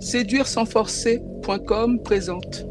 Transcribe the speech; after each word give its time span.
Séduire 0.00 0.46
sans 0.46 0.64
forcer.com 0.64 2.00
présente. 2.02 2.64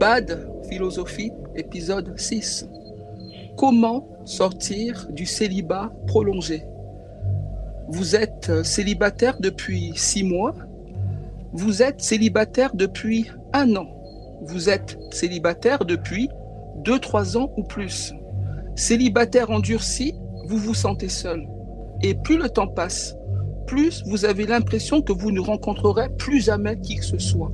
Bad 0.00 0.50
Philosophie, 0.68 1.30
épisode 1.54 2.18
6. 2.18 2.68
Comment 3.56 4.08
sortir 4.24 5.06
du 5.10 5.26
célibat 5.26 5.92
prolongé? 6.08 6.64
Vous 7.88 8.16
êtes 8.16 8.64
célibataire 8.64 9.38
depuis 9.38 9.92
six 9.94 10.24
mois. 10.24 10.56
Vous 11.52 11.82
êtes 11.82 12.00
célibataire 12.00 12.74
depuis 12.74 13.30
un 13.52 13.76
an. 13.76 13.86
Vous 14.42 14.68
êtes 14.68 14.98
célibataire 15.12 15.84
depuis 15.84 16.28
deux, 16.78 16.98
trois 16.98 17.36
ans 17.36 17.52
ou 17.56 17.62
plus. 17.62 18.12
Célibataire 18.74 19.52
endurci, 19.52 20.14
vous 20.46 20.58
vous 20.58 20.74
sentez 20.74 21.08
seul. 21.08 21.46
Et 22.02 22.14
plus 22.14 22.38
le 22.38 22.48
temps 22.48 22.66
passe, 22.66 23.14
plus 23.70 24.02
vous 24.04 24.24
avez 24.24 24.46
l'impression 24.46 25.00
que 25.00 25.12
vous 25.12 25.30
ne 25.30 25.38
rencontrerez 25.38 26.08
plus 26.18 26.40
jamais 26.40 26.76
qui 26.80 26.96
que 26.96 27.04
ce 27.04 27.18
soit. 27.18 27.52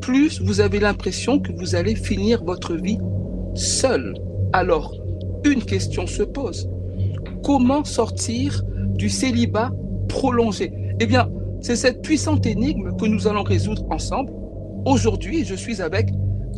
Plus 0.00 0.40
vous 0.40 0.60
avez 0.60 0.78
l'impression 0.78 1.40
que 1.40 1.50
vous 1.50 1.74
allez 1.74 1.96
finir 1.96 2.44
votre 2.44 2.76
vie 2.76 2.98
seul. 3.56 4.14
Alors, 4.52 4.94
une 5.44 5.64
question 5.64 6.06
se 6.06 6.22
pose. 6.22 6.70
Comment 7.42 7.82
sortir 7.82 8.62
du 8.94 9.08
célibat 9.08 9.72
prolongé? 10.08 10.72
Eh 11.00 11.06
bien, 11.06 11.28
c'est 11.60 11.74
cette 11.74 12.02
puissante 12.02 12.46
énigme 12.46 12.96
que 12.96 13.06
nous 13.06 13.26
allons 13.26 13.42
résoudre 13.42 13.84
ensemble. 13.90 14.32
Aujourd'hui, 14.86 15.44
je 15.44 15.56
suis 15.56 15.82
avec 15.82 16.10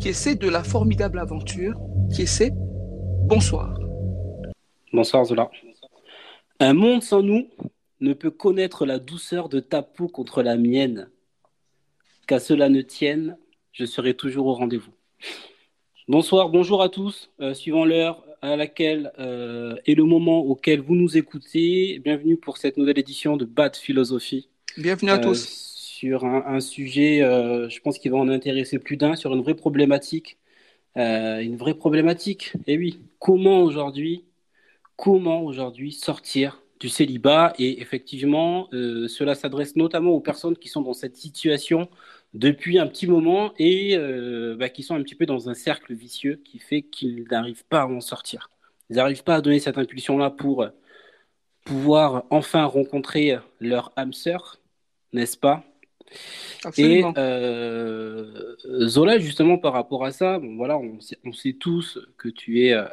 essaie 0.05 0.35
de 0.35 0.47
la 0.47 0.63
formidable 0.63 1.17
aventure, 1.17 1.73
essaie 2.19 2.51
bonsoir. 3.25 3.73
Bonsoir 4.93 5.25
Zola. 5.25 5.49
Un 6.59 6.73
monde 6.73 7.01
sans 7.01 7.23
nous 7.23 7.47
ne 8.01 8.13
peut 8.13 8.31
connaître 8.31 8.85
la 8.85 8.99
douceur 8.99 9.47
de 9.47 9.59
ta 9.59 9.81
peau 9.81 10.07
contre 10.07 10.41
la 10.43 10.57
mienne. 10.57 11.09
Qu'à 12.27 12.39
cela 12.39 12.69
ne 12.69 12.81
tienne, 12.81 13.37
je 13.71 13.85
serai 13.85 14.15
toujours 14.15 14.47
au 14.47 14.53
rendez-vous. 14.53 14.91
Bonsoir, 16.07 16.49
bonjour 16.49 16.81
à 16.81 16.89
tous. 16.89 17.29
Euh, 17.39 17.53
suivant 17.53 17.85
l'heure 17.85 18.25
à 18.41 18.55
laquelle 18.55 19.11
euh, 19.19 19.75
et 19.85 19.93
le 19.93 20.03
moment 20.03 20.39
auquel 20.39 20.81
vous 20.81 20.95
nous 20.95 21.15
écoutez, 21.15 21.99
bienvenue 21.99 22.37
pour 22.37 22.57
cette 22.57 22.77
nouvelle 22.77 22.97
édition 22.97 23.37
de 23.37 23.45
Bad 23.45 23.75
Philosophie. 23.75 24.49
Bienvenue 24.77 25.11
à 25.11 25.17
Euh, 25.17 25.21
tous. 25.21 25.45
Sur 25.45 26.25
un, 26.25 26.43
un 26.47 26.59
sujet, 26.59 27.21
euh, 27.21 27.69
je 27.69 27.79
pense 27.81 27.99
qu'il 27.99 28.11
va 28.11 28.17
en 28.17 28.29
intéresser 28.29 28.79
plus 28.79 28.97
d'un, 28.97 29.15
sur 29.15 29.33
une 29.35 29.43
vraie 29.43 29.53
problématique. 29.55 30.37
Euh, 30.97 31.39
une 31.39 31.55
vraie 31.55 31.75
problématique. 31.75 32.53
Et 32.65 32.77
oui, 32.77 32.99
comment 33.19 33.61
aujourd'hui, 33.61 34.25
comment 34.95 35.43
aujourd'hui 35.43 35.91
sortir 35.91 36.60
du 36.81 36.89
célibat 36.89 37.53
Et 37.59 37.79
effectivement, 37.81 38.67
euh, 38.73 39.07
cela 39.07 39.35
s'adresse 39.35 39.75
notamment 39.75 40.11
aux 40.11 40.19
personnes 40.19 40.57
qui 40.57 40.67
sont 40.67 40.81
dans 40.81 40.93
cette 40.93 41.15
situation 41.15 41.87
depuis 42.33 42.79
un 42.79 42.87
petit 42.87 43.07
moment 43.07 43.53
et 43.59 43.95
euh, 43.95 44.55
bah, 44.57 44.69
qui 44.69 44.83
sont 44.83 44.95
un 44.95 45.03
petit 45.03 45.15
peu 45.15 45.25
dans 45.25 45.47
un 45.47 45.53
cercle 45.53 45.93
vicieux 45.93 46.41
qui 46.43 46.59
fait 46.59 46.81
qu'ils 46.81 47.25
n'arrivent 47.29 47.65
pas 47.65 47.81
à 47.81 47.85
en 47.85 48.01
sortir. 48.01 48.49
Ils 48.89 48.95
n'arrivent 48.95 49.23
pas 49.23 49.35
à 49.35 49.41
donner 49.41 49.59
cette 49.59 49.77
impulsion-là 49.77 50.31
pour 50.31 50.67
pouvoir 51.63 52.25
enfin 52.31 52.65
rencontrer 52.65 53.37
leur 53.59 53.93
âme 53.95 54.13
sœur, 54.13 54.57
n'est-ce 55.13 55.37
pas? 55.37 55.63
Et 56.77 57.03
euh, 57.17 58.55
Zola, 58.87 59.19
justement, 59.19 59.57
par 59.57 59.73
rapport 59.73 60.03
à 60.03 60.11
ça, 60.11 60.39
bon, 60.39 60.55
voilà, 60.55 60.77
on 60.77 60.99
sait, 60.99 61.17
on 61.23 61.31
sait 61.31 61.53
tous 61.53 61.99
que 62.17 62.27
tu 62.27 62.65
es 62.65 62.73
euh, 62.73 62.85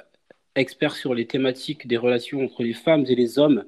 expert 0.55 0.95
sur 0.95 1.15
les 1.15 1.27
thématiques 1.27 1.87
des 1.87 1.97
relations 1.97 2.45
entre 2.45 2.63
les 2.63 2.75
femmes 2.75 3.05
et 3.09 3.15
les 3.15 3.39
hommes. 3.39 3.65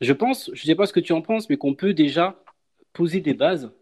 Je 0.00 0.12
pense, 0.12 0.50
je 0.52 0.62
ne 0.62 0.66
sais 0.66 0.74
pas 0.74 0.86
ce 0.86 0.92
que 0.92 1.00
tu 1.00 1.12
en 1.12 1.22
penses, 1.22 1.48
mais 1.48 1.56
qu'on 1.56 1.74
peut 1.74 1.94
déjà 1.94 2.42
poser 2.92 3.20
des 3.20 3.34
bases 3.34 3.72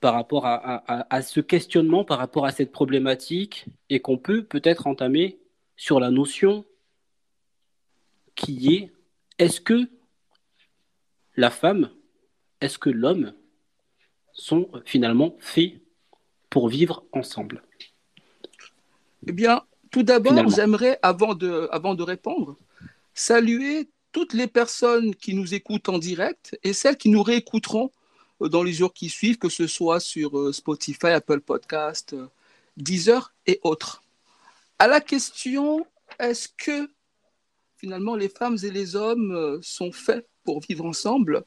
par 0.00 0.14
rapport 0.14 0.46
à, 0.46 0.54
à- 0.54 1.00
à- 1.00 1.14
à 1.16 1.22
ce 1.22 1.40
questionnement, 1.40 2.04
par 2.04 2.18
rapport 2.18 2.46
à 2.46 2.52
cette 2.52 2.70
problématique, 2.72 3.66
et 3.90 4.00
qu'on 4.00 4.16
peut 4.18 4.44
peut-être 4.44 4.86
entamer 4.86 5.38
sur 5.76 5.98
la 6.00 6.10
notion 6.10 6.64
qui 8.34 8.74
est 8.74 8.92
est-ce 9.38 9.60
que 9.60 9.88
la 11.36 11.50
femme, 11.50 11.90
est-ce 12.60 12.78
que 12.78 12.90
l'homme 12.90 13.32
sont 14.32 14.70
finalement 14.84 15.36
faits 15.40 15.74
pour 16.50 16.68
vivre 16.68 17.04
ensemble? 17.12 17.62
Eh 19.26 19.32
bien, 19.32 19.62
tout 19.90 20.02
d'abord, 20.04 20.34
j'aimerais, 20.48 20.98
avant 21.02 21.34
de, 21.34 21.68
avant 21.72 21.94
de 21.94 22.02
répondre, 22.02 22.56
saluer 23.14 23.88
toutes 24.18 24.32
les 24.32 24.48
personnes 24.48 25.14
qui 25.14 25.32
nous 25.32 25.54
écoutent 25.54 25.88
en 25.88 25.96
direct 25.96 26.58
et 26.64 26.72
celles 26.72 26.96
qui 26.96 27.08
nous 27.08 27.22
réécouteront 27.22 27.92
euh, 28.42 28.48
dans 28.48 28.64
les 28.64 28.72
jours 28.72 28.92
qui 28.92 29.08
suivent, 29.08 29.38
que 29.38 29.48
ce 29.48 29.68
soit 29.68 30.00
sur 30.00 30.36
euh, 30.36 30.52
Spotify, 30.52 31.10
Apple 31.10 31.40
Podcast, 31.40 32.14
euh, 32.14 32.26
Deezer 32.76 33.32
et 33.46 33.60
autres. 33.62 34.02
À 34.80 34.88
la 34.88 35.00
question, 35.00 35.86
est-ce 36.18 36.48
que 36.48 36.90
finalement 37.76 38.16
les 38.16 38.28
femmes 38.28 38.56
et 38.64 38.72
les 38.72 38.96
hommes 38.96 39.60
sont 39.62 39.92
faits 39.92 40.26
pour 40.42 40.62
vivre 40.62 40.84
ensemble 40.84 41.44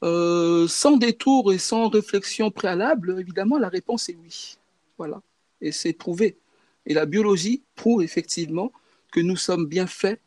Sans 0.00 0.96
détour 0.96 1.52
et 1.52 1.58
sans 1.58 1.90
réflexion 1.90 2.50
préalable, 2.50 3.20
évidemment, 3.20 3.58
la 3.58 3.68
réponse 3.68 4.08
est 4.08 4.16
oui. 4.22 4.56
Voilà. 4.96 5.20
Et 5.60 5.70
c'est 5.70 5.92
prouvé. 5.92 6.38
Et 6.86 6.94
la 6.94 7.04
biologie 7.04 7.62
prouve 7.74 8.02
effectivement 8.02 8.72
que 9.10 9.20
nous 9.20 9.36
sommes 9.36 9.66
bien 9.66 9.86
faits 9.86 10.18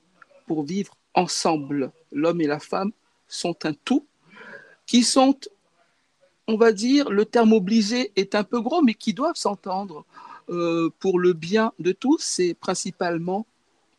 pour 0.45 0.63
vivre 0.63 0.95
ensemble. 1.15 1.91
L'homme 2.11 2.41
et 2.41 2.47
la 2.47 2.59
femme 2.59 2.91
sont 3.27 3.55
un 3.65 3.73
tout 3.73 4.05
qui 4.85 5.03
sont, 5.03 5.37
on 6.47 6.57
va 6.57 6.71
dire, 6.71 7.09
le 7.09 7.25
terme 7.25 7.53
obligé 7.53 8.11
est 8.15 8.35
un 8.35 8.43
peu 8.43 8.61
gros, 8.61 8.81
mais 8.81 8.93
qui 8.93 9.13
doivent 9.13 9.35
s'entendre 9.35 10.05
euh, 10.49 10.89
pour 10.99 11.19
le 11.19 11.33
bien 11.33 11.73
de 11.79 11.91
tous. 11.91 12.19
C'est 12.21 12.53
principalement 12.53 13.47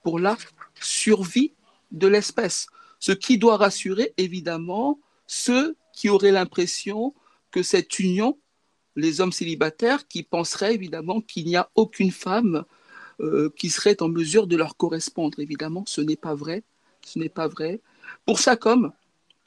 pour 0.02 0.20
la 0.20 0.36
survie 0.80 1.52
de 1.90 2.06
l'espèce. 2.06 2.68
Ce 3.00 3.12
qui 3.12 3.38
doit 3.38 3.56
rassurer, 3.56 4.14
évidemment, 4.16 5.00
ceux 5.26 5.76
qui 5.92 6.08
auraient 6.08 6.32
l'impression 6.32 7.14
que 7.50 7.62
cette 7.62 7.98
union 7.98 8.38
les 8.96 9.20
hommes 9.20 9.32
célibataires 9.32 10.08
qui 10.08 10.22
penseraient 10.22 10.74
évidemment 10.74 11.20
qu'il 11.20 11.44
n'y 11.44 11.56
a 11.56 11.70
aucune 11.74 12.10
femme 12.10 12.64
euh, 13.20 13.50
qui 13.56 13.70
serait 13.70 14.02
en 14.02 14.08
mesure 14.08 14.46
de 14.46 14.56
leur 14.56 14.76
correspondre. 14.76 15.38
Évidemment, 15.38 15.84
ce 15.86 16.00
n'est 16.00 16.16
pas 16.16 16.34
vrai. 16.34 16.64
Ce 17.06 17.20
n'est 17.20 17.28
pas 17.28 17.46
vrai. 17.46 17.80
Pour 18.26 18.40
chaque 18.40 18.66
homme, 18.66 18.92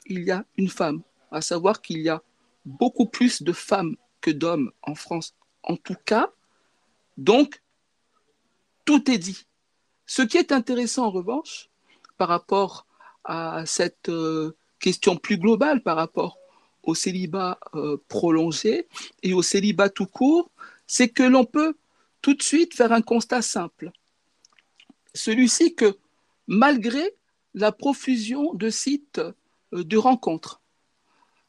il 0.06 0.24
y 0.24 0.30
a 0.30 0.46
une 0.56 0.70
femme. 0.70 1.02
À 1.30 1.42
savoir 1.42 1.82
qu'il 1.82 1.98
y 2.00 2.08
a 2.08 2.22
beaucoup 2.64 3.04
plus 3.04 3.42
de 3.42 3.52
femmes 3.52 3.96
que 4.22 4.30
d'hommes 4.30 4.72
en 4.82 4.94
France, 4.94 5.34
en 5.62 5.76
tout 5.76 5.96
cas. 6.06 6.32
Donc, 7.18 7.62
tout 8.86 9.10
est 9.10 9.18
dit. 9.18 9.46
Ce 10.06 10.22
qui 10.22 10.38
est 10.38 10.52
intéressant 10.52 11.04
en 11.04 11.10
revanche, 11.10 11.68
par 12.16 12.28
rapport 12.28 12.86
à 13.24 13.66
cette 13.66 14.08
euh, 14.08 14.56
question 14.78 15.16
plus 15.16 15.36
globale, 15.36 15.82
par 15.82 15.96
rapport 15.96 16.38
au 16.82 16.94
célibat 16.94 17.58
euh, 17.74 17.98
prolongé 18.08 18.88
et 19.22 19.34
au 19.34 19.42
célibat 19.42 19.90
tout 19.90 20.06
court, 20.06 20.50
c'est 20.86 21.10
que 21.10 21.22
l'on 21.22 21.44
peut 21.44 21.74
tout 22.22 22.32
de 22.32 22.42
suite 22.42 22.74
faire 22.74 22.92
un 22.92 23.02
constat 23.02 23.42
simple. 23.42 23.92
Celui-ci 25.14 25.74
que 25.74 25.98
malgré 26.46 27.14
la 27.54 27.72
profusion 27.72 28.54
de 28.54 28.70
sites 28.70 29.20
euh, 29.72 29.84
de 29.84 29.96
rencontres, 29.96 30.60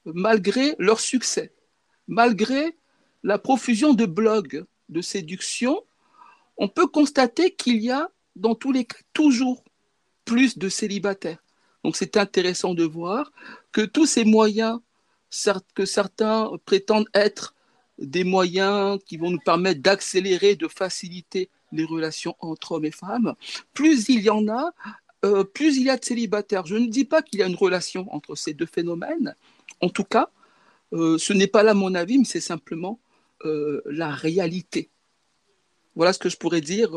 malgré 0.06 0.76
leur 0.80 1.00
succès, 1.00 1.54
malgré 2.08 2.76
la 3.24 3.38
profusion 3.38 3.94
de 3.94 4.06
blogs 4.06 4.66
de 4.90 5.02
séduction, 5.02 5.84
on 6.58 6.68
peut 6.68 6.88
constater 6.88 7.54
qu'il 7.54 7.82
y 7.82 7.92
a 7.92 8.10
dans 8.36 8.56
tous 8.56 8.72
les 8.72 8.86
cas 8.86 8.98
toujours 9.14 9.64
plus 10.26 10.58
de 10.58 10.70
célibataires. 10.70 11.44
Donc 11.84 11.96
c'est 11.96 12.18
intéressant 12.18 12.74
de 12.74 12.84
voir 12.84 13.32
que 13.72 13.82
tous 13.82 14.06
ces 14.06 14.26
moyens 14.26 14.80
que 15.74 15.86
certains 15.86 16.52
prétendent 16.66 17.10
être 17.14 17.56
des 17.98 18.24
moyens 18.24 19.00
qui 19.06 19.18
vont 19.18 19.32
nous 19.32 19.40
permettre 19.40 19.82
d'accélérer, 19.82 20.56
de 20.56 20.68
faciliter 20.68 21.50
les 21.72 21.86
relations 21.86 22.36
entre 22.40 22.74
hommes 22.74 22.86
et 22.86 22.92
femmes, 22.92 23.34
plus 23.74 24.10
il 24.10 24.22
y 24.22 24.30
en 24.30 24.48
a, 24.50 24.74
euh, 25.24 25.44
plus 25.44 25.78
il 25.78 25.84
y 25.84 25.90
a 25.90 25.98
de 25.98 26.04
célibataires. 26.04 26.66
Je 26.66 26.76
ne 26.76 26.88
dis 26.88 27.06
pas 27.06 27.22
qu'il 27.22 27.40
y 27.40 27.44
a 27.44 27.48
une 27.48 27.56
relation 27.56 28.08
entre 28.14 28.36
ces 28.36 28.54
deux 28.54 28.66
phénomènes. 28.66 29.36
En 29.80 29.90
tout 29.90 30.04
cas, 30.04 30.30
euh, 30.94 31.18
ce 31.18 31.34
n'est 31.34 31.48
pas 31.48 31.64
là 31.64 31.74
mon 31.74 31.94
avis, 31.96 32.18
mais 32.18 32.26
c'est 32.26 32.42
simplement 32.42 33.00
euh, 33.46 33.82
la 33.86 34.10
réalité. 34.10 34.90
Voilà 35.96 36.14
ce 36.14 36.20
que 36.20 36.30
je 36.30 36.38
pourrais 36.38 36.62
dire 36.62 36.92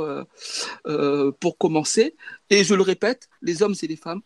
pour 1.40 1.58
commencer. 1.58 2.14
Et 2.48 2.62
je 2.62 2.74
le 2.74 2.82
répète, 2.82 3.28
les 3.42 3.60
hommes 3.62 3.74
et 3.82 3.86
les 3.88 3.96
femmes 3.96 4.20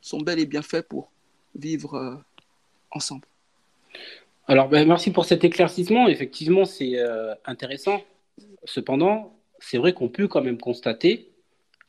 sont 0.00 0.18
bel 0.18 0.40
et 0.40 0.46
bien 0.46 0.62
faits 0.62 0.88
pour 0.88 1.12
vivre 1.54 2.20
ensemble. 2.90 3.28
Alors, 4.48 4.68
ben, 4.68 4.88
merci 4.88 5.12
pour 5.12 5.26
cet 5.26 5.44
éclaircissement. 5.44 6.08
Effectivement, 6.08 6.64
c'est 6.64 6.98
intéressant. 7.44 8.02
Cependant, 8.64 9.32
c'est 9.60 9.78
vrai 9.78 9.92
qu'on 9.92 10.08
peut 10.08 10.26
quand 10.26 10.42
même 10.42 10.58
constater, 10.58 11.30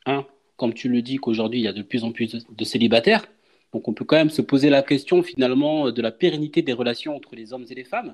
un, 0.05 0.23
comme 0.61 0.75
tu 0.75 0.89
le 0.89 1.01
dis, 1.01 1.17
qu'aujourd'hui, 1.17 1.59
il 1.59 1.63
y 1.63 1.67
a 1.67 1.73
de 1.73 1.81
plus 1.81 2.03
en 2.03 2.11
plus 2.11 2.35
de, 2.47 2.63
célibataires, 2.63 3.25
Donc 3.73 3.87
on 3.87 3.93
peut 3.93 4.05
quand 4.05 4.17
même 4.17 4.29
se 4.29 4.43
poser 4.43 4.69
la 4.69 4.83
question 4.83 5.23
finalement 5.23 5.89
de 5.89 6.01
la 6.03 6.11
pérennité 6.11 6.61
des 6.61 6.71
relations 6.71 7.15
entre 7.15 7.35
les 7.35 7.51
hommes 7.51 7.65
et 7.67 7.73
les 7.73 7.83
femmes. 7.83 8.13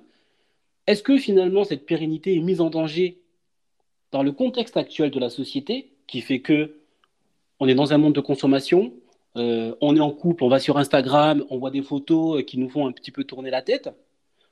Est-ce 0.86 1.04
que 1.04 1.18
finalement 1.18 1.66
cette 1.66 1.86
pérennité 1.86 2.38
est 2.38 2.40
mise 2.40 2.62
en 2.62 2.70
danger 2.70 3.20
dans 4.14 4.24
le 4.24 4.32
contexte 4.32 4.78
actuel 4.78 5.12
de 5.12 5.20
la 5.20 5.30
société 5.30 5.92
qui 6.08 6.22
fait 6.22 6.40
que 6.40 6.78
on 7.60 7.68
est 7.68 7.76
dans 7.76 7.92
un 7.92 7.98
monde 7.98 8.16
de 8.16 8.22
consommation, 8.22 8.94
euh, 9.36 9.76
on 9.82 9.98
est 9.98 10.06
en 10.10 10.12
couple, 10.12 10.46
on 10.46 10.50
va 10.50 10.60
sur 10.60 10.78
Instagram, 10.78 11.44
on 11.50 11.58
voit 11.58 11.72
des 11.72 11.82
photos 11.82 12.46
qui 12.46 12.58
nous 12.58 12.70
font 12.70 12.88
un 12.88 12.94
petit 12.94 13.12
peu 13.12 13.26
tourner 13.26 13.50
la 13.50 13.62
tête? 13.62 13.90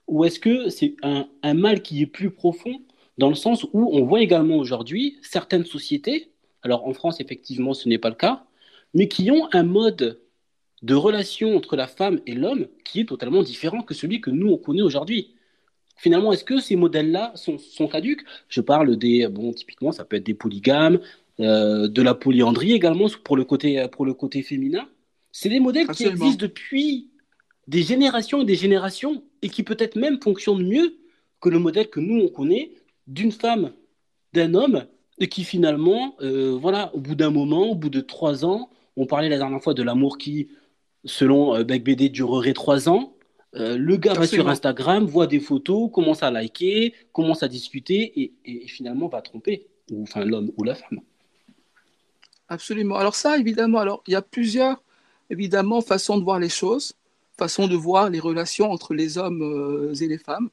Ou 0.09 0.25
est-ce 0.25 0.41
que 0.41 0.67
c'est 0.67 0.97
un, 1.01 1.53
mal 1.53 1.81
qui 1.81 2.01
est 2.01 2.07
plus 2.07 2.31
profond 2.31 2.81
dans 3.17 3.29
le 3.29 3.35
sens 3.35 3.63
où 3.71 3.89
on 3.93 4.03
voit 4.03 4.19
également 4.19 4.57
aujourd'hui 4.57 5.17
certaines 5.21 5.63
sociétés, 5.63 6.34
alors 6.65 6.87
en 6.87 6.93
France 6.93 7.19
effectivement 7.21 7.73
ce 7.73 7.87
n'est 7.87 7.97
pas 7.97 8.09
le 8.09 8.15
cas, 8.15 8.43
mais 8.93 9.07
qui 9.07 9.31
ont 9.31 9.47
un 9.53 9.63
mode 9.63 10.19
de 10.81 10.93
relation 10.93 11.55
entre 11.55 11.75
la 11.75 11.87
femme 11.87 12.19
et 12.25 12.33
l'homme 12.33 12.67
qui 12.83 13.01
est 13.01 13.05
totalement 13.05 13.43
différent 13.43 13.81
que 13.81 13.93
celui 13.93 14.19
que 14.19 14.29
nous 14.29 14.49
on 14.49 14.57
connaît 14.57 14.81
aujourd'hui. 14.81 15.35
Finalement, 15.97 16.33
est-ce 16.33 16.43
que 16.43 16.59
ces 16.59 16.75
modèles-là 16.75 17.31
sont, 17.35 17.57
sont, 17.57 17.87
caduques 17.87 18.25
Je 18.49 18.59
parle 18.59 18.97
des, 18.97 19.29
bon, 19.29 19.53
typiquement, 19.53 19.93
ça 19.93 20.03
peut 20.03 20.17
être 20.17 20.25
des 20.25 20.33
polygames, 20.33 20.99
euh, 21.39 21.87
de 21.87 22.01
la 22.01 22.13
polyandrie 22.13 22.73
également 22.73 23.07
pour 23.23 23.37
le 23.37 23.45
côté, 23.45 23.87
pour 23.93 24.05
le 24.05 24.13
côté 24.13 24.43
féminin. 24.43 24.89
C'est 25.31 25.47
des 25.47 25.61
modèles 25.61 25.87
qui 25.87 26.03
existent 26.05 26.45
depuis 26.45 27.09
des 27.67 27.81
générations 27.81 28.41
et 28.41 28.45
des 28.45 28.55
générations 28.55 29.23
et 29.41 29.47
qui 29.47 29.63
peut-être 29.63 29.95
même 29.95 30.21
fonctionnent 30.21 30.67
mieux 30.67 30.97
que 31.39 31.47
le 31.47 31.59
modèle 31.59 31.89
que 31.89 32.01
nous 32.01 32.21
on 32.21 32.27
connaît 32.27 32.71
d'une 33.07 33.31
femme, 33.31 33.71
d'un 34.33 34.53
homme 34.53 34.85
et 35.19 35.27
qui 35.27 35.43
finalement, 35.43 36.15
euh, 36.21 36.57
voilà, 36.59 36.93
au 36.93 36.99
bout 36.99 37.15
d'un 37.15 37.29
moment, 37.29 37.69
au 37.71 37.75
bout 37.75 37.89
de 37.89 38.01
trois 38.01 38.45
ans, 38.45 38.69
on 38.97 39.05
parlait 39.05 39.29
la 39.29 39.37
dernière 39.37 39.61
fois 39.61 39.73
de 39.73 39.83
l'amour 39.83 40.17
qui, 40.17 40.49
selon 41.05 41.55
euh, 41.55 41.63
Beck 41.63 41.83
BD, 41.83 42.09
durerait 42.09 42.53
trois 42.53 42.89
ans. 42.89 43.13
le 43.53 43.95
gars 43.95 44.13
va 44.13 44.27
sur 44.27 44.49
Instagram, 44.49 45.05
voit 45.05 45.27
des 45.27 45.39
photos, 45.39 45.89
commence 45.91 46.23
à 46.23 46.31
liker, 46.31 46.93
commence 47.13 47.43
à 47.43 47.47
discuter 47.47 48.21
et, 48.21 48.33
et 48.45 48.67
finalement 48.67 49.07
va 49.07 49.21
tromper, 49.21 49.67
ou 49.91 50.03
enfin 50.03 50.25
l'homme 50.25 50.51
ou 50.57 50.63
la 50.63 50.75
femme. 50.75 50.99
Absolument. 52.49 52.95
Alors 52.95 53.15
ça, 53.15 53.37
évidemment, 53.37 53.79
alors 53.79 54.03
il 54.07 54.11
y 54.11 54.15
a 54.15 54.21
plusieurs, 54.21 54.83
évidemment, 55.29 55.81
façons 55.81 56.17
de 56.17 56.23
voir 56.23 56.39
les 56.39 56.49
choses, 56.49 56.93
façons 57.37 57.67
de 57.67 57.75
voir 57.75 58.09
les 58.09 58.19
relations 58.19 58.71
entre 58.71 58.93
les 58.93 59.17
hommes 59.17 59.41
euh, 59.41 59.93
et 59.95 60.07
les 60.07 60.17
femmes. 60.17 60.49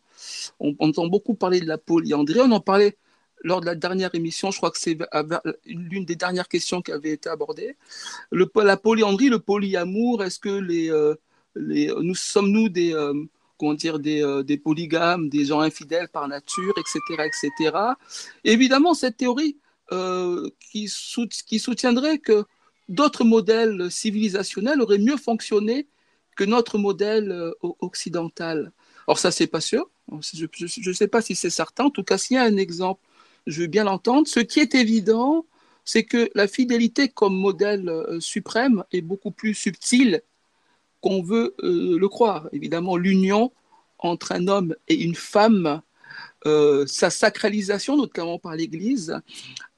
On, 0.61 0.75
entend 0.79 1.07
beaucoup 1.07 1.35
parler 1.35 1.61
de 1.61 1.67
la 1.67 1.79
polyandrie. 1.79 2.41
On 2.41 2.51
en 2.51 2.61
parlait 2.61 2.97
lors 3.43 3.61
de 3.61 3.67
la 3.67 3.75
dernière 3.75 4.15
émission. 4.15 4.51
Je 4.51 4.57
crois 4.57 4.71
que 4.71 4.79
c'est 4.79 4.99
l'une 5.67 6.05
des 6.05 6.17
dernières 6.17 6.49
questions 6.49 6.83
qui 6.83 6.93
avait 6.93 7.11
été 7.11 7.29
abordée. 7.29 7.77
La 8.31 8.77
polyandrie, 8.77 9.29
le 9.29 9.39
polyamour, 9.39 10.23
est-ce 10.23 10.39
que 10.39 10.49
euh, 10.49 11.15
nous 11.57 12.15
sommes-nous 12.15 12.69
des 12.69 12.95
euh, 12.95 13.13
comment 13.59 13.75
dire, 13.75 14.01
des, 14.01 14.61
polygames, 14.63 15.29
des 15.29 15.45
gens 15.45 15.61
infidèles 15.61 16.09
par 16.09 16.27
nature, 16.27 16.75
etc., 16.79 17.31
etc. 17.31 17.77
évidemment, 18.43 18.93
cette 18.93 19.17
théorie 19.17 19.57
euh, 19.93 20.51
qui, 20.59 20.91
qui, 21.47 21.59
soutiendrait 21.61 22.19
que 22.19 22.45
d'autres 22.89 23.25
modèles 23.25 23.89
civilisationnels 23.89 24.81
auraient 24.81 24.99
mieux 24.99 25.17
fonctionné 25.17 25.87
que 26.35 26.45
notre 26.45 26.77
modèle 26.77 27.31
euh, 27.31 27.53
occidental. 27.79 28.73
Or, 29.07 29.19
ça, 29.19 29.31
c'est 29.31 29.47
pas 29.47 29.61
sûr. 29.61 29.89
Je 30.21 30.89
ne 30.89 30.93
sais 30.95 31.09
pas 31.09 31.23
si 31.23 31.37
c'est 31.37 31.51
certain. 31.51 31.85
En 31.85 31.91
tout 31.91 32.03
cas, 32.03 32.19
s'il 32.19 32.35
y 32.37 32.39
a 32.39 32.43
un 32.43 32.57
exemple, 32.57 33.01
je 33.47 33.63
veux 33.63 33.67
bien 33.67 33.85
l'entendre. 33.85 34.27
Ce 34.27 34.41
qui 34.41 34.61
est 34.61 34.75
évident, 34.75 35.47
c'est 35.85 36.05
que 36.05 36.31
la 36.35 36.47
fidélité 36.47 37.09
comme 37.09 37.37
modèle 37.37 37.89
euh, 37.89 38.21
suprême 38.21 38.85
est 38.93 39.01
beaucoup 39.01 39.31
plus 39.31 39.55
subtile 39.55 40.23
qu'on 41.01 41.23
veut 41.23 41.57
le 41.61 42.07
croire. 42.07 42.49
Évidemment, 42.53 42.97
l'union 42.97 43.51
entre 43.99 44.31
un 44.31 44.47
homme 44.47 44.77
et 44.87 44.95
une 44.95 45.17
femme, 45.17 45.83
sa 46.45 47.11
sacralisation, 47.11 47.97
notamment 47.97 48.39
par 48.39 48.55
l'Église, 48.55 49.21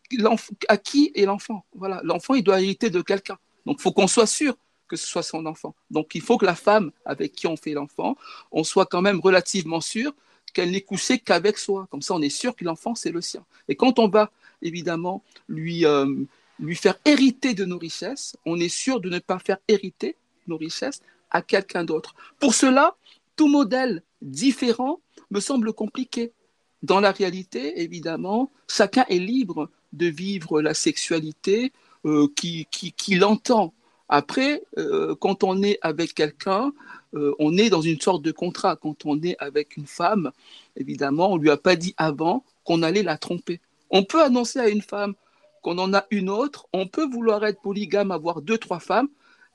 à 0.68 0.76
qui 0.76 1.12
est 1.14 1.24
l'enfant. 1.24 1.64
Voilà, 1.74 2.00
l'enfant, 2.04 2.34
il 2.34 2.42
doit 2.42 2.60
hériter 2.60 2.90
de 2.90 3.02
quelqu'un. 3.02 3.38
Donc 3.66 3.76
il 3.78 3.82
faut 3.82 3.92
qu'on 3.92 4.06
soit 4.06 4.26
sûr 4.26 4.56
que 4.88 4.96
ce 4.96 5.06
soit 5.06 5.22
son 5.22 5.46
enfant. 5.46 5.74
Donc 5.90 6.14
il 6.14 6.20
faut 6.20 6.36
que 6.36 6.44
la 6.44 6.56
femme 6.56 6.90
avec 7.04 7.32
qui 7.32 7.46
on 7.46 7.56
fait 7.56 7.72
l'enfant, 7.72 8.16
on 8.50 8.64
soit 8.64 8.86
quand 8.86 9.02
même 9.02 9.20
relativement 9.20 9.80
sûr 9.80 10.12
qu'elle 10.52 10.72
n'est 10.72 10.80
couchée 10.80 11.18
qu'avec 11.18 11.58
soi. 11.58 11.86
Comme 11.90 12.02
ça, 12.02 12.14
on 12.14 12.20
est 12.20 12.28
sûr 12.28 12.56
que 12.56 12.64
l'enfant, 12.64 12.96
c'est 12.96 13.12
le 13.12 13.20
sien. 13.20 13.44
Et 13.68 13.76
quand 13.76 14.00
on 14.00 14.08
va, 14.08 14.32
évidemment, 14.62 15.22
lui, 15.48 15.86
euh, 15.86 16.06
lui 16.58 16.74
faire 16.74 16.98
hériter 17.04 17.54
de 17.54 17.64
nos 17.64 17.78
richesses, 17.78 18.36
on 18.44 18.58
est 18.58 18.68
sûr 18.68 19.00
de 19.00 19.08
ne 19.08 19.20
pas 19.20 19.38
faire 19.38 19.58
hériter 19.68 20.16
nos 20.48 20.56
richesses 20.56 21.00
à 21.30 21.40
quelqu'un 21.40 21.84
d'autre. 21.84 22.16
Pour 22.40 22.54
cela, 22.54 22.96
tout 23.36 23.48
modèle 23.48 24.02
différent 24.20 25.00
me 25.30 25.40
semble 25.40 25.72
compliqué. 25.72 26.32
Dans 26.82 27.00
la 27.00 27.12
réalité, 27.12 27.82
évidemment, 27.82 28.50
chacun 28.68 29.04
est 29.08 29.18
libre 29.18 29.70
de 29.92 30.06
vivre 30.06 30.62
la 30.62 30.74
sexualité 30.74 31.72
euh, 32.06 32.28
qui, 32.36 32.66
qui, 32.70 32.92
qui 32.92 33.16
l'entend. 33.16 33.74
Après, 34.08 34.62
euh, 34.78 35.14
quand 35.14 35.44
on 35.44 35.62
est 35.62 35.78
avec 35.82 36.14
quelqu'un, 36.14 36.72
euh, 37.14 37.34
on 37.38 37.56
est 37.56 37.70
dans 37.70 37.82
une 37.82 38.00
sorte 38.00 38.22
de 38.22 38.32
contrat. 38.32 38.76
Quand 38.76 39.06
on 39.06 39.22
est 39.22 39.36
avec 39.38 39.76
une 39.76 39.86
femme, 39.86 40.32
évidemment, 40.76 41.32
on 41.32 41.36
ne 41.36 41.42
lui 41.42 41.50
a 41.50 41.56
pas 41.56 41.76
dit 41.76 41.94
avant 41.96 42.44
qu'on 42.64 42.82
allait 42.82 43.02
la 43.02 43.18
tromper. 43.18 43.60
On 43.90 44.04
peut 44.04 44.22
annoncer 44.22 44.58
à 44.58 44.68
une 44.68 44.82
femme 44.82 45.14
qu'on 45.62 45.78
en 45.78 45.92
a 45.92 46.06
une 46.10 46.30
autre, 46.30 46.66
on 46.72 46.86
peut 46.86 47.06
vouloir 47.06 47.44
être 47.44 47.60
polygame, 47.60 48.10
avoir 48.10 48.40
deux, 48.40 48.58
trois 48.58 48.80
femmes. 48.80 49.08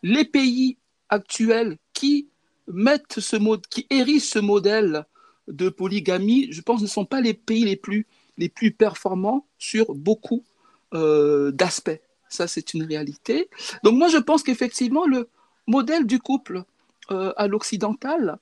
Les 0.04 0.24
pays 0.24 0.78
actuels 1.10 1.78
qui 1.94 2.28
mettent 2.68 3.20
ce 3.20 3.36
mode, 3.36 3.66
qui 3.68 3.88
hérissent 3.90 4.30
ce 4.30 4.40
modèle 4.40 5.06
de 5.48 5.70
polygamie, 5.70 6.48
je 6.52 6.62
pense, 6.62 6.82
ne 6.82 6.88
sont 6.88 7.06
pas 7.06 7.22
les 7.22 7.34
pays 7.34 7.66
les 7.66 7.76
plus, 7.76 8.08
les 8.38 8.50
plus 8.50 8.72
performants 8.72 9.46
sur 9.58 9.94
beaucoup 9.94 10.44
euh, 10.94 11.52
d'aspects. 11.52 12.00
Ça, 12.30 12.48
c'est 12.48 12.74
une 12.74 12.84
réalité. 12.84 13.50
Donc 13.84 13.96
moi, 13.96 14.08
je 14.08 14.18
pense 14.18 14.44
qu'effectivement, 14.44 15.06
le 15.06 15.30
modèle 15.68 16.06
du 16.06 16.20
couple 16.20 16.64
euh, 17.12 17.34
à 17.38 17.48
l'occidental, 17.48 18.40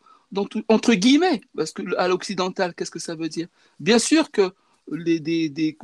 entre 0.67 0.93
guillemets, 0.93 1.41
parce 1.55 1.71
que 1.71 1.83
à 1.97 2.07
l'occidental, 2.07 2.73
qu'est-ce 2.73 2.91
que 2.91 2.99
ça 2.99 3.15
veut 3.15 3.29
dire? 3.29 3.47
Bien 3.79 3.99
sûr 3.99 4.31
que 4.31 4.51
les, 4.91 5.19
des, 5.19 5.77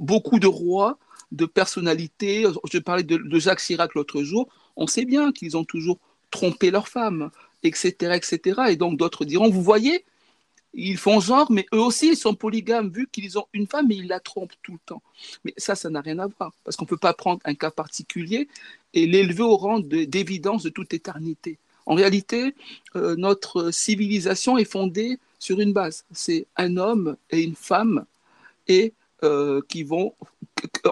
beaucoup 0.00 0.38
de 0.38 0.46
rois, 0.46 0.98
de 1.30 1.46
personnalités, 1.46 2.44
je 2.70 2.78
parlais 2.78 3.04
de, 3.04 3.16
de 3.16 3.38
Jacques 3.38 3.60
Chirac 3.60 3.94
l'autre 3.94 4.22
jour, 4.22 4.48
on 4.76 4.86
sait 4.86 5.04
bien 5.04 5.32
qu'ils 5.32 5.56
ont 5.56 5.64
toujours 5.64 5.98
trompé 6.30 6.70
leurs 6.70 6.88
femmes, 6.88 7.30
etc., 7.62 8.16
etc. 8.16 8.62
Et 8.70 8.76
donc 8.76 8.98
d'autres 8.98 9.24
diront, 9.24 9.48
vous 9.48 9.62
voyez, 9.62 10.04
ils 10.74 10.96
font 10.96 11.20
genre, 11.20 11.50
mais 11.50 11.66
eux 11.74 11.80
aussi, 11.80 12.08
ils 12.08 12.16
sont 12.16 12.34
polygames, 12.34 12.90
vu 12.90 13.08
qu'ils 13.10 13.38
ont 13.38 13.46
une 13.52 13.66
femme 13.66 13.90
et 13.90 13.96
ils 13.96 14.08
la 14.08 14.20
trompent 14.20 14.54
tout 14.62 14.72
le 14.72 14.78
temps. 14.84 15.02
Mais 15.44 15.52
ça, 15.56 15.74
ça 15.74 15.90
n'a 15.90 16.00
rien 16.00 16.18
à 16.18 16.26
voir, 16.26 16.52
parce 16.64 16.76
qu'on 16.76 16.84
ne 16.84 16.88
peut 16.88 16.96
pas 16.96 17.12
prendre 17.12 17.40
un 17.44 17.54
cas 17.54 17.70
particulier 17.70 18.48
et 18.94 19.06
l'élever 19.06 19.42
au 19.42 19.56
rang 19.56 19.80
d'évidence 19.80 20.62
de, 20.62 20.70
toute 20.70 20.94
éternité. 20.94 21.58
En 21.84 21.94
réalité, 21.94 22.54
euh, 22.96 23.16
notre 23.16 23.70
civilisation 23.70 24.56
est 24.56 24.64
fondée 24.64 25.18
sur 25.38 25.58
une 25.60 25.72
base. 25.72 26.04
C'est 26.12 26.46
un 26.56 26.76
homme 26.76 27.16
et 27.30 27.42
une 27.42 27.56
femme 27.56 28.04
et 28.68 28.92
euh, 29.24 29.60
qui 29.68 29.82
vont 29.82 30.14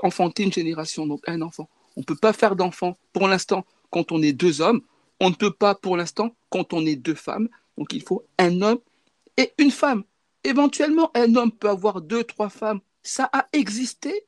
enfanter 0.02 0.42
une 0.42 0.52
génération, 0.52 1.06
donc 1.06 1.22
un 1.26 1.40
enfant. 1.42 1.68
On 1.96 2.00
ne 2.00 2.04
peut 2.04 2.16
pas 2.16 2.32
faire 2.32 2.56
d'enfant 2.56 2.96
pour 3.12 3.28
l'instant 3.28 3.64
quand 3.90 4.12
on 4.12 4.22
est 4.22 4.32
deux 4.32 4.60
hommes. 4.60 4.82
On 5.20 5.30
ne 5.30 5.34
peut 5.34 5.52
pas 5.52 5.74
pour 5.74 5.96
l'instant 5.96 6.34
quand 6.48 6.72
on 6.72 6.84
est 6.86 6.96
deux 6.96 7.14
femmes. 7.14 7.48
Donc 7.78 7.92
il 7.92 8.02
faut 8.02 8.24
un 8.38 8.62
homme 8.62 8.78
et 9.40 9.54
une 9.58 9.70
femme. 9.70 10.04
Éventuellement, 10.44 11.10
un 11.14 11.34
homme 11.34 11.52
peut 11.52 11.70
avoir 11.70 12.02
deux, 12.02 12.24
trois 12.24 12.50
femmes. 12.50 12.80
Ça 13.02 13.28
a 13.32 13.46
existé, 13.54 14.26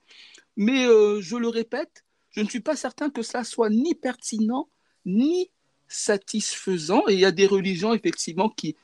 mais 0.57 0.87
euh, 0.87 1.21
je 1.21 1.37
le 1.37 1.49
répète, 1.49 2.04
je 2.31 2.40
ne 2.40 2.49
suis 2.49 2.61
pas 2.61 2.76
certain 2.76 3.11
que 3.11 3.23
cela 3.23 3.45
soit 3.45 3.69
ni 3.69 3.95
pertinent, 3.95 4.69
ni 5.04 5.50
satisfaisant. 5.87 7.02
Et 7.09 7.14
il 7.14 7.21
y 7.21 7.26
a 7.26 7.31
des 7.31 7.47
religions, 7.47 7.92
effectivement, 7.92 8.49
qui, 8.49 8.75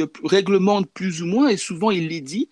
euh, 0.00 0.06
réglementent 0.24 0.90
plus 0.90 1.20
ou 1.22 1.26
moins, 1.26 1.48
et 1.48 1.58
souvent 1.58 1.90
il 1.90 2.10
est 2.12 2.22
dit, 2.22 2.48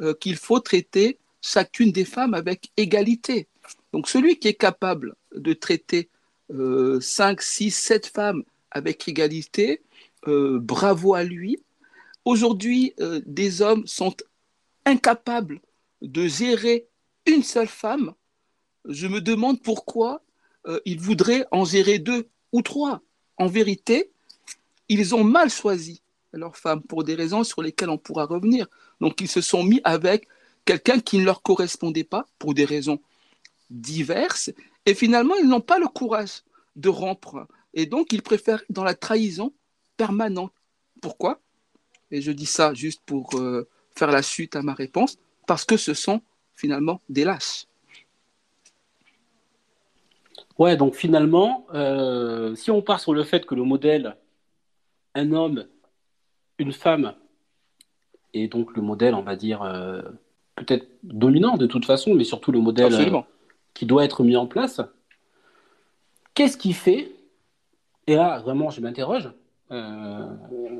euh, 0.00 0.14
qu'il 0.14 0.36
faut 0.36 0.60
traiter 0.60 1.18
chacune 1.40 1.90
des 1.90 2.04
femmes 2.04 2.34
avec 2.34 2.70
égalité. 2.76 3.48
Donc 3.92 4.08
celui 4.08 4.38
qui 4.38 4.46
est 4.46 4.54
capable 4.54 5.16
de 5.34 5.52
traiter 5.52 6.08
5, 7.00 7.40
6, 7.40 7.70
7 7.70 8.06
femmes 8.06 8.44
avec 8.70 9.08
égalité, 9.08 9.82
bravo 10.26 11.14
à 11.14 11.24
lui. 11.24 11.58
Aujourd'hui, 12.24 12.94
des 13.26 13.62
hommes 13.62 13.86
sont 13.86 14.14
incapables 14.84 15.60
de 16.00 16.26
gérer 16.26 16.88
une 17.26 17.42
seule 17.42 17.68
femme. 17.68 18.14
Je 18.88 19.06
me 19.06 19.20
demande 19.20 19.62
pourquoi 19.62 20.22
ils 20.84 21.00
voudraient 21.00 21.46
en 21.50 21.64
gérer 21.64 21.98
deux 21.98 22.28
ou 22.52 22.62
trois. 22.62 23.00
En 23.38 23.46
vérité, 23.46 24.12
ils 24.88 25.14
ont 25.14 25.24
mal 25.24 25.50
choisi 25.50 26.02
leur 26.32 26.56
femme 26.56 26.82
pour 26.82 27.04
des 27.04 27.14
raisons 27.14 27.44
sur 27.44 27.62
lesquelles 27.62 27.90
on 27.90 27.98
pourra 27.98 28.24
revenir. 28.24 28.66
Donc 29.00 29.20
ils 29.20 29.28
se 29.28 29.40
sont 29.40 29.64
mis 29.64 29.80
avec 29.84 30.28
quelqu'un 30.64 31.00
qui 31.00 31.18
ne 31.18 31.24
leur 31.24 31.42
correspondait 31.42 32.04
pas 32.04 32.26
pour 32.38 32.54
des 32.54 32.64
raisons 32.64 33.00
diverses 33.70 34.50
et 34.86 34.94
finalement 34.94 35.34
ils 35.36 35.48
n'ont 35.48 35.60
pas 35.60 35.78
le 35.78 35.88
courage 35.88 36.42
de 36.76 36.88
rompre 36.88 37.46
et 37.74 37.86
donc 37.86 38.12
ils 38.12 38.22
préfèrent 38.22 38.62
dans 38.70 38.84
la 38.84 38.94
trahison 38.94 39.52
permanente. 39.96 40.52
Pourquoi? 41.00 41.40
Et 42.12 42.20
je 42.20 42.30
dis 42.30 42.46
ça 42.46 42.74
juste 42.74 43.02
pour 43.04 43.34
euh, 43.34 43.66
faire 43.96 44.12
la 44.12 44.22
suite 44.22 44.54
à 44.54 44.62
ma 44.62 44.74
réponse 44.74 45.18
parce 45.46 45.64
que 45.64 45.76
ce 45.76 45.94
sont 45.94 46.20
finalement 46.54 47.00
des 47.08 47.24
lâches. 47.24 47.66
Ouais, 50.58 50.76
donc 50.76 50.94
finalement, 50.94 51.66
euh, 51.74 52.54
si 52.54 52.70
on 52.70 52.82
part 52.82 53.00
sur 53.00 53.14
le 53.14 53.24
fait 53.24 53.46
que 53.46 53.54
le 53.54 53.64
modèle, 53.64 54.16
un 55.14 55.32
homme 55.32 55.66
une 56.58 56.72
femme 56.72 57.14
est 58.34 58.48
donc 58.48 58.76
le 58.76 58.82
modèle, 58.82 59.14
on 59.14 59.22
va 59.22 59.36
dire, 59.36 59.62
euh, 59.62 60.02
peut-être 60.56 60.86
dominant 61.02 61.56
de 61.56 61.66
toute 61.66 61.84
façon, 61.84 62.14
mais 62.14 62.24
surtout 62.24 62.52
le 62.52 62.60
modèle 62.60 62.94
euh, 62.94 63.20
qui 63.74 63.86
doit 63.86 64.04
être 64.04 64.22
mis 64.22 64.36
en 64.36 64.46
place, 64.46 64.80
qu'est-ce 66.34 66.56
qui 66.56 66.72
fait 66.72 67.12
Et 68.06 68.14
là, 68.14 68.40
vraiment, 68.40 68.70
je 68.70 68.80
m'interroge. 68.80 69.30
Euh, 69.72 70.26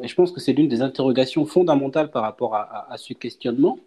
et 0.02 0.08
je 0.08 0.14
pense 0.14 0.32
que 0.32 0.40
c'est 0.40 0.52
l'une 0.52 0.68
des 0.68 0.82
interrogations 0.82 1.46
fondamentales 1.46 2.10
par 2.10 2.22
rapport 2.22 2.54
à, 2.54 2.94
ce 2.98 3.14
questionnement, 3.14 3.78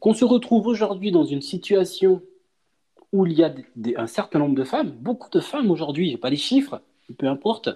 qu'on 0.00 0.14
se 0.14 0.24
retrouve 0.24 0.66
aujourd'hui 0.66 1.10
dans 1.10 1.24
une 1.24 1.42
situation 1.42 2.22
où 3.12 3.26
il 3.26 3.32
y 3.32 3.44
a 3.44 3.52
un 3.96 4.06
certain 4.06 4.38
nombre 4.38 4.54
de 4.54 4.64
femmes, 4.64 4.90
beaucoup 4.90 5.28
de 5.30 5.40
femmes 5.40 5.70
aujourd'hui, 5.70 6.12
je 6.12 6.16
pas 6.16 6.30
les 6.30 6.36
chiffres, 6.36 6.80
peu 7.18 7.26
importe, 7.26 7.68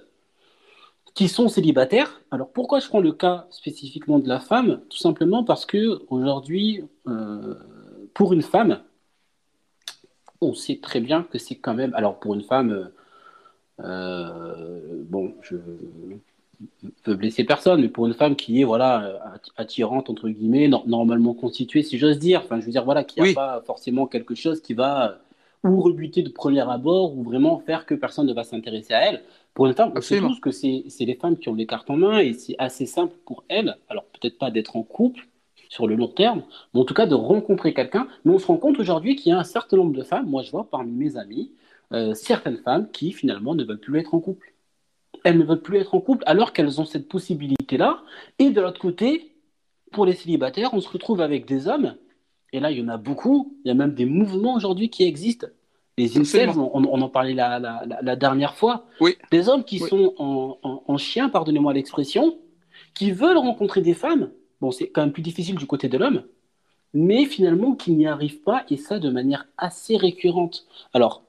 qui 1.14 1.28
sont 1.28 1.48
célibataires. 1.48 2.20
Alors 2.30 2.50
pourquoi 2.50 2.80
je 2.80 2.88
prends 2.88 3.00
le 3.00 3.12
cas 3.12 3.46
spécifiquement 3.50 4.18
de 4.18 4.28
la 4.28 4.40
femme? 4.40 4.80
Tout 4.88 4.98
simplement 4.98 5.44
parce 5.44 5.66
que 5.66 6.02
aujourd'hui, 6.08 6.84
euh, 7.06 7.54
pour 8.14 8.32
une 8.32 8.42
femme, 8.42 8.82
on 10.40 10.54
sait 10.54 10.78
très 10.82 11.00
bien 11.00 11.22
que 11.22 11.38
c'est 11.38 11.56
quand 11.56 11.74
même. 11.74 11.92
Alors 11.94 12.18
pour 12.18 12.34
une 12.34 12.42
femme, 12.42 12.90
euh, 13.80 15.04
bon, 15.08 15.34
je 15.42 15.56
veux 17.04 17.14
blesser 17.14 17.44
personne, 17.44 17.80
mais 17.80 17.88
pour 17.88 18.06
une 18.06 18.14
femme 18.14 18.36
qui 18.36 18.60
est 18.60 18.64
voilà 18.64 19.20
attirante 19.56 20.10
entre 20.10 20.28
guillemets, 20.28 20.68
normalement 20.86 21.34
constituée, 21.34 21.82
si 21.82 21.98
j'ose 21.98 22.18
dire. 22.18 22.42
Enfin, 22.44 22.60
je 22.60 22.66
veux 22.66 22.72
dire 22.72 22.84
voilà, 22.84 23.04
qui 23.04 23.20
n'a 23.20 23.32
pas 23.34 23.62
forcément 23.66 24.06
quelque 24.06 24.34
chose 24.34 24.60
qui 24.60 24.74
va 24.74 25.18
ou 25.64 25.80
rebuter 25.80 26.22
de 26.22 26.28
premier 26.28 26.68
abord 26.68 27.16
ou 27.16 27.22
vraiment 27.22 27.58
faire 27.58 27.86
que 27.86 27.94
personne 27.94 28.26
ne 28.26 28.32
va 28.32 28.44
s'intéresser 28.44 28.94
à 28.94 29.00
elle. 29.10 29.22
Pour 29.54 29.66
une 29.66 29.74
femme, 29.74 29.92
on 29.96 30.00
sait 30.00 30.18
tous 30.18 30.38
que 30.40 30.50
c'est 30.50 30.84
les 31.00 31.14
femmes 31.14 31.38
qui 31.38 31.48
ont 31.48 31.54
les 31.54 31.66
cartes 31.66 31.90
en 31.90 31.96
main 31.96 32.18
et 32.18 32.34
c'est 32.34 32.56
assez 32.58 32.86
simple 32.86 33.14
pour 33.24 33.44
elles, 33.48 33.76
alors 33.88 34.04
peut-être 34.04 34.38
pas 34.38 34.50
d'être 34.50 34.76
en 34.76 34.82
couple 34.82 35.26
sur 35.68 35.86
le 35.88 35.96
long 35.96 36.08
terme, 36.08 36.42
mais 36.72 36.80
en 36.80 36.84
tout 36.84 36.94
cas 36.94 37.06
de 37.06 37.14
rencontrer 37.14 37.74
quelqu'un. 37.74 38.06
Mais 38.24 38.32
on 38.32 38.38
se 38.38 38.46
rend 38.46 38.58
compte 38.58 38.78
aujourd'hui 38.78 39.16
qu'il 39.16 39.30
y 39.30 39.32
a 39.34 39.38
un 39.38 39.44
certain 39.44 39.76
nombre 39.78 39.96
de 39.96 40.02
femmes, 40.02 40.28
moi 40.28 40.42
je 40.42 40.50
vois 40.50 40.68
parmi 40.70 40.92
mes 40.92 41.16
amis, 41.16 41.52
euh, 41.92 42.14
certaines 42.14 42.58
femmes 42.58 42.90
qui 42.90 43.12
finalement 43.12 43.54
ne 43.54 43.64
veulent 43.64 43.80
plus 43.80 43.98
être 43.98 44.14
en 44.14 44.20
couple. 44.20 44.52
Elles 45.26 45.38
ne 45.38 45.44
veulent 45.44 45.60
plus 45.60 45.78
être 45.78 45.94
en 45.96 46.00
couple 46.00 46.22
alors 46.26 46.52
qu'elles 46.52 46.80
ont 46.80 46.84
cette 46.84 47.08
possibilité-là. 47.08 48.02
Et 48.38 48.50
de 48.50 48.60
l'autre 48.60 48.80
côté, 48.80 49.32
pour 49.90 50.06
les 50.06 50.12
célibataires, 50.14 50.72
on 50.72 50.80
se 50.80 50.88
retrouve 50.88 51.20
avec 51.20 51.46
des 51.46 51.66
hommes, 51.66 51.96
et 52.52 52.60
là 52.60 52.70
il 52.70 52.78
y 52.78 52.82
en 52.82 52.88
a 52.88 52.96
beaucoup, 52.96 53.56
il 53.64 53.68
y 53.68 53.70
a 53.72 53.74
même 53.74 53.92
des 53.92 54.04
mouvements 54.04 54.54
aujourd'hui 54.54 54.88
qui 54.88 55.02
existent 55.02 55.48
les 55.98 56.16
incels, 56.16 56.50
on, 56.50 56.84
en 57.00 57.08
parlait 57.08 57.34
la, 57.34 58.16
dernière 58.16 58.54
fois. 58.54 58.84
Oui. 59.00 59.16
Des 59.32 59.48
hommes 59.48 59.64
qui 59.64 59.78
sont 59.78 60.14
en, 60.18 60.96
chien, 60.98 61.28
pardonnez-moi 61.28 61.72
l'expression, 61.72 62.38
qui 62.94 63.10
veulent 63.10 63.38
rencontrer 63.38 63.80
des 63.80 63.94
femmes. 63.94 64.30
Bon, 64.60 64.70
c'est 64.70 64.90
quand 64.90 65.00
même 65.00 65.12
plus 65.12 65.22
difficile 65.22 65.56
du 65.56 65.66
côté 65.66 65.88
de 65.88 65.98
l'homme, 65.98 66.22
mais 66.94 67.24
finalement 67.24 67.74
qui 67.74 67.92
n'y 67.92 68.06
arrivent 68.06 68.42
pas, 68.42 68.64
et 68.70 68.76
ça 68.76 68.98
de 68.98 69.10
manière 69.10 69.46
assez 69.56 69.96
récurrente. 69.96 70.66
Alors, 70.92 71.24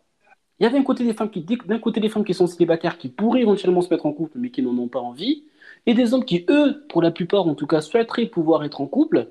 il 0.60 0.64
y 0.64 0.66
a 0.66 0.70
d'un 0.70 0.84
côté 0.84 1.04
des 1.04 1.14
femmes 1.14 1.30
qui, 1.30 1.42
d'un 1.42 1.80
côté 1.80 2.00
des 2.00 2.10
femmes 2.10 2.26
qui 2.26 2.34
sont 2.34 2.48
célibataires, 2.48 2.98
qui 2.98 3.10
pourraient 3.10 3.42
éventuellement 3.42 3.82
se 3.82 3.90
mettre 3.90 4.06
en 4.06 4.14
couple, 4.14 4.38
mais 4.40 4.50
qui 4.50 4.62
n'en 4.62 4.78
ont 4.78 4.88
pas 4.88 5.00
envie, 5.00 5.44
et 5.86 5.94
des 5.94 6.14
hommes 6.14 6.26
qui, 6.26 6.46
eux, 6.50 6.84
pour 6.90 7.02
la 7.02 7.12
plupart 7.12 7.48
en 7.48 7.56
tout 7.56 7.68
cas, 7.68 7.82
souhaiteraient 7.82 8.26
pouvoir 8.26 8.64
être 8.64 8.82
en 8.82 8.88
couple, 8.88 9.30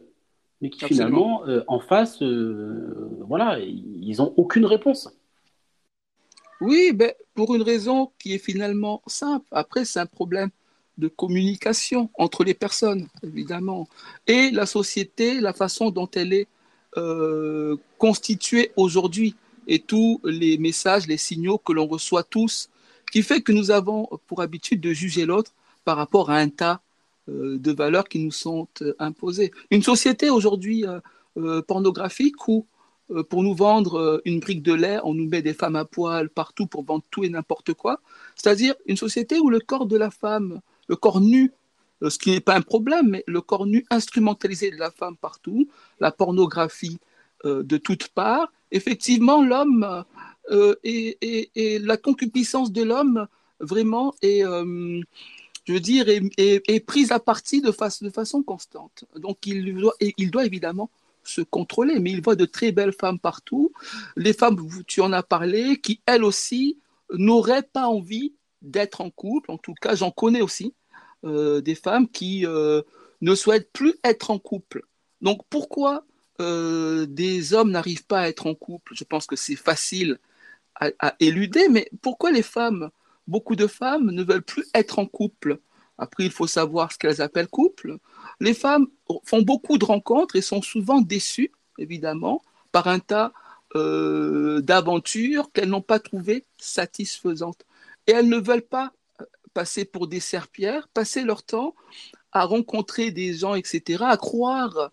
mais 0.60 0.70
qui 0.70 0.84
finalement, 0.84 1.44
euh, 1.46 1.64
en 1.66 1.80
face, 1.80 2.22
euh, 2.22 3.10
voilà, 3.26 3.58
ils 3.60 4.16
n'ont 4.18 4.32
aucune 4.36 4.64
réponse. 4.64 5.10
Oui, 6.60 6.92
ben, 6.94 7.12
pour 7.34 7.54
une 7.54 7.62
raison 7.62 8.10
qui 8.18 8.34
est 8.34 8.38
finalement 8.38 9.02
simple. 9.06 9.46
Après, 9.50 9.84
c'est 9.84 10.00
un 10.00 10.06
problème 10.06 10.50
de 10.96 11.08
communication 11.08 12.08
entre 12.14 12.44
les 12.44 12.54
personnes, 12.54 13.08
évidemment, 13.22 13.86
et 14.26 14.50
la 14.50 14.64
société, 14.64 15.40
la 15.40 15.52
façon 15.52 15.90
dont 15.90 16.08
elle 16.14 16.32
est 16.32 16.48
euh, 16.96 17.76
constituée 17.98 18.72
aujourd'hui, 18.76 19.34
et 19.66 19.78
tous 19.78 20.20
les 20.24 20.58
messages, 20.58 21.06
les 21.06 21.16
signaux 21.16 21.58
que 21.58 21.72
l'on 21.72 21.86
reçoit 21.86 22.22
tous, 22.22 22.70
qui 23.12 23.22
fait 23.22 23.40
que 23.40 23.52
nous 23.52 23.70
avons 23.70 24.08
pour 24.26 24.42
habitude 24.42 24.80
de 24.80 24.92
juger 24.92 25.26
l'autre 25.26 25.52
par 25.84 25.96
rapport 25.96 26.30
à 26.30 26.36
un 26.36 26.48
tas 26.48 26.80
euh, 27.28 27.58
de 27.58 27.72
valeurs 27.72 28.08
qui 28.08 28.18
nous 28.18 28.32
sont 28.32 28.68
euh, 28.82 28.94
imposées. 28.98 29.52
Une 29.70 29.82
société 29.82 30.30
aujourd'hui 30.30 30.84
pornographique 31.66 32.48
où 32.48 32.66
euh, 33.10 33.22
pour 33.22 33.42
nous 33.42 33.54
vendre 33.54 33.98
euh, 33.98 34.22
une 34.24 34.40
brique 34.40 34.62
de 34.62 34.72
lait, 34.72 34.98
on 35.04 35.14
nous 35.14 35.28
met 35.28 35.42
des 35.42 35.54
femmes 35.54 35.76
à 35.76 35.84
poil 35.84 36.28
partout 36.28 36.66
pour 36.66 36.84
vendre 36.84 37.04
tout 37.10 37.24
et 37.24 37.28
n'importe 37.28 37.72
quoi. 37.74 38.00
C'est-à-dire 38.34 38.74
une 38.86 38.96
société 38.96 39.38
où 39.38 39.48
le 39.48 39.60
corps 39.60 39.86
de 39.86 39.96
la 39.96 40.10
femme, 40.10 40.60
le 40.88 40.96
corps 40.96 41.20
nu, 41.20 41.52
euh, 42.02 42.10
ce 42.10 42.18
qui 42.18 42.32
n'est 42.32 42.40
pas 42.40 42.56
un 42.56 42.62
problème, 42.62 43.08
mais 43.10 43.24
le 43.26 43.40
corps 43.40 43.66
nu 43.66 43.86
instrumentalisé 43.90 44.70
de 44.70 44.76
la 44.76 44.90
femme 44.90 45.16
partout, 45.16 45.68
la 46.00 46.10
pornographie 46.10 46.98
de 47.44 47.76
toutes 47.76 48.08
parts, 48.08 48.50
effectivement, 48.70 49.42
l'homme 49.42 50.04
et, 50.84 51.78
la 51.82 51.96
concupiscence 51.96 52.72
de 52.72 52.82
l'homme 52.82 53.26
vraiment 53.60 54.14
est, 54.22 54.42
je 54.42 55.72
veux 55.72 55.80
dire, 55.80 56.06
est, 56.08 56.86
prise 56.86 57.12
à 57.12 57.18
partie 57.18 57.60
de, 57.60 57.72
façon 57.72 58.42
constante. 58.42 59.04
Donc 59.16 59.46
il 59.46 60.30
doit, 60.30 60.44
évidemment 60.44 60.90
se 61.24 61.40
contrôler, 61.40 61.98
mais 61.98 62.12
il 62.12 62.22
voit 62.22 62.36
de 62.36 62.44
très 62.44 62.72
belles 62.72 62.92
femmes 62.92 63.18
partout. 63.18 63.72
Les 64.16 64.32
femmes, 64.32 64.56
tu 64.86 65.00
en 65.00 65.12
as 65.12 65.24
parlé, 65.24 65.80
qui 65.80 66.00
elles 66.06 66.24
aussi 66.24 66.78
n'auraient 67.12 67.64
pas 67.64 67.86
envie 67.86 68.34
d'être 68.62 69.00
en 69.00 69.10
couple. 69.10 69.50
En 69.50 69.58
tout 69.58 69.74
cas, 69.74 69.94
j'en 69.94 70.10
connais 70.10 70.40
aussi 70.40 70.74
euh, 71.24 71.60
des 71.60 71.74
femmes 71.74 72.08
qui 72.08 72.46
euh, 72.46 72.82
ne 73.20 73.34
souhaitent 73.34 73.72
plus 73.72 73.94
être 74.04 74.30
en 74.30 74.38
couple. 74.38 74.82
Donc 75.20 75.40
pourquoi 75.50 76.04
euh, 76.40 77.06
des 77.06 77.54
hommes 77.54 77.70
n'arrivent 77.70 78.06
pas 78.06 78.20
à 78.20 78.28
être 78.28 78.46
en 78.46 78.54
couple 78.54 78.94
Je 78.94 79.04
pense 79.04 79.26
que 79.26 79.36
c'est 79.36 79.56
facile 79.56 80.18
à, 80.78 81.14
éluder, 81.20 81.68
mais 81.70 81.88
pourquoi 82.02 82.30
les 82.30 82.42
femmes, 82.42 82.90
beaucoup 83.26 83.56
de 83.56 83.66
femmes 83.66 84.10
ne 84.10 84.22
veulent 84.22 84.42
plus 84.42 84.66
être 84.74 84.98
en 84.98 85.06
couple? 85.06 85.58
Après, 85.96 86.24
il 86.24 86.30
faut 86.30 86.46
savoir 86.46 86.92
ce 86.92 86.98
qu'elles 86.98 87.22
appellent 87.22 87.48
couple. 87.48 87.96
Les 88.40 88.52
femmes 88.52 88.86
font 89.24 89.40
beaucoup 89.40 89.78
de 89.78 89.84
rencontres 89.86 90.36
et 90.36 90.42
sont 90.42 90.60
souvent 90.60 91.00
déçues, 91.00 91.52
évidemment, 91.78 92.42
par 92.72 92.88
un 92.88 92.98
tas 92.98 93.32
euh, 93.74 94.60
d'aventures 94.60 95.50
qu'elles 95.52 95.70
n'ont 95.70 95.80
pas 95.80 95.98
trouvées 95.98 96.44
satisfaisantes. 96.58 97.64
Et 98.06 98.12
elles 98.12 98.28
ne 98.28 98.36
veulent 98.36 98.60
pas 98.60 98.92
euh, 99.22 99.24
passer 99.54 99.86
pour 99.86 100.08
des 100.08 100.20
serpillères, 100.20 100.88
passer 100.88 101.22
leur 101.22 101.42
temps 101.42 101.74
à 102.32 102.44
rencontrer 102.44 103.10
des 103.10 103.32
gens, 103.32 103.54
etc., 103.54 104.04
à 104.06 104.18
croire 104.18 104.90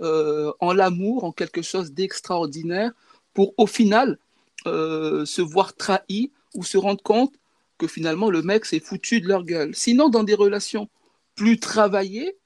euh, 0.00 0.52
en 0.60 0.72
l'amour, 0.72 1.24
en 1.24 1.32
quelque 1.32 1.62
chose 1.62 1.92
d'extraordinaire, 1.92 2.92
pour 3.34 3.54
au 3.56 3.66
final 3.66 4.18
se 4.66 5.40
voir 5.40 5.74
trahi 5.74 6.32
ou 6.54 6.62
se 6.64 6.76
rendre 6.76 7.02
compte 7.02 7.32
que 7.78 7.86
finalement 7.86 8.28
le 8.28 8.42
mec 8.42 8.66
s'est 8.66 8.80
foutu 8.80 9.22
de 9.22 9.28
leur 9.28 9.44
gueule. 9.44 9.74
Sinon, 9.74 10.10
dans 10.10 10.22
des 10.22 10.34
relations 10.34 10.90
plus 11.34 11.58
travaillées, 11.58 12.36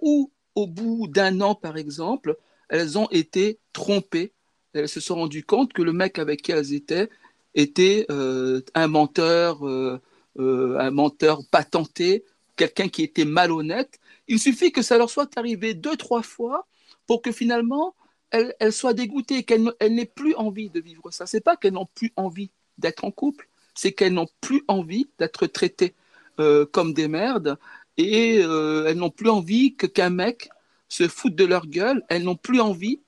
ou 0.00 0.30
au 0.54 0.66
bout 0.66 1.08
d'un 1.08 1.40
an, 1.40 1.54
par 1.54 1.78
exemple, 1.78 2.36
elles 2.68 2.98
ont 2.98 3.08
été 3.10 3.58
trompées. 3.72 4.32
Elles 4.74 4.88
se 4.88 5.00
sont 5.00 5.14
rendues 5.14 5.44
compte 5.44 5.72
que 5.72 5.80
le 5.80 5.94
mec 5.94 6.18
avec 6.18 6.42
qui 6.42 6.52
elles 6.52 6.74
étaient 6.74 7.08
était 7.54 8.06
un 8.10 8.88
menteur, 8.88 9.62
un 9.64 10.90
menteur 10.90 11.40
patenté, 11.50 12.24
quelqu'un 12.56 12.88
qui 12.88 13.02
était 13.02 13.24
malhonnête. 13.24 13.98
Il 14.28 14.38
suffit 14.38 14.72
que 14.72 14.82
ça 14.82 14.98
leur 14.98 15.10
soit 15.10 15.36
arrivé 15.38 15.74
deux, 15.74 15.96
trois 15.96 16.22
fois 16.22 16.66
pour 17.06 17.22
que 17.22 17.32
finalement, 17.32 17.94
elle, 18.30 18.54
elle 18.60 18.72
soit 18.72 18.94
dégoûtée, 18.94 19.44
qu'elle 19.44 19.72
n'ait 19.80 20.06
plus 20.06 20.34
envie 20.34 20.70
de 20.70 20.80
vivre 20.80 21.10
ça. 21.10 21.26
C'est 21.26 21.40
pas 21.40 21.56
qu'elles 21.56 21.74
n'ont 21.74 21.88
plus 21.94 22.12
envie 22.16 22.50
d'être 22.78 23.04
en 23.04 23.10
couple, 23.10 23.48
c'est 23.74 23.92
qu'elles 23.92 24.14
n'ont 24.14 24.28
plus 24.40 24.62
envie 24.68 25.08
d'être 25.18 25.46
traitées 25.46 25.94
euh, 26.40 26.64
comme 26.66 26.94
des 26.94 27.08
merdes 27.08 27.58
et 27.96 28.40
euh, 28.42 28.86
elles 28.86 28.96
n'ont 28.96 29.10
plus 29.10 29.28
envie 29.28 29.74
que 29.74 29.86
qu'un 29.86 30.10
mec 30.10 30.48
se 30.88 31.08
foute 31.08 31.34
de 31.34 31.44
leur 31.44 31.66
gueule. 31.66 32.02
Elles 32.08 32.22
n'ont 32.22 32.36
plus 32.36 32.60
envie 32.60 33.00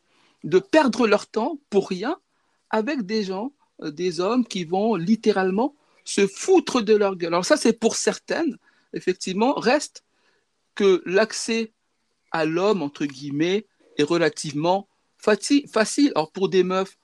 de 0.43 0.59
perdre 0.59 1.07
leur 1.07 1.27
temps 1.27 1.59
pour 1.71 1.89
rien 1.89 2.19
avec 2.71 3.03
des 3.03 3.25
gens, 3.25 3.53
euh, 3.83 3.91
des 3.91 4.21
hommes 4.21 4.47
qui 4.47 4.65
vont 4.65 4.95
littéralement 4.95 5.75
se 6.05 6.27
foutre 6.27 6.83
de 6.83 6.95
leur 6.95 7.17
gueule. 7.17 7.33
Alors 7.33 7.47
ça, 7.47 7.57
c'est 7.57 7.73
pour 7.73 7.97
certaines, 7.97 8.59
effectivement, 8.93 9.55
reste 9.55 10.05
que 10.75 11.03
l'accès 11.07 11.73
à 12.31 12.45
l'homme, 12.45 12.83
entre 12.83 13.07
guillemets, 13.07 13.67
est 13.99 14.03
relativement 14.03 14.89
facile. 15.19 16.13
Alors 16.15 16.31
pour 16.31 16.49
des 16.49 16.63
meufs 16.63 16.99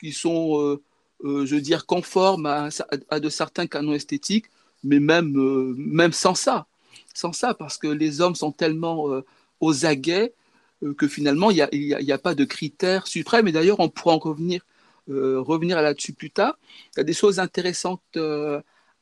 qui 0.00 0.12
sont, 0.12 0.78
je 1.22 1.54
veux 1.54 1.60
dire, 1.60 1.86
conformes 1.86 2.46
à, 2.46 2.68
à, 3.10 3.20
de 3.20 3.28
certains 3.28 3.66
canons 3.66 3.92
esthétiques, 3.92 4.46
mais 4.86 5.00
même, 5.00 5.36
euh, 5.36 5.74
même 5.76 6.12
sans 6.12 6.34
ça, 6.34 6.66
sans 7.14 7.32
ça, 7.32 7.54
parce 7.54 7.76
que 7.76 7.88
les 7.88 8.20
hommes 8.20 8.34
sont 8.34 8.52
tellement 8.52 9.10
euh, 9.10 9.24
aux 9.60 9.84
aguets 9.84 10.32
euh, 10.82 10.94
que 10.94 11.08
finalement, 11.08 11.50
il 11.50 11.56
n'y 11.72 12.10
a, 12.10 12.14
a, 12.14 12.18
pas 12.18 12.34
de 12.34 12.44
critères 12.44 13.06
suprêmes. 13.06 13.48
Et 13.48 13.52
d'ailleurs, 13.52 13.80
on 13.80 13.88
pourra 13.88 14.14
en 14.14 14.18
revenir, 14.18 14.62
revenir 15.08 15.80
là-dessus 15.80 16.12
plus 16.12 16.30
tard. 16.30 16.58
Il 16.94 16.98
y 16.98 17.00
a 17.00 17.04
des 17.04 17.12
choses 17.12 17.38
intéressantes 17.38 18.18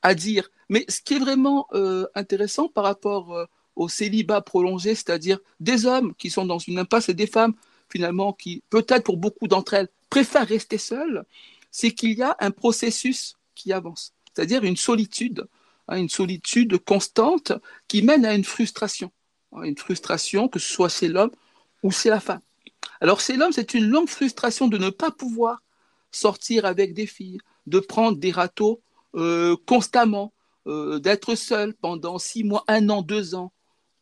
à 0.02 0.14
dire. 0.14 0.50
Mais 0.68 0.84
ce 0.88 1.00
qui 1.00 1.14
est 1.14 1.18
vraiment 1.18 1.66
intéressant 2.14 2.68
par 2.68 2.84
rapport 2.84 3.48
au 3.76 3.88
célibat 3.88 4.40
prolongé, 4.40 4.94
c'est-à-dire 4.94 5.38
des 5.60 5.86
hommes 5.86 6.14
qui 6.14 6.30
sont 6.30 6.46
dans 6.46 6.58
une 6.58 6.78
impasse 6.78 7.08
et 7.08 7.14
des 7.14 7.26
femmes, 7.26 7.54
finalement, 7.88 8.32
qui, 8.32 8.62
peut-être 8.70 9.04
pour 9.04 9.16
beaucoup 9.16 9.48
d'entre 9.48 9.74
elles, 9.74 9.88
préfèrent 10.10 10.46
rester 10.46 10.78
seules, 10.78 11.24
c'est 11.70 11.90
qu'il 11.90 12.12
y 12.12 12.22
a 12.22 12.36
un 12.40 12.50
processus 12.50 13.34
qui 13.54 13.72
avance, 13.72 14.12
c'est-à-dire 14.32 14.64
une 14.64 14.76
solitude 14.76 15.46
Hein, 15.88 15.98
une 15.98 16.08
solitude 16.08 16.78
constante 16.78 17.52
qui 17.88 18.02
mène 18.02 18.24
à 18.24 18.34
une 18.34 18.44
frustration, 18.44 19.12
hein, 19.52 19.64
une 19.64 19.76
frustration 19.76 20.48
que 20.48 20.58
ce 20.58 20.72
soit 20.72 20.88
chez 20.88 21.08
l'homme 21.08 21.30
ou 21.82 21.90
chez 21.90 22.08
la 22.08 22.20
femme. 22.20 22.40
Alors 23.02 23.20
chez 23.20 23.36
l'homme, 23.36 23.52
c'est 23.52 23.74
une 23.74 23.84
longue 23.84 24.08
frustration 24.08 24.66
de 24.68 24.78
ne 24.78 24.88
pas 24.88 25.10
pouvoir 25.10 25.62
sortir 26.10 26.64
avec 26.64 26.94
des 26.94 27.06
filles, 27.06 27.38
de 27.66 27.80
prendre 27.80 28.16
des 28.16 28.30
râteaux 28.30 28.80
euh, 29.14 29.56
constamment, 29.66 30.32
euh, 30.66 30.98
d'être 31.00 31.34
seul 31.34 31.74
pendant 31.74 32.18
six 32.18 32.44
mois, 32.44 32.64
un 32.66 32.88
an, 32.88 33.02
deux 33.02 33.34
ans, 33.34 33.52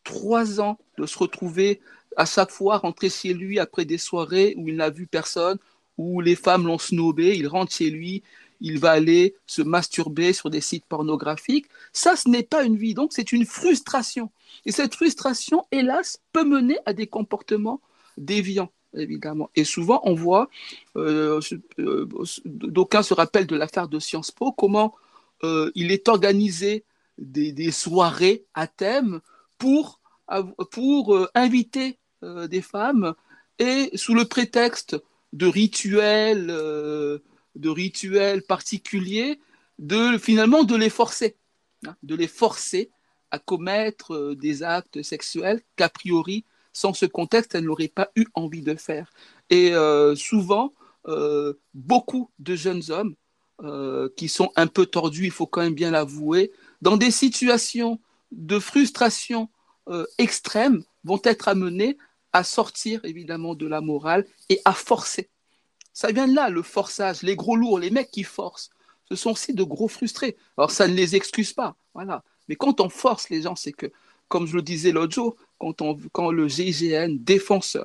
trois 0.04 0.60
ans, 0.60 0.78
de 0.98 1.06
se 1.06 1.18
retrouver 1.18 1.80
à 2.16 2.26
chaque 2.26 2.50
fois 2.50 2.78
rentrer 2.78 3.08
chez 3.08 3.32
lui 3.32 3.58
après 3.58 3.84
des 3.84 3.98
soirées 3.98 4.54
où 4.56 4.68
il 4.68 4.76
n'a 4.76 4.90
vu 4.90 5.06
personne, 5.06 5.58
où 5.98 6.20
les 6.20 6.36
femmes 6.36 6.66
l'ont 6.66 6.78
snobé, 6.78 7.36
il 7.36 7.48
rentre 7.48 7.72
chez 7.72 7.90
lui, 7.90 8.22
il 8.60 8.78
va 8.78 8.92
aller 8.92 9.34
se 9.46 9.62
masturber 9.62 10.32
sur 10.32 10.50
des 10.50 10.60
sites 10.60 10.84
pornographiques. 10.86 11.66
Ça, 11.92 12.16
ce 12.16 12.28
n'est 12.28 12.42
pas 12.42 12.64
une 12.64 12.76
vie, 12.76 12.94
donc 12.94 13.12
c'est 13.12 13.32
une 13.32 13.44
frustration. 13.44 14.30
Et 14.66 14.72
cette 14.72 14.94
frustration, 14.94 15.64
hélas, 15.72 16.20
peut 16.32 16.44
mener 16.44 16.78
à 16.86 16.92
des 16.92 17.06
comportements 17.06 17.80
déviants 18.16 18.70
évidemment. 18.94 19.50
Et 19.54 19.64
souvent, 19.64 20.00
on 20.04 20.14
voit, 20.14 20.48
euh, 20.96 21.40
euh, 21.78 22.06
d'aucuns 22.44 23.02
se 23.02 23.14
rappellent 23.14 23.46
de 23.46 23.56
l'affaire 23.56 23.88
de 23.88 23.98
Sciences 23.98 24.30
Po, 24.30 24.52
comment 24.52 24.94
euh, 25.44 25.70
il 25.74 25.90
est 25.90 26.08
organisé 26.08 26.84
des, 27.18 27.70
soirées 27.70 28.44
à 28.54 28.66
thème 28.66 29.20
pour, 29.62 30.00
pour 30.70 31.28
inviter 31.34 31.98
des 32.22 32.62
femmes 32.62 33.14
et 33.58 33.90
sous 33.94 34.14
le 34.14 34.24
prétexte 34.24 34.96
de 35.32 35.46
rituels 35.46 36.50
de 37.54 37.68
rituels 37.68 38.42
particuliers, 38.42 39.40
de 39.78 40.18
finalement 40.18 40.64
de 40.64 40.76
les 40.76 40.90
forcer, 40.90 41.36
hein, 41.86 41.96
de 42.02 42.14
les 42.14 42.28
forcer 42.28 42.90
à 43.30 43.38
commettre 43.38 44.14
euh, 44.14 44.36
des 44.36 44.62
actes 44.62 45.02
sexuels 45.02 45.60
qu'a 45.76 45.88
priori, 45.88 46.44
sans 46.72 46.94
ce 46.94 47.06
contexte, 47.06 47.54
elles 47.54 47.64
n'auraient 47.64 47.88
pas 47.88 48.10
eu 48.16 48.26
envie 48.34 48.62
de 48.62 48.74
faire. 48.74 49.10
Et 49.50 49.74
euh, 49.74 50.14
souvent, 50.14 50.72
euh, 51.06 51.54
beaucoup 51.74 52.30
de 52.38 52.54
jeunes 52.54 52.82
hommes 52.90 53.14
qui 54.16 54.28
sont 54.28 54.50
un 54.56 54.66
peu 54.66 54.86
tordus, 54.86 55.26
il 55.26 55.30
faut 55.30 55.46
quand 55.46 55.60
même 55.60 55.74
bien 55.74 55.92
l'avouer, 55.92 56.50
dans 56.80 56.96
des 56.96 57.12
situations 57.12 58.00
de 58.32 58.58
frustration 58.58 59.48
extrême, 60.18 60.84
vont 61.04 61.20
être 61.24 61.48
amenés 61.48 61.98
à 62.32 62.44
sortir 62.44 63.04
évidemment 63.04 63.54
de 63.54 63.66
la 63.66 63.80
morale 63.80 64.26
et 64.48 64.60
à 64.64 64.72
forcer 64.72 65.28
ça 65.92 66.10
vient 66.10 66.26
de 66.26 66.34
là, 66.34 66.48
le 66.48 66.62
forçage, 66.62 67.22
les 67.22 67.36
gros 67.36 67.56
lourds, 67.56 67.78
les 67.78 67.90
mecs 67.90 68.10
qui 68.10 68.24
forcent. 68.24 68.70
Ce 69.08 69.16
sont 69.16 69.32
aussi 69.32 69.54
de 69.54 69.62
gros 69.62 69.88
frustrés. 69.88 70.36
Alors, 70.56 70.70
ça 70.70 70.88
ne 70.88 70.94
les 70.94 71.16
excuse 71.16 71.52
pas. 71.52 71.76
Voilà. 71.94 72.22
Mais 72.48 72.56
quand 72.56 72.80
on 72.80 72.88
force 72.88 73.28
les 73.28 73.42
gens, 73.42 73.56
c'est 73.56 73.72
que, 73.72 73.86
comme 74.28 74.46
je 74.46 74.56
le 74.56 74.62
disais 74.62 74.90
l'autre 74.90 75.12
jour, 75.12 75.36
quand, 75.58 75.82
on, 75.82 75.98
quand 76.12 76.30
le 76.30 76.48
GIGN 76.48 77.16
défonce 77.20 77.76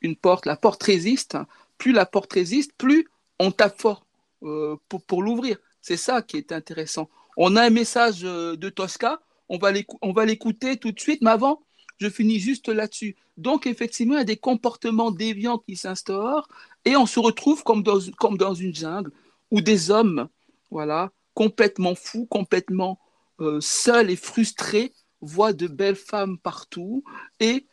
une 0.00 0.16
porte, 0.16 0.46
la 0.46 0.56
porte 0.56 0.82
résiste. 0.82 1.36
Plus 1.76 1.92
la 1.92 2.06
porte 2.06 2.32
résiste, 2.32 2.72
plus 2.76 3.08
on 3.38 3.50
tape 3.52 3.80
fort 3.80 4.04
euh, 4.42 4.76
pour, 4.88 5.02
pour 5.02 5.22
l'ouvrir. 5.22 5.58
C'est 5.82 5.96
ça 5.96 6.22
qui 6.22 6.38
est 6.38 6.52
intéressant. 6.52 7.08
On 7.36 7.56
a 7.56 7.62
un 7.62 7.70
message 7.70 8.20
euh, 8.24 8.56
de 8.56 8.68
Tosca, 8.68 9.20
on 9.50 10.12
va 10.12 10.24
l'écouter 10.24 10.76
tout 10.76 10.92
de 10.92 11.00
suite, 11.00 11.20
mais 11.22 11.30
avant, 11.30 11.60
je 11.98 12.08
finis 12.08 12.38
juste 12.38 12.68
là-dessus. 12.68 13.16
Donc, 13.36 13.66
effectivement, 13.66 14.14
il 14.14 14.18
y 14.18 14.22
a 14.22 14.24
des 14.24 14.36
comportements 14.36 15.10
déviants 15.10 15.58
qui 15.58 15.76
s'instaurent 15.76 16.48
et 16.84 16.96
on 16.96 17.06
se 17.06 17.20
retrouve 17.20 17.62
comme 17.62 17.82
dans, 17.82 18.54
une 18.54 18.74
jungle 18.74 19.12
où 19.50 19.60
des 19.60 19.90
hommes, 19.90 20.28
voilà, 20.70 21.10
complètement 21.34 21.94
fous, 21.94 22.26
complètement 22.26 22.98
euh, 23.40 23.60
seuls 23.60 24.10
et 24.10 24.16
frustrés, 24.16 24.92
voient 25.20 25.52
de 25.52 25.66
belles 25.66 25.96
femmes 25.96 26.38
partout 26.38 27.04
et, 27.40 27.66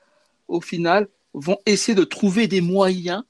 au 0.48 0.60
final, 0.60 1.08
vont 1.34 1.58
essayer 1.66 1.96
de 1.96 2.04
trouver 2.04 2.48
des 2.48 2.62
moyens 2.62 3.24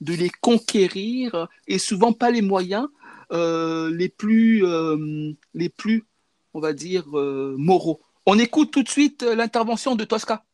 de 0.00 0.14
les 0.14 0.30
conquérir 0.40 1.48
et 1.66 1.78
souvent 1.78 2.12
pas 2.12 2.30
les 2.30 2.42
moyens 2.42 2.88
euh, 3.32 3.94
les 3.94 4.08
plus, 4.08 4.64
euh, 4.64 5.32
les 5.54 5.68
plus, 5.68 6.04
on 6.54 6.60
va 6.60 6.72
dire, 6.72 7.04
moraux. 7.06 8.00
On 8.26 8.38
écoute 8.38 8.70
tout 8.70 8.82
de 8.82 8.88
suite 8.88 9.22
euh, 9.22 9.34
l'intervention 9.34 9.96
de 9.96 10.04
Tosca. 10.04 10.44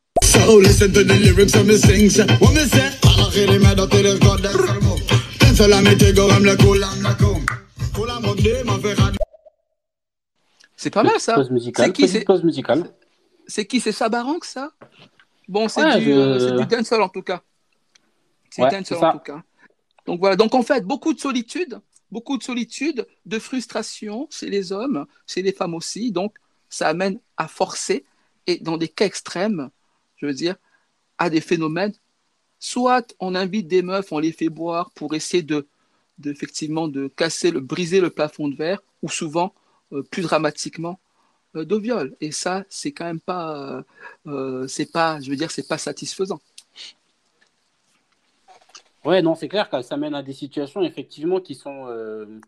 C'est 10.77 10.91
pas 10.91 11.03
mal 11.03 11.19
ça. 11.19 11.37
C'est 11.75 11.93
qui 11.93 12.09
c'est 12.09 12.25
C'est 13.47 13.67
qui 13.67 13.81
c'est 13.81 13.93
Sabarank 13.93 14.45
ça? 14.45 14.73
Bon, 15.49 15.69
c'est 15.69 15.99
du, 16.01 16.13
euh, 16.13 16.59
du 16.59 16.67
dancehall 16.67 17.03
en 17.03 17.09
tout 17.09 17.23
cas. 17.23 17.43
C'est 18.51 18.63
ouais, 18.63 18.71
dancehall 18.71 19.05
en 19.05 19.13
tout 19.13 19.19
cas. 19.19 19.43
Donc 20.07 20.21
voilà, 20.21 20.37
donc 20.37 20.55
en 20.55 20.63
fait, 20.63 20.85
beaucoup 20.85 21.13
de 21.13 21.21
solitude, 21.21 21.81
beaucoup 22.17 22.39
de 22.39 22.43
solitude, 22.43 23.07
de 23.27 23.39
frustration 23.39 24.27
chez 24.31 24.49
les 24.49 24.73
hommes, 24.73 25.05
chez 25.27 25.43
les 25.43 25.53
femmes 25.53 25.75
aussi. 25.75 26.13
Donc 26.13 26.33
ça 26.71 26.89
amène 26.89 27.21
à 27.37 27.47
forcer 27.47 28.07
et 28.47 28.57
dans 28.57 28.79
des 28.79 28.89
cas 28.89 29.05
extrêmes, 29.05 29.69
je 30.17 30.25
veux 30.25 30.33
dire, 30.33 30.57
à 31.19 31.29
des 31.29 31.43
phénomènes. 31.43 31.93
Soit 32.59 33.15
on 33.21 33.35
invite 33.35 33.69
des 33.69 33.83
meufs, 33.83 34.13
on 34.13 34.19
les 34.19 34.33
fait 34.33 34.49
boire 34.49 34.93
pour 34.93 35.15
essayer 35.15 35.43
de, 35.43 35.69
effectivement 36.25 36.89
de 36.89 37.09
casser, 37.09 37.51
le, 37.51 37.61
briser 37.61 38.01
le 38.01 38.09
plafond 38.09 38.49
de 38.49 38.57
verre, 38.57 38.81
ou 39.03 39.11
souvent, 39.11 39.53
euh, 39.93 40.03
plus 40.03 40.23
dramatiquement, 40.23 40.99
euh, 41.55 41.67
de 41.67 41.77
viol. 41.77 42.17
Et 42.23 42.33
ça, 42.33 42.65
c'est 42.71 42.93
quand 42.93 43.05
même 43.05 43.21
pas, 43.21 43.85
euh, 44.27 44.67
c'est 44.69 44.91
pas, 44.91 45.21
je 45.21 45.29
veux 45.29 45.37
dire, 45.37 45.51
c'est 45.51 45.69
pas 45.69 45.77
satisfaisant. 45.77 46.41
Ouais, 49.07 49.23
non, 49.23 49.35
c'est 49.35 49.49
clair 49.49 49.71
que 49.71 49.81
ça 49.83 49.97
mène 49.97 50.15
à 50.15 50.23
des 50.23 50.33
situations 50.33 50.83
effectivement 50.83 51.41
qui 51.41 51.55
sont, 51.55 51.87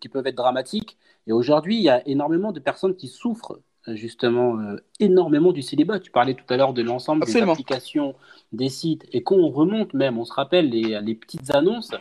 qui 0.01 0.09
peuvent 0.09 0.27
être 0.27 0.37
dramatiques. 0.37 0.99
Et 1.27 1.33
aujourd'hui, 1.33 1.77
il 1.77 1.83
y 1.83 1.89
a 1.89 2.07
énormément 2.07 2.53
de 2.53 2.61
personnes 2.61 2.97
qui 2.97 3.09
souffrent 3.09 3.61
justement 3.95 4.59
euh, 4.59 4.77
énormément 5.01 5.53
du 5.53 5.63
célibat. 5.63 6.01
Tu 6.01 6.11
parlais 6.11 6.35
tout 6.35 6.45
à 6.49 6.57
l'heure 6.57 6.73
de 6.73 6.83
l'ensemble 6.83 7.25
des 7.25 7.41
applications, 7.41 8.15
des 8.53 8.69
sites, 8.69 9.07
et 9.13 9.23
quand 9.23 9.37
on 9.37 9.51
remonte 9.51 9.95
même, 9.95 10.19
on 10.19 10.25
se 10.25 10.33
rappelle 10.33 10.71
les, 10.71 11.01
les 11.01 11.15
petites 11.15 11.55
annonces 11.55 11.93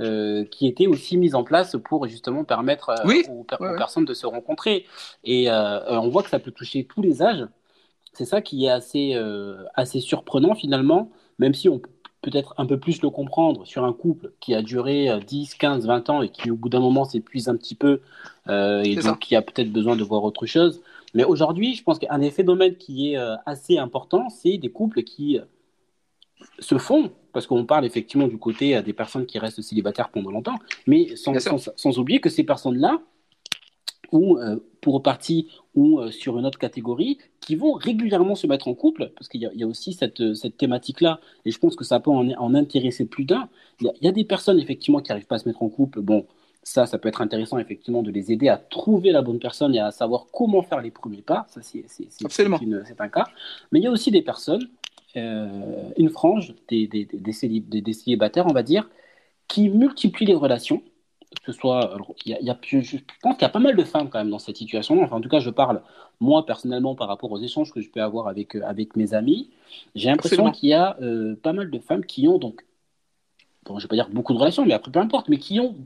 euh, 0.00 0.44
qui 0.46 0.66
étaient 0.66 0.86
aussi 0.86 1.16
mises 1.16 1.34
en 1.34 1.44
place 1.44 1.76
pour 1.84 2.06
justement 2.06 2.44
permettre 2.44 2.90
euh, 2.90 3.22
aux, 3.30 3.44
personnes 3.44 4.04
de 4.04 4.14
se 4.14 4.26
rencontrer. 4.26 4.86
Et 5.24 5.50
on 5.50 6.08
voit 6.08 6.22
que 6.22 6.30
ça 6.30 6.38
peut 6.38 6.50
toucher 6.50 6.84
tous 6.84 7.02
les 7.02 7.22
âges. 7.22 7.46
C'est 8.12 8.26
ça 8.26 8.42
qui 8.42 8.66
est 8.66 8.70
assez, 8.70 9.18
assez 9.74 10.00
surprenant 10.00 10.54
finalement, 10.54 11.10
même 11.38 11.54
si 11.54 11.68
on 11.68 11.80
peut-être 12.22 12.54
un 12.56 12.66
peu 12.66 12.78
plus 12.78 13.02
le 13.02 13.10
comprendre 13.10 13.66
sur 13.66 13.84
un 13.84 13.92
couple 13.92 14.32
qui 14.40 14.54
a 14.54 14.62
duré 14.62 15.08
10, 15.26 15.54
15, 15.56 15.86
20 15.86 16.10
ans 16.10 16.22
et 16.22 16.28
qui 16.28 16.50
au 16.50 16.56
bout 16.56 16.68
d'un 16.68 16.80
moment 16.80 17.04
s'épuise 17.04 17.48
un 17.48 17.56
petit 17.56 17.74
peu 17.74 18.00
euh, 18.48 18.82
et 18.82 18.96
donc 18.96 19.18
qui 19.18 19.36
a 19.36 19.42
peut-être 19.42 19.72
besoin 19.72 19.96
de 19.96 20.04
voir 20.04 20.24
autre 20.24 20.46
chose. 20.46 20.80
Mais 21.14 21.24
aujourd'hui, 21.24 21.74
je 21.74 21.82
pense 21.82 21.98
qu'un 21.98 22.18
des 22.18 22.30
phénomènes 22.30 22.76
qui 22.76 23.12
est 23.12 23.18
euh, 23.18 23.34
assez 23.44 23.76
important, 23.76 24.28
c'est 24.30 24.56
des 24.56 24.70
couples 24.70 25.02
qui 25.02 25.38
euh, 25.38 25.42
se 26.58 26.78
font, 26.78 27.10
parce 27.32 27.46
qu'on 27.46 27.66
parle 27.66 27.84
effectivement 27.84 28.28
du 28.28 28.38
côté 28.38 28.80
des 28.82 28.92
personnes 28.92 29.26
qui 29.26 29.38
restent 29.38 29.62
célibataires 29.62 30.08
pendant 30.08 30.30
longtemps, 30.30 30.56
mais 30.86 31.16
sans, 31.16 31.34
sans 31.76 31.98
oublier 31.98 32.20
que 32.20 32.30
ces 32.30 32.44
personnes-là 32.44 33.00
ou 34.12 34.38
euh, 34.38 34.56
pour 34.80 35.02
partie 35.02 35.48
ou 35.74 35.98
euh, 35.98 36.10
sur 36.10 36.38
une 36.38 36.46
autre 36.46 36.58
catégorie 36.58 37.18
qui 37.40 37.56
vont 37.56 37.72
régulièrement 37.72 38.34
se 38.34 38.46
mettre 38.46 38.68
en 38.68 38.74
couple, 38.74 39.10
parce 39.16 39.28
qu'il 39.28 39.40
y, 39.40 39.62
a 39.62 39.66
aussi 39.66 39.94
cette, 39.94 40.34
cette 40.34 40.56
thématique-là, 40.56 41.18
et 41.44 41.50
je 41.50 41.58
pense 41.58 41.74
que 41.74 41.84
ça 41.84 41.98
peut 41.98 42.10
en, 42.10 42.54
intéresser 42.54 43.06
plus 43.06 43.24
d'un. 43.24 43.48
Il, 43.80 43.90
y, 44.00 44.08
a 44.08 44.12
des 44.12 44.24
personnes 44.24 44.60
effectivement 44.60 45.00
qui 45.00 45.10
n'arrivent 45.10 45.26
pas 45.26 45.36
à 45.36 45.38
se 45.38 45.48
mettre 45.48 45.62
en 45.62 45.68
couple. 45.68 46.02
Bon, 46.02 46.26
ça, 46.62 46.86
ça 46.86 46.98
peut 46.98 47.08
être 47.08 47.20
intéressant 47.20 47.58
effectivement 47.58 48.02
de 48.02 48.12
les 48.12 48.30
aider 48.30 48.48
à 48.48 48.58
trouver 48.58 49.10
la 49.10 49.22
bonne 49.22 49.40
personne 49.40 49.74
et 49.74 49.80
à 49.80 49.90
savoir 49.90 50.26
comment 50.32 50.62
faire 50.62 50.80
les 50.80 50.92
premiers 50.92 51.22
pas. 51.22 51.46
Ça, 51.48 51.62
c'est, 51.62 51.84
c'est, 51.88 52.44
un 53.00 53.08
cas. 53.08 53.24
Mais 53.72 53.80
il 53.80 53.82
y 53.82 53.88
a 53.88 53.90
aussi 53.90 54.12
des 54.12 54.22
personnes, 54.22 54.68
euh, 55.16 55.90
une 55.96 56.10
frange 56.10 56.54
des, 56.68 56.86
des, 56.86 57.04
des, 57.06 57.80
des 57.80 57.92
célibataires, 57.92 58.46
on 58.46 58.52
va 58.52 58.62
dire, 58.62 58.88
qui 59.48 59.68
multiplient 59.68 60.26
les 60.26 60.34
relations 60.34 60.82
que 61.40 61.52
ce 61.52 61.58
soit. 61.58 61.96
Il 62.24 62.36
y 62.40 62.50
a, 62.50 62.58
je 62.62 62.96
pense 63.22 63.34
qu'il 63.34 63.42
y 63.42 63.44
a 63.44 63.48
pas 63.48 63.58
mal 63.58 63.76
de 63.76 63.84
femmes 63.84 64.08
quand 64.08 64.18
même 64.18 64.30
dans 64.30 64.38
cette 64.38 64.56
situation-là. 64.56 65.02
Enfin, 65.04 65.16
en 65.16 65.20
tout 65.20 65.28
cas, 65.28 65.40
je 65.40 65.50
parle 65.50 65.82
moi 66.20 66.46
personnellement 66.46 66.94
par 66.94 67.08
rapport 67.08 67.32
aux 67.32 67.40
échanges 67.40 67.72
que 67.72 67.80
je 67.80 67.90
peux 67.90 68.02
avoir 68.02 68.28
avec, 68.28 68.54
euh, 68.56 68.62
avec 68.64 68.96
mes 68.96 69.14
amis. 69.14 69.50
J'ai 69.94 70.10
l'impression 70.10 70.50
qu'il 70.50 70.68
y 70.68 70.74
a 70.74 70.96
euh, 71.00 71.34
pas 71.42 71.52
mal 71.52 71.70
de 71.70 71.78
femmes 71.78 72.04
qui 72.04 72.28
ont 72.28 72.38
donc, 72.38 72.64
bon, 73.64 73.78
je 73.78 73.84
vais 73.84 73.88
pas 73.88 73.96
dire 73.96 74.08
beaucoup 74.10 74.32
de 74.32 74.38
relations, 74.38 74.64
mais 74.64 74.74
après 74.74 74.90
peu 74.90 75.00
importe, 75.00 75.28
mais 75.28 75.38
qui 75.38 75.60
ont, 75.60 75.76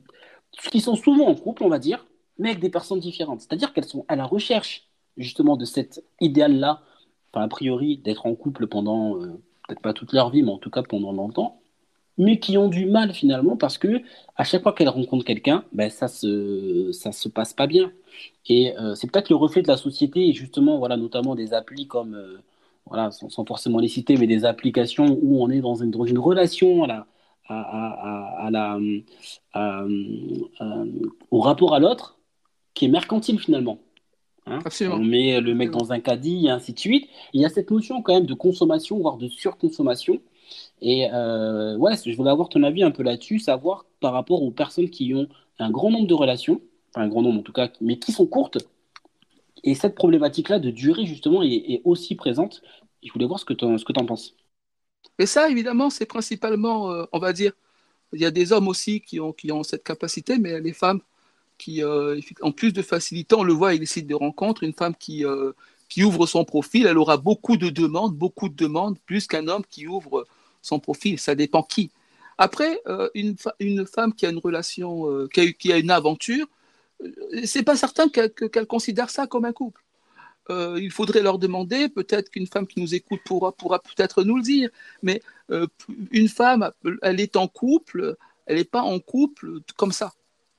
qui 0.70 0.80
sont 0.80 0.96
souvent 0.96 1.26
en 1.26 1.34
couple, 1.34 1.64
on 1.64 1.68
va 1.68 1.78
dire, 1.78 2.06
mais 2.38 2.50
avec 2.50 2.60
des 2.60 2.70
personnes 2.70 3.00
différentes. 3.00 3.40
C'est-à-dire 3.40 3.72
qu'elles 3.72 3.84
sont 3.84 4.04
à 4.08 4.16
la 4.16 4.24
recherche 4.24 4.88
justement 5.16 5.56
de 5.56 5.64
cet 5.64 6.04
idéal-là, 6.20 6.82
enfin 7.32 7.44
a 7.44 7.48
priori 7.48 7.96
d'être 7.98 8.26
en 8.26 8.34
couple 8.34 8.66
pendant 8.66 9.16
euh, 9.16 9.40
peut-être 9.66 9.80
pas 9.80 9.94
toute 9.94 10.12
leur 10.12 10.30
vie, 10.30 10.42
mais 10.42 10.52
en 10.52 10.58
tout 10.58 10.70
cas 10.70 10.82
pendant 10.82 11.12
longtemps 11.12 11.60
mais 12.18 12.38
qui 12.38 12.56
ont 12.58 12.68
du 12.68 12.86
mal 12.86 13.12
finalement 13.12 13.56
parce 13.56 13.78
que 13.78 14.02
à 14.36 14.44
chaque 14.44 14.62
fois 14.62 14.72
qu'elles 14.72 14.88
rencontrent 14.88 15.24
quelqu'un, 15.24 15.64
ben 15.72 15.90
ça 15.90 16.08
se 16.08 16.90
ça 16.92 17.12
se 17.12 17.28
passe 17.28 17.52
pas 17.54 17.66
bien. 17.66 17.92
Et 18.48 18.76
euh, 18.78 18.94
c'est 18.94 19.10
peut-être 19.10 19.30
le 19.30 19.36
reflet 19.36 19.62
de 19.62 19.68
la 19.68 19.76
société 19.76 20.28
et 20.28 20.32
justement 20.32 20.78
voilà 20.78 20.96
notamment 20.96 21.34
des 21.34 21.52
applis 21.54 21.86
comme 21.86 22.14
euh, 22.14 22.38
voilà 22.86 23.10
sans, 23.10 23.44
forcément 23.44 23.78
les 23.80 23.88
citer, 23.88 24.16
mais 24.16 24.26
des 24.26 24.44
applications 24.44 25.18
où 25.22 25.42
on 25.42 25.50
est 25.50 25.60
dans 25.60 25.74
une 25.76 25.90
dans 25.90 26.04
une 26.04 26.18
relation 26.18 26.84
à 26.84 26.86
la 26.86 27.06
à, 27.48 27.60
à, 27.60 28.46
à 28.46 28.50
la 28.50 28.78
au 31.30 31.40
rapport 31.40 31.74
à 31.74 31.78
l'autre 31.80 32.18
qui 32.74 32.86
est 32.86 32.88
mercantile 32.88 33.38
finalement. 33.38 33.78
Hein 34.46 34.60
on 34.92 34.98
met 34.98 35.40
le 35.40 35.54
mec 35.54 35.70
dans 35.70 35.92
un 35.92 36.00
caddie 36.00 36.46
et 36.46 36.50
ainsi 36.50 36.72
de 36.72 36.78
suite. 36.78 37.08
il 37.32 37.40
y 37.40 37.44
a 37.44 37.48
cette 37.48 37.70
notion 37.70 38.00
quand 38.02 38.14
même 38.14 38.26
de 38.26 38.34
consommation, 38.34 38.98
voire 38.98 39.16
de 39.16 39.28
surconsommation, 39.28 40.20
et 40.80 41.08
euh, 41.12 41.76
ouais, 41.76 41.94
je 42.04 42.16
voulais 42.16 42.30
avoir 42.30 42.48
ton 42.48 42.62
avis 42.62 42.82
un 42.82 42.90
peu 42.90 43.02
là-dessus, 43.02 43.38
savoir 43.38 43.86
par 44.00 44.12
rapport 44.12 44.42
aux 44.42 44.50
personnes 44.50 44.90
qui 44.90 45.14
ont 45.14 45.26
un 45.58 45.70
grand 45.70 45.90
nombre 45.90 46.06
de 46.06 46.14
relations, 46.14 46.60
enfin 46.94 47.06
un 47.06 47.08
grand 47.08 47.22
nombre 47.22 47.40
en 47.40 47.42
tout 47.42 47.52
cas, 47.52 47.70
mais 47.80 47.98
qui 47.98 48.12
sont 48.12 48.26
courtes. 48.26 48.58
Et 49.64 49.74
cette 49.74 49.94
problématique-là 49.94 50.58
de 50.58 50.70
durée, 50.70 51.06
justement, 51.06 51.42
est, 51.42 51.80
aussi 51.84 52.14
présente. 52.14 52.62
Je 53.02 53.12
voulais 53.12 53.26
voir 53.26 53.40
ce 53.40 53.44
que 53.44 53.54
tu 53.54 53.64
en 53.64 54.06
penses. 54.06 54.34
Et 55.18 55.26
ça, 55.26 55.48
évidemment, 55.48 55.90
c'est 55.90 56.06
principalement, 56.06 56.90
euh, 56.92 57.04
on 57.12 57.18
va 57.18 57.32
dire, 57.32 57.52
il 58.12 58.20
y 58.20 58.24
a 58.24 58.30
des 58.30 58.52
hommes 58.52 58.68
aussi 58.68 59.00
qui 59.00 59.18
ont, 59.20 59.32
qui 59.32 59.50
ont 59.52 59.62
cette 59.62 59.82
capacité, 59.82 60.38
mais 60.38 60.60
les 60.60 60.72
femmes 60.72 61.00
qui, 61.58 61.82
euh, 61.82 62.20
en 62.42 62.52
plus 62.52 62.72
de 62.72 62.82
faciliter, 62.82 63.34
on 63.34 63.42
le 63.42 63.52
voit 63.52 63.68
avec 63.68 63.80
les 63.80 63.86
sites 63.86 64.06
de 64.06 64.14
rencontres, 64.14 64.62
une 64.62 64.72
femme 64.72 64.94
qui, 64.94 65.24
euh, 65.24 65.52
qui 65.88 66.04
ouvre 66.04 66.26
son 66.26 66.44
profil, 66.44 66.86
elle 66.86 66.98
aura 66.98 67.16
beaucoup 67.16 67.56
de 67.56 67.70
demandes, 67.70 68.14
beaucoup 68.14 68.48
de 68.48 68.54
demandes, 68.54 68.98
plus 69.06 69.26
qu'un 69.26 69.48
homme 69.48 69.64
qui 69.68 69.86
ouvre 69.86 70.26
son 70.66 70.80
profil, 70.80 71.18
ça 71.18 71.34
dépend 71.34 71.62
qui. 71.62 71.90
Après, 72.38 72.80
euh, 72.86 73.08
une, 73.14 73.36
une, 73.60 73.86
femme 73.86 74.12
qui 74.12 74.26
a 74.26 74.30
une 74.30 74.38
relation, 74.38 75.10
euh, 75.10 75.28
qui, 75.32 75.40
a, 75.40 75.52
qui, 75.52 75.72
a, 75.72 75.78
une 75.78 75.90
aventure, 75.90 76.46
euh, 77.02 77.10
c'est 77.44 77.62
pas 77.62 77.76
certain 77.76 78.08
qu'elle 78.08 78.66
considère 78.66 79.10
ça 79.10 79.26
comme 79.26 79.44
un 79.44 79.52
couple. 79.52 79.82
il 80.50 80.90
faudrait 80.90 81.22
leur 81.22 81.38
demander, 81.38 81.88
peut-être 81.88 82.30
qu'une 82.30 82.46
femme 82.46 82.66
qui 82.66 82.80
nous 82.80 82.94
écoute 82.94 83.20
pourra, 83.24 83.52
pourra 83.52 83.78
peut-être 83.80 84.22
nous 84.24 84.36
le 84.36 84.42
dire, 84.42 84.70
mais 85.02 85.22
une 86.10 86.28
femme, 86.28 86.70
elle 87.02 87.20
est 87.20 87.36
en 87.36 87.48
couple, 87.48 88.16
elle 88.46 88.58
n'est 88.58 88.64
pas 88.64 88.82
en 88.82 88.98
couple 89.00 89.60
comme 89.76 89.92
ça. 89.92 90.12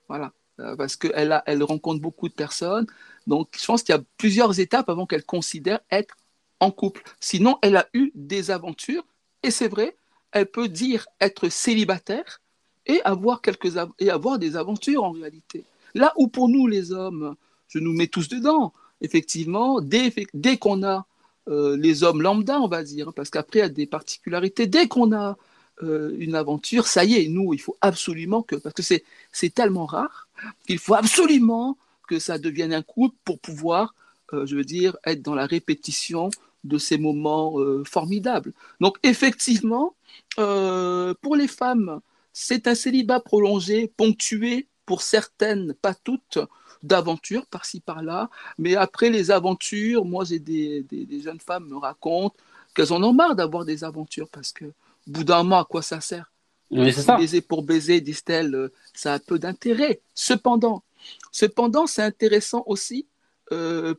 Voilà. 0.08 0.32
Parce 0.78 0.96
qu'elle 0.96 1.42
elle 1.46 1.64
rencontre 1.64 2.02
beaucoup 2.02 2.28
de 2.28 2.34
personnes. 2.34 2.88
Donc, 3.28 3.50
je 3.60 3.66
pense 3.66 3.84
qu'il 3.84 3.94
y 3.94 3.98
a 3.98 4.04
plusieurs 4.18 4.60
étapes 4.60 4.90
avant 4.90 5.06
qu'elle 5.06 5.24
considère 5.24 5.80
être 5.92 6.18
en 6.60 6.72
couple. 6.72 7.04
Sinon, 7.20 7.60
elle 7.62 7.78
a 7.78 7.88
eu 7.94 8.12
des 8.16 8.50
aventures 8.50 9.06
et 9.44 9.52
c'est 9.52 9.68
vrai, 9.68 9.96
elle 10.32 10.48
peut 10.48 10.68
dire 10.68 11.08
être 11.20 11.50
célibataire 11.50 12.42
et 12.86 13.02
avoir, 13.04 13.42
quelques 13.42 13.78
et 14.00 14.10
avoir 14.10 14.40
des 14.40 14.56
aventures 14.56 15.04
en 15.04 15.12
réalité. 15.12 15.64
Là 15.94 16.14
où 16.16 16.28
pour 16.28 16.50
nous, 16.50 16.68
les 16.68 16.92
hommes, 16.92 17.36
je 17.68 17.80
nous 17.80 17.94
mets 17.94 18.08
tous 18.08 18.30
dedans, 18.30 18.74
effectivement, 19.02 19.82
dès, 19.82 20.14
dès 20.34 20.58
qu'on 20.58 20.84
a 20.84 21.06
euh, 21.50 21.78
les 21.78 22.04
hommes 22.04 22.22
lambda, 22.22 22.60
on 22.60 22.68
va 22.68 22.84
dire, 22.84 23.14
parce 23.14 23.30
qu'après, 23.30 23.60
il 23.60 23.62
y 23.62 23.66
a 23.66 23.70
des 23.70 23.86
particularités, 23.86 24.68
dès 24.68 24.88
qu'on 24.88 25.14
a 25.14 25.38
euh, 25.84 26.16
une 26.18 26.36
aventure, 26.36 26.88
ça 26.88 27.06
y 27.06 27.16
est, 27.16 27.28
nous, 27.28 27.54
il 27.54 27.62
faut 27.62 27.78
absolument 27.82 28.42
que, 28.42 28.56
parce 28.56 28.74
que 28.74 28.84
c'est 28.84 29.54
tellement 29.54 29.86
rare, 29.86 30.28
qu'il 30.66 30.80
faut 30.80 30.96
absolument 30.96 31.78
que 32.08 32.20
ça 32.20 32.38
devienne 32.38 32.74
un 32.74 32.82
couple 32.82 33.16
pour 33.24 33.40
pouvoir, 33.40 33.94
euh, 34.34 34.46
je 34.46 34.56
veux 34.56 34.64
dire, 34.64 34.98
être 35.06 35.22
dans 35.22 35.36
la 35.36 35.46
répétition 35.46 36.30
de 36.64 36.78
ces 36.78 36.98
moments 36.98 37.60
euh, 37.60 37.84
formidables. 37.86 38.54
Donc 38.80 38.98
effectivement, 39.04 39.96
euh, 40.40 41.14
pour 41.22 41.36
les 41.36 41.48
femmes, 41.48 42.00
c'est 42.34 42.68
un 42.68 42.76
célibat 42.76 43.20
prolongé, 43.20 43.92
ponctué 43.98 44.68
pour 44.86 45.02
certaines, 45.02 45.74
pas 45.74 45.94
toutes, 45.94 46.40
d'aventures 46.84 47.46
par-ci 47.48 47.80
par-là. 47.80 48.30
Mais 48.58 48.76
après 48.76 49.10
les 49.10 49.32
aventures, 49.32 50.06
moi 50.06 50.24
j'ai 50.26 50.40
des, 50.40 50.86
jeunes 51.24 51.40
femmes 51.40 51.68
me 51.68 51.78
racontent 51.78 52.36
qu'elles 52.76 52.94
en 52.94 53.04
ont 53.04 53.14
marre 53.14 53.36
d'avoir 53.36 53.66
des 53.66 53.84
aventures 53.84 54.30
parce 54.30 54.52
que 54.52 54.66
au 54.66 54.72
bout 55.08 55.24
d'un 55.24 55.44
moment, 55.44 55.60
à 55.60 55.66
quoi 55.66 55.82
ça 55.82 56.02
sert? 56.02 56.32
Baiser 56.70 57.40
pour 57.40 57.64
baiser, 57.64 58.02
disent-elles, 58.02 58.54
euh, 58.54 58.74
ça 58.94 59.14
a 59.14 59.20
peu 59.20 59.40
d'intérêt. 59.40 60.02
Cependant, 60.14 60.84
cependant, 61.32 61.88
c'est 61.88 62.04
intéressant 62.04 62.64
aussi 62.66 63.08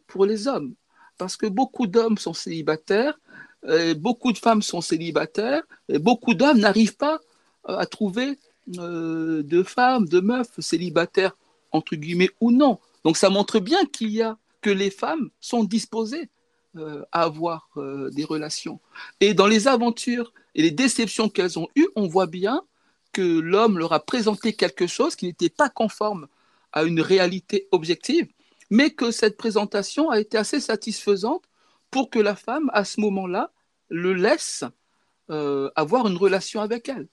pour 0.09 0.27
les 0.27 0.47
hommes 0.47 0.75
parce 1.19 1.37
que 1.37 1.47
beaucoup 1.47 1.87
d'hommes 1.87 2.19
sont 2.19 2.33
célibataires, 2.33 3.19
beaucoup 3.97 4.33
de 4.33 4.39
femmes 4.39 4.63
sont 4.63 4.81
célibataires, 4.81 5.63
et 5.89 5.99
beaucoup 5.99 6.35
d'hommes 6.35 6.59
n'arrivent 6.59 6.97
pas 6.97 7.21
euh, 7.69 7.77
à 7.77 7.87
trouver 7.87 8.39
euh, 8.79 9.43
de 9.43 9.63
femmes, 9.63 10.07
de 10.09 10.21
meufs 10.21 10.59
célibataires, 10.59 11.37
entre 11.73 11.97
guillemets, 11.97 12.31
ou 12.41 12.51
non. 12.51 12.79
Donc 13.05 13.17
ça 13.17 13.31
montre 13.31 13.61
bien 13.61 13.85
qu'il 13.87 14.11
y 14.11 14.23
a 14.23 14.39
que 14.61 14.71
les 14.71 14.91
femmes 14.91 15.31
sont 15.41 15.65
disposées 15.65 16.29
euh, 16.77 17.05
à 17.13 17.23
avoir 17.23 17.69
des 17.77 18.25
relations. 18.25 18.81
Et 19.21 19.35
dans 19.35 19.47
les 19.47 19.69
aventures 19.69 20.33
et 20.55 20.63
les 20.63 20.71
déceptions 20.71 21.29
qu'elles 21.29 21.59
ont 21.59 21.69
eues, 21.77 21.89
on 21.95 22.07
voit 22.07 22.27
bien 22.27 22.63
que 23.13 23.23
l'homme 23.23 23.79
leur 23.79 23.93
a 23.93 24.01
présenté 24.01 24.53
quelque 24.53 24.87
chose 24.87 25.15
qui 25.17 25.27
n'était 25.27 25.49
pas 25.49 25.69
conforme 25.69 26.27
à 26.73 26.85
une 26.85 27.01
réalité 27.01 27.69
objective 27.73 28.29
mais 28.71 28.91
que 28.91 29.11
cette 29.11 29.37
présentation 29.37 30.11
a 30.11 30.21
été 30.21 30.37
assez 30.37 30.61
satisfaisante 30.61 31.45
pour 31.91 32.11
que 32.11 32.19
la 32.19 32.37
femme, 32.37 32.71
à 32.73 32.85
ce 32.85 33.01
moment-là, 33.01 33.53
le 33.89 34.13
laisse 34.13 34.65
euh, 35.31 35.71
avoir 35.77 36.07
une 36.07 36.17
relation 36.17 36.61
avec 36.61 36.89
elle. 36.89 37.09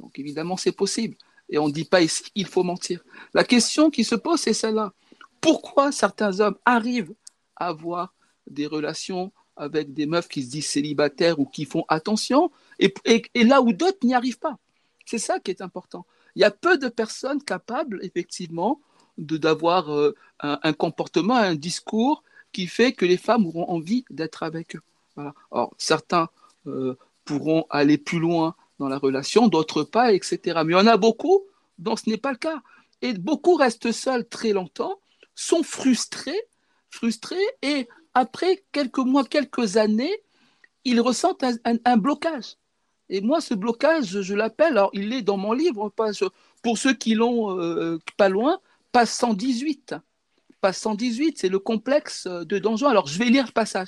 Donc 0.00 0.18
évidemment, 0.18 0.56
c'est 0.56 0.72
possible. 0.72 1.16
Et 1.50 1.58
on 1.58 1.68
ne 1.68 1.72
dit 1.72 1.84
pas 1.84 2.00
ici 2.00 2.24
qu'il 2.30 2.46
faut 2.46 2.62
mentir. 2.62 3.02
La 3.34 3.44
question 3.44 3.90
qui 3.90 4.04
se 4.04 4.14
pose, 4.14 4.40
c'est 4.40 4.52
celle-là. 4.52 4.92
Pourquoi 5.40 5.92
certains 5.92 6.40
hommes 6.40 6.56
arrivent 6.64 7.14
à 7.56 7.68
avoir 7.68 8.14
des 8.46 8.66
relations 8.66 9.32
avec 9.56 9.92
des 9.92 10.06
meufs 10.06 10.28
qui 10.28 10.42
se 10.42 10.50
disent 10.50 10.66
célibataires 10.68 11.38
ou 11.38 11.46
qui 11.46 11.64
font 11.64 11.84
attention, 11.88 12.50
et, 12.78 12.94
et 13.34 13.44
là 13.44 13.60
où 13.60 13.72
d'autres 13.72 13.98
n'y 14.04 14.14
arrivent 14.14 14.38
pas? 14.38 14.58
C'est 15.04 15.18
ça 15.18 15.40
qui 15.40 15.50
est 15.50 15.62
important. 15.62 16.06
Il 16.36 16.42
y 16.42 16.44
a 16.44 16.50
peu 16.50 16.78
de 16.78 16.88
personnes 16.88 17.42
capables, 17.42 17.98
effectivement, 18.02 18.80
d'avoir 19.18 19.92
euh, 19.92 20.14
un, 20.40 20.72
comportement, 20.72 21.34
un 21.34 21.54
discours 21.54 22.22
qui 22.52 22.66
fait 22.66 22.92
que 22.92 23.04
les 23.04 23.16
femmes 23.16 23.46
auront 23.46 23.68
envie 23.68 24.04
d'être 24.10 24.42
avec 24.42 24.76
eux. 24.76 24.82
Voilà. 25.16 25.34
Alors, 25.52 25.74
certains 25.76 26.28
euh, 26.66 26.96
pourront 27.24 27.66
aller 27.68 27.98
plus 27.98 28.20
loin 28.20 28.54
dans 28.78 28.88
la 28.88 28.98
relation, 28.98 29.48
d'autres 29.48 29.82
pas, 29.82 30.12
etc. 30.12 30.62
Mais 30.64 30.72
il 30.72 30.76
y 30.76 30.80
en 30.80 30.86
a 30.86 30.96
beaucoup 30.96 31.42
dont 31.78 31.96
ce 31.96 32.08
n'est 32.08 32.16
pas 32.16 32.30
le 32.30 32.38
cas. 32.38 32.62
Et 33.02 33.12
beaucoup 33.12 33.54
restent 33.54 33.92
seuls 33.92 34.26
très 34.26 34.52
longtemps, 34.52 34.98
sont 35.34 35.62
frustrés, 35.62 36.40
frustrés, 36.90 37.36
et 37.62 37.88
après 38.14 38.64
quelques 38.72 38.98
mois, 38.98 39.24
quelques 39.24 39.76
années, 39.76 40.14
ils 40.84 41.00
ressentent 41.00 41.44
un, 41.64 41.96
blocage. 41.96 42.56
Et 43.08 43.20
moi, 43.20 43.40
ce 43.40 43.54
blocage, 43.54 44.20
je 44.22 44.34
l'appelle, 44.34 44.72
alors 44.72 44.90
il 44.92 45.12
est 45.12 45.22
dans 45.22 45.36
mon 45.36 45.52
livre, 45.52 45.92
pour 46.62 46.78
ceux 46.78 46.94
qui 46.94 47.14
l'ont 47.14 47.58
euh, 47.58 47.98
pas 48.16 48.28
loin, 48.28 48.58
page 48.98 49.10
118. 49.10 49.94
Page 50.60 50.74
118, 50.74 51.38
c'est 51.38 51.48
le 51.48 51.60
complexe 51.60 52.26
de 52.26 52.58
Don 52.58 52.76
Juan. 52.76 52.90
Alors, 52.90 53.06
je 53.06 53.16
vais 53.16 53.26
lire 53.26 53.46
le 53.46 53.52
passage. 53.52 53.86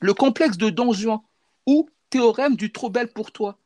Le 0.00 0.12
complexe 0.14 0.56
de 0.56 0.68
Don 0.68 0.92
Juan, 0.92 1.20
ou 1.64 1.88
théorème 2.08 2.56
du 2.56 2.72
trop 2.72 2.90
belle 2.90 3.12
pour 3.12 3.30
toi, 3.30 3.56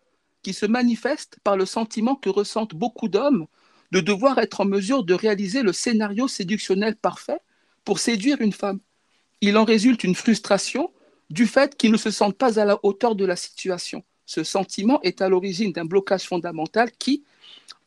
qui 0.42 0.52
se 0.52 0.66
manifeste 0.66 1.38
par 1.44 1.56
le 1.56 1.64
sentiment 1.64 2.14
que 2.14 2.28
ressentent 2.28 2.74
beaucoup 2.74 3.08
d'hommes 3.08 3.46
de 3.90 4.00
devoir 4.00 4.36
être 4.36 4.60
en 4.60 4.66
mesure 4.66 5.02
de 5.02 5.14
réaliser 5.14 5.62
le 5.62 5.72
scénario 5.72 6.28
séductionnel 6.28 6.96
parfait 6.96 7.40
pour 7.82 7.98
séduire 7.98 8.42
une 8.42 8.52
femme. 8.52 8.80
Il 9.40 9.56
en 9.56 9.64
résulte 9.64 10.04
une 10.04 10.14
frustration 10.14 10.92
du 11.30 11.46
fait 11.46 11.74
qu'ils 11.74 11.92
ne 11.92 11.96
se 11.96 12.10
sentent 12.10 12.36
pas 12.36 12.60
à 12.60 12.66
la 12.66 12.78
hauteur 12.82 13.14
de 13.14 13.24
la 13.24 13.36
situation. 13.36 14.04
Ce 14.26 14.44
sentiment 14.44 15.00
est 15.00 15.22
à 15.22 15.30
l'origine 15.30 15.72
d'un 15.72 15.86
blocage 15.86 16.24
fondamental 16.24 16.92
qui 16.92 17.24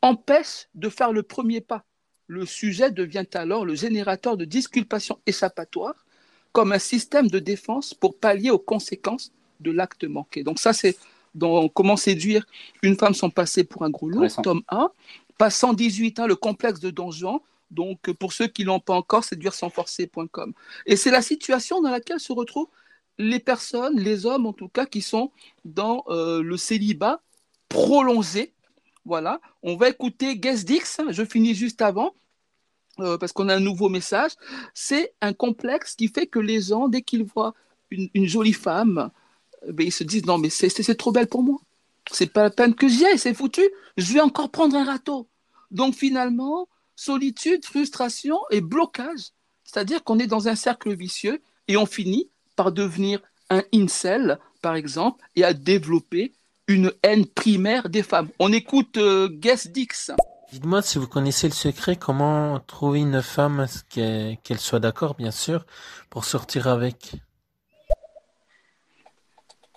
empêche 0.02 0.66
de 0.74 0.88
faire 0.88 1.12
le 1.12 1.22
premier 1.22 1.60
pas. 1.60 1.84
Le 2.28 2.46
sujet 2.46 2.90
devient 2.90 3.26
alors 3.34 3.64
le 3.64 3.74
générateur 3.74 4.36
de 4.36 4.44
disculpation 4.44 5.18
échappatoire 5.26 6.06
comme 6.52 6.72
un 6.72 6.78
système 6.78 7.28
de 7.28 7.38
défense 7.38 7.94
pour 7.94 8.16
pallier 8.16 8.50
aux 8.50 8.58
conséquences 8.58 9.32
de 9.60 9.70
l'acte 9.70 10.04
manqué. 10.04 10.44
Donc 10.44 10.58
ça, 10.58 10.72
c'est 10.72 10.96
dans 11.34 11.68
Comment 11.68 11.96
séduire 11.96 12.46
une 12.82 12.96
femme 12.96 13.14
sans 13.14 13.30
passer 13.30 13.64
pour 13.64 13.84
un 13.84 13.90
gros 13.90 14.08
loup, 14.08 14.26
tome 14.42 14.62
1. 14.68 14.90
Pas 15.38 15.50
118, 15.50 16.20
le 16.26 16.34
complexe 16.34 16.80
de 16.80 16.90
Don 16.90 17.10
Donc, 17.70 18.10
pour 18.14 18.32
ceux 18.32 18.48
qui 18.48 18.62
ne 18.62 18.68
l'ont 18.68 18.80
pas 18.80 18.94
encore, 18.94 19.24
séduire 19.24 19.54
sans 19.54 19.70
forcer.com. 19.70 20.52
Et 20.86 20.96
c'est 20.96 21.10
la 21.10 21.22
situation 21.22 21.80
dans 21.80 21.90
laquelle 21.90 22.18
se 22.18 22.32
retrouvent 22.32 22.68
les 23.18 23.38
personnes, 23.38 23.98
les 23.98 24.26
hommes 24.26 24.46
en 24.46 24.52
tout 24.52 24.68
cas, 24.68 24.86
qui 24.86 25.00
sont 25.00 25.30
dans 25.64 26.04
euh, 26.08 26.42
le 26.42 26.56
célibat 26.56 27.20
prolongé. 27.68 28.52
Voilà. 29.08 29.40
On 29.62 29.74
va 29.74 29.88
écouter 29.88 30.36
Guest 30.36 30.66
Dix. 30.66 31.00
Je 31.08 31.24
finis 31.24 31.54
juste 31.54 31.80
avant. 31.80 32.14
Euh, 33.00 33.16
parce 33.16 33.32
qu'on 33.32 33.48
a 33.48 33.54
un 33.54 33.60
nouveau 33.60 33.88
message, 33.88 34.32
c'est 34.74 35.14
un 35.20 35.32
complexe 35.32 35.94
qui 35.94 36.08
fait 36.08 36.26
que 36.26 36.40
les 36.40 36.60
gens, 36.60 36.88
dès 36.88 37.00
qu'ils 37.00 37.22
voient 37.22 37.54
une, 37.92 38.26
jolie 38.26 38.52
femme, 38.52 39.10
euh, 39.68 39.72
ben, 39.72 39.86
ils 39.86 39.92
se 39.92 40.02
disent 40.02 40.26
non 40.26 40.36
mais 40.36 40.50
c'est 40.50 40.96
trop 40.96 41.12
belle 41.12 41.28
pour 41.28 41.44
moi. 41.44 41.60
C'est 42.10 42.32
pas 42.32 42.42
la 42.42 42.50
peine 42.50 42.74
que 42.74 42.88
j'y 42.88 43.06
aille, 43.06 43.18
c'est 43.18 43.34
foutu. 43.34 43.62
Je 43.96 44.12
vais 44.12 44.20
encore 44.20 44.50
prendre 44.50 44.74
un 44.74 44.84
râteau. 44.84 45.28
Donc 45.70 45.94
finalement, 45.94 46.68
solitude, 46.96 47.64
frustration 47.64 48.40
et 48.50 48.60
blocage. 48.60 49.30
C'est-à-dire 49.62 50.02
qu'on 50.02 50.18
est 50.18 50.26
dans 50.26 50.48
un 50.48 50.56
cercle 50.56 50.92
vicieux 50.96 51.40
et 51.68 51.76
on 51.76 51.86
finit 51.86 52.30
par 52.56 52.72
devenir 52.72 53.20
un 53.48 53.62
incel, 53.72 54.40
par 54.60 54.74
exemple, 54.74 55.24
et 55.36 55.44
à 55.44 55.54
développer 55.54 56.32
une 56.68 56.92
haine 57.02 57.26
primaire 57.26 57.88
des 57.88 58.02
femmes. 58.02 58.28
On 58.38 58.52
écoute 58.52 58.98
euh, 58.98 59.28
Guess 59.28 59.68
Dix. 59.68 60.12
Dites-moi 60.52 60.82
si 60.82 60.98
vous 60.98 61.08
connaissez 61.08 61.48
le 61.48 61.54
secret, 61.54 61.96
comment 61.96 62.60
trouver 62.60 63.00
une 63.00 63.22
femme 63.22 63.66
qu'elle 63.90 64.58
soit 64.58 64.80
d'accord, 64.80 65.14
bien 65.14 65.30
sûr, 65.30 65.66
pour 66.10 66.24
sortir 66.24 66.68
avec? 66.68 67.12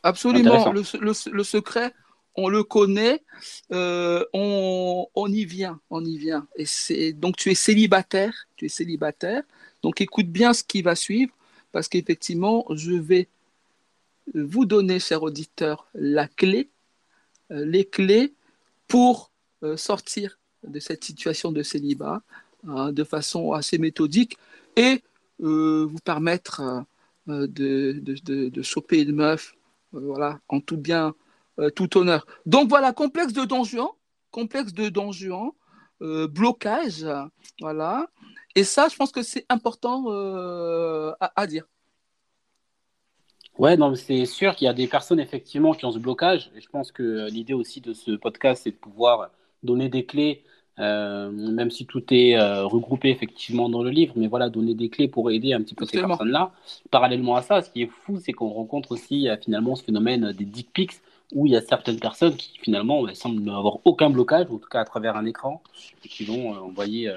Absolument. 0.04 0.71
Le, 0.71 1.43
secret, 1.43 1.93
on 2.36 2.49
le 2.49 2.63
connaît, 2.63 3.23
euh, 3.71 4.23
on, 4.34 5.27
y 5.27 5.45
vient, 5.45 5.80
on 5.89 6.04
y 6.04 6.17
vient. 6.17 6.47
Et 6.56 6.65
c'est 6.65 7.13
donc 7.13 7.38
tu 7.38 7.51
es 7.51 7.56
célibataire, 7.56 8.47
tu 8.56 8.65
es 8.65 8.69
célibataire. 8.69 9.43
Donc 9.82 10.01
écoute 10.01 10.27
bien 10.27 10.54
ce 10.54 10.63
qui 10.63 10.82
va 10.82 10.95
suivre 10.95 11.34
parce 11.71 11.88
qu'effectivement, 11.88 12.65
je 12.71 12.93
vais 12.93 13.27
vous 14.34 14.65
donner, 14.65 14.99
chers 14.99 15.23
auditeurs, 15.23 15.88
la 15.93 16.27
clé, 16.27 16.69
les 17.52 17.86
clés 17.86 18.34
pour 18.88 19.32
euh, 19.64 19.78
sortir 19.78 20.40
de 20.68 20.80
cette 20.80 21.04
situation 21.04 21.52
de 21.52 21.64
célibat 21.64 22.22
hein, 22.68 22.92
de 22.92 23.04
façon 23.04 23.52
assez 23.54 23.78
méthodique 23.78 24.38
et 24.76 25.04
euh, 25.42 25.86
vous 25.90 26.00
permettre 26.04 26.84
de, 27.28 27.94
de, 27.94 28.50
de, 28.50 28.62
choper 28.62 29.02
une 29.02 29.16
meuf 29.16 29.56
voilà, 29.92 30.40
en 30.48 30.60
tout 30.60 30.78
bien, 30.78 31.14
tout 31.76 31.98
honneur. 31.98 32.26
Donc 32.46 32.70
voilà, 32.70 32.94
complexe 32.94 33.34
de 33.34 33.46
Don 33.46 33.64
Juan, 33.64 33.90
complexe 34.32 34.74
de 34.74 34.90
Don 34.90 35.12
blocage, 36.00 37.06
voilà. 37.60 38.08
Et 38.56 38.64
ça, 38.64 38.88
je 38.90 38.96
pense 38.96 39.12
que 39.12 39.22
c'est 39.22 39.46
important 39.50 40.06
euh, 40.08 41.14
à, 41.20 41.48
dire. 41.48 41.66
Ouais, 43.58 43.78
non, 43.78 43.94
c'est 43.96 44.26
sûr 44.26 44.56
qu'il 44.56 44.66
y 44.66 44.70
a 44.70 44.74
des 44.74 44.88
personnes 44.88 45.20
effectivement 45.20 45.74
qui 45.74 45.86
ont 45.86 45.92
ce 45.92 46.00
blocage. 46.00 46.52
Et 46.56 46.62
je 46.62 46.70
pense 46.70 46.92
que 46.92 47.30
l'idée 47.30 47.54
aussi 47.54 47.82
de 47.82 47.94
ce 47.94 48.12
podcast, 48.12 48.64
c'est 48.64 48.72
de 48.72 48.76
pouvoir 48.76 49.30
donner 49.62 49.90
des 49.90 50.06
clés, 50.06 50.44
euh, 50.80 51.30
même 51.32 51.70
si 51.70 51.86
tout 51.86 52.04
est 52.12 52.38
euh, 52.38 52.66
regroupé 52.66 53.10
effectivement 53.10 53.70
dans 53.70 53.84
le 53.84 53.90
livre, 53.90 54.14
mais 54.16 54.28
voilà, 54.28 54.50
donner 54.50 54.74
des 54.74 54.90
clés 54.90 55.08
pour 55.08 55.30
aider 55.30 55.54
un 55.54 55.62
petit 55.62 55.76
peu 55.76 55.86
ces 55.86 56.02
personnes-là. 56.02 56.52
Parallèlement 56.90 57.36
à 57.36 57.42
ça, 57.42 57.62
ce 57.62 57.70
qui 57.70 57.84
est 57.84 57.92
fou, 58.06 58.20
c'est 58.24 58.32
qu'on 58.32 58.50
rencontre 58.50 58.94
aussi 58.94 59.28
finalement 59.44 59.76
ce 59.76 59.84
phénomène 59.84 60.32
des 60.32 60.46
dick 60.46 60.72
pics, 60.74 60.94
où 61.34 61.46
il 61.46 61.52
y 61.52 61.56
a 61.56 61.62
certaines 61.62 62.00
personnes 62.00 62.36
qui 62.36 62.58
finalement 62.60 63.06
semblent 63.14 63.42
n'avoir 63.42 63.80
aucun 63.86 64.10
blocage, 64.10 64.48
en 64.50 64.58
tout 64.58 64.70
cas 64.70 64.82
à 64.82 64.86
travers 64.86 65.16
un 65.16 65.26
écran, 65.26 65.62
et 66.04 66.08
qui 66.08 66.26
vont 66.26 66.52
envoyer 66.54 67.12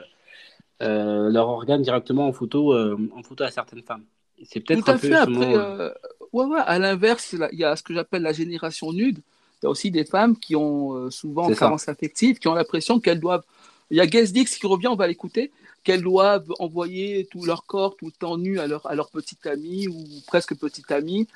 euh, 0.83 1.31
leur 1.31 1.49
organe 1.49 1.83
directement 1.83 2.27
en 2.27 2.33
photo, 2.33 2.73
euh, 2.73 2.99
en 3.14 3.23
photo 3.23 3.44
à 3.44 3.51
certaines 3.51 3.83
femmes. 3.83 4.05
C'est 4.42 4.61
peut-être 4.61 4.88
un 4.88 4.99
fait. 4.99 5.14
Après, 5.14 5.55
euh, 5.57 5.90
ouais, 6.35 6.44
ouais, 6.44 6.61
à 6.66 6.79
l'inverse, 6.79 7.35
il 7.53 7.59
y 7.59 7.64
a 7.64 7.77
ce 7.77 7.83
que 7.83 7.94
j'appelle 7.94 8.23
la 8.23 8.33
génération 8.33 8.92
nude. 8.92 9.20
Il 9.62 9.64
y 9.64 9.66
a 9.66 9.70
aussi 9.70 9.90
des 9.90 10.05
femmes 10.05 10.37
qui 10.37 10.57
ont 10.57 11.11
souvent 11.11 11.49
carence 11.55 11.88
affective, 11.88 12.38
qui 12.38 12.49
ont 12.49 12.55
l'impression 12.55 13.01
qu'elles 13.01 13.20
doivent. 13.20 13.44
Il 13.90 13.97
y 13.97 14.01
a 14.01 14.07
Dix 14.07 14.59
qui 14.59 14.66
revient, 14.66 14.88
on 14.88 14.97
va 14.97 15.07
l'écouter, 15.07 15.53
qu'elles 15.85 16.03
doivent 16.03 16.53
envoyer 16.59 17.27
tout 17.31 17.44
leur 17.44 17.64
corps 17.64 17.97
tout 17.97 18.07
le 18.07 18.12
temps 18.12 18.37
nu 18.37 18.59
à 18.59 18.66
leur, 18.66 18.85
à 18.87 18.94
leur 18.94 19.09
petite 19.11 19.47
amie 19.47 19.88
ou 19.88 20.05
presque 20.27 20.55
petite 20.55 20.90
amie 20.90 21.29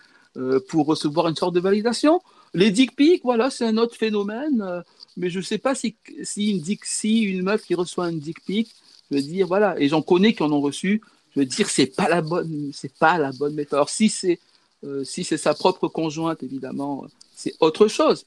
pour 0.69 0.87
recevoir 0.87 1.29
une 1.29 1.37
sorte 1.37 1.55
de 1.55 1.61
validation. 1.61 2.21
Les 2.55 2.71
dick 2.71 2.97
pics, 2.97 3.23
voilà, 3.25 3.51
c'est 3.51 3.67
un 3.67 3.77
autre 3.77 3.95
phénomène, 3.95 4.83
mais 5.17 5.31
je 5.31 5.39
ne 5.39 5.45
sais 5.45 5.59
pas 5.59 5.75
si, 5.75 5.97
si, 6.23 6.51
une 6.51 6.61
dick, 6.61 6.85
si 6.85 7.21
une 7.21 7.43
meuf 7.43 7.63
qui 7.65 7.75
reçoit 7.75 8.07
un 8.07 8.13
dick 8.13 8.45
pic, 8.45 8.75
je 9.11 9.17
veux 9.17 9.23
dire, 9.23 9.47
voilà, 9.47 9.79
et 9.79 9.89
j'en 9.89 10.03
connais 10.03 10.35
qui 10.35 10.43
en 10.43 10.53
ont 10.53 10.61
reçu. 10.61 11.03
Je 11.35 11.41
veux 11.41 11.47
dire, 11.47 11.69
c'est 11.69 11.87
pas 11.87 12.09
la 12.09 12.21
bonne, 12.23 12.71
c'est 12.73 12.95
pas 12.95 13.19
la 13.19 13.33
bonne 13.33 13.55
méthode. 13.55 13.79
Alors, 13.79 13.91
si 13.91 14.09
c'est 14.09 14.39
euh, 14.85 15.05
si 15.05 15.25
c'est 15.25 15.37
sa 15.37 15.55
propre 15.55 15.88
conjointe, 15.88 16.43
évidemment, 16.43 17.07
c'est 17.35 17.55
autre 17.61 17.88
chose. 17.88 18.27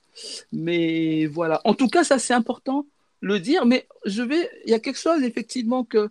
Mais 0.51 1.25
voilà. 1.27 1.61
En 1.63 1.73
tout 1.73 1.87
cas, 1.87 2.03
ça 2.03 2.19
c'est 2.19 2.33
important 2.33 2.85
le 3.21 3.39
dire. 3.39 3.65
Mais 3.65 3.87
je 4.05 4.21
vais, 4.21 4.49
il 4.65 4.71
y 4.71 4.73
a 4.73 4.79
quelque 4.79 4.99
chose 4.99 5.23
effectivement 5.23 5.83
que 5.83 6.09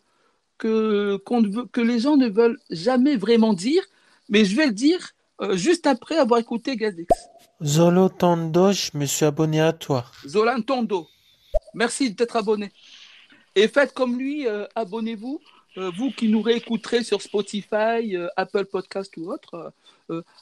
que 0.58 1.18
veut, 1.48 1.66
que 1.66 1.80
les 1.80 1.98
gens 2.00 2.16
ne 2.16 2.28
veulent 2.28 2.58
jamais 2.70 3.16
vraiment 3.16 3.54
dire. 3.54 3.82
Mais 4.28 4.44
je 4.44 4.54
vais 4.54 4.66
le 4.66 4.72
dire 4.72 5.10
euh, 5.40 5.56
juste 5.56 5.86
après 5.86 6.16
avoir 6.16 6.38
écouté 6.38 6.76
Gazix. 6.76 7.06
Zolo 7.62 8.08
Tondo, 8.08 8.72
je 8.72 8.90
me 8.94 9.06
suis 9.06 9.24
abonné 9.24 9.60
à 9.60 9.72
toi. 9.72 10.04
Zolan 10.26 10.62
Tondo, 10.62 11.08
merci 11.74 12.10
de 12.10 12.16
t'être 12.16 12.36
abonné. 12.36 12.72
Et 13.54 13.68
faites 13.68 13.92
comme 13.92 14.18
lui, 14.18 14.46
euh, 14.46 14.66
abonnez-vous. 14.74 15.40
Euh, 15.78 15.90
vous 15.96 16.10
qui 16.10 16.28
nous 16.28 16.42
réécouterez 16.42 17.04
sur 17.04 17.22
Spotify, 17.22 18.16
euh, 18.16 18.28
Apple 18.36 18.64
Podcast 18.64 19.12
ou 19.16 19.32
autre, 19.32 19.72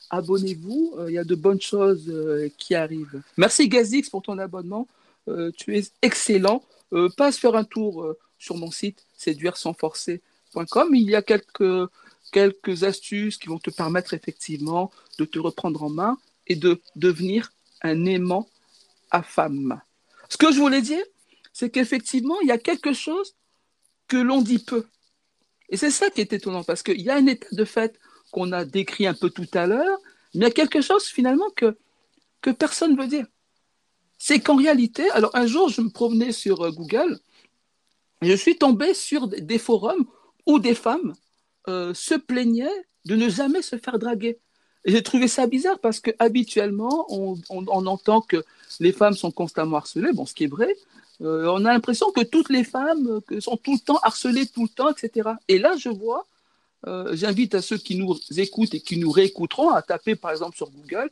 abonnez-vous. 0.09 0.97
Il 1.09 1.13
y 1.13 1.19
a 1.19 1.25
de 1.25 1.35
bonnes 1.35 1.61
choses 1.61 2.11
qui 2.57 2.75
arrivent. 2.75 3.21
Merci 3.37 3.69
Gazix 3.69 4.09
pour 4.09 4.23
ton 4.23 4.39
abonnement. 4.39 4.89
tu 5.59 5.77
es 5.77 5.83
excellent. 6.01 6.65
passe 7.19 7.37
faire 7.37 7.55
un 7.55 7.65
tour 7.65 8.17
sur 8.39 8.57
mon 8.57 8.71
site 8.71 9.05
séduire-sans-forcer.com. 9.19 10.95
Il 10.95 11.11
y 11.11 11.15
a 11.15 11.21
quelques, 11.21 11.91
quelques 12.33 12.85
astuces 12.85 13.37
qui 13.37 13.49
vont 13.49 13.59
te 13.59 13.69
permettre 13.69 14.15
effectivement 14.15 14.91
de 15.19 15.27
te 15.27 15.39
reprendre 15.39 15.83
en 15.83 15.91
main 15.91 16.17
et 16.47 16.57
de 16.57 16.81
devenir 16.97 17.53
un 17.83 18.07
aimant 18.07 18.49
à 19.11 19.23
femme. 19.23 19.83
Ce 20.29 20.39
que 20.39 20.51
je 20.51 20.59
voulais 20.59 20.83
dire, 20.83 21.05
c'est 21.53 21.71
qu'effectivement, 21.71 22.41
il 22.43 22.49
y 22.49 22.53
a 22.53 22.59
quelque 22.59 22.93
chose 22.93 23.35
que 24.07 24.17
l'on 24.17 24.41
dit 24.41 24.59
peu. 24.59 24.87
Et 25.69 25.77
c'est 25.77 25.91
ça 25.91 26.11
qui 26.11 26.21
est 26.21 26.33
étonnant, 26.33 26.65
parce 26.65 26.83
qu'il 26.83 27.01
y 27.01 27.11
a 27.11 27.17
un 27.17 27.27
état 27.27 27.49
de 27.53 27.65
fait 27.65 27.99
qu'on 28.31 28.53
a 28.53 28.65
décrit 28.65 29.07
un 29.07 29.15
peu 29.15 29.31
tout 29.31 29.49
à 29.55 29.67
l'heure, 29.67 29.99
mais 30.35 30.41
il 30.41 30.43
y 30.43 30.47
a 30.47 30.51
quelque 30.51 30.81
chose 30.81 31.05
finalement 31.05 31.51
que, 31.51 31.77
personne 32.59 32.97
ne 32.97 33.03
veut 33.03 33.09
dire. 33.09 33.27
C'est 34.19 34.41
qu'en 34.41 34.57
réalité, 34.57 35.09
alors 35.11 35.31
un 35.35 35.47
jour, 35.47 35.69
je 35.69 35.81
me 35.81 35.91
promenais 35.91 36.33
sur 36.33 36.63
euh, 36.63 36.71
Google, 36.71 37.19
je 38.23 38.33
suis 38.33 38.57
tombé 38.57 38.95
sur 38.95 39.29
des 39.29 39.59
forums 39.59 40.07
où 40.47 40.59
des 40.59 40.75
femmes 40.75 41.15
euh, 41.69 41.95
se 41.95 42.15
plaignaient 42.15 42.87
de 43.05 43.15
ne 43.15 43.29
jamais 43.29 43.63
se 43.63 43.77
faire 43.77 43.99
draguer. 43.99 44.39
Et 44.85 44.93
j'ai 44.93 45.03
trouvé 45.03 45.29
ça 45.29 45.47
bizarre 45.47 45.79
parce 45.79 46.01
que 46.01 46.11
habituellement, 46.19 47.07
on, 47.11 47.39
on, 47.51 47.87
entend 47.87 48.21
que 48.21 48.45
les 48.81 48.93
femmes 48.93 49.15
sont 49.15 49.31
constamment 49.31 49.79
harcelées, 49.79 50.13
bon, 50.13 50.27
ce 50.27 50.35
qui 50.35 50.45
est 50.45 50.49
vrai, 50.49 50.75
euh, 51.21 51.47
on 51.47 51.65
a 51.65 51.73
l'impression 51.73 52.11
que 52.13 52.23
toutes 52.23 52.49
les 52.49 52.65
femmes 52.65 53.21
euh, 53.31 53.41
sont 53.41 53.57
tout 53.57 53.75
le 53.75 53.81
temps 53.81 53.99
harcelées, 54.03 54.47
tout 54.47 54.63
le 54.63 54.69
temps, 54.69 54.91
etc. 54.91 55.31
Et 55.49 55.59
là, 55.59 55.75
je 55.77 55.89
vois, 55.89 56.27
euh, 56.87 57.15
j'invite 57.15 57.55
à 57.55 57.63
ceux 57.63 57.79
qui 57.79 57.97
nous 57.97 58.17
écoutent 58.37 58.75
et 58.75 58.81
qui 58.81 58.99
nous 58.99 59.11
réécouteront 59.11 59.71
à 59.71 59.83
taper, 59.83 60.15
par 60.15 60.31
exemple, 60.31 60.57
sur 60.57 60.71
Google, 60.71 61.11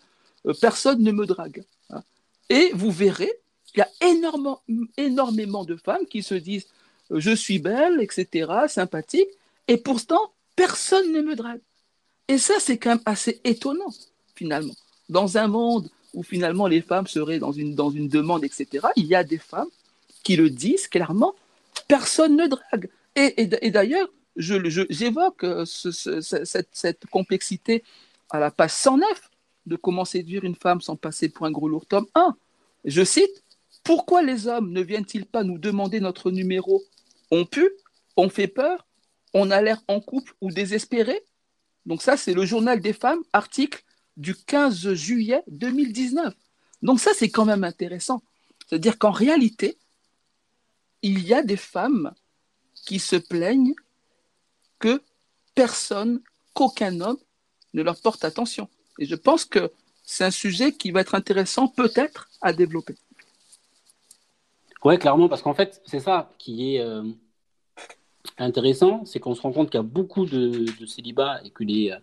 personne 0.61 1.03
ne 1.03 1.11
me 1.11 1.27
drague. 1.27 1.65
Hein. 1.91 2.03
Et 2.49 2.71
vous 2.75 2.93
verrez, 2.93 3.33
il 3.75 3.79
y 3.79 3.83
a 3.83 3.91
énormément, 4.01 4.63
énormément 4.97 5.65
de 5.65 5.77
femmes 5.77 6.07
qui 6.09 6.23
se 6.23 6.35
disent 6.35 6.67
je 7.11 7.35
suis 7.35 7.59
belle, 7.59 8.01
etc., 8.01 8.51
sympathique, 8.69 9.29
et 9.69 9.77
pourtant, 9.77 10.33
personne 10.55 11.13
ne 11.13 11.21
me 11.21 11.35
drague. 11.35 11.61
Et 12.29 12.39
ça, 12.39 12.55
c'est 12.59 12.79
quand 12.79 12.91
même 12.91 13.03
assez 13.05 13.41
étonnant, 13.45 13.93
finalement. 14.35 14.75
Dans 15.09 15.39
un 15.39 15.47
monde 15.47 15.89
où 16.17 16.23
finalement 16.23 16.67
les 16.67 16.81
femmes 16.81 17.07
seraient 17.07 17.39
dans 17.39 17.53
une, 17.53 17.75
dans 17.75 17.91
une 17.91 18.09
demande, 18.09 18.43
etc., 18.43 18.89
il 18.97 19.05
y 19.05 19.15
a 19.15 19.23
des 19.23 19.39
femmes 19.39 19.69
qui 20.25 20.35
le 20.35 20.51
disent 20.51 20.89
clairement, 20.89 21.35
personne 21.87 22.37
ne 22.37 22.47
drague. 22.47 22.89
Et, 23.15 23.43
et, 23.43 23.71
d'ailleurs, 23.71 24.09
j'évoque 24.37 25.43
je, 25.43 26.09
euh, 26.09 26.21
cette, 26.45 26.69
cette, 26.73 27.07
complexité 27.07 27.85
à 28.31 28.41
la 28.41 28.51
page 28.51 28.73
109 28.73 29.31
de 29.67 29.77
comment 29.77 30.05
séduire 30.05 30.45
une 30.45 30.55
femme 30.55 30.81
sans 30.81 30.97
passer 30.97 31.29
pour 31.29 31.47
un 31.47 31.51
gros 31.51 31.69
lourd 31.69 31.87
tome 31.87 32.07
1. 32.15 32.35
Je 32.87 33.05
cite, 33.05 33.45
Pourquoi 33.85 34.23
les 34.23 34.49
hommes 34.49 34.73
ne 34.73 34.81
viennent-ils 34.81 35.27
pas 35.27 35.45
nous 35.45 35.59
demander 35.59 36.01
notre 36.01 36.31
numéro? 36.31 36.83
On 37.31 37.45
pue 37.45 37.71
On 38.17 38.29
fait 38.31 38.49
peur 38.49 38.87
On 39.35 39.51
a 39.51 39.61
l'air 39.61 39.83
en 39.87 40.01
couple 40.01 40.33
ou 40.41 40.51
désespéré? 40.51 41.23
Donc 41.85 42.03
ça, 42.03 42.17
c'est 42.17 42.35
le 42.35 42.45
journal 42.45 42.81
des 42.81 42.93
femmes, 42.95 43.21
article 43.33 43.85
du 44.17 44.35
15 44.35 44.95
juillet 44.95 45.43
2019. 45.49 46.35
Donc 46.83 47.01
ça, 47.01 47.11
c'est 47.15 47.31
quand 47.31 47.45
même 47.45 47.65
intéressant. 47.65 48.23
C'est-à-dire 48.67 48.99
qu'en 48.99 49.11
réalité, 49.11 49.79
il 51.03 51.27
y 51.27 51.35
a 51.35 51.43
des 51.43 51.57
femmes 51.57 52.13
qui 52.87 52.99
se 52.99 53.17
plaignent 53.17 53.75
que 54.79 55.03
personne, 55.55 56.21
qu'aucun 56.55 57.01
homme 57.01 57.19
ne 57.75 57.83
leur 57.83 58.01
porte 58.01 58.25
attention. 58.25 58.69
Et 58.99 59.07
je 59.07 59.15
pense 59.15 59.45
que 59.45 59.73
c'est 60.05 60.25
un 60.25 60.31
sujet 60.31 60.73
qui 60.73 60.91
va 60.91 61.01
être 61.01 61.15
intéressant 61.15 61.69
peut-être 61.69 62.29
à 62.41 62.53
développer. 62.53 62.95
Oui, 64.85 64.99
clairement, 64.99 65.29
parce 65.29 65.43
qu'en 65.43 65.55
fait, 65.55 65.83
c'est 65.85 66.01
ça 66.01 66.31
qui 66.39 66.77
est 66.77 66.81
euh, 66.81 67.03
intéressant, 68.39 69.05
c'est 69.05 69.19
qu'on 69.19 69.35
se 69.35 69.43
rend 69.43 69.53
compte 69.53 69.71
qu'il 69.71 69.79
y 69.79 69.81
a 69.81 69.83
beaucoup 69.83 70.27
de, 70.27 70.67
célibats 70.87 71.41
et 71.45 71.51
que 71.51 71.65
les 71.65 71.91
euh, 71.91 71.99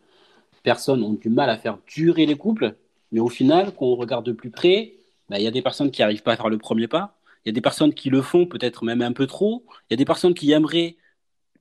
personnes 0.64 1.04
ont 1.04 1.14
du 1.14 1.30
mal 1.30 1.50
à 1.50 1.58
faire 1.58 1.78
durer 1.88 2.26
les 2.26 2.36
couples, 2.36 2.76
mais 3.12 3.20
au 3.20 3.30
final, 3.30 3.74
quand 3.78 3.86
on 3.86 3.96
regarde 3.96 4.26
de 4.26 4.32
plus 4.32 4.50
près, 4.50 4.96
bah, 5.30 5.40
il 5.40 5.44
y 5.44 5.48
a 5.48 5.52
des 5.52 5.62
personnes 5.62 5.92
qui 5.92 6.02
n'arrivent 6.02 6.24
pas 6.24 6.34
à 6.34 6.38
faire 6.38 6.50
le 6.50 6.58
premier 6.58 6.88
pas, 6.88 7.18
il 7.46 7.50
y 7.50 7.52
a 7.52 7.54
des 7.54 7.62
personnes 7.62 7.94
qui 7.94 8.10
le 8.10 8.22
font 8.22 8.46
peut-être 8.48 8.86
même 8.86 9.02
un 9.02 9.14
peu 9.14 9.28
trop, 9.28 9.66
il 9.90 9.94
y 9.94 9.96
a 9.96 9.98
des 9.98 10.06
personnes 10.06 10.34
qui 10.34 10.52
aimeraient 10.52 10.98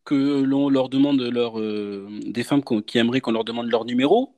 que 0.05 0.43
l'on 0.43 0.69
leur 0.69 0.89
demande 0.89 1.21
leur, 1.21 1.61
euh, 1.61 2.09
des 2.27 2.43
femmes 2.45 2.63
qui 2.87 2.99
aimeraient 2.99 3.21
qu'on 3.21 3.33
leur 3.33 3.45
demande 3.45 3.71
leur 3.71 3.85
numéro, 3.85 4.35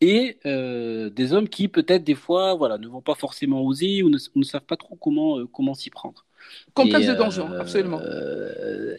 et 0.00 0.38
euh, 0.46 1.10
des 1.10 1.32
hommes 1.32 1.48
qui 1.48 1.68
peut-être 1.68 2.04
des 2.04 2.14
fois 2.14 2.54
voilà 2.54 2.78
ne 2.78 2.86
vont 2.88 3.00
pas 3.00 3.14
forcément 3.14 3.62
oser 3.62 4.02
ou 4.02 4.10
ne, 4.10 4.42
savent 4.44 4.62
pas 4.62 4.76
trop 4.76 4.96
comment 4.96 5.38
euh, 5.38 5.46
comment 5.46 5.74
s'y 5.74 5.90
prendre. 5.90 6.25
Complexe 6.74 7.06
de 7.06 7.14
danger, 7.14 7.44
absolument. 7.58 8.00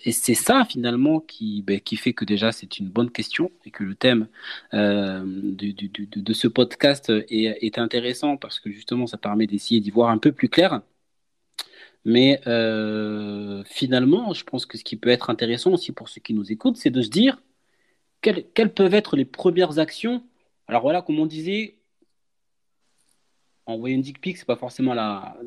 et 0.03 0.12
c'est 0.12 0.33
ça 0.33 0.65
finalement 0.65 1.19
qui 1.19 1.62
ben, 1.62 1.79
qui 1.79 1.95
fait 1.95 2.13
que 2.13 2.25
déjà 2.25 2.51
c'est 2.51 2.79
une 2.79 2.88
bonne 2.88 3.12
question 3.12 3.51
et 3.65 3.71
que 3.71 3.83
le 3.83 3.93
thème 3.93 4.27
de, 4.73 5.53
de, 5.53 6.21
de, 6.21 6.33
ce 6.33 6.47
podcast 6.47 7.12
est, 7.12 7.63
est, 7.63 7.77
intéressant 7.77 8.36
parce 8.36 8.60
que 8.60 8.71
justement 8.71 9.05
ça 9.05 9.17
permet 9.17 9.45
d'essayer 9.45 9.79
d'y 9.79 9.91
voir 9.91 10.10
un 10.10 10.17
peu 10.17 10.31
plus 10.31 10.49
clair. 10.49 10.81
Mais 12.07 12.39
euh, 12.47 13.63
finalement, 13.65 14.33
je 14.33 14.45
pense 14.45 14.65
que 14.65 14.77
ce 14.77 14.83
qui 14.86 14.95
peut 14.95 15.10
être 15.10 15.29
intéressant 15.29 15.73
aussi 15.73 15.91
pour 15.91 16.07
ceux 16.07 16.21
qui 16.21 16.33
nous 16.33 16.51
écoutent, 16.53 16.77
c'est 16.77 16.89
de 16.89 17.01
se 17.01 17.10
dire 17.10 17.41
quelles, 18.21 18.73
peuvent 18.73 18.93
être 18.93 19.17
les 19.17 19.25
premières 19.25 19.79
actions. 19.79 20.23
Alors 20.67 20.83
voilà, 20.83 21.01
comme 21.01 21.19
on 21.19 21.25
disait, 21.25 21.75
envoyer 23.67 23.95
une 23.95 24.01
dick 24.01 24.21
pic, 24.21 24.38
c'est 24.38 24.45
pas 24.45 24.56
forcément 24.56 24.93
la, 24.93 25.38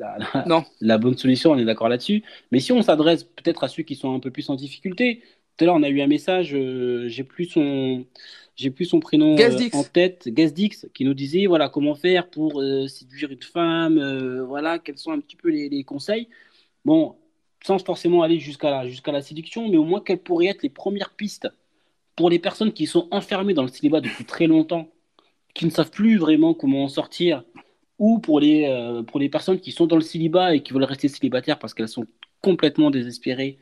la, 0.81 0.97
bonne 0.97 1.17
solution, 1.17 1.51
on 1.51 1.57
est 1.57 1.65
d'accord 1.65 1.89
là-dessus. 1.89 2.23
Mais 2.51 2.59
si 2.59 2.71
on 2.71 2.81
s'adresse 2.81 3.23
peut-être 3.23 3.63
à 3.63 3.67
ceux 3.67 3.83
qui 3.83 3.95
sont 3.95 4.13
un 4.13 4.19
peu 4.19 4.31
plus 4.31 4.49
en 4.49 4.55
difficulté, 4.55 5.21
tout 5.57 5.63
à 5.63 5.65
l'heure 5.65 5.75
on 5.75 5.83
a 5.83 5.89
eu 5.89 6.01
un 6.01 6.07
message, 6.07 6.53
euh, 6.53 7.07
j'ai 7.07 7.23
plus 7.23 7.45
son, 7.45 8.05
j'ai 8.55 8.71
plus 8.71 8.85
son 8.85 8.99
prénom 8.99 9.37
euh, 9.37 9.69
en 9.73 9.83
tête, 9.83 10.29
Gazdix, 10.29 10.87
qui 10.93 11.03
nous 11.05 11.13
disait 11.13 11.45
voilà 11.47 11.69
comment 11.69 11.95
faire 11.95 12.29
pour 12.29 12.63
séduire 12.87 13.31
une 13.31 13.41
femme, 13.41 14.41
voilà 14.47 14.79
quels 14.79 14.97
sont 14.97 15.11
un 15.11 15.19
petit 15.19 15.35
peu 15.35 15.49
les 15.49 15.83
conseils. 15.83 16.27
Bon, 16.85 17.15
sans 17.63 17.79
forcément 17.79 18.23
aller 18.23 18.39
jusqu'à 18.39 18.71
la, 18.71 18.87
jusqu'à 18.87 19.11
la 19.11 19.21
séduction, 19.21 19.69
mais 19.69 19.77
au 19.77 19.83
moins 19.83 20.01
quelles 20.01 20.19
pourraient 20.21 20.47
être 20.47 20.63
les 20.63 20.69
premières 20.69 21.11
pistes 21.11 21.47
pour 22.15 22.29
les 22.29 22.39
personnes 22.39 22.73
qui 22.73 22.87
sont 22.87 23.07
enfermées 23.11 23.53
dans 23.53 23.61
le 23.63 23.67
célibat 23.67 24.01
depuis 24.01 24.25
très 24.25 24.47
longtemps, 24.47 24.89
qui 25.53 25.65
ne 25.65 25.69
savent 25.69 25.91
plus 25.91 26.17
vraiment 26.17 26.53
comment 26.53 26.83
en 26.83 26.89
sortir, 26.89 27.43
ou 28.01 28.17
pour 28.17 28.39
les, 28.39 28.65
euh, 28.65 29.03
pour 29.03 29.19
les 29.19 29.29
personnes 29.29 29.59
qui 29.59 29.71
sont 29.71 29.85
dans 29.85 29.95
le 29.95 30.01
célibat 30.01 30.55
et 30.55 30.63
qui 30.63 30.73
veulent 30.73 30.85
rester 30.85 31.07
célibataires 31.07 31.59
parce 31.59 31.75
qu'elles 31.75 31.87
sont 31.87 32.07
complètement 32.41 32.89
désespérées 32.89 33.59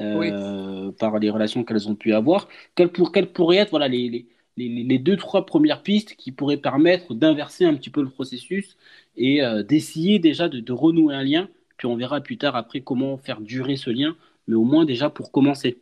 euh, 0.00 0.92
par 0.92 1.18
les 1.18 1.28
relations 1.28 1.64
qu'elles 1.64 1.88
ont 1.88 1.96
pu 1.96 2.14
avoir, 2.14 2.48
quelles, 2.76 2.92
pour, 2.92 3.10
quelles 3.10 3.32
pourraient 3.32 3.56
être 3.56 3.70
voilà, 3.70 3.88
les, 3.88 4.28
les, 4.56 4.68
les, 4.68 4.98
deux, 5.00 5.16
trois 5.16 5.44
premières 5.44 5.82
pistes 5.82 6.14
qui 6.14 6.30
pourraient 6.30 6.56
permettre 6.56 7.14
d'inverser 7.14 7.64
un 7.64 7.74
petit 7.74 7.90
peu 7.90 8.00
le 8.00 8.10
processus 8.10 8.76
et 9.16 9.42
euh, 9.42 9.64
d'essayer 9.64 10.20
déjà 10.20 10.48
de, 10.48 10.60
de 10.60 10.72
renouer 10.72 11.16
un 11.16 11.24
lien 11.24 11.48
puis 11.76 11.88
on 11.88 11.96
verra 11.96 12.20
plus 12.20 12.38
tard 12.38 12.54
après 12.54 12.82
comment 12.82 13.18
faire 13.18 13.40
durer 13.40 13.74
ce 13.74 13.90
lien, 13.90 14.16
mais 14.46 14.54
au 14.54 14.64
moins 14.64 14.84
déjà 14.84 15.10
pour 15.10 15.32
commencer. 15.32 15.80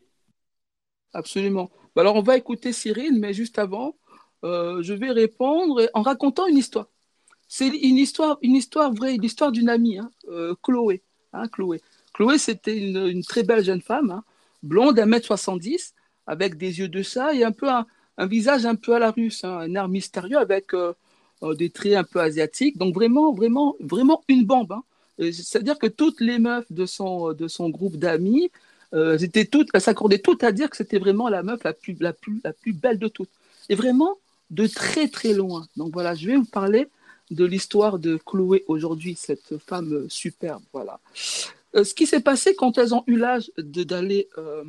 Absolument. 1.12 1.68
Bah, 1.94 2.00
alors 2.00 2.16
on 2.16 2.22
va 2.22 2.38
écouter 2.38 2.72
Cyril, 2.72 3.18
mais 3.18 3.34
juste 3.34 3.58
avant, 3.58 3.96
je 4.44 4.92
vais 4.94 5.10
répondre 5.10 5.90
en 5.92 6.02
racontant 6.02 6.46
une 6.46 6.56
histoire. 6.56 6.86
C'est 7.48 7.68
une 7.68 7.96
histoire, 7.96 8.38
une 8.42 8.56
histoire 8.56 8.92
vraie, 8.92 9.14
une 9.14 9.24
histoire 9.24 9.50
d'une 9.50 9.70
amie, 9.70 9.98
hein, 9.98 10.10
euh, 10.28 10.54
Chloé. 10.62 11.02
Hein, 11.32 11.48
Chloé. 11.48 11.80
Chloé, 12.12 12.38
c'était 12.38 12.76
une, 12.76 13.22
très 13.22 13.42
belle 13.42 13.64
jeune 13.64 13.80
femme, 13.80 14.10
hein, 14.10 14.24
blonde, 14.62 14.98
1m70, 14.98 15.92
avec 16.26 16.58
des 16.58 16.78
yeux 16.78 16.88
de 16.88 17.02
ça 17.02 17.32
et 17.32 17.44
un 17.44 17.52
peu 17.52 17.68
un, 17.68 17.86
visage 18.26 18.66
un 18.66 18.74
peu 18.74 18.94
à 18.94 18.98
la 18.98 19.10
russe, 19.10 19.44
un 19.44 19.74
air 19.74 19.88
mystérieux 19.88 20.38
avec 20.38 20.74
euh, 20.74 20.92
des 21.54 21.70
traits 21.70 21.94
un 21.94 22.04
peu 22.04 22.20
asiatiques. 22.20 22.76
Donc 22.76 22.94
vraiment, 22.94 23.32
vraiment, 23.32 23.76
vraiment 23.80 24.22
une 24.28 24.44
bombe. 24.44 24.74
C'est-à-dire 25.18 25.78
que 25.78 25.86
toutes 25.86 26.20
les 26.20 26.38
meufs 26.38 26.70
de 26.70 26.86
son, 26.86 27.32
de 27.32 27.48
son 27.48 27.70
groupe 27.70 27.96
d'amis, 27.96 28.50
euh, 28.94 29.18
elles 29.18 29.80
s'accordaient 29.80 30.18
toutes 30.18 30.44
à 30.44 30.52
dire 30.52 30.70
que 30.70 30.76
c'était 30.76 30.98
vraiment 30.98 31.28
la 31.28 31.42
meuf 31.42 31.62
la 31.64 31.72
plus, 31.72 31.96
la, 32.00 32.12
plus, 32.12 32.40
la 32.44 32.52
plus 32.52 32.72
belle 32.72 32.98
de 32.98 33.08
toutes. 33.08 33.30
Et 33.68 33.74
vraiment 33.74 34.16
de 34.50 34.66
très 34.66 35.08
très 35.08 35.32
loin. 35.32 35.66
Donc 35.76 35.92
voilà, 35.92 36.14
je 36.14 36.26
vais 36.26 36.36
vous 36.36 36.44
parler 36.44 36.88
de 37.30 37.44
l'histoire 37.44 37.98
de 37.98 38.16
Chloé 38.16 38.64
aujourd'hui, 38.68 39.14
cette 39.16 39.58
femme 39.58 40.08
superbe. 40.08 40.62
Voilà. 40.72 41.00
Euh, 41.74 41.84
ce 41.84 41.94
qui 41.94 42.06
s'est 42.06 42.20
passé 42.20 42.54
quand 42.54 42.78
elles 42.78 42.94
ont 42.94 43.04
eu 43.06 43.16
l'âge 43.16 43.50
d'aller 43.58 44.28
euh, 44.38 44.64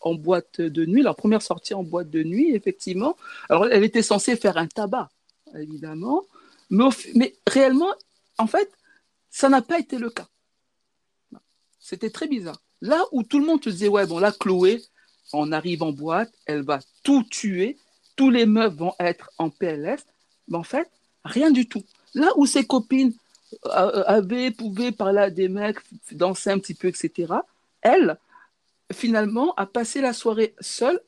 en 0.00 0.14
boîte 0.14 0.60
de 0.60 0.84
nuit, 0.86 1.02
leur 1.02 1.16
première 1.16 1.42
sortie 1.42 1.74
en 1.74 1.82
boîte 1.82 2.10
de 2.10 2.22
nuit, 2.22 2.54
effectivement. 2.54 3.16
Alors, 3.48 3.66
elle 3.66 3.84
était 3.84 4.02
censée 4.02 4.36
faire 4.36 4.56
un 4.56 4.66
tabac, 4.66 5.10
évidemment, 5.54 6.24
mais, 6.70 6.84
mais 7.14 7.34
réellement, 7.46 7.92
en 8.38 8.46
fait, 8.46 8.70
ça 9.30 9.48
n'a 9.48 9.62
pas 9.62 9.78
été 9.78 9.98
le 9.98 10.10
cas. 10.10 10.28
C'était 11.78 12.10
très 12.10 12.28
bizarre. 12.28 12.60
Là 12.80 13.04
où 13.12 13.22
tout 13.22 13.38
le 13.38 13.44
monde 13.44 13.60
te 13.60 13.68
disait, 13.68 13.88
ouais, 13.88 14.06
bon, 14.06 14.18
là, 14.18 14.32
Chloé, 14.32 14.82
on 15.32 15.52
arrive 15.52 15.82
en 15.82 15.92
boîte, 15.92 16.32
elle 16.46 16.62
va 16.62 16.80
tout 17.02 17.22
tuer, 17.24 17.78
tous 18.16 18.30
les 18.30 18.46
meufs 18.46 18.74
vont 18.74 18.94
être 18.98 19.30
en 19.38 19.50
PLS, 19.50 20.04
mais 20.48 20.58
en 20.58 20.62
fait, 20.62 20.90
rien 21.24 21.50
du 21.50 21.68
tout. 21.68 21.82
Là 22.14 22.28
où 22.36 22.46
ses 22.46 22.64
copines 22.64 23.12
euh, 23.66 24.04
avaient, 24.06 24.50
pouvaient 24.50 24.92
parler 24.92 25.20
à 25.20 25.30
des 25.30 25.48
mecs, 25.48 25.78
danser 26.12 26.50
un 26.50 26.58
petit 26.58 26.74
peu, 26.74 26.88
etc., 26.88 27.34
elle, 27.80 28.18
finalement, 28.92 29.54
a 29.54 29.66
passé 29.66 30.00
la 30.00 30.12
soirée 30.12 30.54
seule, 30.60 31.00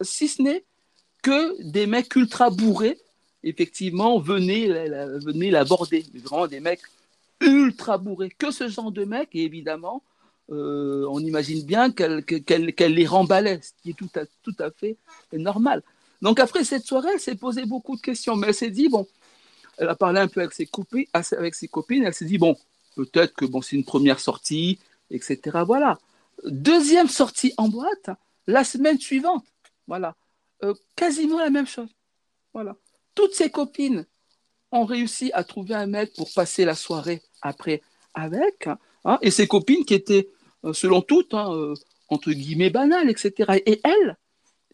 si 0.00 0.28
ce 0.28 0.42
n'est 0.42 0.64
que 1.22 1.62
des 1.62 1.86
mecs 1.86 2.14
ultra 2.16 2.50
bourrés, 2.50 2.98
effectivement, 3.42 4.18
venaient, 4.18 4.68
venaient 5.24 5.50
l'aborder. 5.50 6.04
Vraiment 6.14 6.46
des 6.46 6.60
mecs 6.60 6.82
ultra 7.40 7.98
bourré, 7.98 8.30
que 8.30 8.50
ce 8.50 8.68
genre 8.68 8.92
de 8.92 9.04
mec, 9.04 9.30
et 9.32 9.44
évidemment, 9.44 10.02
euh, 10.50 11.06
on 11.08 11.20
imagine 11.20 11.64
bien 11.64 11.90
qu'elle 11.90 12.24
les 12.94 13.06
remballait, 13.06 13.60
ce 13.62 13.70
qui 13.82 13.90
est 13.90 13.94
tout 13.94 14.10
à, 14.16 14.22
tout 14.42 14.54
à 14.58 14.70
fait 14.70 14.96
normal. 15.32 15.82
Donc 16.20 16.38
après 16.38 16.64
cette 16.64 16.84
soirée, 16.84 17.10
elle 17.14 17.20
s'est 17.20 17.34
posé 17.34 17.64
beaucoup 17.64 17.96
de 17.96 18.00
questions, 18.00 18.36
mais 18.36 18.48
elle 18.48 18.54
s'est 18.54 18.70
dit, 18.70 18.88
bon, 18.88 19.06
elle 19.78 19.88
a 19.88 19.96
parlé 19.96 20.20
un 20.20 20.28
peu 20.28 20.40
avec 20.40 20.52
ses 20.52 20.66
copines, 20.66 21.06
avec 21.12 21.54
ses 21.54 21.68
copines 21.68 22.04
elle 22.04 22.14
s'est 22.14 22.24
dit, 22.24 22.38
bon, 22.38 22.56
peut-être 22.96 23.34
que 23.34 23.44
bon, 23.44 23.62
c'est 23.62 23.76
une 23.76 23.84
première 23.84 24.20
sortie, 24.20 24.78
etc. 25.10 25.58
Voilà. 25.66 25.98
Deuxième 26.44 27.08
sortie 27.08 27.54
en 27.56 27.68
boîte, 27.68 28.10
la 28.46 28.64
semaine 28.64 28.98
suivante, 28.98 29.44
voilà. 29.86 30.16
Euh, 30.64 30.74
quasiment 30.96 31.38
la 31.38 31.50
même 31.50 31.66
chose. 31.66 31.88
Voilà. 32.54 32.76
Toutes 33.14 33.34
ses 33.34 33.50
copines 33.50 34.06
ont 34.70 34.84
réussi 34.84 35.30
à 35.34 35.44
trouver 35.44 35.74
un 35.74 35.86
mec 35.86 36.12
pour 36.14 36.32
passer 36.32 36.64
la 36.64 36.74
soirée 36.74 37.22
après 37.42 37.82
avec, 38.14 38.68
hein, 39.04 39.18
et 39.22 39.30
ses 39.30 39.48
copines 39.48 39.84
qui 39.84 39.94
étaient, 39.94 40.28
euh, 40.64 40.72
selon 40.72 41.02
toutes, 41.02 41.34
hein, 41.34 41.52
euh, 41.54 41.74
entre 42.08 42.30
guillemets, 42.30 42.70
banales, 42.70 43.10
etc. 43.10 43.60
Et 43.66 43.80
elle, 43.84 44.18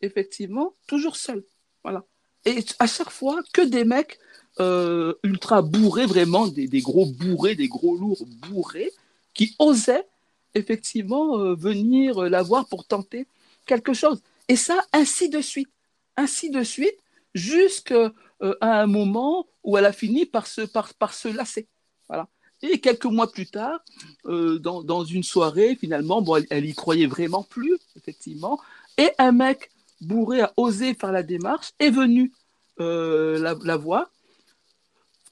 effectivement, 0.02 0.74
toujours 0.86 1.16
seule. 1.16 1.44
Voilà. 1.82 2.04
Et 2.44 2.64
à 2.78 2.86
chaque 2.86 3.10
fois, 3.10 3.40
que 3.52 3.62
des 3.62 3.84
mecs 3.84 4.18
ultra 4.60 5.62
bourrés, 5.62 6.06
vraiment 6.06 6.46
des, 6.48 6.80
gros 6.80 7.06
bourrés, 7.06 7.54
des 7.54 7.68
gros 7.68 7.96
lourds 7.96 8.24
bourrés, 8.48 8.90
qui 9.34 9.54
osaient 9.58 10.06
effectivement 10.54 11.54
venir 11.54 12.22
la 12.22 12.42
voir 12.42 12.66
pour 12.66 12.84
tenter 12.84 13.26
quelque 13.66 13.94
chose. 13.94 14.20
Et 14.48 14.56
ça, 14.56 14.78
ainsi 14.92 15.28
de 15.28 15.40
suite, 15.40 15.70
ainsi 16.16 16.50
de 16.50 16.62
suite, 16.62 16.96
jusqu'à 17.34 18.12
un 18.60 18.86
moment 18.86 19.46
où 19.62 19.76
elle 19.76 19.84
a 19.84 19.92
fini 19.92 20.26
par 20.26 20.46
se, 20.46 21.28
lasser. 21.28 21.66
Voilà. 22.08 22.26
Et 22.62 22.80
quelques 22.80 23.04
mois 23.04 23.30
plus 23.30 23.46
tard, 23.46 23.80
euh, 24.26 24.58
dans, 24.58 25.04
une 25.04 25.22
soirée, 25.22 25.76
finalement, 25.76 26.22
bon, 26.22 26.36
elle, 26.36 26.46
elle, 26.50 26.64
y 26.64 26.74
croyait 26.74 27.06
vraiment 27.06 27.44
plus, 27.44 27.78
effectivement, 27.96 28.58
et 28.96 29.10
un 29.18 29.32
mec 29.32 29.70
bourré 30.00 30.40
a 30.40 30.52
osé 30.56 30.94
faire 30.94 31.12
la 31.12 31.22
démarche, 31.22 31.72
est 31.78 31.90
venu 31.90 32.32
euh, 32.80 33.38
la, 33.38 33.76
voir. 33.76 34.10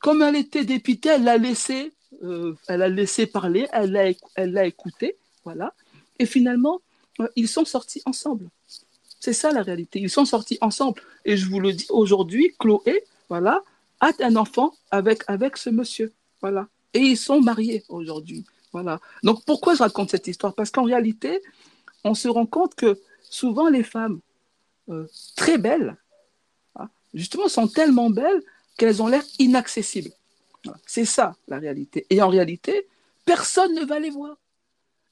Comme 0.07 0.23
elle 0.23 0.37
était 0.37 0.65
dépitée, 0.65 1.09
elle 1.09 1.25
l'a 1.25 1.37
laissé, 1.37 1.93
euh, 2.23 2.55
a 2.69 2.77
laissé 2.77 3.27
parler, 3.27 3.67
elle 3.73 3.91
l'a 3.91 4.13
elle 4.37 4.57
écouté, 4.59 5.17
voilà. 5.43 5.75
Et 6.21 6.27
finalement, 6.27 6.81
euh, 7.19 7.27
ils 7.35 7.49
sont 7.49 7.65
sortis 7.65 8.03
ensemble. 8.07 8.49
C'est 9.19 9.33
ça 9.33 9.51
la 9.51 9.63
réalité. 9.63 9.99
Ils 9.99 10.09
sont 10.09 10.25
sortis 10.25 10.59
ensemble. 10.61 11.03
Et 11.25 11.37
je 11.37 11.51
vous 11.51 11.59
le 11.59 11.73
dis 11.73 11.89
aujourd'hui, 11.91 12.55
Chloé, 12.61 13.03
voilà, 13.29 13.65
a 13.99 14.13
un 14.21 14.37
enfant 14.37 14.75
avec, 14.93 15.25
ce 15.57 15.71
monsieur. 15.71 16.13
Voilà. 16.41 16.69
Et 16.95 17.01
ils 17.01 17.17
sont 17.17 17.41
mariés 17.41 17.83
aujourd'hui. 17.89 18.45
Voilà. 18.71 19.01
Donc 19.25 19.45
pourquoi 19.45 19.75
je 19.75 19.81
raconte 19.81 20.13
cette 20.13 20.29
histoire? 20.29 20.55
Parce 20.55 20.71
qu'en 20.71 20.85
réalité, 20.85 21.43
on 22.05 22.15
se 22.15 22.29
rend 22.29 22.47
compte 22.47 22.77
que 22.77 22.97
souvent 23.29 23.69
les 23.69 23.83
femmes 23.83 24.21
euh, 24.89 25.09
très 25.35 25.59
belles, 25.59 25.97
hein, 26.77 26.87
justement, 27.13 27.49
sont 27.49 27.67
tellement 27.67 28.09
belles 28.09 28.41
qu'elles 28.77 29.03
ont 29.03 29.09
l'air 29.09 29.25
inaccessibles. 29.39 30.11
C'est 30.87 31.05
ça 31.05 31.37
la 31.49 31.59
réalité. 31.59 32.07
Et 32.11 32.21
en 32.23 32.29
réalité, 32.29 32.87
personne 33.25 33.75
ne 33.75 33.85
va 33.85 33.99
les 33.99 34.11
voir. 34.11 34.37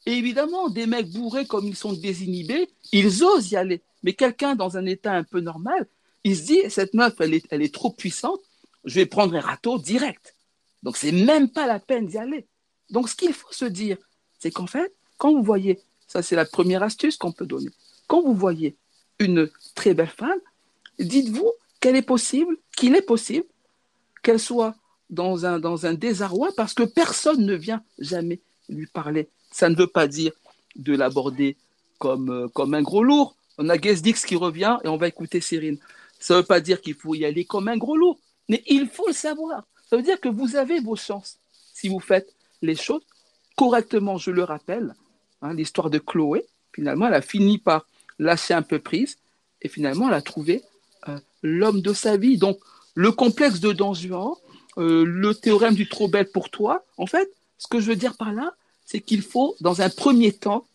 Et 0.06 0.12
évidemment, 0.12 0.68
des 0.68 0.86
mecs 0.86 1.10
bourrés 1.10 1.46
comme 1.46 1.66
ils 1.66 1.76
sont 1.76 1.92
désinhibés, 1.92 2.68
ils 2.92 3.22
osent 3.24 3.50
y 3.50 3.56
aller. 3.56 3.80
Mais 4.02 4.12
quelqu'un 4.12 4.54
dans 4.54 4.76
un 4.76 4.84
état 4.84 5.12
un 5.12 5.24
peu 5.24 5.40
normal, 5.40 5.86
il 6.24 6.36
se 6.36 6.42
dit, 6.42 6.60
cette 6.68 6.94
meuf, 6.94 7.14
elle 7.20 7.34
est, 7.34 7.46
elle 7.50 7.62
est 7.62 7.72
trop 7.72 7.90
puissante, 7.90 8.40
je 8.84 8.96
vais 8.96 9.06
prendre 9.06 9.34
un 9.34 9.40
râteau 9.40 9.78
direct. 9.78 10.34
Donc, 10.82 10.96
c'est 10.96 11.12
même 11.12 11.48
pas 11.48 11.66
la 11.66 11.78
peine 11.78 12.06
d'y 12.06 12.18
aller. 12.18 12.46
Donc, 12.90 13.08
ce 13.08 13.14
qu'il 13.14 13.32
faut 13.32 13.52
se 13.52 13.64
dire, 13.64 13.96
c'est 14.38 14.50
qu'en 14.50 14.66
fait, 14.66 14.92
quand 15.16 15.32
vous 15.32 15.42
voyez, 15.42 15.80
ça 16.06 16.22
c'est 16.22 16.36
la 16.36 16.44
première 16.44 16.82
astuce 16.82 17.16
qu'on 17.16 17.32
peut 17.32 17.46
donner, 17.46 17.70
quand 18.06 18.22
vous 18.22 18.34
voyez 18.34 18.76
une 19.18 19.48
très 19.74 19.94
belle 19.94 20.08
femme, 20.08 20.38
dites-vous 20.98 21.50
qu'elle 21.80 21.96
est 21.96 22.02
possible, 22.02 22.58
qu'il 22.76 22.94
est 22.94 23.02
possible 23.02 23.46
qu'elle 24.24 24.40
soit 24.40 24.74
dans 25.10 25.46
un, 25.46 25.94
désarroi 25.94 26.48
parce 26.56 26.74
que 26.74 26.82
personne 26.82 27.46
ne 27.46 27.54
vient 27.54 27.82
jamais 27.98 28.40
lui 28.68 28.86
parler. 28.86 29.28
Ça 29.52 29.68
ne 29.68 29.76
veut 29.76 29.86
pas 29.86 30.08
dire 30.08 30.32
de 30.74 30.96
l'aborder 30.96 31.56
comme, 31.98 32.30
euh, 32.30 32.48
comme 32.48 32.74
un 32.74 32.82
gros 32.82 33.04
lourd. 33.04 33.36
On 33.58 33.68
a 33.68 33.78
Guesdix 33.78 34.24
qui 34.26 34.34
revient 34.34 34.78
et 34.82 34.88
on 34.88 34.96
va 34.96 35.06
écouter 35.06 35.40
Cyrine. 35.40 35.78
Ça 36.18 36.34
ne 36.34 36.40
veut 36.40 36.46
pas 36.46 36.60
dire 36.60 36.80
qu'il 36.80 36.94
faut 36.94 37.14
y 37.14 37.24
aller 37.24 37.44
comme 37.44 37.68
un 37.68 37.76
gros 37.76 37.96
lourd, 37.96 38.18
mais 38.48 38.64
il 38.66 38.88
faut 38.88 39.06
le 39.06 39.12
savoir. 39.12 39.64
Ça 39.88 39.96
veut 39.96 40.02
dire 40.02 40.20
que 40.20 40.28
vous 40.28 40.56
avez 40.56 40.80
vos 40.80 40.96
chances 40.96 41.38
si 41.74 41.88
vous 41.88 42.00
faites 42.00 42.34
les 42.62 42.76
choses 42.76 43.02
correctement, 43.56 44.16
je 44.18 44.30
le 44.30 44.44
rappelle. 44.44 44.94
Hein, 45.42 45.54
L'histoire 45.54 45.90
de 45.90 45.98
Chloé, 45.98 46.46
finalement, 46.72 47.08
elle 47.08 47.14
a 47.14 47.22
fini 47.22 47.58
par 47.58 47.86
lâcher 48.18 48.54
un 48.54 48.62
peu 48.62 48.78
prise 48.78 49.16
et 49.62 49.68
finalement, 49.68 50.08
elle 50.08 50.14
a 50.14 50.22
trouvé 50.22 50.62
euh, 51.08 51.18
l'homme 51.42 51.80
de 51.80 51.92
sa 51.92 52.16
vie. 52.16 52.38
Donc, 52.38 52.58
le 52.94 53.12
complexe 53.12 53.60
de 53.60 53.72
Don 53.72 53.94
Juan, 53.94 54.34
euh, 54.78 55.04
le 55.04 55.34
théorème 55.34 55.74
du 55.74 55.88
trop 55.88 56.08
belle 56.08 56.30
pour 56.30 56.50
toi, 56.50 56.84
en 56.96 57.06
fait, 57.06 57.30
ce 57.58 57.66
que 57.66 57.80
je 57.80 57.86
veux 57.86 57.96
dire 57.96 58.16
par 58.16 58.32
là, 58.32 58.52
c'est 58.84 59.00
qu'il 59.00 59.22
faut, 59.22 59.56
dans 59.60 59.80
un 59.80 59.88
premier 59.88 60.32
temps, 60.32 60.66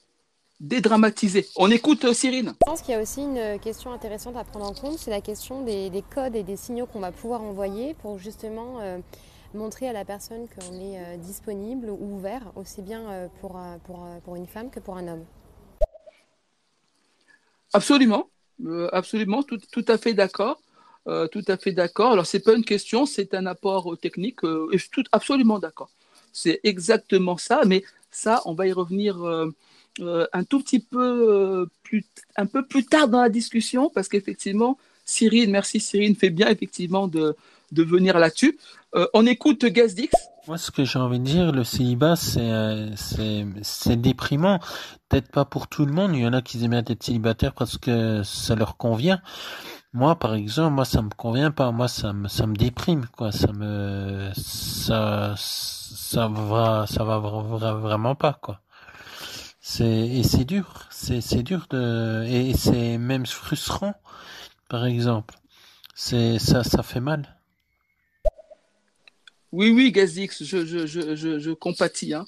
dédramatiser. 0.59 1.47
On 1.55 1.71
écoute 1.71 2.03
euh, 2.05 2.13
Cyrine. 2.13 2.53
Je 2.61 2.65
pense 2.65 2.81
qu'il 2.81 2.93
y 2.93 2.97
a 2.97 3.01
aussi 3.01 3.21
une 3.21 3.59
question 3.59 3.91
intéressante 3.91 4.35
à 4.35 4.43
prendre 4.43 4.65
en 4.65 4.73
compte, 4.73 4.97
c'est 4.97 5.11
la 5.11 5.21
question 5.21 5.63
des, 5.63 5.89
des, 5.89 6.01
codes 6.01 6.35
et 6.35 6.43
des 6.43 6.57
signaux 6.57 6.85
qu'on 6.85 6.99
va 6.99 7.11
pouvoir 7.11 7.41
envoyer 7.41 7.93
pour 7.95 8.17
justement 8.17 8.79
euh, 8.81 8.97
montrer 9.53 9.87
à 9.87 9.93
la 9.93 10.05
personne 10.05 10.47
qu'on 10.47 10.75
est 10.75 10.99
euh, 10.99 11.17
disponible 11.17 11.89
ou 11.89 12.15
ouvert, 12.15 12.51
aussi 12.55 12.81
bien 12.81 13.29
pour, 13.39 13.57
pour, 13.85 14.05
pour, 14.23 14.35
une 14.35 14.47
femme 14.47 14.69
que 14.69 14.79
pour 14.79 14.97
un 14.97 15.07
homme. 15.07 15.25
Absolument, 17.71 18.29
absolument, 18.91 19.43
tout, 19.43 19.59
tout, 19.71 19.85
à 19.87 19.97
fait 19.97 20.13
d'accord. 20.13 20.59
Tout 21.05 21.43
à 21.47 21.57
fait 21.57 21.71
d'accord. 21.71 22.11
Alors, 22.11 22.25
c'est 22.25 22.39
pas 22.39 22.53
une 22.53 22.65
question, 22.65 23.05
c'est 23.05 23.33
un 23.33 23.45
apport 23.45 23.97
technique. 23.99 24.39
et 24.43 24.77
je 24.77 24.77
suis 24.77 24.89
tout, 24.91 25.03
absolument 25.11 25.59
d'accord. 25.59 25.89
C'est 26.33 26.59
exactement 26.63 27.37
ça, 27.37 27.61
mais 27.65 27.83
ça, 28.11 28.41
on 28.45 28.53
va 28.53 28.67
y 28.67 28.71
revenir 28.71 29.17
euh, 30.01 30.25
un 30.31 30.43
tout 30.43 30.61
petit 30.61 30.79
peu 30.79 31.27
euh, 31.29 31.65
plus, 31.83 32.05
un 32.37 32.45
peu 32.45 32.65
plus 32.65 32.85
tard 32.85 33.09
dans 33.09 33.21
la 33.21 33.29
discussion, 33.29 33.89
parce 33.93 34.07
qu'effectivement, 34.07 34.77
Cyrine, 35.03 35.51
merci 35.51 35.79
Cyrine, 35.79 36.15
fait 36.15 36.29
bien 36.29 36.47
effectivement 36.47 37.07
de, 37.07 37.35
de 37.71 37.83
venir 37.83 38.17
là-dessus. 38.17 38.57
Euh, 38.95 39.07
on 39.13 39.25
écoute 39.25 39.65
Gazdix. 39.65 40.11
Moi, 40.47 40.57
ce 40.57 40.71
que 40.71 40.85
j'ai 40.85 40.99
envie 40.99 41.19
de 41.19 41.25
dire, 41.25 41.51
le 41.51 41.63
célibat, 41.63 42.15
c'est 42.15 43.95
déprimant. 43.97 44.59
Peut-être 45.09 45.31
pas 45.31 45.45
pour 45.45 45.67
tout 45.67 45.85
le 45.85 45.91
monde. 45.91 46.15
Il 46.15 46.21
y 46.21 46.25
en 46.25 46.33
a 46.33 46.41
qui 46.41 46.63
aiment 46.63 46.73
être 46.73 47.03
célibataires 47.03 47.53
parce 47.53 47.77
que 47.77 48.23
ça 48.23 48.55
leur 48.55 48.77
convient. 48.77 49.21
Moi, 49.93 50.15
par 50.17 50.35
exemple, 50.35 50.75
moi, 50.75 50.85
ça 50.85 51.01
me 51.01 51.09
convient 51.09 51.51
pas. 51.51 51.71
Moi, 51.71 51.87
ça 51.87 52.13
me, 52.13 52.27
ça 52.27 52.47
me 52.47 52.55
déprime, 52.55 53.05
quoi. 53.17 53.31
Ça 53.31 53.51
me, 53.53 54.31
ça, 54.35 55.35
ça 55.37 56.27
va, 56.27 56.85
ça 56.87 57.03
va 57.03 57.19
vraiment 57.19 58.15
pas, 58.15 58.33
quoi. 58.33 58.61
C'est 59.61 59.85
et 59.85 60.23
c'est 60.23 60.45
dur, 60.45 60.87
c'est 60.89 61.21
c'est 61.21 61.43
dur 61.43 61.67
de 61.69 62.23
et 62.27 62.53
c'est 62.55 62.97
même 62.97 63.25
frustrant, 63.25 63.93
par 64.69 64.85
exemple. 64.85 65.35
C'est 65.95 66.39
ça 66.39 66.63
ça 66.63 66.81
fait 66.83 67.01
mal. 67.01 67.37
Oui 69.51 69.69
oui 69.71 69.91
Gazix, 69.91 70.43
je 70.43 70.65
je 70.65 70.87
je 70.87 71.39
je, 71.39 71.51
compatis 71.51 72.13
hein. 72.13 72.25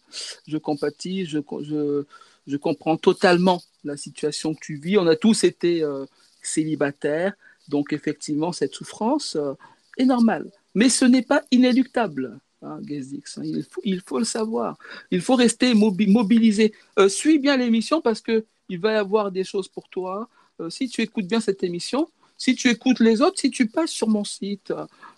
Je 0.47 0.57
compatis, 0.57 1.25
je 1.25 1.39
je 1.61 2.05
je 2.47 2.57
comprends 2.57 2.97
totalement 2.97 3.61
la 3.83 3.97
situation 3.97 4.53
que 4.53 4.59
tu 4.61 4.75
vis. 4.75 4.97
On 4.97 5.07
a 5.07 5.15
tous 5.15 5.43
été 5.43 5.83
euh, 5.83 6.05
célibataires, 6.43 7.33
donc 7.71 7.93
effectivement 7.93 8.51
cette 8.51 8.75
souffrance 8.75 9.35
euh, 9.35 9.53
est 9.97 10.05
normale, 10.05 10.45
mais 10.75 10.89
ce 10.89 11.05
n'est 11.05 11.27
pas 11.33 11.41
inéluctable. 11.49 12.39
Hein, 12.61 12.79
Gezix, 12.87 13.37
hein, 13.37 13.43
il, 13.83 14.01
faut, 14.01 14.19
le 14.19 14.25
savoir. 14.25 14.77
Il 15.09 15.21
faut 15.21 15.35
rester 15.35 15.73
mobi 15.73 16.05
mobilisé. 16.05 16.73
Euh, 16.99 17.09
suis 17.09 17.39
bien 17.39 17.57
l'émission 17.57 18.01
parce 18.01 18.21
que 18.21 18.45
il 18.69 18.79
va 18.79 18.91
y 18.93 18.95
avoir 18.95 19.31
des 19.31 19.43
choses 19.43 19.67
pour 19.67 19.89
toi. 19.89 20.29
Euh, 20.59 20.69
si 20.69 20.87
tu 20.87 21.01
écoutes 21.01 21.25
bien 21.25 21.39
cette 21.39 21.63
émission, 21.63 22.09
si 22.37 22.55
tu 22.55 22.69
écoutes 22.69 22.99
les 22.99 23.21
autres, 23.23 23.39
si 23.39 23.49
tu 23.49 23.65
passes 23.67 23.89
sur 23.91 24.07
mon 24.07 24.23
site 24.23 24.71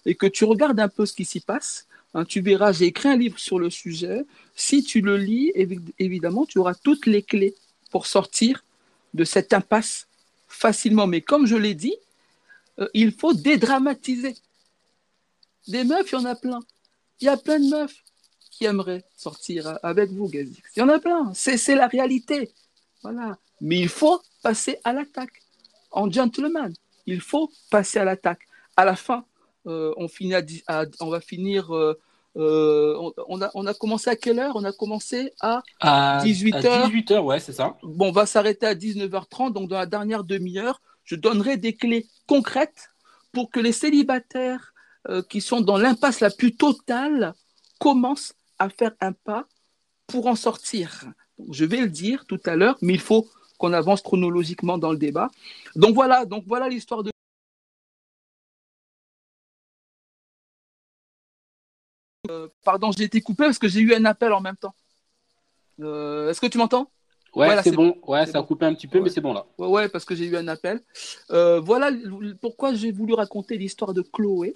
et 0.05 0.15
que 0.15 0.25
tu 0.25 0.45
regardes 0.45 0.79
un 0.79 0.87
peu 0.87 1.05
ce 1.05 1.13
qui 1.13 1.25
s'y 1.25 1.41
passe, 1.41 1.87
hein, 2.13 2.23
tu 2.23 2.39
verras, 2.41 2.71
j'ai 2.71 2.85
écrit 2.85 3.09
un 3.09 3.17
livre 3.17 3.39
sur 3.39 3.59
le 3.59 3.69
sujet. 3.69 4.25
Si 4.55 4.83
tu 4.83 5.01
le 5.01 5.17
lis, 5.17 5.51
évi 5.55 5.79
évidemment, 5.99 6.45
tu 6.45 6.59
auras 6.59 6.75
toutes 6.75 7.05
les 7.05 7.23
clés 7.23 7.55
pour 7.91 8.07
sortir 8.07 8.63
de 9.13 9.23
cette 9.25 9.51
impasse 9.53 10.07
facilement. 10.47 11.07
Mais 11.07 11.21
comme 11.21 11.45
je 11.45 11.55
l'ai 11.55 11.75
dit, 11.75 11.95
euh, 12.79 12.87
il 12.93 13.11
faut 13.11 13.33
dédramatiser. 13.33 14.35
Des 15.67 15.83
meufs, 15.83 16.11
il 16.11 16.15
y 16.15 16.17
en 16.17 16.25
a 16.25 16.35
plein. 16.35 16.59
Il 17.21 17.25
y 17.25 17.29
a 17.29 17.37
plein 17.37 17.59
de 17.59 17.69
meufs 17.69 18.03
qui 18.51 18.65
aimeraient 18.65 19.03
sortir 19.15 19.79
avec 19.81 20.11
vous, 20.11 20.27
Gazix. 20.27 20.61
Il 20.75 20.79
y 20.79 20.81
en 20.83 20.89
a 20.89 20.99
plein. 20.99 21.31
C'est 21.33 21.75
la 21.75 21.87
réalité. 21.87 22.51
Voilà. 23.01 23.37
Mais 23.61 23.79
il 23.79 23.89
faut 23.89 24.21
passer 24.41 24.79
à 24.83 24.93
l'attaque. 24.93 25.41
En 25.91 26.11
gentleman, 26.11 26.73
il 27.05 27.21
faut 27.21 27.51
passer 27.69 27.99
à 27.99 28.03
l'attaque. 28.03 28.41
À 28.75 28.85
la 28.85 28.95
fin, 28.95 29.25
euh, 29.67 29.93
on, 29.97 30.07
finit 30.07 30.35
à, 30.35 30.41
à, 30.67 30.85
on 30.99 31.09
va 31.09 31.21
finir. 31.21 31.73
Euh, 31.75 31.99
euh, 32.35 32.95
on, 32.99 33.13
on, 33.27 33.41
a, 33.41 33.51
on 33.53 33.65
a 33.67 33.73
commencé 33.73 34.09
à 34.09 34.15
quelle 34.15 34.39
heure? 34.39 34.55
On 34.55 34.63
a 34.63 34.71
commencé 34.71 35.31
à, 35.39 35.61
à 35.79 36.23
18h. 36.23 36.67
À 36.67 36.87
18h, 36.87 37.19
ouais, 37.19 37.39
c'est 37.39 37.53
ça. 37.53 37.77
Bon, 37.83 38.09
on 38.09 38.11
va 38.11 38.25
s'arrêter 38.25 38.65
à 38.65 38.73
19h30. 38.73 39.53
Donc, 39.53 39.69
dans 39.69 39.77
la 39.77 39.85
dernière 39.85 40.23
demi-heure, 40.23 40.81
je 41.05 41.15
donnerai 41.15 41.57
des 41.57 41.75
clés 41.75 42.07
concrètes 42.27 42.91
pour 43.31 43.49
que 43.51 43.59
les 43.59 43.71
célibataires 43.71 44.73
euh, 45.09 45.21
qui 45.21 45.41
sont 45.41 45.61
dans 45.61 45.77
l'impasse 45.77 46.19
la 46.19 46.29
plus 46.29 46.55
totale 46.55 47.33
commencent 47.79 48.33
à 48.59 48.69
faire 48.69 48.93
un 49.01 49.11
pas 49.11 49.47
pour 50.07 50.27
en 50.27 50.35
sortir. 50.35 51.05
Je 51.51 51.65
vais 51.65 51.81
le 51.81 51.89
dire 51.89 52.25
tout 52.25 52.39
à 52.45 52.55
l'heure, 52.55 52.77
mais 52.81 52.93
il 52.93 52.99
faut 53.01 53.29
qu'on 53.57 53.73
avance 53.73 54.01
chronologiquement 54.01 54.77
dans 54.77 54.91
le 54.91 54.97
débat. 54.97 55.29
Donc 55.75 55.95
voilà, 55.95 56.25
donc 56.25 56.45
voilà 56.47 56.69
l'histoire 56.69 57.03
de 57.03 57.11
euh, 62.29 62.47
pardon, 62.63 62.91
j'ai 62.91 63.03
été 63.03 63.21
coupé 63.21 63.45
parce 63.45 63.59
que 63.59 63.67
j'ai 63.67 63.81
eu 63.81 63.93
un 63.93 64.05
appel 64.05 64.31
en 64.31 64.41
même 64.41 64.57
temps. 64.57 64.75
Euh, 65.81 66.29
Est-ce 66.29 66.39
que 66.41 66.47
tu 66.47 66.57
m'entends? 66.57 66.89
Ouais, 67.35 67.47
voilà, 67.47 67.63
c'est 67.63 67.71
bon. 67.71 67.95
bon. 68.05 68.13
Ouais, 68.13 68.25
ça 68.25 68.33
bon. 68.33 68.39
a 68.39 68.43
coupé 68.43 68.65
un 68.65 68.73
petit 68.75 68.87
peu, 68.87 68.99
ouais. 68.99 69.05
mais 69.05 69.09
c'est 69.09 69.21
bon 69.21 69.33
là. 69.33 69.45
Ouais, 69.57 69.67
ouais, 69.67 69.89
parce 69.89 70.05
que 70.05 70.13
j'ai 70.13 70.25
eu 70.25 70.37
un 70.37 70.47
appel. 70.47 70.81
Euh, 71.31 71.59
voilà 71.59 71.89
pourquoi 72.41 72.73
j'ai 72.73 72.91
voulu 72.91 73.13
raconter 73.13 73.57
l'histoire 73.57 73.93
de 73.93 74.01
Chloé. 74.01 74.55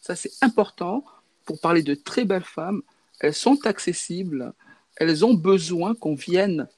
Ça, 0.00 0.14
c'est 0.16 0.32
important 0.42 1.04
pour 1.44 1.60
parler 1.60 1.82
de 1.82 1.94
très 1.94 2.24
belles 2.24 2.44
femmes. 2.44 2.82
Elles 3.20 3.34
sont 3.34 3.66
accessibles. 3.66 4.52
Elles 4.96 5.24
ont 5.24 5.34
besoin 5.34 5.94
qu'on 5.94 6.14
vienne 6.14 6.68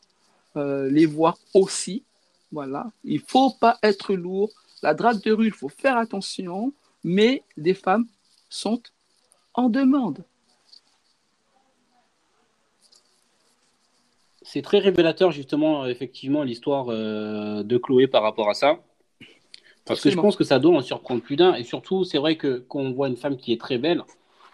euh, 0.57 0.89
les 0.91 1.07
voir 1.07 1.39
aussi. 1.55 2.05
Voilà. 2.53 2.93
Il 3.05 3.21
ne 3.21 3.27
faut 3.27 3.51
pas 3.51 3.79
être 3.83 4.15
lourd. 4.15 4.51
La 4.83 4.95
drague 4.95 5.23
de 5.23 5.33
rue, 5.33 5.47
il 5.47 5.53
faut 5.53 5.69
faire 5.69 5.97
attention. 5.97 6.73
Mais 7.05 7.43
des 7.57 7.75
femmes 7.75 8.07
sont 8.49 8.83
en 9.55 9.69
demande. 9.69 10.25
C'est 14.53 14.61
très 14.61 14.81
révélateur, 14.81 15.33
justement, 15.33 15.87
effectivement, 15.87 16.43
l'histoire 16.43 16.91
euh, 16.91 17.63
de 17.63 17.79
Chloé 17.79 18.07
par 18.07 18.23
rapport 18.23 18.51
à 18.51 18.53
ça. 18.53 18.81
Parce 19.87 20.03
que 20.03 20.11
je 20.11 20.17
pense 20.17 20.37
que 20.37 20.45
ça 20.45 20.59
doit 20.59 20.77
en 20.77 20.83
surprendre 20.83 21.23
plus 21.23 21.37
d'un. 21.37 21.55
Et 21.55 21.65
surtout, 21.65 22.05
c'est 22.05 22.19
vrai 22.19 22.37
que 22.37 22.63
quand 22.69 22.81
on 22.81 22.93
voit 22.93 23.09
une 23.09 23.17
femme 23.17 23.39
qui 23.39 23.55
est 23.55 23.59
très 23.59 23.79
belle, 23.79 24.03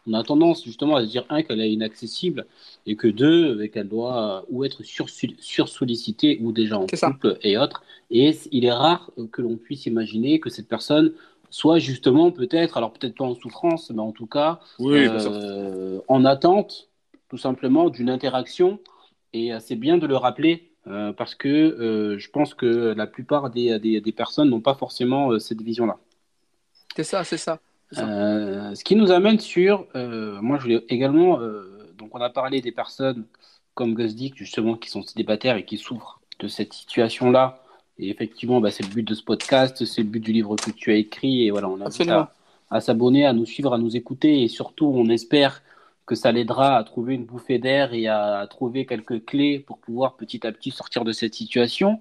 on 0.07 0.15
a 0.15 0.23
tendance 0.23 0.63
justement 0.63 0.95
à 0.95 1.03
se 1.05 1.11
dire, 1.11 1.25
un, 1.31 1.43
qu'elle 1.43 1.61
est 1.61 1.73
inaccessible, 1.73 2.47
et 2.87 2.95
que 2.95 3.09
deux, 3.09 3.67
qu'elle 3.67 3.89
doit 3.89 4.45
ou 4.51 4.65
être 4.65 4.85
sursollicitée 4.85 6.39
ou 6.43 6.53
déjà 6.53 6.79
en 6.79 6.87
couple 6.87 7.37
et 7.43 7.59
autres. 7.59 7.83
Et 8.13 8.31
il 8.53 8.67
est 8.67 8.73
rare 8.73 9.11
que 9.33 9.43
l'on 9.43 9.57
puisse 9.57 9.87
imaginer 9.87 10.39
que 10.39 10.49
cette 10.49 10.69
personne 10.69 11.13
soit 11.51 11.81
justement 11.81 12.31
peut-être, 12.31 12.77
alors 12.77 12.93
peut-être 12.93 13.17
pas 13.17 13.25
en 13.25 13.35
souffrance, 13.35 13.91
mais 13.91 14.01
en 14.01 14.13
tout 14.13 14.27
cas 14.27 14.61
euh, 14.81 15.99
en 16.07 16.25
attente 16.25 16.89
tout 17.29 17.39
simplement 17.39 17.91
d'une 17.91 18.11
interaction. 18.11 18.79
Et 19.33 19.53
euh, 19.53 19.59
c'est 19.61 19.77
bien 19.77 19.99
de 19.99 20.07
le 20.07 20.17
rappeler 20.17 20.71
euh, 20.87 21.13
parce 21.13 21.35
que 21.35 22.17
je 22.19 22.31
pense 22.31 22.55
que 22.55 22.95
la 22.97 23.07
plupart 23.07 23.51
des, 23.51 23.79
des, 23.79 24.01
des 24.01 24.13
personnes 24.13 24.51
n'ont 24.51 24.61
pas 24.61 24.75
forcément 24.75 25.39
cette 25.39 25.61
vision-là. 25.61 25.99
C'est 26.97 27.05
ça, 27.05 27.25
c'est 27.25 27.37
ça. 27.37 27.61
ce 27.93 28.85
qui 28.85 28.97
nous 28.97 29.11
amène 29.11 29.39
sur, 29.39 29.87
moi 29.95 30.57
je 30.57 30.63
voulais 30.63 30.85
également, 30.89 31.39
donc 31.99 32.15
on 32.15 32.21
a 32.21 32.31
parlé 32.31 32.61
des 32.61 32.73
personnes 32.73 33.27
comme 33.75 33.95
Gus 33.95 34.15
Dick 34.15 34.37
justement 34.37 34.77
qui 34.77 34.89
sont 34.89 35.03
célibataires 35.03 35.57
et 35.57 35.65
qui 35.65 35.77
souffrent 35.77 36.21
de 36.39 36.49
cette 36.49 36.73
situation-là 36.73 37.63
et 37.99 38.11
effectivement, 38.11 38.61
bah, 38.61 38.71
c'est 38.71 38.85
le 38.85 38.91
but 38.91 39.03
de 39.03 39.15
ce 39.15 39.23
podcast, 39.23 39.85
c'est 39.85 40.03
le 40.03 40.09
but 40.09 40.21
du 40.21 40.33
livre 40.33 40.55
que 40.57 40.71
tu 40.71 40.93
as 40.93 40.95
écrit. 40.95 41.47
Et 41.47 41.51
voilà, 41.51 41.69
on 41.69 41.81
a 41.81 42.31
à, 42.71 42.81
s'abonner, 42.81 43.27
à 43.27 43.33
nous 43.33 43.47
suivre, 43.47 43.75
à 43.75 43.79
nous 43.79 43.97
écouter. 43.97 44.43
Et 44.43 44.49
surtout, 44.49 44.87
on 44.87 45.09
espère 45.09 45.63
que 46.09 46.15
ça 46.15 46.33
l'aidera 46.33 46.79
à 46.79 46.85
trouver 46.85 47.15
une 47.15 47.27
bouffée 47.27 47.59
d'air 47.59 47.93
et 47.93 48.09
à, 48.09 48.47
trouver 48.49 48.87
quelques 48.87 49.27
clés 49.27 49.59
pour 49.61 49.79
pouvoir 49.79 50.17
petit 50.17 50.47
à 50.47 50.53
petit 50.53 50.71
sortir 50.71 51.05
de 51.05 51.13
cette 51.13 51.35
situation. 51.35 52.01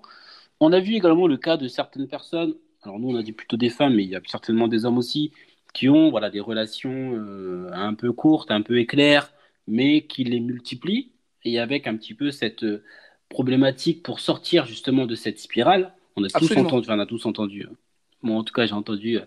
On 0.61 0.71
a 0.71 0.79
vu 0.79 0.95
également 0.95 1.27
le 1.27 1.35
cas 1.35 1.57
de 1.57 1.67
certaines 1.67 2.07
personnes. 2.07 2.55
Alors 2.83 2.99
nous, 2.99 3.09
on 3.09 3.15
a 3.17 3.21
dit 3.21 3.33
plutôt 3.33 3.57
des 3.57 3.69
femmes, 3.69 3.95
mais 3.95 4.05
il 4.05 4.09
y 4.09 4.15
a 4.15 4.21
certainement 4.25 4.69
des 4.69 4.85
hommes 4.85 4.97
aussi 4.97 5.33
qui 5.73 5.89
ont 5.89 6.09
voilà 6.09 6.29
des 6.29 6.39
relations 6.39 7.13
euh, 7.15 7.69
un 7.73 7.93
peu 7.93 8.13
courtes, 8.13 8.49
un 8.49 8.61
peu 8.61 8.79
éclairs, 8.79 9.33
mais 9.67 10.03
qui 10.03 10.23
les 10.23 10.39
multiplient 10.39 11.11
et 11.43 11.59
avec 11.59 11.85
un 11.85 11.97
petit 11.97 12.13
peu 12.13 12.31
cette 12.31 12.65
problématique 13.27 14.03
pour 14.03 14.21
sortir 14.21 14.65
justement 14.65 15.05
de 15.05 15.15
cette 15.15 15.39
spirale. 15.39 15.93
On 16.15 16.23
a 16.23 16.29
tous 16.29 16.55
entendu, 16.55 16.89
on 16.89 16.99
a 16.99 17.05
tous 17.05 17.25
entendu. 17.25 17.67
Moi, 18.21 18.37
en 18.37 18.43
tout 18.45 18.53
cas, 18.53 18.65
j'ai 18.65 18.73
entendu 18.73 19.17
euh, 19.17 19.25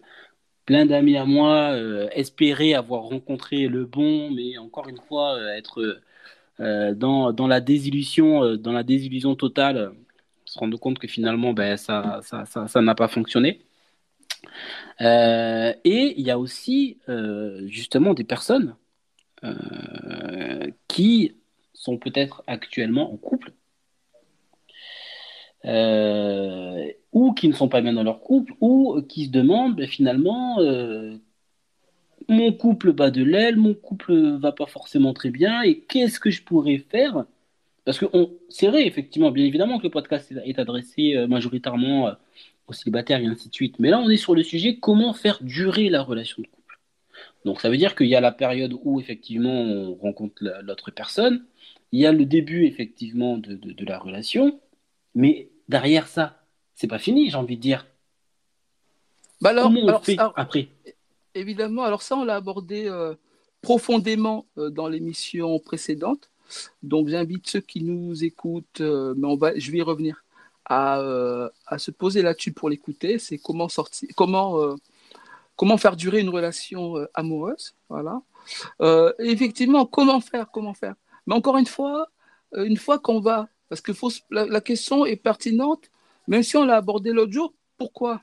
plein 0.70 0.86
d'amis 0.86 1.16
à 1.16 1.24
moi 1.24 1.72
euh, 1.72 2.08
espérer 2.12 2.74
avoir 2.74 3.02
rencontré 3.02 3.66
le 3.66 3.86
bon, 3.86 4.30
mais 4.30 4.56
encore 4.56 4.88
une 4.88 5.00
fois, 5.00 5.34
euh, 5.34 5.56
être 5.56 6.00
dans, 6.94 7.32
dans, 7.32 7.48
la 7.48 7.60
désillusion, 7.60 8.54
dans 8.54 8.70
la 8.70 8.84
désillusion 8.84 9.34
totale, 9.34 9.92
se 10.44 10.56
rendre 10.60 10.78
compte 10.78 11.00
que 11.00 11.08
finalement, 11.08 11.52
ben, 11.52 11.76
ça, 11.76 12.20
ça 12.22 12.80
n'a 12.82 12.94
pas 12.94 13.08
fonctionné. 13.08 13.62
et 15.00 16.14
il 16.16 16.24
y 16.24 16.30
a 16.30 16.38
aussi 16.38 16.98
justement 17.66 18.14
des 18.14 18.24
personnes 18.24 18.76
qui 20.86 21.34
sont 21.74 21.98
peut-être 21.98 22.44
actuellement 22.46 23.12
en 23.12 23.16
couple 23.16 23.52
euh, 25.64 26.88
ou 27.12 27.32
qui 27.32 27.48
ne 27.48 27.52
sont 27.54 27.68
pas 27.68 27.80
bien 27.82 27.92
dans 27.92 28.02
leur 28.02 28.20
couple, 28.20 28.54
ou 28.60 29.02
qui 29.08 29.26
se 29.26 29.30
demandent 29.30 29.76
ben, 29.76 29.86
finalement 29.86 30.60
euh, 30.60 31.16
mon 32.28 32.52
couple 32.52 32.92
bat 32.92 33.10
de 33.10 33.22
l'aile, 33.22 33.56
mon 33.56 33.74
couple 33.74 34.38
va 34.38 34.52
pas 34.52 34.66
forcément 34.66 35.12
très 35.12 35.30
bien, 35.30 35.62
et 35.62 35.80
qu'est-ce 35.80 36.20
que 36.20 36.30
je 36.30 36.42
pourrais 36.42 36.78
faire? 36.78 37.24
Parce 37.84 37.98
que 37.98 38.06
c'est 38.48 38.68
vrai, 38.68 38.86
effectivement, 38.86 39.30
bien 39.30 39.44
évidemment 39.44 39.78
que 39.78 39.84
le 39.84 39.90
podcast 39.90 40.32
est 40.44 40.58
adressé 40.58 41.16
euh, 41.16 41.26
majoritairement 41.26 42.12
aux 42.68 42.72
célibataires 42.72 43.20
et 43.20 43.26
ainsi 43.26 43.48
de 43.48 43.54
suite, 43.54 43.78
mais 43.78 43.90
là 43.90 43.98
on 43.98 44.08
est 44.08 44.16
sur 44.16 44.34
le 44.34 44.42
sujet 44.42 44.76
comment 44.76 45.12
faire 45.12 45.38
durer 45.42 45.88
la 45.90 46.02
relation 46.02 46.40
de 46.42 46.46
couple? 46.46 46.78
Donc 47.44 47.60
ça 47.60 47.68
veut 47.70 47.76
dire 47.76 47.94
qu'il 47.96 48.06
y 48.06 48.14
a 48.14 48.20
la 48.20 48.32
période 48.32 48.74
où 48.84 49.00
effectivement 49.00 49.62
on 49.62 49.94
rencontre 49.94 50.34
l'autre 50.62 50.90
personne, 50.90 51.44
il 51.92 52.00
y 52.00 52.06
a 52.06 52.12
le 52.12 52.24
début 52.24 52.64
effectivement 52.66 53.38
de, 53.38 53.54
de 53.54 53.84
la 53.84 53.98
relation, 53.98 54.60
mais 55.14 55.49
derrière 55.70 56.08
ça, 56.08 56.42
c'est 56.74 56.88
pas 56.88 56.98
fini, 56.98 57.30
j'ai 57.30 57.36
envie 57.36 57.56
de 57.56 57.62
dire. 57.62 57.86
Bah 59.40 59.50
alors, 59.50 59.72
alors, 59.72 60.32
après? 60.36 60.68
Évidemment, 61.34 61.84
alors 61.84 62.02
ça, 62.02 62.16
on 62.16 62.24
l'a 62.24 62.36
abordé 62.36 62.86
euh, 62.86 63.14
profondément 63.62 64.44
euh, 64.58 64.68
dans 64.68 64.88
l'émission 64.88 65.58
précédente. 65.58 66.28
Donc, 66.82 67.08
j'invite 67.08 67.48
ceux 67.48 67.60
qui 67.60 67.82
nous 67.82 68.24
écoutent, 68.24 68.80
euh, 68.80 69.14
mais 69.16 69.28
on 69.28 69.36
va, 69.36 69.56
je 69.56 69.70
vais 69.70 69.78
y 69.78 69.82
revenir, 69.82 70.24
à, 70.64 71.00
à 71.66 71.78
se 71.78 71.90
poser 71.90 72.22
là-dessus 72.22 72.52
pour 72.52 72.68
l'écouter. 72.68 73.18
C'est 73.18 73.38
comment 73.38 73.68
sortir, 73.68 74.08
comment, 74.14 74.76
comment 75.56 75.78
faire 75.78 75.96
durer 75.96 76.20
une 76.20 76.28
relation 76.28 76.94
amoureuse. 77.14 77.74
Voilà. 77.88 78.22
effectivement, 79.18 79.84
comment 79.84 80.20
faire, 80.20 80.48
comment 80.52 80.74
faire? 80.74 80.94
Mais 81.26 81.34
encore 81.34 81.56
une 81.58 81.66
fois, 81.66 82.08
une 82.54 82.76
fois 82.76 83.00
qu'on 83.00 83.18
va 83.18 83.48
parce 83.70 83.80
que 83.80 83.92
la, 84.30 84.60
question 84.60 85.06
est 85.06 85.16
pertinente, 85.16 85.90
même 86.26 86.42
si 86.42 86.56
on 86.56 86.64
l'a 86.64 86.76
abordé 86.76 87.12
l'autre 87.12 87.32
jour. 87.32 87.54
Pourquoi? 87.78 88.20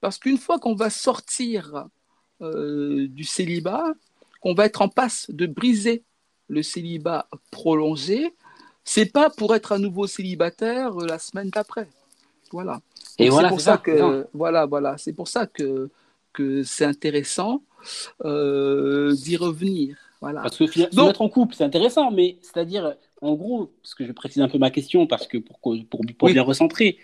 Parce 0.00 0.18
qu'une 0.18 0.36
fois 0.36 0.58
qu'on 0.58 0.74
va 0.74 0.90
sortir 0.90 1.86
euh, 2.42 3.06
du 3.08 3.22
célibat, 3.22 3.84
qu'on 4.40 4.52
va 4.52 4.66
être 4.66 4.82
en 4.82 4.88
passe 4.88 5.30
de 5.30 5.46
briser 5.46 6.02
le 6.48 6.64
célibat 6.64 7.28
prolongé, 7.52 8.34
c'est 8.82 9.06
pas 9.06 9.30
pour 9.30 9.54
être 9.54 9.70
à 9.70 9.78
nouveau 9.78 10.08
célibataire 10.08 11.00
euh, 11.00 11.06
la 11.06 11.20
semaine 11.20 11.50
d'après. 11.50 11.88
Voilà. 12.50 12.80
Et 13.18 13.28
voilà, 13.28 13.48
c'est 13.48 13.54
pour 13.54 13.60
ça, 13.60 13.78
que 13.78 14.26
voilà, 14.34 14.66
voilà, 14.66 14.98
c'est 14.98 15.12
pour 15.12 15.28
ça 15.28 15.46
que 15.46 15.88
que 16.32 16.62
c'est 16.64 16.84
intéressant 16.84 17.62
euh, 18.24 19.14
d'y 19.14 19.36
revenir. 19.36 19.96
Voilà. 20.20 20.42
Parce 20.42 20.58
que 20.58 20.66
se 20.66 21.06
mettre 21.06 21.22
en 21.22 21.28
couple, 21.28 21.54
c'est 21.54 21.64
intéressant, 21.64 22.10
mais 22.10 22.38
c'est-à-dire 22.42 22.96
en 23.20 23.34
gros, 23.34 23.72
parce 23.82 23.94
que 23.94 24.04
je 24.04 24.12
précise 24.12 24.42
un 24.42 24.48
peu 24.48 24.58
ma 24.58 24.70
question, 24.70 25.06
parce 25.06 25.26
que 25.26 25.38
pour, 25.38 25.58
pour, 25.60 26.30
bien 26.30 26.42
recentrer, 26.42 26.98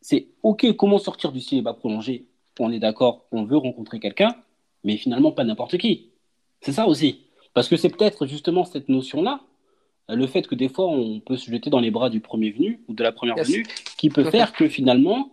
c'est 0.00 0.28
OK, 0.42 0.66
comment 0.76 0.98
sortir 0.98 1.32
du 1.32 1.40
cinéma 1.40 1.74
prolongé? 1.74 2.26
On 2.60 2.72
est 2.72 2.78
d'accord, 2.78 3.26
on 3.32 3.44
veut 3.44 3.56
rencontrer 3.56 4.00
quelqu'un, 4.00 4.34
mais 4.84 4.96
finalement 4.96 5.32
pas 5.32 5.44
n'importe 5.44 5.78
qui. 5.78 6.10
C'est 6.60 6.72
ça 6.72 6.86
aussi. 6.86 7.20
Parce 7.54 7.68
que 7.68 7.76
c'est 7.76 7.88
peut-être 7.88 8.26
justement 8.26 8.64
cette 8.64 8.88
notion-là, 8.88 9.40
le 10.08 10.26
fait 10.26 10.46
que 10.46 10.54
des 10.54 10.68
fois 10.68 10.86
on 10.88 11.20
peut 11.20 11.36
se 11.36 11.50
jeter 11.50 11.70
dans 11.70 11.80
les 11.80 11.90
bras 11.90 12.10
du 12.10 12.20
premier 12.20 12.50
venu 12.50 12.80
ou 12.88 12.94
de 12.94 13.02
la 13.02 13.12
première 13.12 13.36
venue, 13.36 13.66
qui 13.96 14.10
peut 14.10 14.24
faire 14.24 14.52
que 14.52 14.68
finalement, 14.68 15.30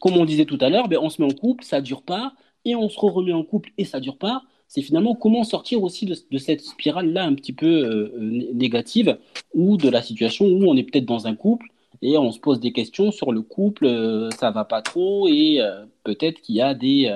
comme 0.00 0.16
on 0.16 0.24
disait 0.24 0.44
tout 0.44 0.58
à 0.60 0.68
l'heure, 0.68 0.88
ben, 0.88 0.98
on 1.02 1.10
se 1.10 1.20
met 1.20 1.30
en 1.30 1.34
couple, 1.34 1.64
ça 1.64 1.80
dure 1.80 2.02
pas, 2.02 2.32
et 2.64 2.76
on 2.76 2.88
se 2.88 2.98
remet 2.98 3.32
en 3.32 3.42
couple 3.42 3.70
et 3.78 3.84
ça 3.84 4.00
dure 4.00 4.18
pas, 4.18 4.42
c'est 4.72 4.80
finalement 4.80 5.14
comment 5.14 5.44
sortir 5.44 5.82
aussi 5.82 6.06
de, 6.06 6.38
cette 6.38 6.62
spirale-là 6.62 7.24
un 7.24 7.34
petit 7.34 7.52
peu 7.52 7.66
euh, 7.66 8.10
négative 8.54 9.18
ou 9.52 9.76
de 9.76 9.90
la 9.90 10.00
situation 10.00 10.46
où 10.46 10.64
on 10.64 10.78
est 10.78 10.82
peut-être 10.82 11.04
dans 11.04 11.26
un 11.26 11.34
couple 11.34 11.66
et 12.00 12.16
on 12.16 12.32
se 12.32 12.40
pose 12.40 12.58
des 12.58 12.72
questions 12.72 13.12
sur 13.12 13.32
le 13.32 13.42
couple, 13.42 13.84
euh, 13.84 14.30
ça 14.30 14.50
va 14.50 14.64
pas 14.64 14.80
trop 14.80 15.28
et 15.28 15.60
euh, 15.60 15.84
peut-être 16.04 16.40
qu'il 16.40 16.54
y 16.54 16.62
a 16.62 16.72
des 16.72 17.14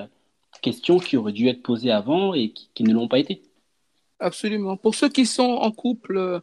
questions 0.60 0.98
qui 0.98 1.16
auraient 1.16 1.32
dû 1.32 1.48
être 1.48 1.62
posées 1.62 1.90
avant 1.90 2.34
et 2.34 2.52
qui, 2.74 2.84
ne 2.84 2.92
l'ont 2.92 3.08
pas 3.08 3.20
été. 3.20 3.40
Absolument. 4.20 4.76
Pour 4.76 4.94
ceux 4.94 5.08
qui 5.08 5.24
sont 5.24 5.42
en 5.42 5.70
couple 5.70 6.42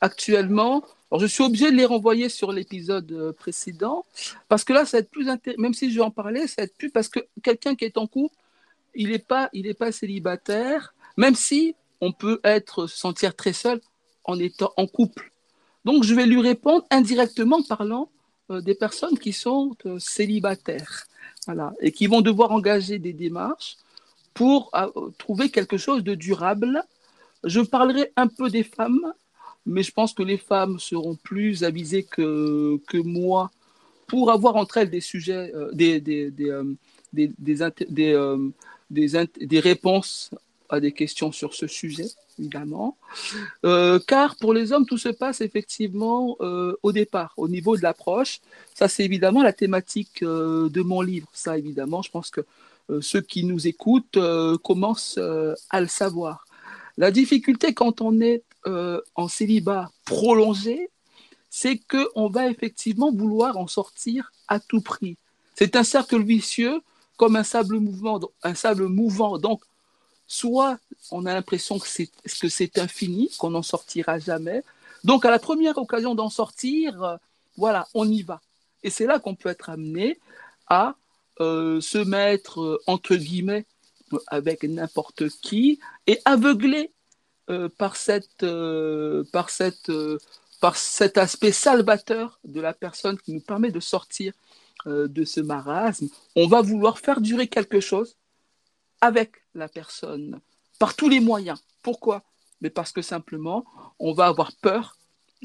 actuellement, 0.00 0.82
alors 1.10 1.20
je 1.20 1.26
suis 1.26 1.44
obligé 1.44 1.70
de 1.70 1.76
les 1.76 1.84
renvoyer 1.84 2.30
sur 2.30 2.50
l'épisode 2.50 3.34
précédent 3.38 4.06
parce 4.48 4.64
que 4.64 4.72
là, 4.72 4.86
ça 4.86 4.96
va 4.96 5.00
être 5.02 5.10
plus 5.10 5.28
intéressant, 5.28 5.60
même 5.60 5.74
si 5.74 5.90
je 5.90 5.96
vais 5.96 6.04
en 6.04 6.10
parler, 6.10 6.46
ça 6.46 6.62
va 6.62 6.62
être 6.62 6.78
plus 6.78 6.90
parce 6.90 7.10
que 7.10 7.20
quelqu'un 7.42 7.74
qui 7.74 7.84
est 7.84 7.98
en 7.98 8.06
couple, 8.06 8.34
il 8.94 9.10
n'est 9.10 9.18
pas, 9.18 9.48
il 9.52 9.74
pas 9.74 9.92
célibataire, 9.92 10.94
même 11.16 11.34
si 11.34 11.74
on 12.00 12.12
peut 12.12 12.40
être 12.44 12.86
se 12.86 12.96
sentir 12.96 13.34
très 13.34 13.52
seul 13.52 13.80
en 14.24 14.38
étant 14.38 14.72
en 14.76 14.86
couple. 14.86 15.32
Donc 15.84 16.04
je 16.04 16.14
vais 16.14 16.26
lui 16.26 16.40
répondre 16.40 16.84
indirectement 16.90 17.62
parlant 17.62 18.08
euh, 18.50 18.60
des 18.60 18.74
personnes 18.74 19.18
qui 19.18 19.32
sont 19.32 19.76
euh, 19.86 19.98
célibataires, 19.98 21.06
voilà, 21.46 21.74
et 21.80 21.92
qui 21.92 22.06
vont 22.06 22.20
devoir 22.20 22.50
engager 22.52 22.98
des 22.98 23.12
démarches 23.12 23.76
pour 24.32 24.70
euh, 24.74 24.88
trouver 25.18 25.50
quelque 25.50 25.76
chose 25.76 26.02
de 26.02 26.14
durable. 26.14 26.82
Je 27.44 27.60
parlerai 27.60 28.12
un 28.16 28.26
peu 28.26 28.50
des 28.50 28.64
femmes, 28.64 29.12
mais 29.66 29.82
je 29.82 29.92
pense 29.92 30.14
que 30.14 30.22
les 30.22 30.38
femmes 30.38 30.78
seront 30.78 31.16
plus 31.16 31.64
avisées 31.64 32.04
que, 32.04 32.78
que 32.86 32.98
moi 32.98 33.50
pour 34.06 34.30
avoir 34.30 34.56
entre 34.56 34.78
elles 34.78 34.90
des 34.90 35.00
sujets, 35.00 35.50
des, 35.72 35.98
des, 35.98 36.30
des, 36.30 36.52
des, 37.12 37.30
des, 37.88 38.38
des 38.90 39.60
réponses 39.60 40.30
à 40.68 40.80
des 40.80 40.92
questions 40.92 41.32
sur 41.32 41.54
ce 41.54 41.66
sujet, 41.66 42.06
évidemment. 42.38 42.96
Euh, 43.64 43.98
car 44.06 44.36
pour 44.36 44.54
les 44.54 44.72
hommes, 44.72 44.86
tout 44.86 44.98
se 44.98 45.08
passe 45.08 45.40
effectivement 45.40 46.36
euh, 46.40 46.76
au 46.82 46.92
départ, 46.92 47.32
au 47.36 47.48
niveau 47.48 47.76
de 47.76 47.82
l'approche. 47.82 48.40
Ça, 48.74 48.88
c'est 48.88 49.04
évidemment 49.04 49.42
la 49.42 49.52
thématique 49.52 50.22
euh, 50.22 50.68
de 50.68 50.82
mon 50.82 51.00
livre. 51.00 51.28
Ça, 51.32 51.58
évidemment, 51.58 52.02
je 52.02 52.10
pense 52.10 52.30
que 52.30 52.42
ceux 53.00 53.22
qui 53.22 53.44
nous 53.44 53.66
écoutent 53.66 54.18
commencent 54.62 55.18
à 55.70 55.80
le 55.80 55.86
savoir. 55.86 56.44
La 56.98 57.10
difficulté 57.10 57.72
quand 57.72 58.02
on 58.02 58.20
est 58.20 58.42
en 58.66 59.26
célibat 59.26 59.90
prolongé, 60.04 60.90
c'est 61.48 61.78
qu'on 61.78 62.28
va 62.28 62.50
effectivement 62.50 63.10
vouloir 63.10 63.56
en 63.56 63.68
sortir 63.68 64.32
à 64.48 64.60
tout 64.60 64.82
prix. 64.82 65.16
C'est 65.54 65.76
un 65.76 65.82
cercle 65.84 66.22
vicieux 66.22 66.82
comme 67.16 67.36
un 67.36 67.44
sable 67.44 67.78
mouvant, 67.78 68.20
un 68.42 68.54
sable 68.54 68.88
mouvant. 68.88 69.38
Donc, 69.38 69.62
soit 70.26 70.78
on 71.10 71.26
a 71.26 71.34
l'impression 71.34 71.78
que 71.78 71.86
c'est, 71.86 72.78
infini, 72.78 73.30
qu'on 73.38 73.50
n'en 73.50 73.62
sortira 73.62 74.18
jamais. 74.18 74.62
Donc, 75.04 75.24
à 75.24 75.30
la 75.30 75.38
première 75.38 75.76
occasion 75.78 76.14
d'en 76.14 76.30
sortir, 76.30 77.02
euh, 77.02 77.16
voilà, 77.56 77.86
on 77.94 78.08
y 78.08 78.22
va. 78.22 78.40
Et 78.82 78.90
c'est 78.90 79.06
là 79.06 79.18
qu'on 79.18 79.34
peut 79.34 79.48
être 79.48 79.70
amené 79.70 80.18
à 80.66 80.94
euh, 81.40 81.80
se 81.80 81.98
mettre, 81.98 82.60
euh, 82.60 82.82
entre 82.86 83.14
guillemets, 83.16 83.66
avec 84.28 84.62
n'importe 84.64 85.28
qui 85.28 85.80
et 86.06 86.20
aveuglé 86.24 86.90
par, 87.76 87.96
cette, 87.96 88.46
par, 89.32 89.50
cette, 89.50 89.92
par 90.60 90.76
cet 90.76 91.18
aspect 91.18 91.52
salvateur 91.52 92.38
de 92.44 92.60
la 92.60 92.72
personne 92.72 93.18
qui 93.18 93.32
nous 93.32 93.40
permet 93.40 93.70
de 93.70 93.80
sortir 93.80 94.32
de 94.86 95.24
ce 95.24 95.40
marasme. 95.40 96.08
On 96.36 96.46
va 96.46 96.60
vouloir 96.60 96.98
faire 96.98 97.20
durer 97.20 97.48
quelque 97.48 97.80
chose 97.80 98.16
avec 99.00 99.42
la 99.54 99.68
personne 99.68 100.40
par 100.78 100.94
tous 100.94 101.08
les 101.08 101.20
moyens. 101.20 101.62
Pourquoi? 101.82 102.22
Mais 102.60 102.70
parce 102.70 102.92
que 102.92 103.02
simplement, 103.02 103.64
on 103.98 104.12
va 104.12 104.26
avoir 104.26 104.52
peur 104.56 104.96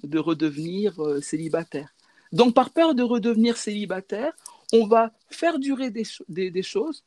de 0.04 0.20
redevenir 0.20 1.00
euh, 1.02 1.22
célibataire. 1.22 1.94
Donc, 2.32 2.54
par 2.54 2.70
peur 2.70 2.96
de 2.96 3.04
redevenir 3.04 3.58
célibataire, 3.58 4.34
on 4.72 4.88
va 4.88 5.12
faire 5.30 5.60
durer 5.60 5.90
des, 5.90 6.06
des, 6.28 6.64
choses, 6.64 7.04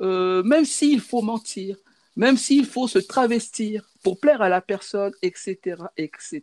euh, 0.00 0.42
même 0.42 0.64
s'il 0.64 1.00
faut 1.00 1.22
mentir, 1.22 1.76
même 2.16 2.36
s'il 2.36 2.66
faut 2.66 2.88
se 2.88 2.98
travestir 2.98 3.88
pour 4.02 4.18
plaire 4.18 4.42
à 4.42 4.48
la 4.48 4.60
personne, 4.60 5.12
etc., 5.22 5.76
etc. 5.96 6.42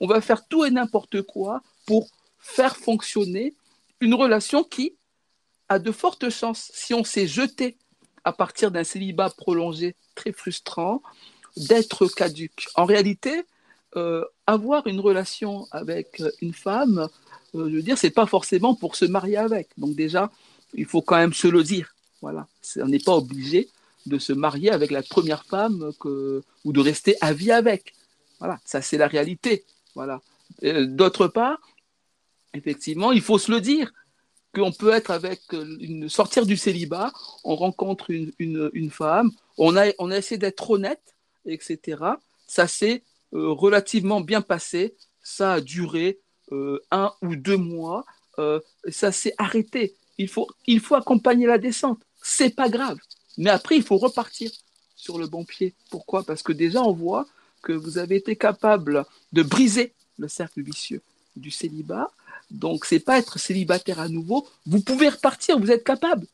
On 0.00 0.06
va 0.06 0.20
faire 0.20 0.46
tout 0.46 0.64
et 0.64 0.70
n'importe 0.70 1.22
quoi 1.22 1.62
pour 1.86 2.08
faire 2.38 2.76
fonctionner 2.76 3.54
une 4.00 4.14
relation 4.14 4.64
qui 4.64 4.96
a 5.68 5.78
de 5.78 5.92
fortes 5.92 6.30
chances, 6.30 6.70
si 6.74 6.94
on 6.94 7.04
s'est 7.04 7.26
jeté 7.26 7.76
à 8.24 8.32
partir 8.32 8.70
d'un 8.70 8.84
célibat 8.84 9.30
prolongé 9.30 9.94
très 10.14 10.32
frustrant, 10.32 11.02
d'être 11.56 12.06
caduque. 12.08 12.68
En 12.74 12.84
réalité, 12.84 13.42
euh, 13.96 14.24
avoir 14.46 14.86
une 14.86 15.00
relation 15.00 15.66
avec 15.70 16.22
une 16.40 16.52
femme, 16.52 17.08
euh, 17.54 17.70
je 17.70 17.76
veux 17.76 17.82
dire, 17.82 17.96
c'est 17.96 18.10
pas 18.10 18.26
forcément 18.26 18.74
pour 18.74 18.96
se 18.96 19.04
marier 19.04 19.36
avec. 19.36 19.68
Donc 19.78 19.94
déjà, 19.94 20.30
il 20.74 20.86
faut 20.86 21.02
quand 21.02 21.16
même 21.16 21.32
se 21.32 21.48
le 21.48 21.62
dire. 21.62 21.94
Voilà, 22.20 22.46
on 22.76 22.88
n'est 22.88 22.98
pas 22.98 23.14
obligé 23.14 23.68
de 24.06 24.18
se 24.18 24.32
marier 24.32 24.70
avec 24.70 24.90
la 24.90 25.02
première 25.02 25.44
femme 25.44 25.92
ou 26.04 26.72
de 26.72 26.80
rester 26.80 27.16
à 27.20 27.32
vie 27.32 27.52
avec. 27.52 27.94
Voilà, 28.38 28.58
ça 28.64 28.82
c'est 28.82 28.98
la 28.98 29.06
réalité. 29.06 29.64
Voilà. 29.94 30.20
D'autre 30.62 31.28
part, 31.28 31.58
effectivement, 32.56 33.12
il 33.12 33.22
faut 33.22 33.38
se 33.38 33.50
le 33.50 33.60
dire 33.60 33.92
qu'on 34.54 34.72
peut 34.72 34.92
être 34.92 35.10
avec 35.10 35.40
euh, 35.52 35.76
une, 35.80 36.08
sortir 36.08 36.46
du 36.46 36.56
célibat, 36.56 37.12
on 37.44 37.56
rencontre 37.56 38.10
une, 38.10 38.32
une, 38.38 38.90
femme, 38.90 39.30
on 39.58 39.76
a, 39.76 39.86
on 39.98 40.10
a 40.10 40.16
essayé 40.16 40.38
d'être 40.38 40.70
honnête, 40.70 41.14
etc. 41.44 42.02
Ça 42.46 42.66
s'est 42.66 43.02
euh, 43.34 43.50
relativement 43.50 44.20
bien 44.20 44.40
passé, 44.40 44.94
ça 45.22 45.54
a 45.54 45.60
duré 45.60 46.18
euh, 46.52 46.80
un 46.90 47.12
ou 47.22 47.36
deux 47.36 47.56
mois, 47.56 48.04
ça 48.90 49.12
s'est 49.12 49.32
arrêté. 49.38 49.94
Il 50.18 50.28
faut, 50.28 50.46
il 50.66 50.78
faut 50.78 50.94
accompagner 50.94 51.46
la 51.46 51.56
descente, 51.56 52.00
c'est 52.22 52.54
pas 52.54 52.68
grave. 52.68 52.98
Mais 53.38 53.48
après, 53.48 53.76
il 53.76 53.82
faut 53.82 53.96
repartir 53.96 54.50
sur 54.94 55.18
le 55.18 55.26
bon 55.26 55.44
pied. 55.44 55.74
Pourquoi? 55.90 56.22
Parce 56.22 56.42
que 56.42 56.52
déjà, 56.52 56.82
on 56.82 56.92
voit 56.92 57.26
que 57.62 57.72
vous 57.72 57.96
avez 57.96 58.16
été 58.16 58.36
capable 58.36 59.06
de 59.32 59.42
briser 59.42 59.94
le 60.18 60.28
cercle 60.28 60.62
vicieux 60.62 61.00
du 61.34 61.50
célibat, 61.50 62.10
donc, 62.50 62.84
c'est 62.84 63.00
pas 63.00 63.18
être 63.18 63.38
célibataire 63.38 64.00
à 64.00 64.08
nouveau. 64.08 64.46
Vous 64.66 64.80
pouvez 64.80 65.08
repartir, 65.08 65.58
vous 65.58 65.70
êtes 65.70 65.84
capable 65.84 66.26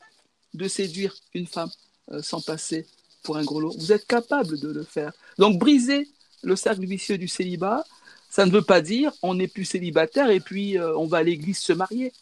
de 0.53 0.67
séduire 0.67 1.15
une 1.33 1.47
femme 1.47 1.71
euh, 2.11 2.21
sans 2.21 2.41
passer 2.41 2.85
pour 3.23 3.37
un 3.37 3.43
gros 3.43 3.59
lot. 3.59 3.75
Vous 3.77 3.91
êtes 3.91 4.05
capable 4.05 4.59
de 4.59 4.69
le 4.69 4.83
faire. 4.83 5.11
Donc, 5.37 5.57
briser 5.57 6.07
le 6.43 6.55
cercle 6.55 6.85
vicieux 6.85 7.17
du 7.17 7.27
célibat, 7.27 7.83
ça 8.29 8.45
ne 8.45 8.51
veut 8.51 8.61
pas 8.61 8.81
dire 8.81 9.11
on 9.21 9.35
n'est 9.35 9.47
plus 9.47 9.65
célibataire 9.65 10.29
et 10.29 10.39
puis 10.39 10.77
euh, 10.77 10.95
on 10.97 11.07
va 11.07 11.19
à 11.19 11.23
l'église 11.23 11.59
se 11.59 11.73
marier. 11.73 12.13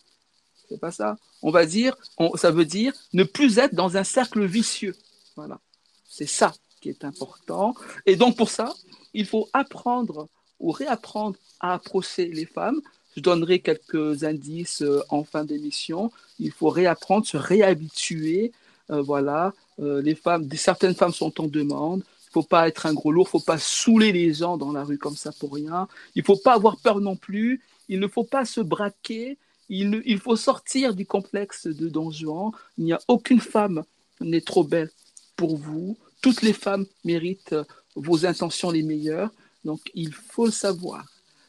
C'est 0.69 0.79
pas 0.79 0.91
ça. 0.91 1.17
On 1.41 1.51
va 1.51 1.65
dire, 1.65 1.97
ça 2.35 2.51
veut 2.51 2.65
dire 2.65 2.93
ne 3.13 3.23
plus 3.23 3.57
être 3.57 3.73
dans 3.73 3.97
un 3.97 4.03
cercle 4.03 4.45
vicieux. 4.45 4.95
Voilà. 5.35 5.59
C'est 6.07 6.27
ça 6.27 6.53
qui 6.79 6.89
est 6.89 7.03
important. 7.03 7.75
Et 8.05 8.15
donc, 8.15 8.37
pour 8.37 8.49
ça, 8.49 8.73
il 9.13 9.25
faut 9.25 9.49
apprendre 9.53 10.29
ou 10.59 10.71
réapprendre 10.71 11.37
à 11.59 11.73
approcher 11.73 12.27
les 12.27 12.45
femmes 12.45 12.81
je 13.15 13.21
donnerai 13.21 13.59
quelques 13.59 14.23
indices 14.23 14.81
euh, 14.81 15.01
en 15.09 15.23
fin 15.23 15.43
d'émission. 15.43 16.11
Il 16.39 16.51
faut 16.51 16.69
réapprendre, 16.69 17.25
se 17.25 17.37
réhabituer. 17.37 18.51
Euh, 18.89 19.01
voilà, 19.01 19.53
euh, 19.79 20.01
les 20.01 20.15
femmes, 20.15 20.49
certaines 20.55 20.95
femmes 20.95 21.13
sont 21.13 21.39
en 21.41 21.47
demande. 21.47 21.99
Il 21.99 22.39
ne 22.39 22.41
faut 22.41 22.47
pas 22.47 22.67
être 22.67 22.85
un 22.85 22.93
gros 22.93 23.11
lourd, 23.11 23.25
il 23.25 23.35
ne 23.35 23.39
faut 23.39 23.45
pas 23.45 23.57
saouler 23.57 24.11
les 24.13 24.33
gens 24.33 24.57
dans 24.57 24.71
la 24.71 24.83
rue 24.83 24.97
comme 24.97 25.17
ça 25.17 25.31
pour 25.37 25.53
rien. 25.53 25.87
Il 26.15 26.21
ne 26.21 26.25
faut 26.25 26.37
pas 26.37 26.53
avoir 26.53 26.77
peur 26.77 27.01
non 27.01 27.15
plus. 27.15 27.61
Il 27.89 27.99
ne 27.99 28.07
faut 28.07 28.23
pas 28.23 28.45
se 28.45 28.61
braquer. 28.61 29.37
Il, 29.67 30.01
il 30.05 30.19
faut 30.19 30.35
sortir 30.35 30.95
du 30.95 31.05
complexe 31.05 31.67
de 31.67 31.89
Don 31.89 32.11
Juan. 32.11 32.51
Il 32.77 32.85
n'y 32.85 32.93
a 32.93 32.99
aucune 33.07 33.41
femme 33.41 33.83
n'est 34.23 34.41
trop 34.41 34.63
belle 34.63 34.91
pour 35.35 35.57
vous. 35.57 35.97
Toutes 36.21 36.41
les 36.41 36.53
femmes 36.53 36.85
méritent 37.03 37.55
vos 37.95 38.25
intentions 38.25 38.71
les 38.71 38.83
meilleures. 38.83 39.31
Donc, 39.65 39.79
il 39.93 40.13
faut 40.13 40.45
le 40.45 40.51
savoir. 40.51 41.05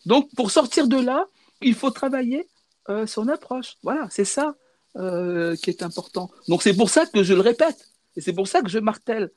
Donc, 0.07 0.31
pour 0.35 0.51
sortir 0.51 0.89
de 0.89 0.97
là, 0.97 1.27
il 1.63 1.75
faut 1.75 1.91
travailler 1.91 2.49
euh, 2.89 3.07
son 3.07 3.29
approche. 3.29 3.77
Voilà, 3.83 4.09
c'est 4.11 4.25
ça 4.25 4.57
euh, 4.97 5.55
qui 5.57 5.71
est 5.71 5.83
important. 5.83 6.31
Donc 6.49 6.63
c'est 6.63 6.75
pour 6.75 6.91
ça 6.91 7.07
que 7.07 7.23
je 7.23 7.33
le 7.33 7.41
répète, 7.41 7.89
et 8.17 8.21
c'est 8.21 8.33
pour 8.33 8.49
ça 8.49 8.61
que 8.61 8.69
je 8.69 8.79
martèle 8.79 9.31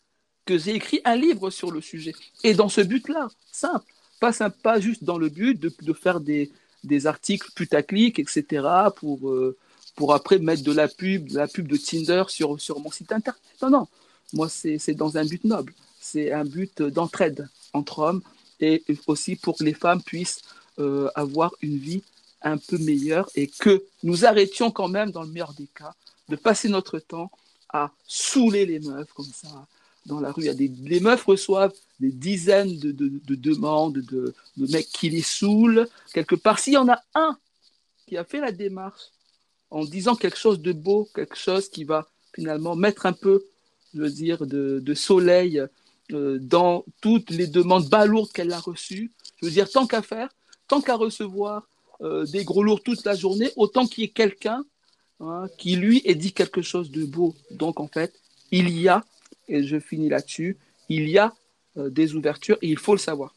que 0.46 0.58
j'ai 0.58 0.76
écrit 0.76 1.02
un 1.06 1.16
livre 1.16 1.50
sur 1.50 1.72
le 1.72 1.82
sujet. 1.82 2.14
Et 2.44 2.54
dans 2.54 2.70
ce 2.70 2.82
but-là, 2.82 3.28
simple, 3.52 3.86
pas, 4.20 4.32
simple, 4.32 4.58
pas 4.62 4.80
juste 4.80 5.04
dans 5.04 5.18
le 5.18 5.30
but 5.30 5.60
de, 5.60 5.94
faire 5.94 6.20
des, 6.20 6.52
des, 6.84 7.08
articles 7.08 7.52
putaclic, 7.56 8.20
etc., 8.20 8.68
pour, 8.96 9.30
euh, 9.30 9.58
pour 9.96 10.14
après 10.14 10.40
mettre 10.40 10.64
de 10.64 10.72
la 10.72 10.88
pub, 10.88 11.30
de 11.30 11.38
la 11.38 11.48
pub 11.48 11.68
de 11.68 11.78
Tinder 11.78 12.24
sur, 12.28 12.60
sur 12.60 12.80
mon 12.80 12.92
site 12.92 13.12
internet. 13.12 13.42
Non, 13.62 13.70
non, 13.70 13.88
moi 14.34 14.50
c'est 14.50 14.94
dans 14.94 15.18
un 15.18 15.26
but 15.26 15.44
noble, 15.44 15.74
c'est 16.00 16.32
un 16.32 16.46
but 16.46 16.82
d'entraide 16.82 17.48
entre 17.74 18.00
hommes 18.00 18.22
et 18.60 18.84
aussi 19.08 19.36
pour 19.36 19.58
que 19.58 19.64
les 19.64 19.74
femmes 19.74 20.02
puissent 20.02 20.42
avoir 21.16 21.56
une 21.62 21.78
vie 21.78 22.04
un 22.46 22.58
peu 22.58 22.78
meilleur 22.78 23.30
et 23.36 23.48
que 23.48 23.84
nous 24.04 24.24
arrêtions 24.24 24.72
quand 24.72 24.88
même, 24.88 25.12
dans 25.12 25.24
le 25.24 25.30
meilleur 25.30 25.54
des 25.54 25.68
cas, 25.68 25.94
de 26.30 26.36
passer 26.36 26.70
notre 26.70 27.00
temps 27.00 27.32
à 27.70 27.92
saouler 28.08 28.66
les 28.66 28.80
meufs 28.80 29.12
comme 29.14 29.26
ça 29.26 29.68
dans 30.06 30.20
la 30.20 30.32
rue. 30.32 30.44
Il 30.44 30.46
y 30.46 30.50
a 30.50 30.54
des, 30.54 30.72
les 30.84 31.00
meufs 31.00 31.26
reçoivent 31.26 31.74
des 32.00 32.12
dizaines 32.12 32.78
de, 32.78 32.92
de, 32.92 33.36
demandes 33.36 33.98
de, 33.98 34.34
de, 34.58 34.72
mecs 34.72 34.88
qui 34.88 35.10
les 35.10 35.24
saoulent. 35.24 35.88
Quelque 36.14 36.36
part, 36.36 36.60
s'il 36.60 36.74
y 36.74 36.78
en 36.78 36.88
a 36.88 37.02
un 37.16 37.38
qui 38.08 38.16
a 38.18 38.24
fait 38.24 38.40
la 38.40 38.52
démarche 38.52 39.02
en 39.72 39.84
disant 39.84 40.16
quelque 40.16 40.38
chose 40.38 40.62
de 40.62 40.72
beau, 40.72 41.10
quelque 41.16 41.38
chose 41.38 41.68
qui 41.68 41.84
va 41.84 42.08
finalement 42.36 42.76
mettre 42.76 43.08
un 43.08 43.14
peu, 43.14 43.44
je 43.96 44.02
veux 44.02 44.12
dire, 44.12 44.46
de, 44.46 44.94
soleil 44.94 45.64
euh, 46.12 46.38
dans 46.40 46.86
toutes 47.02 47.32
les 47.32 47.48
demandes 47.48 47.90
balourdes 47.90 48.32
qu'elle 48.32 48.54
a 48.54 48.60
reçues, 48.60 49.12
je 49.38 49.48
veux 49.48 49.52
dire, 49.52 49.70
tant 49.70 49.88
qu'à 49.88 50.04
faire, 50.04 50.30
tant 50.68 50.82
qu'à 50.82 50.96
recevoir 50.96 51.68
euh, 52.02 52.26
des 52.26 52.44
gros 52.44 52.64
lourds 52.64 52.82
toute 52.82 53.06
la 53.06 53.16
journée, 53.16 53.50
autant 53.56 53.86
qu'il 53.86 54.04
y 54.04 54.08
ait 54.08 54.10
quelqu'un 54.10 54.64
hein, 55.20 55.46
qui, 55.58 55.76
lui, 55.76 56.02
ait 56.06 56.16
dit 56.16 56.34
quelque 56.34 56.62
chose 56.62 56.92
de 56.92 57.06
beau. 57.06 57.36
Donc, 57.52 57.80
en 57.80 57.88
fait, 57.88 58.14
il 58.52 58.70
y 58.70 58.88
a, 58.88 59.04
et 59.48 59.64
je 59.64 59.80
finis 59.80 60.10
là-dessus, 60.10 60.58
il 60.90 61.10
y 61.10 61.18
a 61.18 61.34
euh, 61.78 61.90
des 61.90 62.16
ouvertures 62.16 62.58
et 62.62 62.68
il 62.68 62.78
faut 62.78 62.94
le 62.94 63.00
savoir. 63.00 63.34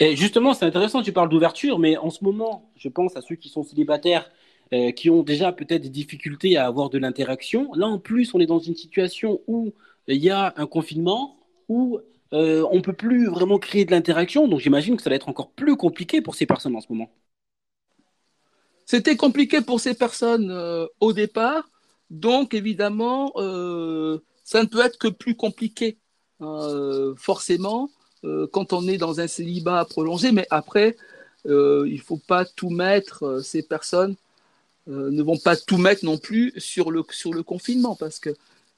Et 0.00 0.16
justement, 0.16 0.54
c'est 0.54 0.64
intéressant, 0.64 1.02
tu 1.02 1.12
parles 1.12 1.28
d'ouverture, 1.28 1.78
mais 1.78 1.96
en 1.96 2.10
ce 2.10 2.24
moment, 2.24 2.68
je 2.76 2.88
pense 2.88 3.16
à 3.16 3.20
ceux 3.22 3.36
qui 3.36 3.48
sont 3.48 3.62
célibataires, 3.62 4.30
euh, 4.72 4.90
qui 4.90 5.10
ont 5.10 5.22
déjà 5.22 5.52
peut-être 5.52 5.82
des 5.82 5.88
difficultés 5.88 6.56
à 6.56 6.66
avoir 6.66 6.90
de 6.90 6.98
l'interaction. 6.98 7.72
Là, 7.74 7.86
en 7.86 7.98
plus, 7.98 8.34
on 8.34 8.40
est 8.40 8.46
dans 8.46 8.58
une 8.58 8.74
situation 8.74 9.40
où 9.46 9.72
il 10.08 10.16
y 10.16 10.30
a 10.30 10.54
un 10.56 10.66
confinement, 10.66 11.36
où 11.68 12.00
euh, 12.32 12.66
on 12.70 12.80
peut 12.80 12.92
plus 12.92 13.26
vraiment 13.28 13.58
créer 13.58 13.84
de 13.84 13.92
l'interaction, 13.92 14.48
donc 14.48 14.60
j'imagine 14.60 14.96
que 14.96 15.02
ça 15.02 15.10
va 15.10 15.16
être 15.16 15.28
encore 15.28 15.50
plus 15.50 15.76
compliqué 15.76 16.20
pour 16.20 16.34
ces 16.34 16.46
personnes 16.46 16.74
en 16.74 16.80
ce 16.80 16.86
moment. 16.90 17.10
C'était 18.84 19.16
compliqué 19.16 19.60
pour 19.60 19.80
ces 19.80 19.94
personnes 19.94 20.50
euh, 20.50 20.86
au 21.00 21.12
départ, 21.12 21.68
donc 22.10 22.54
évidemment, 22.54 23.32
euh, 23.36 24.18
ça 24.44 24.62
ne 24.62 24.68
peut 24.68 24.84
être 24.84 24.98
que 24.98 25.08
plus 25.08 25.34
compliqué, 25.34 25.98
hein, 26.40 27.14
forcément, 27.16 27.90
quand 28.52 28.72
on 28.72 28.88
est 28.88 28.98
dans 28.98 29.20
un 29.20 29.28
célibat 29.28 29.84
prolongé. 29.84 30.32
Mais 30.32 30.48
après, 30.50 30.96
il 31.44 31.50
ne 31.52 32.02
faut 32.04 32.20
pas 32.26 32.44
tout 32.44 32.70
mettre, 32.70 33.40
ces 33.40 33.62
personnes 33.62 34.16
ne 34.88 35.22
vont 35.22 35.36
pas 35.36 35.56
tout 35.56 35.78
mettre 35.78 36.04
non 36.04 36.18
plus 36.18 36.52
sur 36.56 36.90
le, 36.90 37.04
sur 37.10 37.32
le 37.32 37.44
confinement, 37.44 37.94
parce 37.94 38.18
que 38.18 38.30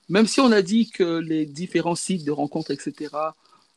même 0.09 0.27
si 0.27 0.41
on 0.41 0.53
a 0.53 0.63
dit 0.63 0.91
que 0.91 1.19
les 1.19 1.47
différents 1.47 1.95
sites 1.95 2.25
de 2.25 2.33
rencontres, 2.33 2.71
etc., 2.71 3.11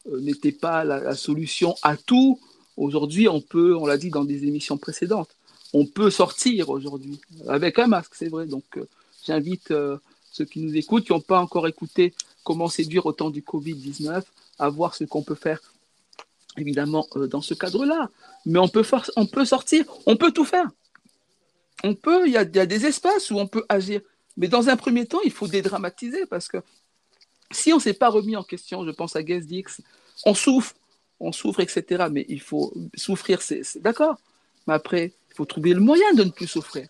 n'étaient 0.09 0.51
pas 0.51 0.83
la, 0.83 1.15
solution 1.15 1.75
à 1.83 1.95
tout, 1.97 2.39
aujourd'hui, 2.77 3.27
on 3.27 3.41
peut, 3.41 3.75
on 3.75 3.85
l'a 3.85 3.97
dit 3.97 4.09
dans 4.09 4.23
des 4.23 4.45
émissions 4.45 4.77
précédentes, 4.77 5.29
on 5.73 5.85
peut 5.85 6.09
sortir 6.09 6.69
aujourd'hui 6.69 7.19
avec 7.47 7.79
un 7.79 7.87
masque, 7.87 8.13
c'est 8.15 8.27
vrai. 8.27 8.45
Donc, 8.45 8.63
euh, 8.77 8.87
j'invite 9.25 9.71
euh, 9.71 9.97
ceux 10.31 10.45
qui 10.45 10.59
nous 10.59 10.75
écoutent, 10.75 11.05
qui 11.05 11.13
n'ont 11.13 11.21
pas 11.21 11.39
encore 11.39 11.67
écouté 11.67 12.13
comment 12.43 12.67
séduire 12.67 13.05
au 13.05 13.13
temps 13.13 13.29
du 13.29 13.41
Covid-19, 13.41 14.23
à 14.59 14.69
voir 14.69 14.95
ce 14.95 15.03
qu'on 15.03 15.23
peut 15.23 15.35
faire, 15.35 15.61
évidemment, 16.57 17.07
euh, 17.15 17.27
dans 17.27 17.41
ce 17.41 17.53
cadre-là. 17.53 18.09
Mais 18.45 18.59
on 18.59 18.67
peut, 18.67 18.85
on 19.15 19.25
peut 19.25 19.45
sortir, 19.45 19.85
on 20.05 20.17
peut 20.17 20.31
tout 20.31 20.45
faire. 20.45 20.69
On 21.83 21.95
peut, 21.95 22.27
il 22.27 22.33
y, 22.33 22.37
a, 22.37 22.45
des 22.45 22.85
espaces 22.85 23.31
où 23.31 23.39
on 23.39 23.47
peut 23.47 23.65
agir. 23.67 24.01
Mais 24.37 24.47
dans 24.47 24.69
un 24.69 24.77
premier 24.77 25.05
temps, 25.05 25.21
il 25.23 25.31
faut 25.31 25.47
dédramatiser 25.47 26.25
parce 26.25 26.47
que 26.47 26.57
si 27.51 27.73
on 27.73 27.77
ne 27.77 27.81
s'est 27.81 27.93
pas 27.93 28.09
remis 28.09 28.35
en 28.35 28.43
question, 28.43 28.85
je 28.85 28.91
pense 28.91 29.15
à 29.15 29.23
Guest 29.23 29.49
on 30.25 30.33
souffre, 30.33 30.73
on 31.19 31.31
souffre, 31.31 31.59
etc. 31.59 32.05
Mais 32.11 32.25
il 32.29 32.41
faut 32.41 32.73
souffrir, 32.95 33.41
c'est 33.41 33.63
d'accord. 33.81 34.17
Mais 34.67 34.73
après, 34.73 35.13
il 35.29 35.35
faut 35.35 35.45
trouver 35.45 35.73
le 35.73 35.79
moyen 35.79 36.13
de 36.13 36.23
ne 36.23 36.29
plus 36.29 36.47
souffrir. 36.47 36.87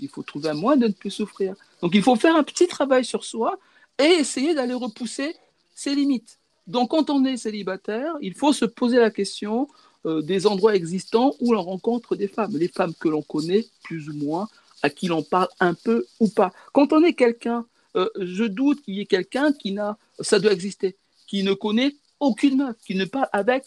Il 0.00 0.08
faut 0.08 0.22
trouver 0.22 0.50
un 0.50 0.54
moyen 0.54 0.76
de 0.76 0.88
ne 0.88 0.92
plus 0.92 1.10
souffrir. 1.10 1.54
Donc 1.82 1.94
il 1.94 2.02
faut 2.02 2.16
faire 2.16 2.34
un 2.34 2.42
petit 2.42 2.66
travail 2.66 3.04
sur 3.04 3.24
soi 3.24 3.58
et 3.98 4.04
essayer 4.04 4.54
d'aller 4.54 4.74
repousser 4.74 5.36
ses 5.74 5.94
limites. 5.94 6.38
Donc 6.66 6.90
quand 6.90 7.10
on 7.10 7.24
est 7.24 7.36
célibataire, 7.36 8.14
il 8.20 8.34
faut 8.34 8.52
se 8.52 8.64
poser 8.64 8.98
la 8.98 9.10
question 9.10 9.68
euh, 10.06 10.22
des 10.22 10.46
endroits 10.46 10.74
existants 10.74 11.34
où 11.40 11.52
l'on 11.52 11.62
rencontre 11.62 12.16
des 12.16 12.28
femmes, 12.28 12.56
les 12.56 12.68
femmes 12.68 12.94
que 12.98 13.08
l'on 13.08 13.22
connaît 13.22 13.66
plus 13.84 14.08
ou 14.08 14.14
moins, 14.14 14.48
à 14.82 14.90
qui 14.90 15.06
l'on 15.08 15.22
parle 15.22 15.48
un 15.60 15.74
peu 15.74 16.06
ou 16.20 16.28
pas. 16.28 16.52
Quand 16.72 16.92
on 16.92 17.02
est 17.02 17.14
quelqu'un, 17.14 17.66
euh, 17.96 18.08
je 18.18 18.44
doute 18.44 18.82
qu'il 18.82 18.94
y 18.94 19.00
ait 19.00 19.06
quelqu'un 19.06 19.52
qui 19.52 19.72
n'a, 19.72 19.98
ça 20.20 20.38
doit 20.38 20.52
exister, 20.52 20.96
qui 21.26 21.42
ne 21.42 21.52
connaît 21.52 21.94
aucune 22.20 22.58
meuf, 22.58 22.76
qui 22.86 22.94
ne 22.94 23.04
parle 23.04 23.28
avec 23.32 23.64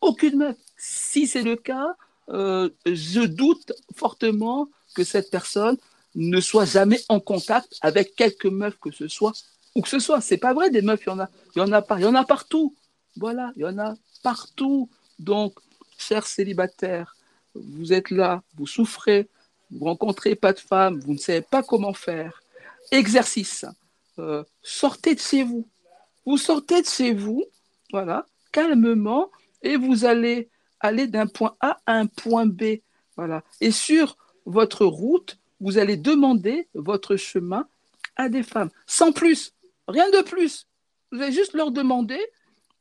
aucune 0.00 0.36
meuf. 0.36 0.56
Si 0.76 1.26
c'est 1.26 1.42
le 1.42 1.56
cas, 1.56 1.96
euh, 2.30 2.70
je 2.86 3.20
doute 3.20 3.72
fortement 3.94 4.68
que 4.94 5.04
cette 5.04 5.30
personne 5.30 5.76
ne 6.14 6.40
soit 6.40 6.64
jamais 6.64 7.00
en 7.08 7.20
contact 7.20 7.78
avec 7.80 8.14
quelque 8.14 8.48
meuf 8.48 8.78
que 8.78 8.90
ce 8.90 9.08
soit, 9.08 9.32
ou 9.74 9.82
que 9.82 9.88
ce 9.88 9.98
soit. 9.98 10.20
C'est 10.20 10.38
pas 10.38 10.54
vrai, 10.54 10.70
des 10.70 10.82
meufs, 10.82 11.02
il 11.06 11.10
y 11.10 11.12
en 11.12 11.20
a, 11.20 11.28
il 11.54 11.58
y 11.58 11.62
en 11.62 11.72
a 11.72 11.82
pas, 11.82 11.98
il 11.98 12.02
y 12.02 12.06
en 12.06 12.14
a 12.14 12.24
partout. 12.24 12.74
Voilà, 13.16 13.52
il 13.56 13.62
y 13.62 13.66
en 13.66 13.78
a 13.78 13.94
partout. 14.22 14.88
Donc, 15.18 15.58
chers 15.98 16.26
célibataires, 16.26 17.16
vous 17.54 17.92
êtes 17.92 18.10
là, 18.10 18.42
vous 18.56 18.66
souffrez, 18.66 19.28
vous 19.72 19.84
rencontrez 19.86 20.34
pas 20.34 20.52
de 20.52 20.58
femme, 20.58 21.00
vous 21.00 21.14
ne 21.14 21.18
savez 21.18 21.42
pas 21.42 21.62
comment 21.62 21.94
faire. 21.94 22.42
Exercice, 22.90 23.64
euh, 24.18 24.44
sortez 24.62 25.14
de 25.14 25.20
chez 25.20 25.42
vous. 25.42 25.66
Vous 26.26 26.36
sortez 26.36 26.82
de 26.82 26.86
chez 26.86 27.14
vous, 27.14 27.44
voilà, 27.90 28.26
calmement, 28.52 29.30
et 29.62 29.76
vous 29.76 30.04
allez 30.04 30.50
aller 30.80 31.06
d'un 31.06 31.26
point 31.26 31.56
A 31.60 31.80
à 31.86 31.94
un 31.94 32.06
point 32.06 32.46
B. 32.46 32.80
Voilà. 33.16 33.42
Et 33.60 33.70
sur 33.70 34.16
votre 34.46 34.84
route, 34.84 35.38
vous 35.60 35.78
allez 35.78 35.96
demander 35.96 36.68
votre 36.74 37.16
chemin 37.16 37.66
à 38.16 38.28
des 38.28 38.42
femmes, 38.42 38.70
sans 38.86 39.12
plus, 39.12 39.54
rien 39.88 40.10
de 40.10 40.22
plus. 40.22 40.66
Vous 41.10 41.22
allez 41.22 41.32
juste 41.32 41.54
leur 41.54 41.70
demander 41.70 42.20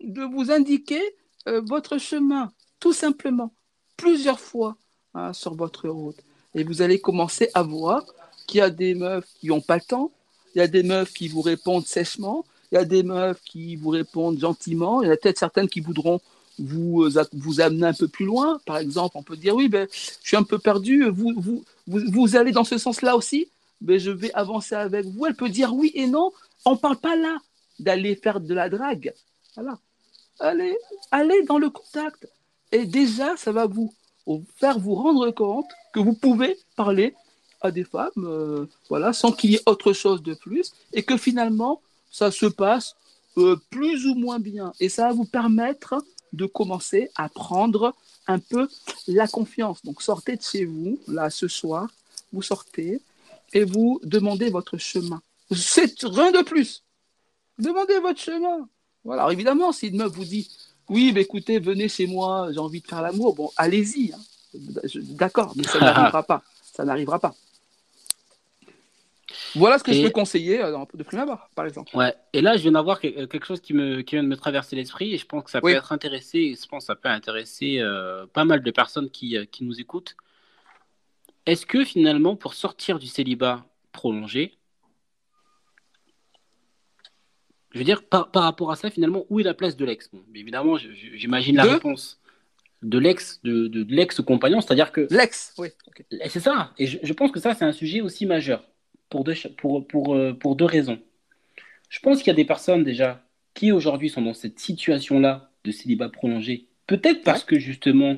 de 0.01 0.23
vous 0.23 0.51
indiquer 0.51 1.01
euh, 1.47 1.61
votre 1.63 1.97
chemin, 1.97 2.51
tout 2.79 2.93
simplement, 2.93 3.53
plusieurs 3.97 4.39
fois 4.39 4.77
hein, 5.13 5.33
sur 5.33 5.55
votre 5.55 5.87
route. 5.87 6.19
Et 6.55 6.63
vous 6.63 6.81
allez 6.81 6.99
commencer 6.99 7.49
à 7.53 7.63
voir 7.63 8.05
qu'il 8.47 8.59
y 8.59 8.61
a 8.61 8.69
des 8.69 8.95
meufs 8.95 9.27
qui 9.39 9.47
n'ont 9.47 9.61
pas 9.61 9.75
le 9.75 9.81
temps, 9.81 10.11
il 10.55 10.59
y 10.59 10.61
a 10.61 10.67
des 10.67 10.83
meufs 10.83 11.13
qui 11.13 11.27
vous 11.27 11.41
répondent 11.41 11.85
sèchement, 11.85 12.45
il 12.71 12.75
y 12.75 12.77
a 12.77 12.85
des 12.85 13.03
meufs 13.03 13.41
qui 13.43 13.75
vous 13.75 13.89
répondent 13.89 14.39
gentiment, 14.39 15.01
il 15.01 15.07
y 15.07 15.09
en 15.09 15.13
a 15.13 15.17
peut-être 15.17 15.37
certaines 15.37 15.69
qui 15.69 15.79
voudront 15.79 16.19
vous, 16.59 17.03
euh, 17.03 17.23
vous 17.33 17.61
amener 17.61 17.87
un 17.87 17.93
peu 17.93 18.07
plus 18.07 18.25
loin. 18.25 18.59
Par 18.65 18.77
exemple, 18.77 19.17
on 19.17 19.23
peut 19.23 19.37
dire 19.37 19.55
oui, 19.55 19.69
ben, 19.69 19.87
je 19.91 20.27
suis 20.27 20.37
un 20.37 20.43
peu 20.43 20.59
perdu, 20.59 21.09
vous, 21.09 21.33
vous, 21.37 21.63
vous, 21.87 22.35
allez 22.35 22.51
dans 22.51 22.63
ce 22.63 22.77
sens-là 22.77 23.15
aussi, 23.15 23.47
ben, 23.79 23.99
je 23.99 24.11
vais 24.11 24.33
avancer 24.33 24.75
avec 24.75 25.05
vous. 25.05 25.25
Elle 25.25 25.35
peut 25.35 25.49
dire 25.49 25.73
oui 25.73 25.91
et 25.95 26.07
non. 26.07 26.31
On 26.65 26.73
ne 26.73 26.77
parle 26.77 26.97
pas 26.97 27.15
là 27.15 27.37
d'aller 27.79 28.15
faire 28.15 28.39
de 28.39 28.53
la 28.53 28.69
drague. 28.69 29.13
Voilà. 29.55 29.79
Allez, 30.39 30.77
allez 31.11 31.43
dans 31.43 31.57
le 31.57 31.69
contact. 31.69 32.27
Et 32.71 32.85
déjà, 32.85 33.35
ça 33.37 33.51
va 33.51 33.65
vous 33.65 33.93
faire 34.57 34.79
vous 34.79 34.95
rendre 34.95 35.29
compte 35.31 35.67
que 35.93 35.99
vous 35.99 36.13
pouvez 36.13 36.57
parler 36.75 37.13
à 37.61 37.71
des 37.71 37.83
femmes, 37.83 38.09
euh, 38.17 38.65
voilà, 38.89 39.13
sans 39.13 39.31
qu'il 39.31 39.51
y 39.51 39.55
ait 39.55 39.63
autre 39.65 39.93
chose 39.93 40.23
de 40.23 40.33
plus, 40.33 40.73
et 40.93 41.03
que 41.03 41.17
finalement, 41.17 41.81
ça 42.11 42.31
se 42.31 42.47
passe 42.47 42.95
euh, 43.37 43.55
plus 43.69 44.07
ou 44.07 44.15
moins 44.15 44.39
bien. 44.39 44.73
Et 44.79 44.89
ça 44.89 45.07
va 45.07 45.13
vous 45.13 45.25
permettre 45.25 46.03
de 46.33 46.45
commencer 46.45 47.09
à 47.15 47.29
prendre 47.29 47.93
un 48.27 48.39
peu 48.39 48.67
la 49.07 49.27
confiance. 49.27 49.83
Donc 49.83 50.01
sortez 50.01 50.37
de 50.37 50.41
chez 50.41 50.65
vous, 50.65 50.99
là, 51.07 51.29
ce 51.29 51.47
soir, 51.47 51.89
vous 52.33 52.41
sortez 52.41 53.01
et 53.53 53.63
vous 53.63 53.99
demandez 54.03 54.49
votre 54.49 54.77
chemin. 54.77 55.21
C'est 55.51 56.03
rien 56.03 56.31
de 56.31 56.41
plus. 56.41 56.83
Demandez 57.59 57.99
votre 57.99 58.19
chemin. 58.19 58.67
Voilà. 59.03 59.23
Alors 59.23 59.31
évidemment, 59.31 59.71
si 59.71 59.87
une 59.87 59.97
meuf 59.97 60.11
vous 60.13 60.25
dit, 60.25 60.49
oui, 60.89 61.13
écoutez, 61.15 61.59
venez 61.59 61.89
chez 61.89 62.07
moi, 62.07 62.49
j'ai 62.51 62.59
envie 62.59 62.81
de 62.81 62.87
faire 62.87 63.01
l'amour, 63.01 63.35
bon, 63.35 63.51
allez-y. 63.57 64.13
Hein. 64.13 64.19
D'accord, 64.53 65.53
mais 65.55 65.63
ça 65.63 65.79
n'arrivera 65.79 66.23
pas. 66.23 66.43
Ça 66.61 66.83
n'arrivera 66.85 67.19
pas. 67.19 67.33
Voilà 69.55 69.77
ce 69.77 69.83
que 69.83 69.93
je 69.93 70.03
peux 70.03 70.09
conseiller 70.09 70.61
euh, 70.61 70.77
de 70.93 71.03
prime 71.03 71.19
abord, 71.19 71.49
par 71.55 71.65
exemple. 71.65 71.95
Ouais. 71.95 72.15
Et 72.33 72.41
là, 72.41 72.55
je 72.55 72.61
viens 72.61 72.71
d'avoir 72.71 72.99
euh, 73.03 73.27
quelque 73.27 73.45
chose 73.45 73.61
qui, 73.61 73.73
me, 73.73 74.01
qui 74.01 74.15
vient 74.15 74.23
de 74.23 74.27
me 74.27 74.37
traverser 74.37 74.75
l'esprit 74.75 75.13
et 75.13 75.17
je 75.17 75.25
pense 75.25 75.43
que 75.43 75.51
ça 75.51 75.61
peut 75.61 75.69
être 75.69 75.91
intéressé. 75.91 76.55
Je 76.61 76.67
pense 76.67 76.83
que 76.83 76.87
ça 76.87 76.95
peut 76.95 77.09
intéresser 77.09 77.79
euh, 77.79 78.25
pas 78.27 78.45
mal 78.45 78.61
de 78.61 78.71
personnes 78.71 79.09
qui, 79.09 79.37
qui 79.51 79.63
nous 79.63 79.79
écoutent. 79.79 80.15
Est-ce 81.45 81.65
que 81.65 81.83
finalement, 81.83 82.35
pour 82.35 82.53
sortir 82.53 82.99
du 82.99 83.07
célibat 83.07 83.65
prolongé, 83.91 84.57
je 87.71 87.79
veux 87.79 87.85
dire, 87.85 88.03
par, 88.03 88.31
par, 88.31 88.43
rapport 88.43 88.71
à 88.71 88.75
ça, 88.75 88.89
finalement, 88.89 89.25
où 89.29 89.39
est 89.39 89.43
la 89.43 89.53
place 89.53 89.75
de 89.75 89.85
l'ex? 89.85 90.09
Bon, 90.11 90.23
Évidemment, 90.35 90.77
j'imagine 90.77 91.55
la 91.55 91.63
réponse 91.63 92.20
de 92.81 92.97
l'ex 92.97 93.39
de, 93.43 93.67
de, 93.67 93.85
l'ex 93.93 94.21
compagnon, 94.21 94.61
c'est-à-dire 94.61 94.91
que 94.91 95.07
l'ex, 95.11 95.53
oui, 95.57 95.69
c'est 96.27 96.39
ça. 96.39 96.71
Et 96.77 96.87
je, 96.87 96.97
je 97.01 97.13
pense 97.13 97.31
que 97.31 97.39
ça, 97.39 97.53
c'est 97.53 97.65
un 97.65 97.71
sujet 97.71 98.01
aussi 98.01 98.25
majeur 98.25 98.63
pour 99.09 99.23
deux, 99.23 99.35
pour, 99.57 99.85
pour, 99.87 100.15
euh, 100.15 100.33
pour 100.33 100.55
deux 100.55 100.65
raisons. 100.65 100.99
Je 101.89 101.99
pense 101.99 102.19
qu'il 102.19 102.27
y 102.27 102.31
a 102.31 102.35
des 102.35 102.45
personnes 102.45 102.83
déjà 102.83 103.23
qui 103.53 103.71
aujourd'hui 103.71 104.09
sont 104.09 104.21
dans 104.21 104.33
cette 104.33 104.59
situation-là 104.59 105.51
de 105.63 105.71
célibat 105.71 106.09
prolongé, 106.09 106.67
peut-être 106.87 107.21
parce 107.23 107.43
que 107.43 107.59
justement, 107.59 108.17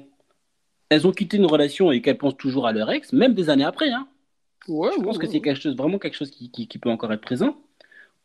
elles 0.89 1.07
ont 1.07 1.11
quitté 1.11 1.37
une 1.37 1.45
relation 1.45 1.91
et 1.91 2.01
qu'elles 2.01 2.17
pensent 2.17 2.37
toujours 2.37 2.67
à 2.67 2.71
leur 2.71 2.91
ex, 2.91 3.11
même 3.11 3.33
des 3.33 3.49
années 3.49 3.65
après. 3.65 3.89
Hein. 3.89 4.07
Ouais, 4.67 4.91
je 4.95 5.01
pense 5.01 5.17
que 5.17 5.27
c'est 5.27 5.41
quelque 5.41 5.59
chose, 5.59 5.75
vraiment 5.75 5.99
quelque 5.99 6.15
chose 6.15 6.31
qui, 6.31 6.49
qui, 6.51 6.67
qui, 6.67 6.77
peut 6.77 6.89
encore 6.89 7.11
être 7.11 7.21
présent. 7.21 7.57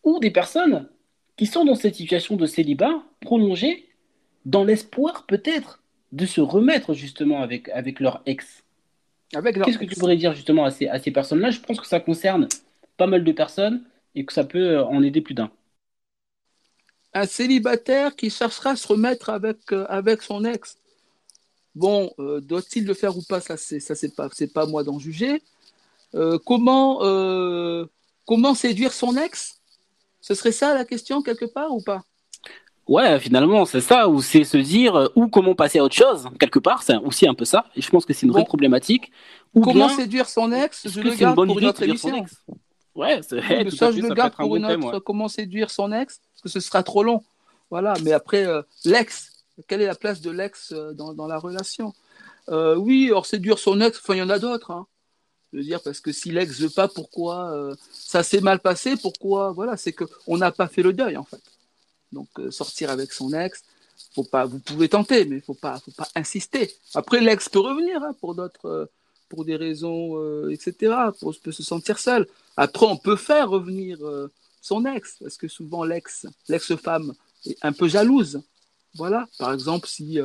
Ou 0.05 0.21
des 0.21 0.31
personnes 0.31 0.89
qui 1.37 1.47
sont 1.47 1.65
dans 1.65 1.75
cette 1.75 1.97
situation 1.97 2.37
de 2.37 2.47
célibat 2.47 3.03
prolongé 3.21 3.89
dans 4.45 4.65
l'espoir 4.65 5.27
peut-être 5.27 5.83
de 6.13 6.27
se 6.27 6.41
remettre 6.41 6.95
justement 6.95 7.43
avec, 7.43 7.69
avec 7.69 8.01
leur 8.01 8.23
ex. 8.27 8.63
Qu'est-ce 9.31 9.79
que 9.79 9.85
tu 9.85 9.97
pourrais 9.97 10.17
dire 10.17 10.35
justement 10.35 10.65
à 10.65 10.71
ces, 10.71 10.89
à 10.89 10.99
ces 10.99 11.11
personnes-là? 11.11 11.51
Je 11.51 11.61
pense 11.61 11.81
que 11.81 11.87
ça 11.87 12.01
concerne 12.01 12.49
pas 12.97 13.07
mal 13.07 13.25
de 13.25 13.33
personnes 13.33 13.85
et 14.15 14.25
que 14.25 14.33
ça 14.33 14.45
peut 14.45 14.77
euh, 14.77 14.85
en 14.85 15.03
aider 15.03 15.21
plus 15.21 15.35
d'un. 15.35 15.51
Un 17.13 17.27
célibataire 17.27 18.17
qui 18.17 18.31
cherchera 18.31 18.71
à 18.71 18.77
se 18.77 18.87
remettre 18.87 19.31
avec, 19.31 19.59
euh, 19.73 19.87
avec 19.89 20.23
son 20.23 20.45
ex. 20.45 20.79
Bon, 21.75 22.13
euh, 22.19 22.41
doit-il 22.41 22.87
le 22.87 22.95
faire 22.95 23.17
ou 23.17 23.23
pas? 23.23 23.41
Ça, 23.41 23.57
c'est 23.57 23.81
ça, 23.81 23.95
c'est 23.95 24.15
pas, 24.15 24.29
c'est 24.33 24.53
pas 24.53 24.67
moi 24.67 24.83
d'en 24.83 24.99
juger. 24.99 25.43
comment, 26.47 27.01
comment 28.25 28.55
séduire 28.55 28.93
son 28.93 29.17
ex? 29.17 29.61
Ce 30.21 30.35
serait 30.35 30.53
ça 30.53 30.75
la 30.75 30.85
question 30.85 31.23
quelque 31.23 31.45
part 31.45 31.71
ou 31.71 31.83
pas? 31.83 32.03
Ouais, 32.89 33.21
finalement, 33.21 33.67
c'est 33.67 33.83
ça, 33.83 34.09
ou 34.09 34.23
c'est 34.23 34.45
se 34.45 34.57
dire, 34.57 34.97
euh, 34.97 35.09
ou 35.15 35.29
comment 35.29 35.55
passer 35.55 35.79
à 35.79 35.85
autre 35.85 35.95
chose, 35.95 36.27
quelque 36.41 36.59
part, 36.59 36.83
c'est 36.83 36.97
aussi 36.97 37.29
un 37.29 37.35
peu 37.35 37.45
ça, 37.45 37.67
et 37.77 37.83
je 37.83 37.91
pense 37.91 38.07
que 38.07 38.15
c'est 38.15 38.27
une 38.27 38.33
vraie 38.33 38.45
problématique. 38.45 39.13
Ou 39.55 39.61
comment 39.61 39.89
séduire 39.89 40.29
son 40.29 40.51
ex, 40.53 40.89
je 40.89 41.01
le 41.01 41.15
garde 41.15 41.35
pour 41.35 41.59
une 41.59 41.67
autre 41.67 41.83
émission. 41.83 42.25
Ouais, 42.95 43.21
c'est 43.23 43.71
ça, 43.71 43.93
je 43.93 44.01
le 44.01 44.15
garde 44.15 44.35
pour 44.35 44.57
une 44.57 44.65
autre, 44.65 44.99
comment 45.01 45.29
séduire 45.29 45.71
son 45.71 45.93
ex, 45.93 46.21
parce 46.33 46.43
que 46.43 46.49
ce 46.49 46.61
sera 46.61 46.83
trop 46.83 47.03
long. 47.03 47.23
Voilà, 47.71 47.95
mais 48.03 48.13
après, 48.13 48.47
euh, 48.47 48.63
l'ex, 48.87 49.45
quelle 49.67 49.83
est 49.83 49.87
la 49.87 49.95
place 49.95 50.23
de 50.23 50.31
l'ex 50.31 50.73
euh, 50.73 50.95
dans, 50.95 51.13
dans, 51.13 51.27
la 51.27 51.39
relation? 51.39 51.93
Oui, 52.51 53.09
alors 53.09 53.27
séduire 53.27 53.59
son 53.59 53.79
ex, 53.83 54.01
enfin, 54.03 54.15
il 54.15 54.19
y 54.19 54.23
en 54.23 54.31
a 54.31 54.39
d'autres. 54.39 54.71
Hein. 54.71 54.87
Je 55.53 55.59
veux 55.59 55.65
dire, 55.65 55.83
parce 55.83 56.01
que 56.01 56.13
si 56.13 56.31
l'ex 56.31 56.61
veut 56.61 56.69
pas, 56.69 56.89
pourquoi 56.89 57.53
euh, 57.53 57.75
ça 57.91 58.23
s'est 58.23 58.41
mal 58.41 58.61
passé 58.61 58.97
Pourquoi? 59.01 59.53
Voilà, 59.53 59.77
c'est 59.77 59.93
que 59.93 60.05
on 60.27 60.37
n'a 60.37 60.53
pas 60.53 60.69
fait 60.69 60.83
le 60.83 60.93
deuil 60.93 61.17
en 61.17 61.25
fait. 61.25 61.41
Donc 62.13 62.29
euh, 62.39 62.51
sortir 62.51 62.91
avec 62.91 63.13
son 63.13 63.33
ex, 63.33 63.63
faut 64.15 64.25
pas. 64.25 64.47
Vous 64.47 64.59
pouvez 64.59 64.89
tenter, 64.89 65.25
mais 65.25 65.41
faut 65.41 65.55
pas, 65.55 65.79
faut 65.81 65.91
pas 65.93 66.09
insister. 66.15 66.73
Après, 66.95 67.21
l'ex 67.21 67.49
peut 67.49 67.61
revenir 67.61 68.03
hein, 68.03 68.15
pour 68.21 68.35
d'autres, 68.35 68.67
euh, 68.67 68.87
pour 69.29 69.45
des 69.45 69.57
raisons, 69.57 70.51
etc. 70.51 70.95
Pour 71.21 71.35
peut 71.43 71.53
se 71.53 71.63
sentir 71.63 71.99
seul. 71.99 72.27
Après, 72.57 72.87
on 72.87 72.97
peut 72.97 73.17
faire 73.17 73.51
revenir 73.51 73.99
son 74.63 74.87
ex, 74.87 75.19
parce 75.21 75.37
que 75.37 75.49
souvent 75.49 75.85
l'ex, 75.85 76.27
l'ex-femme 76.49 77.13
est 77.45 77.59
un 77.61 77.73
peu 77.73 77.89
jalouse. 77.89 78.41
Voilà. 78.95 79.29
Par 79.39 79.53
exemple, 79.53 79.87
si 79.87 80.19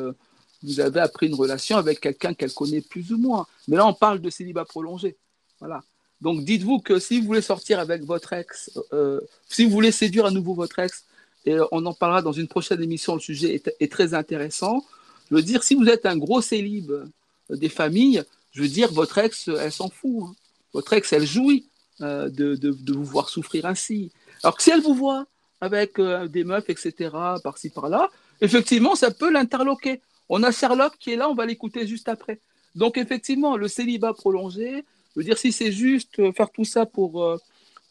vous 0.64 0.80
avez 0.80 1.02
appris 1.02 1.28
une 1.28 1.36
relation 1.36 1.78
avec 1.78 2.00
quelqu'un 2.00 2.34
qu'elle 2.34 2.54
connaît 2.54 2.82
plus 2.82 3.12
ou 3.12 3.18
moins. 3.18 3.46
Mais 3.68 3.76
là, 3.76 3.86
on 3.86 3.94
parle 3.94 4.20
de 4.20 4.30
célibat 4.30 4.66
prolongé. 4.66 5.18
Voilà. 5.60 5.84
Donc, 6.22 6.46
dites-vous 6.46 6.80
que 6.80 7.00
si 7.00 7.20
vous 7.20 7.28
voulez 7.28 7.42
sortir 7.42 7.80
avec 7.80 8.04
votre 8.04 8.32
ex, 8.32 8.72
euh, 8.94 9.20
si 9.50 9.66
vous 9.66 9.72
voulez 9.72 9.92
séduire 9.92 10.26
à 10.26 10.32
nouveau 10.32 10.54
votre 10.54 10.80
ex, 10.80 11.04
et 11.46 11.58
on 11.72 11.86
en 11.86 11.94
parlera 11.94 12.22
dans 12.22 12.32
une 12.32 12.48
prochaine 12.48 12.82
émission, 12.82 13.16
le 13.16 13.20
sujet 13.20 13.62
est, 13.80 13.92
très 13.92 14.14
intéressant. 14.14 14.86
Je 15.30 15.36
veux 15.36 15.42
dire, 15.42 15.64
si 15.64 15.76
vous 15.76 15.86
êtes 15.86 16.06
un 16.06 16.18
gros 16.18 16.42
célib 16.42 16.92
euh, 16.92 17.06
des 17.50 17.70
familles, 17.70 18.24
je 18.52 18.62
veux 18.62 18.68
dire, 18.68 18.92
votre 18.92 19.18
ex, 19.18 19.48
elle 19.48 19.72
s'en 19.72 19.90
fout. 19.90 20.24
Hein. 20.24 20.36
Votre 20.74 20.94
ex, 20.94 21.12
elle 21.14 21.26
jouit 21.26 21.66
euh, 22.02 22.30
de, 22.30 22.56
de, 22.56 22.94
vous 22.94 23.04
voir 23.04 23.30
souffrir 23.30 23.66
ainsi. 23.66 24.12
Alors 24.42 24.56
que 24.56 24.64
si 24.64 24.72
elle 24.72 24.82
vous 24.82 24.94
voit 24.94 25.26
avec 25.62 26.00
des 26.00 26.44
meufs, 26.44 26.70
etc., 26.70 27.10
par-ci, 27.42 27.70
par-là, 27.70 28.10
effectivement, 28.42 28.96
ça 28.96 29.12
peut 29.12 29.32
l'interloquer. 29.32 30.02
On 30.30 30.44
a 30.44 30.52
Sherlock 30.52 30.98
qui 31.00 31.14
est 31.14 31.16
là, 31.16 31.30
on 31.30 31.36
va 31.36 31.46
l'écouter 31.46 31.88
juste 31.88 32.10
après. 32.10 32.40
Donc 32.76 32.98
effectivement, 32.98 33.56
le 33.56 33.68
célibat 33.68 34.14
prolongé, 34.14 34.84
je 35.14 35.20
veux 35.20 35.24
dire, 35.24 35.38
si 35.38 35.52
c'est 35.52 35.72
juste 35.72 36.20
euh, 36.20 36.32
faire 36.32 36.50
tout 36.50 36.66
ça 36.66 36.86
pour, 36.86 37.24
euh, 37.24 37.38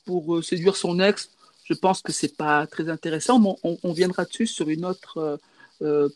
pour 0.05 0.36
euh, 0.36 0.42
séduire 0.42 0.76
son 0.76 0.98
ex, 0.98 1.30
je 1.64 1.74
pense 1.74 2.02
que 2.02 2.12
c'est 2.12 2.36
pas 2.36 2.66
très 2.66 2.88
intéressant. 2.88 3.38
Mais 3.38 3.78
on, 3.82 3.92
viendra 3.92 4.24
dessus 4.24 4.46
sur 4.46 4.68
une 4.68 4.84
autre, 4.84 5.38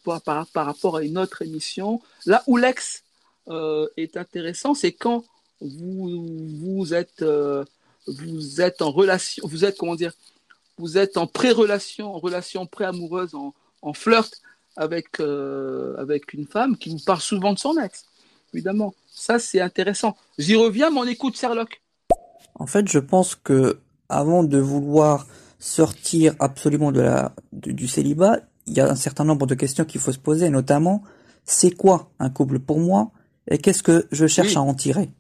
par, 0.05 0.22
par, 0.22 0.66
rapport 0.66 0.97
à 0.97 1.03
une 1.03 1.18
autre 1.18 1.42
émission. 1.42 2.01
Là 2.24 2.42
où 2.47 2.57
l'ex 2.57 3.03
est 3.97 4.16
intéressant, 4.16 4.74
c'est 4.74 4.92
quand 4.92 5.24
vous, 5.61 6.26
vous 6.61 6.94
êtes, 6.94 7.24
vous 8.07 8.61
êtes 8.61 8.82
en 8.82 8.90
relation, 8.90 9.47
vous 9.47 9.64
êtes 9.64 9.78
comment 9.78 9.94
dire, 9.94 10.12
vous 10.78 10.99
êtes 10.99 11.16
en 11.16 11.26
pré-relation, 11.26 12.14
en 12.14 12.18
relation 12.18 12.66
pré-amoureuse, 12.66 13.34
en, 13.34 13.92
flirt 13.92 14.30
avec, 14.76 15.20
euh, 15.20 15.97
avec 15.97 16.32
une 16.32 16.47
femme 16.47 16.76
qui 16.76 16.90
vous 16.90 16.99
parle 16.99 17.20
souvent 17.20 17.53
de 17.53 17.59
son 17.59 17.78
ex, 17.78 18.05
évidemment. 18.53 18.94
Ça, 19.07 19.38
c'est 19.38 19.61
intéressant. 19.61 20.16
J'y 20.38 20.57
reviens, 20.57 20.90
mais 20.90 21.01
on 21.01 21.05
écoute 21.05 21.36
Sherlock. 21.36 21.80
En 22.55 22.66
fait, 22.66 22.88
je 22.88 22.99
pense 22.99 23.34
que 23.34 23.78
avant 24.09 24.44
de 24.44 24.59
vouloir 24.59 25.26
sortir 25.59 26.34
absolument 26.38 26.92
de 26.92 27.00
la, 27.00 27.34
du 27.52 27.88
célibat, 27.88 28.40
il 28.66 28.74
y 28.74 28.80
a 28.80 28.90
un 28.90 28.96
certain 28.96 29.24
nombre 29.24 29.46
de 29.46 29.54
questions 29.54 29.84
qu'il 29.84 30.00
faut 30.00 30.12
se 30.12 30.18
poser, 30.18 30.50
notamment, 30.50 31.02
c'est 31.44 31.70
quoi 31.70 32.11
un 32.18 32.30
couple 32.30 32.59
pour 32.59 32.80
moi 32.80 33.11
et 33.48 33.59
qu'est-ce 33.59 33.82
que 33.82 34.07
je 34.11 34.26
cherche 34.26 34.57
à 34.57 34.61
en 34.61 34.74
tirer? 34.74 35.11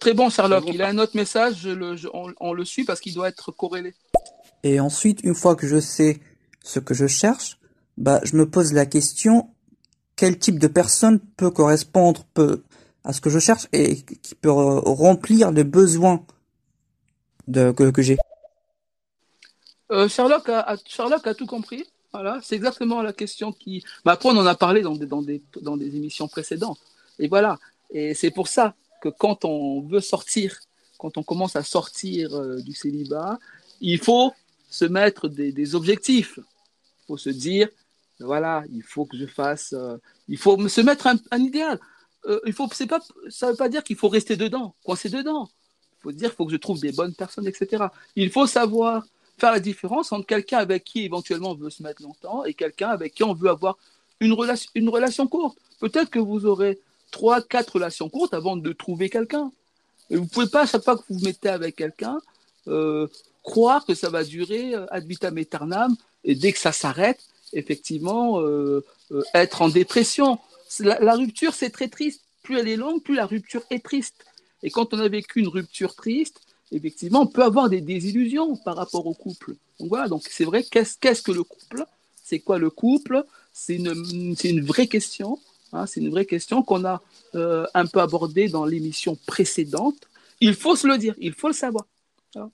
Très, 0.00 0.12
bon, 0.12 0.28
Sherlock. 0.28 0.64
Il 0.68 0.82
a 0.82 0.88
un 0.88 0.98
autre 0.98 1.16
message, 1.16 1.66
on, 2.12 2.32
on, 2.38 2.52
le 2.52 2.64
suit 2.64 2.84
parce 2.84 3.00
qu'il 3.00 3.14
doit 3.14 3.28
être 3.28 3.50
corrélé. 3.50 3.94
Et 4.62 4.78
ensuite, 4.78 5.20
une 5.24 5.34
fois 5.34 5.56
que 5.56 5.66
je 5.66 5.80
sais 5.80 6.20
ce 6.62 6.80
que 6.80 6.94
je 6.94 7.06
cherche, 7.06 7.58
bah, 7.96 8.20
je 8.24 8.36
me 8.36 8.48
pose 8.48 8.72
la 8.72 8.86
question 8.86 9.48
quel 10.16 10.38
type 10.38 10.58
de 10.58 10.66
personne 10.66 11.18
peut 11.36 11.50
correspondre 11.50 12.24
peut, 12.34 12.62
à 13.04 13.12
ce 13.12 13.20
que 13.20 13.30
je 13.30 13.38
cherche 13.38 13.66
et 13.72 13.96
qui 14.02 14.34
peut 14.34 14.50
remplir 14.50 15.50
les 15.50 15.64
besoins 15.64 16.24
de, 17.46 17.70
que, 17.72 18.02
j'ai. 18.02 18.16
Euh, 19.90 20.08
Sherlock, 20.08 20.48
a, 20.48 20.76
Sherlock 20.86 21.26
a 21.26 21.34
tout 21.34 21.46
compris. 21.46 21.84
Voilà, 22.12 22.38
c'est 22.42 22.54
exactement 22.54 23.02
la 23.02 23.12
question 23.12 23.52
qui. 23.52 23.84
Bah, 24.04 24.12
après, 24.12 24.28
on 24.28 24.36
en 24.36 24.46
a 24.46 24.54
parlé 24.54 24.82
dans 24.82 24.94
des, 24.94 25.06
dans, 25.06 25.22
des, 25.22 25.42
dans 25.60 25.76
des 25.76 25.96
émissions 25.96 26.28
précédentes. 26.28 26.78
Et 27.18 27.28
voilà. 27.28 27.58
Et 27.90 28.14
c'est 28.14 28.30
pour 28.30 28.48
ça 28.48 28.74
que 29.02 29.08
quand 29.08 29.44
on 29.44 29.82
veut 29.82 30.00
sortir, 30.00 30.58
quand 30.98 31.18
on 31.18 31.22
commence 31.22 31.56
à 31.56 31.62
sortir 31.62 32.34
euh, 32.34 32.60
du 32.60 32.72
célibat, 32.72 33.38
il 33.80 33.98
faut 33.98 34.32
se 34.70 34.84
mettre 34.84 35.28
des, 35.28 35.74
objectifs 35.74 36.38
faut 37.06 37.16
se 37.18 37.30
dire, 37.30 37.68
voilà, 38.18 38.64
il 38.72 38.82
faut 38.82 39.04
que 39.04 39.16
je 39.16 39.26
fasse, 39.26 39.74
euh, 39.74 39.98
il 40.28 40.38
faut 40.38 40.68
se 40.68 40.80
mettre 40.80 41.06
un, 41.06 41.38
idéal. 41.38 41.78
Euh, 42.26 42.40
il 42.46 42.52
faut, 42.52 42.68
c'est 42.72 42.86
pas, 42.86 43.00
ça 43.28 43.46
ne 43.46 43.50
veut 43.52 43.56
pas 43.56 43.68
dire 43.68 43.84
qu'il 43.84 43.96
faut 43.96 44.08
rester 44.08 44.36
dedans, 44.36 44.74
coincé 44.84 45.08
dedans. 45.08 45.50
Il 45.98 46.02
faut 46.02 46.12
dire 46.12 46.30
qu'il 46.30 46.36
faut 46.36 46.46
que 46.46 46.52
je 46.52 46.56
trouve 46.56 46.80
des 46.80 46.92
bonnes 46.92 47.14
personnes, 47.14 47.46
etc. 47.46 47.84
Il 48.16 48.30
faut 48.30 48.46
savoir 48.46 49.04
faire 49.38 49.52
la 49.52 49.60
différence 49.60 50.12
entre 50.12 50.26
quelqu'un 50.26 50.58
avec 50.58 50.84
qui 50.84 51.04
éventuellement 51.04 51.50
on 51.50 51.54
veut 51.54 51.70
se 51.70 51.82
mettre 51.82 52.02
longtemps 52.02 52.44
et 52.44 52.54
quelqu'un 52.54 52.88
avec 52.88 53.14
qui 53.14 53.24
on 53.24 53.34
veut 53.34 53.50
avoir 53.50 53.76
une 54.20 54.32
relation, 54.32 54.70
une 54.74 54.88
relation 54.88 55.26
courte. 55.26 55.58
Peut-être 55.80 56.10
que 56.10 56.18
vous 56.18 56.46
aurez 56.46 56.78
trois, 57.10 57.42
quatre 57.42 57.74
relations 57.74 58.08
courtes 58.08 58.34
avant 58.34 58.56
de 58.56 58.72
trouver 58.72 59.10
quelqu'un. 59.10 59.50
Et 60.10 60.16
vous 60.16 60.26
pouvez 60.26 60.46
pas, 60.46 60.62
à 60.62 60.66
chaque 60.66 60.84
fois 60.84 60.96
que 60.96 61.02
vous 61.08 61.18
vous 61.18 61.24
mettez 61.24 61.48
avec 61.48 61.76
quelqu'un, 61.76 62.18
euh, 62.68 63.06
croire 63.42 63.84
que 63.84 63.94
ça 63.94 64.10
va 64.10 64.24
durer 64.24 64.74
ad 64.90 65.06
vitam 65.06 65.36
aeternam 65.36 65.96
et 66.24 66.34
dès 66.34 66.52
que 66.52 66.58
ça 66.58 66.72
s'arrête, 66.72 67.20
effectivement, 67.52 68.40
euh, 68.40 68.84
euh, 69.12 69.22
être 69.34 69.62
en 69.62 69.68
dépression. 69.68 70.38
La, 70.80 71.14
rupture, 71.14 71.54
c'est 71.54 71.70
très 71.70 71.88
triste. 71.88 72.22
Plus 72.42 72.58
elle 72.58 72.68
est 72.68 72.76
longue, 72.76 73.02
plus 73.02 73.14
la 73.14 73.26
rupture 73.26 73.62
est 73.70 73.84
triste. 73.84 74.24
Et 74.62 74.70
quand 74.70 74.94
on 74.94 74.98
a 74.98 75.08
vécu 75.08 75.40
une 75.40 75.48
rupture 75.48 75.94
triste, 75.94 76.40
effectivement, 76.72 77.22
on 77.22 77.26
peut 77.26 77.42
avoir 77.42 77.68
des 77.68 77.80
désillusions 77.80 78.56
par 78.56 78.76
rapport 78.76 79.06
au 79.06 79.14
couple. 79.14 79.56
Donc 79.78 79.88
voilà, 79.88 80.08
donc 80.08 80.22
c'est 80.30 80.44
vrai, 80.44 80.62
qu'est-ce 80.62 81.22
que 81.22 81.32
le 81.32 81.44
couple? 81.44 81.84
C'est 82.22 82.40
quoi 82.40 82.58
le 82.58 82.70
couple? 82.70 83.24
C'est 83.52 83.76
une, 83.76 84.36
une 84.44 84.64
vraie 84.64 84.86
question. 84.86 85.38
Hein, 85.74 85.86
c'est 85.86 86.00
une 86.00 86.10
vraie 86.10 86.24
question 86.24 86.62
qu'on 86.62 86.84
a 86.84 87.02
euh, 87.34 87.66
un 87.74 87.86
peu 87.86 88.00
abordée 88.00 88.48
dans 88.48 88.64
l'émission 88.64 89.18
précédente. 89.26 90.08
Il 90.40 90.54
faut 90.54 90.76
se 90.76 90.86
le 90.86 90.98
dire, 90.98 91.14
il 91.18 91.32
faut 91.32 91.48
le 91.48 91.54
savoir. 91.54 91.86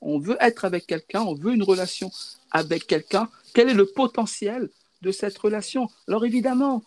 On 0.01 0.19
veut 0.19 0.37
être 0.41 0.65
avec 0.65 0.87
quelqu'un, 0.87 1.23
on 1.23 1.35
veut 1.35 1.53
une 1.55 1.63
relation 1.63 2.11
avec 2.51 2.87
quelqu'un, 2.87 3.29
quel 3.55 3.69
est 3.69 3.75
le 3.75 3.87
potentiel 3.87 4.69
de 5.03 5.13
cette 5.13 5.37
relation? 5.39 5.89
Alors 6.09 6.25
évidemment, 6.25 6.83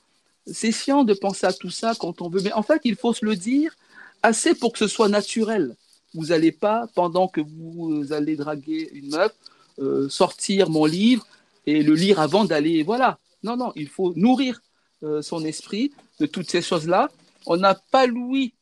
c'est 0.45 0.71
chiant 0.71 1.03
de 1.03 1.13
penser 1.13 1.45
à 1.45 1.53
tout 1.53 1.69
ça 1.69 1.93
quand 1.97 2.21
on 2.21 2.29
veut, 2.29 2.41
mais 2.41 2.53
en 2.53 2.63
fait, 2.63 2.81
il 2.83 2.95
faut 2.95 3.13
se 3.13 3.25
le 3.25 3.35
dire 3.35 3.75
assez 4.21 4.55
pour 4.55 4.73
que 4.73 4.79
ce 4.79 4.87
soit 4.87 5.09
naturel. 5.09 5.75
Vous 6.13 6.27
n'allez 6.27 6.51
pas, 6.51 6.87
pendant 6.95 7.27
que 7.27 7.41
vous 7.41 8.13
allez 8.13 8.35
draguer 8.35 8.89
une 8.93 9.09
meuf, 9.09 9.33
euh, 9.79 10.07
sortir 10.09 10.69
mon 10.69 10.85
livre 10.85 11.25
et 11.65 11.81
le 11.81 11.95
lire 11.95 12.19
avant 12.19 12.45
d'aller. 12.45 12.83
Voilà. 12.83 13.19
Non, 13.41 13.57
non, 13.57 13.71
il 13.75 13.87
faut 13.87 14.13
nourrir 14.15 14.61
euh, 15.01 15.21
son 15.21 15.43
esprit 15.43 15.91
de 16.19 16.25
toutes 16.25 16.49
ces 16.49 16.61
choses-là. 16.61 17.09
On 17.45 17.57
n'a 17.57 17.73
pas 17.75 18.05
Louis. 18.05 18.53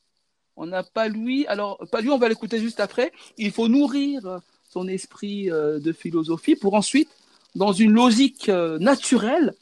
On 0.56 0.66
n'a 0.66 0.84
pas 0.84 1.08
Louis. 1.10 1.46
Alors, 1.48 1.78
pas 1.92 2.02
lui, 2.02 2.10
on 2.10 2.18
va 2.18 2.30
l'écouter 2.30 2.60
juste 2.60 2.80
après. 2.80 3.12
Il 3.38 3.52
faut 3.52 3.68
nourrir 3.68 4.40
son 4.70 4.88
esprit 4.88 5.52
euh, 5.52 5.80
de 5.80 5.92
philosophie 5.92 6.56
pour 6.56 6.74
ensuite, 6.74 7.10
dans 7.56 7.74
une 7.74 7.92
logique 7.92 8.48
naturelle, 8.48 9.54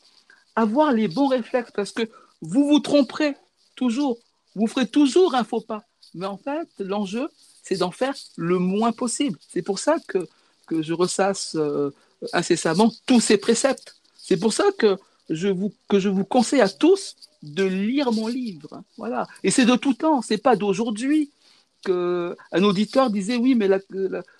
avoir 0.56 0.92
les 0.92 1.08
bons 1.08 1.28
réflexes 1.28 1.72
parce 1.72 1.92
que 1.92 2.10
vous 2.42 2.68
vous 2.68 2.80
tromperez 2.80 3.36
toujours, 3.76 4.18
vous 4.56 4.68
ferez 4.68 4.88
toujours 4.88 5.36
un 5.36 5.44
faux 5.44 5.62
pas. 5.62 5.84
Mais 6.14 6.26
en 6.26 6.38
fait, 6.38 6.68
l'enjeu, 6.80 7.30
c'est 7.64 7.78
d'en 7.78 7.92
faire 7.92 8.16
le 8.36 8.58
moins 8.58 8.92
possible. 8.92 9.38
C'est 9.48 9.62
pour 9.62 9.80
ça 9.80 9.98
que, 10.08 10.28
que 10.68 10.82
je 10.82 10.94
ressasse 10.94 11.56
euh, 11.56 11.94
incessamment 12.34 12.92
tous 13.06 13.20
ces 13.20 13.38
préceptes. 13.38 13.96
C'est 14.18 14.38
pour 14.38 14.54
ça 14.54 14.66
que 14.78 14.98
je, 15.30 15.48
vous, 15.48 15.74
que 15.88 16.00
je 16.00 16.10
vous 16.10 16.26
conseille 16.26 16.62
à 16.62 16.70
tous 16.70 17.16
de 17.44 17.64
lire 17.64 18.12
mon 18.12 18.28
livre. 18.28 18.84
Voilà. 18.98 19.28
Et 19.44 19.52
c'est 19.52 19.66
de 19.66 19.76
tout 19.76 19.94
temps, 19.94 20.22
c'est 20.22 20.38
pas 20.38 20.56
d'aujourd'hui 20.56 21.32
qu'un 21.86 22.64
auditeur 22.64 23.10
disait 23.10 23.38
oui, 23.38 23.56
mais 23.56 23.70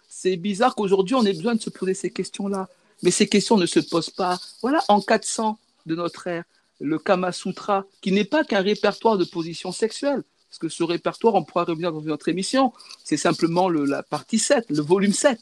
c'est 0.10 0.36
bizarre 0.36 0.76
qu'aujourd'hui, 0.76 1.16
on 1.16 1.24
ait 1.24 1.34
besoin 1.34 1.56
de 1.56 1.62
se 1.62 1.70
poser 1.70 1.94
ces 1.94 2.10
questions-là. 2.10 2.68
Mais 3.02 3.12
ces 3.12 3.28
questions 3.28 3.56
ne 3.58 3.66
se 3.66 3.80
posent 3.80 4.10
pas. 4.10 4.38
Voilà, 4.62 4.84
en 4.90 5.00
400 5.00 5.58
de 5.86 5.96
notre 5.96 6.28
ère, 6.28 6.44
le 6.80 6.98
Kama 6.98 7.32
Sutra, 7.32 7.86
qui 8.02 8.12
n'est 8.12 8.26
pas 8.26 8.44
qu'un 8.44 8.62
répertoire 8.62 9.18
de 9.18 9.26
positions 9.26 9.72
sexuelles, 9.72 10.24
parce 10.50 10.60
que 10.60 10.70
ce 10.70 10.84
répertoire, 10.84 11.36
on 11.36 11.44
pourra 11.44 11.64
revenir 11.64 11.92
dans 11.92 12.02
une 12.02 12.12
autre 12.12 12.30
émission, 12.30 12.74
c'est 13.04 13.18
simplement 13.18 13.70
le, 13.70 13.86
la 13.86 14.02
partie 14.02 14.40
7, 14.40 14.66
le 14.70 14.82
volume 14.82 15.14
7 15.14 15.40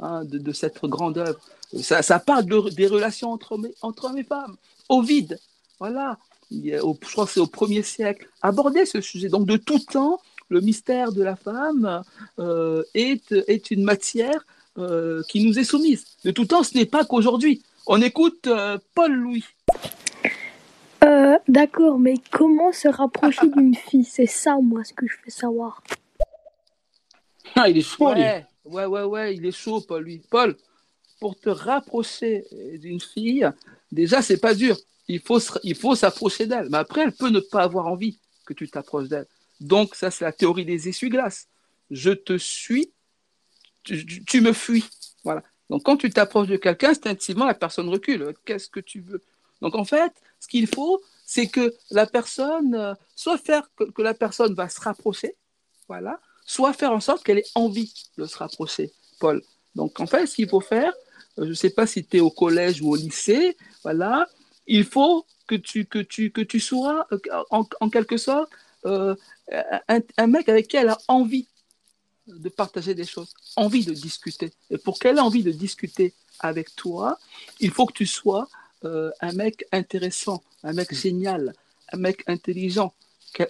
hein, 0.00 0.24
de, 0.24 0.52
cette 0.52 0.84
grande 0.84 1.18
œuvre. 1.18 1.40
Ça, 1.80 2.18
parle 2.18 2.44
des 2.74 2.86
relations 2.86 3.30
entre, 3.32 3.52
hommes 3.52 4.18
et 4.18 4.24
femmes. 4.24 4.56
Ovide, 4.88 5.38
voilà, 5.78 6.18
je 6.50 6.80
crois 7.12 7.26
que 7.26 7.32
c'est 7.32 7.40
au 7.40 7.46
premier 7.46 7.82
siècle, 7.82 8.28
aborder 8.42 8.84
ce 8.84 9.00
sujet. 9.00 9.28
Donc 9.28 9.46
de 9.46 9.56
tout 9.56 9.78
temps, 9.78 10.20
le 10.48 10.60
mystère 10.60 11.12
de 11.12 11.22
la 11.22 11.36
femme 11.36 12.02
euh, 12.38 12.82
est, 12.94 13.32
est 13.46 13.70
une 13.70 13.84
matière 13.84 14.44
euh, 14.78 15.22
qui 15.28 15.44
nous 15.44 15.58
est 15.58 15.64
soumise. 15.64 16.04
De 16.24 16.30
tout 16.30 16.44
temps, 16.44 16.62
ce 16.62 16.76
n'est 16.76 16.86
pas 16.86 17.04
qu'aujourd'hui. 17.04 17.62
On 17.86 18.00
écoute 18.02 18.46
euh, 18.46 18.78
Paul 18.94 19.12
Louis. 19.12 19.44
D'accord, 21.48 21.98
mais 21.98 22.14
comment 22.30 22.70
se 22.72 22.86
rapprocher 22.86 23.48
d'une 23.48 23.74
fille? 23.88 24.04
C'est 24.04 24.26
ça, 24.26 24.58
moi, 24.62 24.84
ce 24.84 24.92
que 24.92 25.06
je 25.08 25.16
veux 25.24 25.30
savoir. 25.30 25.82
Ah, 27.56 27.68
il 27.68 27.78
est 27.78 27.82
chaud, 27.82 28.12
lui. 28.14 28.22
Ouais, 28.22 28.46
ouais, 28.64 28.84
ouais, 28.84 29.02
ouais, 29.02 29.34
il 29.36 29.44
est 29.46 29.52
chaud, 29.52 29.80
Paul, 29.80 30.04
lui. 30.04 30.22
Paul, 30.30 30.56
pour 31.18 31.38
te 31.38 31.48
rapprocher 31.48 32.44
d'une 32.78 33.00
fille, 33.00 33.50
déjà, 33.90 34.22
c'est 34.22 34.38
pas 34.38 34.54
dur. 34.54 34.76
Il 35.08 35.18
faut, 35.20 35.40
se- 35.40 35.58
il 35.64 35.74
faut 35.74 35.96
s'approcher 35.96 36.46
d'elle. 36.46 36.68
Mais 36.70 36.78
après, 36.78 37.02
elle 37.02 37.12
peut 37.12 37.30
ne 37.30 37.40
pas 37.40 37.62
avoir 37.64 37.88
envie 37.88 38.20
que 38.46 38.54
tu 38.54 38.68
t'approches 38.68 39.08
d'elle. 39.08 39.26
Donc, 39.60 39.96
ça, 39.96 40.10
c'est 40.12 40.24
la 40.24 40.32
théorie 40.32 40.64
des 40.64 40.88
essuie-glaces. 40.88 41.48
Je 41.90 42.12
te 42.12 42.38
suis, 42.38 42.92
tu, 43.82 44.06
tu- 44.06 44.24
tu 44.24 44.40
me 44.40 44.52
fuis. 44.52 44.84
Voilà. 45.24 45.42
Donc, 45.68 45.82
quand 45.82 45.96
tu 45.96 46.10
t'approches 46.10 46.48
de 46.48 46.56
quelqu'un, 46.56 46.90
instinctivement, 46.90 47.46
la 47.46 47.54
personne 47.54 47.88
recule. 47.88 48.34
Qu'est-ce 48.44 48.68
que 48.68 48.80
tu 48.80 49.00
veux? 49.00 49.20
Donc, 49.60 49.74
en 49.74 49.84
fait, 49.84 50.12
ce 50.38 50.48
qu'il 50.48 50.66
faut, 50.66 51.02
c'est 51.26 51.46
que 51.46 51.74
la 51.90 52.06
personne, 52.06 52.74
euh, 52.74 52.94
soit 53.14 53.38
faire 53.38 53.68
que, 53.76 54.02
la 54.02 54.14
personne 54.14 54.54
va 54.54 54.68
se 54.68 54.80
rapprocher, 54.80 55.36
voilà, 55.88 56.20
soit 56.44 56.72
faire 56.72 56.92
en 56.92 57.00
sorte 57.00 57.22
qu'elle 57.24 57.38
ait 57.38 57.50
envie 57.54 57.92
de 58.16 58.26
se 58.26 58.36
rapprocher, 58.36 58.92
Paul. 59.18 59.42
Donc, 59.74 60.00
en 60.00 60.06
fait, 60.06 60.26
ce 60.26 60.34
qu'il 60.34 60.48
faut 60.48 60.60
faire, 60.60 60.92
euh, 61.38 61.44
je 61.44 61.50
ne 61.50 61.54
sais 61.54 61.70
pas 61.70 61.86
si 61.86 62.04
tu 62.04 62.16
es 62.16 62.20
au 62.20 62.30
collège 62.30 62.80
ou 62.82 62.90
au 62.90 62.96
lycée, 62.96 63.56
voilà, 63.82 64.26
il 64.66 64.84
faut 64.84 65.26
que 65.46 65.54
tu, 65.54 65.84
que 65.84 65.98
tu, 65.98 66.30
que 66.30 66.40
tu 66.40 66.60
sois, 66.60 67.06
euh, 67.12 67.18
en, 67.50 67.90
quelque 67.90 68.16
sorte, 68.16 68.50
un, 68.84 69.14
un 70.16 70.26
mec 70.26 70.48
avec 70.48 70.68
qui 70.68 70.76
elle 70.78 70.88
a 70.88 70.98
envie 71.06 71.46
de 72.26 72.48
partager 72.48 72.94
des 72.94 73.04
choses, 73.04 73.34
envie 73.56 73.84
de 73.84 73.92
discuter. 73.92 74.52
Et 74.70 74.78
pour 74.78 74.98
qu'elle 74.98 75.18
ait 75.18 75.20
envie 75.20 75.42
de 75.42 75.50
discuter 75.50 76.14
avec 76.38 76.74
toi, 76.74 77.18
il 77.58 77.70
faut 77.70 77.86
que 77.86 77.92
tu 77.92 78.06
sois 78.06 78.48
euh, 78.84 79.10
un 79.20 79.32
mec 79.32 79.64
intéressant, 79.72 80.42
un 80.62 80.72
mec 80.72 80.94
génial, 80.94 81.54
un 81.92 81.98
mec 81.98 82.22
intelligent, 82.26 82.92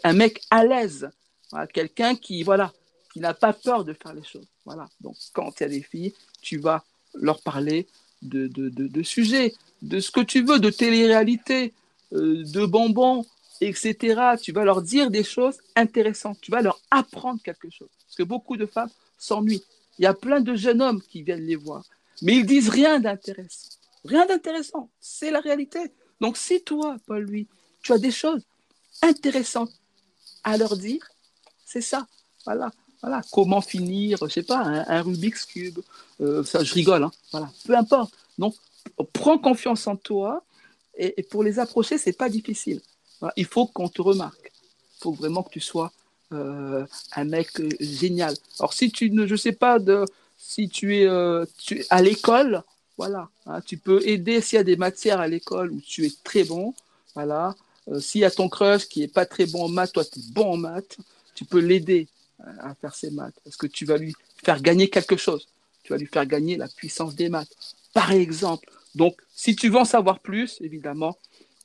un 0.05 0.13
mec 0.13 0.43
à 0.51 0.65
l'aise, 0.65 1.11
Voilà, 1.51 1.67
quelqu'un 1.67 2.15
qui, 2.17 2.43
voilà, 2.43 2.73
qui 3.13 3.21
n'a 3.21 3.35
pas 3.35 3.53
peur 3.53 3.85
de 3.85 3.93
faire 3.93 4.15
les 4.15 4.25
choses. 4.25 4.47
Voilà. 4.65 4.89
Donc, 5.01 5.17
quand 5.33 5.53
il 5.59 5.63
y 5.63 5.67
a 5.67 5.69
des 5.69 5.83
filles, 5.83 6.15
tu 6.43 6.59
vas 6.59 6.85
leur 7.15 7.41
parler 7.43 7.87
de, 8.23 8.47
de, 8.47 8.69
de, 8.69 8.87
de 8.87 9.03
sujets, 9.03 9.55
de 9.83 10.01
ce 10.01 10.11
que 10.11 10.21
tu 10.21 10.45
veux, 10.45 10.59
de 10.59 10.71
télé-réalité, 10.71 11.73
euh, 12.13 12.43
de 12.45 12.67
bonbons, 12.67 13.25
etc. 13.61 14.37
Tu 14.43 14.53
vas 14.53 14.65
leur 14.65 14.83
dire 14.83 15.11
des 15.11 15.25
choses 15.25 15.59
intéressantes. 15.77 16.39
Tu 16.41 16.51
vas 16.51 16.63
leur 16.63 16.81
apprendre 16.91 17.41
quelque 17.43 17.71
chose. 17.71 17.89
Parce 18.07 18.17
que 18.17 18.23
beaucoup 18.23 18.57
de 18.57 18.67
femmes 18.67 18.91
s'ennuient. 19.19 19.65
Il 19.99 20.03
y 20.03 20.07
a 20.07 20.15
plein 20.15 20.41
de 20.41 20.55
jeunes 20.55 20.83
hommes 20.83 21.03
qui 21.03 21.23
viennent 21.23 21.47
les 21.47 21.57
voir, 21.57 21.85
mais 22.23 22.37
ils 22.37 22.47
disent 22.47 22.69
rien 22.71 23.01
d'intéressant. 23.01 23.70
Rien 24.05 24.27
d'intéressant. 24.27 24.91
C'est 25.01 25.31
la 25.31 25.41
réalité. 25.41 25.93
Donc, 26.21 26.37
si 26.37 26.63
toi, 26.63 26.97
Paul, 27.07 27.25
lui, 27.25 27.49
tu 27.83 27.93
as 27.93 27.99
des 27.99 28.11
choses 28.11 28.43
intéressantes 29.03 29.73
à 30.45 30.57
leur 30.57 30.77
dire, 30.77 31.07
c'est 31.65 31.81
ça. 31.81 32.07
Voilà. 32.45 32.71
Voilà. 33.03 33.23
Comment 33.33 33.61
finir, 33.61 34.19
je 34.23 34.29
sais 34.29 34.43
pas, 34.43 34.59
un, 34.59 35.03
Rubik's 35.03 35.47
Cube. 35.47 35.79
Euh, 36.21 36.45
ça, 36.45 36.63
je 36.63 36.75
rigole. 36.75 37.05
Hein. 37.05 37.11
Voilà. 37.31 37.51
Peu 37.65 37.77
importe. 37.77 38.13
Donc, 38.39 38.55
prends 39.13 39.39
confiance 39.39 39.87
en 39.87 39.97
toi. 39.97 40.45
Et, 40.97 41.23
pour 41.23 41.43
les 41.43 41.59
approcher, 41.59 41.97
c'est 41.97 42.13
pas 42.17 42.29
difficile. 42.29 42.81
Il 43.37 43.47
faut 43.47 43.67
qu'on 43.67 43.89
te 43.89 44.03
remarque. 44.03 44.53
Il 44.99 45.03
faut 45.03 45.13
vraiment 45.13 45.43
que 45.43 45.51
tu 45.51 45.61
sois 45.61 45.93
euh, 46.33 46.87
un 47.13 47.25
mec 47.25 47.59
euh, 47.61 47.69
génial. 47.81 48.35
Alors, 48.59 48.75
si 48.75 48.91
tu 48.91 49.11
ne, 49.11 49.27
je 49.27 49.37
sais 49.37 49.53
pas, 49.53 49.79
de, 49.79 50.05
si 50.37 50.69
tu 50.69 50.97
es, 50.97 51.09
tu, 51.59 51.85
à 51.89 52.03
l'école, 52.03 52.63
voilà, 53.01 53.31
hein, 53.47 53.63
tu 53.63 53.79
peux 53.79 54.07
aider 54.07 54.43
s'il 54.43 54.57
y 54.57 54.61
a 54.61 54.63
des 54.63 54.77
matières 54.77 55.21
à 55.21 55.27
l'école 55.27 55.73
où 55.73 55.81
tu 55.81 56.05
es 56.05 56.13
très 56.23 56.45
bon. 56.45 56.75
Voilà. 57.15 57.55
Euh, 57.89 57.99
s'il 57.99 58.21
y 58.21 58.27
a 58.27 58.31
ton 58.31 58.51
crush 58.51 58.91
qui 58.91 59.03
est 59.03 59.09
pas 59.09 59.25
très 59.25 59.47
bon 59.47 59.65
en 59.65 59.69
maths, 59.71 59.95
toi 59.95 60.05
tu 60.05 60.19
es 60.19 60.23
bon 60.35 60.53
en 60.53 60.57
maths, 60.59 60.99
tu 61.35 61.47
peux 61.47 61.61
l'aider 61.61 62.09
euh, 62.41 62.53
à 62.59 62.75
faire 62.75 62.95
ses 62.95 63.11
maths 63.11 63.35
parce 63.43 63.57
que 63.57 63.67
tu 63.67 63.87
vas 63.87 63.97
lui 63.97 64.13
faire 64.45 64.61
gagner 64.61 64.91
quelque 64.91 65.17
chose. 65.17 65.49
Tu 65.83 65.95
vas 65.95 65.97
lui 65.97 66.09
faire 66.09 66.27
gagner 66.27 66.59
la 66.59 66.69
puissance 66.69 67.15
des 67.15 67.31
maths, 67.31 67.57
par 67.95 68.13
exemple. 68.13 68.71
Donc, 68.95 69.17
si 69.35 69.57
tu 69.57 69.71
veux 69.71 69.79
en 69.79 69.87
savoir 69.87 70.21
plus, 70.21 70.59
évidemment, 70.61 71.17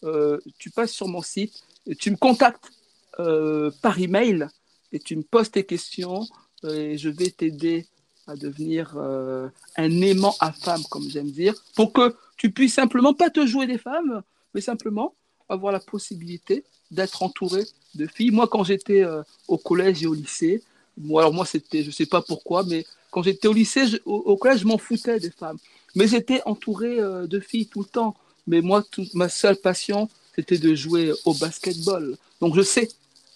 euh, 0.05 0.39
tu 0.57 0.69
passes 0.69 0.93
sur 0.93 1.09
mon 1.09 1.21
site, 1.21 1.53
tu 1.99 2.11
me 2.11 2.15
contactes 2.15 2.71
euh, 3.19 3.71
par 3.81 3.99
email 3.99 4.47
et 4.93 4.99
tu 4.99 5.17
me 5.17 5.23
poses 5.23 5.51
tes 5.51 5.65
questions 5.65 6.25
euh, 6.63 6.91
et 6.91 6.97
je 6.97 7.09
vais 7.09 7.29
t'aider 7.29 7.87
à 8.27 8.35
devenir 8.35 8.93
euh, 8.97 9.47
un 9.77 10.01
aimant 10.01 10.35
à 10.39 10.51
femmes, 10.51 10.83
comme 10.89 11.09
j'aime 11.09 11.31
dire, 11.31 11.53
pour 11.75 11.93
que 11.93 12.15
tu 12.37 12.51
puisses 12.51 12.73
simplement 12.73 13.13
pas 13.13 13.29
te 13.29 13.45
jouer 13.45 13.67
des 13.67 13.77
femmes, 13.77 14.23
mais 14.53 14.61
simplement 14.61 15.13
avoir 15.47 15.71
la 15.71 15.79
possibilité 15.79 16.63
d'être 16.91 17.23
entouré 17.23 17.65
de 17.93 18.07
filles. 18.07 18.31
Moi, 18.31 18.47
quand 18.47 18.63
j'étais 18.63 19.03
euh, 19.03 19.21
au 19.47 19.57
collège 19.57 20.03
et 20.03 20.07
au 20.07 20.13
lycée, 20.13 20.63
moi, 20.97 21.21
alors 21.21 21.33
moi, 21.33 21.45
c'était, 21.45 21.83
je 21.83 21.91
sais 21.91 22.05
pas 22.05 22.21
pourquoi, 22.21 22.63
mais 22.63 22.85
quand 23.11 23.23
j'étais 23.23 23.47
au 23.47 23.53
lycée, 23.53 23.85
au, 24.05 24.35
collège, 24.37 24.61
je 24.61 24.65
m'en 24.67 24.77
foutais 24.77 25.19
des 25.19 25.31
femmes. 25.31 25.57
Mais 25.95 26.07
j'étais 26.07 26.41
entouré 26.45 26.99
euh, 26.99 27.27
de 27.27 27.39
filles 27.39 27.67
tout 27.67 27.79
le 27.79 27.85
temps. 27.85 28.15
Mais 28.47 28.61
moi, 28.61 28.83
toute 28.83 29.13
ma 29.13 29.29
seule 29.29 29.55
passion, 29.55 30.09
c'était 30.35 30.57
de 30.57 30.75
jouer 30.75 31.13
au 31.25 31.33
basketball. 31.33 32.17
Donc, 32.41 32.55
je 32.55 32.61
sais, 32.61 32.89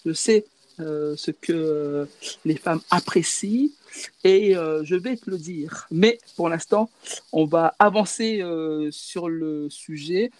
je 0.05 0.13
sais 0.13 0.45
ce 0.79 1.31
que 1.31 1.53
euh, 1.53 2.05
les 2.45 2.55
femmes 2.55 2.81
apprécient 2.89 3.69
et 4.23 4.55
euh, 4.55 4.83
je 4.83 4.95
vais 4.95 5.15
te 5.15 5.29
le 5.29 5.37
dire. 5.37 5.87
Mais 5.91 6.19
pour 6.35 6.49
l'instant, 6.49 6.89
on 7.31 7.45
va 7.45 7.75
avancer 7.79 8.41
euh, 8.41 8.89
sur 8.91 9.29
le 9.29 9.69
sujet. 9.69 10.31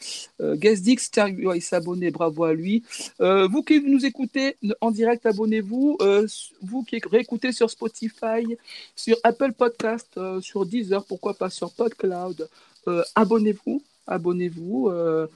Euh, 0.42 0.56
ouais, 0.56 1.58
il 1.58 1.62
s'est 1.62 1.76
abonné, 1.76 2.12
bravo 2.12 2.44
à 2.44 2.54
lui. 2.54 2.84
Euh, 3.22 3.48
vous 3.48 3.64
qui 3.64 3.82
nous 3.82 4.06
écoutez 4.06 4.56
en 4.82 4.92
direct, 4.92 5.26
abonnez-vous. 5.26 5.98
Euh, 6.02 6.28
vous 6.62 6.84
qui 6.84 7.02
réécoutez 7.10 7.52
sur 7.52 7.70
Spotify, 7.70 8.58
sur 8.96 9.18
Apple 9.24 9.54
Podcast, 9.54 10.08
euh, 10.18 10.42
sur 10.42 10.66
Deezer, 10.66 11.04
pourquoi 11.06 11.34
pas 11.34 11.50
sur 11.50 11.72
PodCloud, 11.72 12.50
euh, 12.88 13.04
abonnez-vous. 13.16 13.82
Abonnez-vous. 14.10 14.90
Euh, 14.90 15.28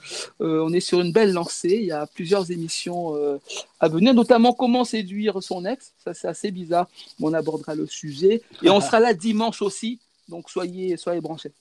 euh, 0.42 0.64
on 0.66 0.74
est 0.74 0.80
sur 0.80 1.00
une 1.00 1.14
belle 1.14 1.32
lancée. 1.32 1.78
Il 1.80 1.86
y 1.86 1.92
a 1.92 2.08
plusieurs 2.08 2.52
émissions 2.52 3.16
euh, 3.16 3.38
à 3.80 3.88
venir, 3.88 4.14
notamment 4.14 4.54
comment 4.54 4.84
séduire 4.84 5.42
son 5.42 5.64
ex. 5.66 5.94
Ça, 6.04 6.14
c'est 6.14 6.28
assez 6.28 6.52
bizarre. 6.52 6.90
mais 7.20 7.28
on 7.28 7.34
abordera 7.34 7.76
le 7.76 7.86
sujet. 7.86 8.42
Et 8.64 8.70
on 8.70 8.82
sera 8.82 9.00
là 9.00 9.14
dimanche 9.14 9.62
aussi. 9.62 10.00
Donc, 10.28 10.50
soyez, 10.50 10.98
soyez 10.98 11.22
branchés. 11.22 11.52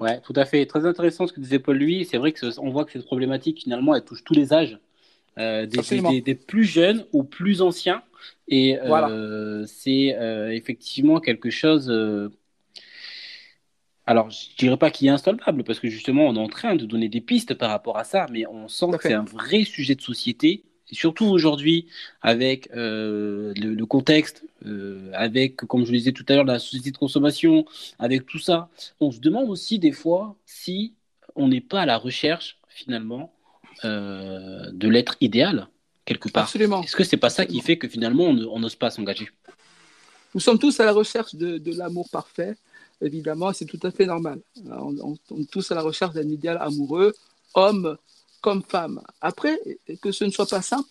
Ouais, 0.00 0.20
tout 0.20 0.34
à 0.36 0.44
fait. 0.44 0.66
Très 0.66 0.84
intéressant 0.86 1.26
ce 1.26 1.32
que 1.32 1.40
disait 1.40 1.58
Paul 1.58 1.76
lui. 1.76 2.04
C'est 2.04 2.18
vrai 2.18 2.32
que 2.32 2.50
ce- 2.50 2.60
on 2.60 2.70
voit 2.70 2.84
que 2.84 2.92
cette 2.92 3.06
problématique 3.06 3.62
finalement 3.62 3.94
elle 3.94 4.04
touche 4.04 4.24
tous 4.24 4.34
les 4.34 4.52
âges, 4.52 4.78
euh, 5.38 5.66
des, 5.66 6.34
plus 6.34 6.64
jeunes 6.64 7.04
aux 7.12 7.22
plus 7.22 7.62
anciens. 7.62 8.02
Et 8.48 8.78
euh, 8.78 9.64
c'est 9.66 10.14
euh, 10.16 10.50
effectivement 10.52 11.20
quelque 11.20 11.50
chose. 11.50 11.90
Alors, 14.06 14.30
je 14.30 14.56
dirais 14.56 14.76
pas 14.76 14.90
qu'il 14.90 15.08
est 15.08 15.10
insolvable 15.10 15.64
parce 15.64 15.80
que 15.80 15.88
justement 15.88 16.26
on 16.28 16.36
est 16.36 16.38
en 16.40 16.48
train 16.48 16.76
de 16.76 16.86
donner 16.86 17.08
des 17.08 17.20
pistes 17.20 17.54
par 17.54 17.70
rapport 17.70 17.98
à 17.98 18.04
ça, 18.04 18.26
mais 18.30 18.46
on 18.46 18.68
sent 18.68 18.86
que 18.96 19.02
c'est 19.02 19.14
un 19.14 19.24
vrai 19.24 19.64
sujet 19.64 19.94
de 19.94 20.00
société. 20.00 20.62
Et 20.88 20.94
surtout 20.94 21.24
aujourd'hui, 21.24 21.86
avec 22.22 22.70
euh, 22.76 23.52
le, 23.56 23.74
le 23.74 23.86
contexte, 23.86 24.44
euh, 24.64 25.10
avec, 25.14 25.56
comme 25.56 25.84
je 25.84 25.90
le 25.90 25.98
disais 25.98 26.12
tout 26.12 26.24
à 26.28 26.34
l'heure, 26.34 26.44
la 26.44 26.60
société 26.60 26.92
de 26.92 26.96
consommation, 26.96 27.64
avec 27.98 28.24
tout 28.24 28.38
ça, 28.38 28.68
on 29.00 29.10
se 29.10 29.18
demande 29.18 29.50
aussi 29.50 29.80
des 29.80 29.90
fois 29.90 30.36
si 30.46 30.94
on 31.34 31.48
n'est 31.48 31.60
pas 31.60 31.80
à 31.80 31.86
la 31.86 31.98
recherche 31.98 32.58
finalement 32.68 33.32
euh, 33.84 34.70
de 34.72 34.88
l'être 34.88 35.16
idéal 35.20 35.66
quelque 36.04 36.28
part. 36.28 36.44
Absolument. 36.44 36.82
Est-ce 36.84 36.94
que 36.94 37.02
c'est 37.02 37.16
pas 37.16 37.30
ça 37.30 37.46
qui 37.46 37.60
fait 37.60 37.78
que 37.78 37.88
finalement 37.88 38.24
on 38.26 38.34
ne- 38.34 38.46
on 38.46 38.60
n'ose 38.60 38.76
pas 38.76 38.90
s'engager? 38.90 39.28
Nous 40.34 40.40
sommes 40.40 40.58
tous 40.58 40.78
à 40.80 40.84
la 40.84 40.92
recherche 40.92 41.34
de, 41.34 41.58
de 41.58 41.72
l'amour 41.76 42.08
parfait, 42.10 42.54
évidemment, 43.00 43.52
c'est 43.52 43.64
tout 43.64 43.80
à 43.82 43.90
fait 43.90 44.06
normal. 44.06 44.40
On, 44.70 45.14
est 45.14 45.50
tous 45.50 45.70
à 45.70 45.74
la 45.74 45.82
recherche 45.82 46.14
d'un 46.14 46.28
idéal 46.28 46.58
amoureux, 46.60 47.14
homme 47.54 47.96
comme 48.40 48.62
femme. 48.62 49.00
Après, 49.20 49.58
que 50.00 50.12
ce 50.12 50.24
ne 50.24 50.30
soit 50.30 50.46
pas 50.46 50.62
simple 50.62 50.88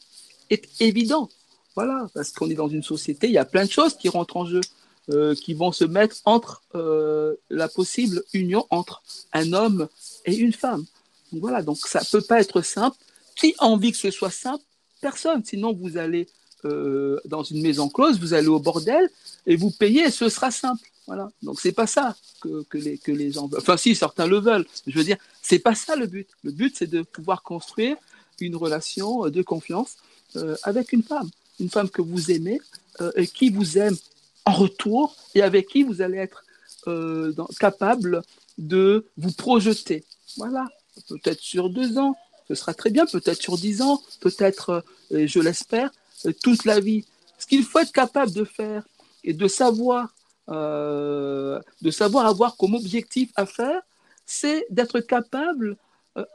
est 0.50 0.82
évident. 0.82 1.30
Voilà, 1.76 2.08
parce 2.14 2.32
qu'on 2.32 2.50
est 2.50 2.56
dans 2.56 2.70
une 2.70 2.84
société, 2.84 3.28
il 3.28 3.34
y 3.34 3.38
a 3.38 3.46
plein 3.46 3.66
de 3.66 3.72
choses 3.72 3.98
qui 3.98 4.08
rentrent 4.08 4.38
en 4.38 4.46
jeu, 4.46 4.62
euh, 5.10 5.36
qui 5.36 5.54
vont 5.54 5.72
se 5.72 5.84
mettre 5.84 6.16
entre 6.26 6.64
euh, 6.74 7.36
la 7.50 7.68
possible 7.68 8.24
union 8.34 8.66
entre 8.70 9.04
un 9.34 9.52
homme 9.54 9.88
et 10.26 10.36
une 10.36 10.54
femme. 10.54 10.86
Donc 11.32 11.42
voilà, 11.42 11.62
donc 11.62 11.78
ça 11.78 12.02
peut 12.10 12.22
pas 12.22 12.40
être 12.40 12.62
simple. 12.62 12.98
Qui 13.36 13.54
a 13.60 13.66
envie 13.66 13.92
que 13.92 13.98
ce 13.98 14.12
soit 14.12 14.32
simple? 14.32 14.64
Personne. 15.02 15.44
Sinon, 15.44 15.74
vous 15.74 15.98
allez 15.98 16.28
euh, 16.64 17.20
dans 17.26 17.44
une 17.44 17.62
maison 17.62 17.90
close, 17.90 18.20
vous 18.20 18.34
allez 18.34 18.48
au 18.48 18.60
bordel 18.60 19.10
et 19.46 19.56
vous 19.56 19.72
payez 19.72 20.12
ce 20.12 20.30
sera 20.30 20.52
simple. 20.52 20.88
Voilà. 21.08 21.30
Donc 21.44 21.60
c'est 21.60 21.72
pas 21.72 21.88
ça 21.88 22.16
que, 22.42 22.66
les, 22.74 22.98
que 22.98 23.12
les 23.12 23.32
gens 23.32 23.48
veulent. 23.48 23.60
Enfin 23.60 23.78
si, 23.78 23.96
certains 23.96 24.28
le 24.28 24.40
veulent. 24.40 24.66
Je 24.88 24.98
veux 24.98 25.04
dire, 25.04 25.18
c'est 25.42 25.60
pas 25.60 25.76
ça 25.76 25.96
le 25.96 26.08
but. 26.08 26.28
Le 26.44 26.52
but 26.52 26.76
c'est 26.78 26.88
de 26.88 27.02
pouvoir 27.02 27.44
construire 27.44 27.98
une 28.40 28.56
relation 28.56 29.30
de 29.30 29.42
confiance 29.42 29.98
euh, 30.36 30.56
avec 30.64 30.94
une 30.94 31.04
femme. 31.04 31.30
Une 31.60 31.70
femme 31.70 31.90
que 31.90 32.02
vous 32.02 32.32
aimez 32.32 32.60
euh, 33.02 33.12
et 33.16 33.28
qui 33.28 33.50
vous 33.50 33.78
aime 33.78 33.96
en 34.46 34.54
retour 34.54 35.16
et 35.36 35.42
avec 35.42 35.68
qui 35.68 35.84
vous 35.84 36.02
allez 36.02 36.18
être 36.18 36.44
euh, 36.88 37.34
capable 37.60 38.22
de 38.58 39.06
vous 39.18 39.32
projeter. 39.32 40.04
Voilà. 40.38 40.66
Peut-être 41.08 41.42
sur 41.42 41.70
deux 41.70 41.98
ans, 41.98 42.16
ce 42.48 42.56
sera 42.56 42.74
très 42.74 42.90
bien, 42.90 43.06
peut-être 43.06 43.42
sur 43.42 43.58
10 43.58 43.82
ans, 43.82 44.02
peut-être, 44.22 44.84
euh, 45.12 45.28
je 45.28 45.40
l'espère, 45.40 45.90
euh, 46.26 46.32
toute 46.44 46.66
la 46.66 46.80
vie. 46.80 47.06
Ce 47.40 47.48
qu'il 47.48 47.64
faut 47.64 47.80
être 47.80 47.92
capable 47.92 48.32
de 48.32 48.44
faire 48.44 48.84
et 49.26 49.34
de 49.34 49.48
savoir, 49.48 50.14
euh, 50.50 51.60
de 51.82 51.92
savoir 51.92 52.26
avoir 52.28 52.56
comme 52.56 52.76
objectif 52.76 53.32
à 53.36 53.46
faire, 53.46 53.82
c'est 54.26 54.66
d'être 54.70 55.02
capable 55.02 55.78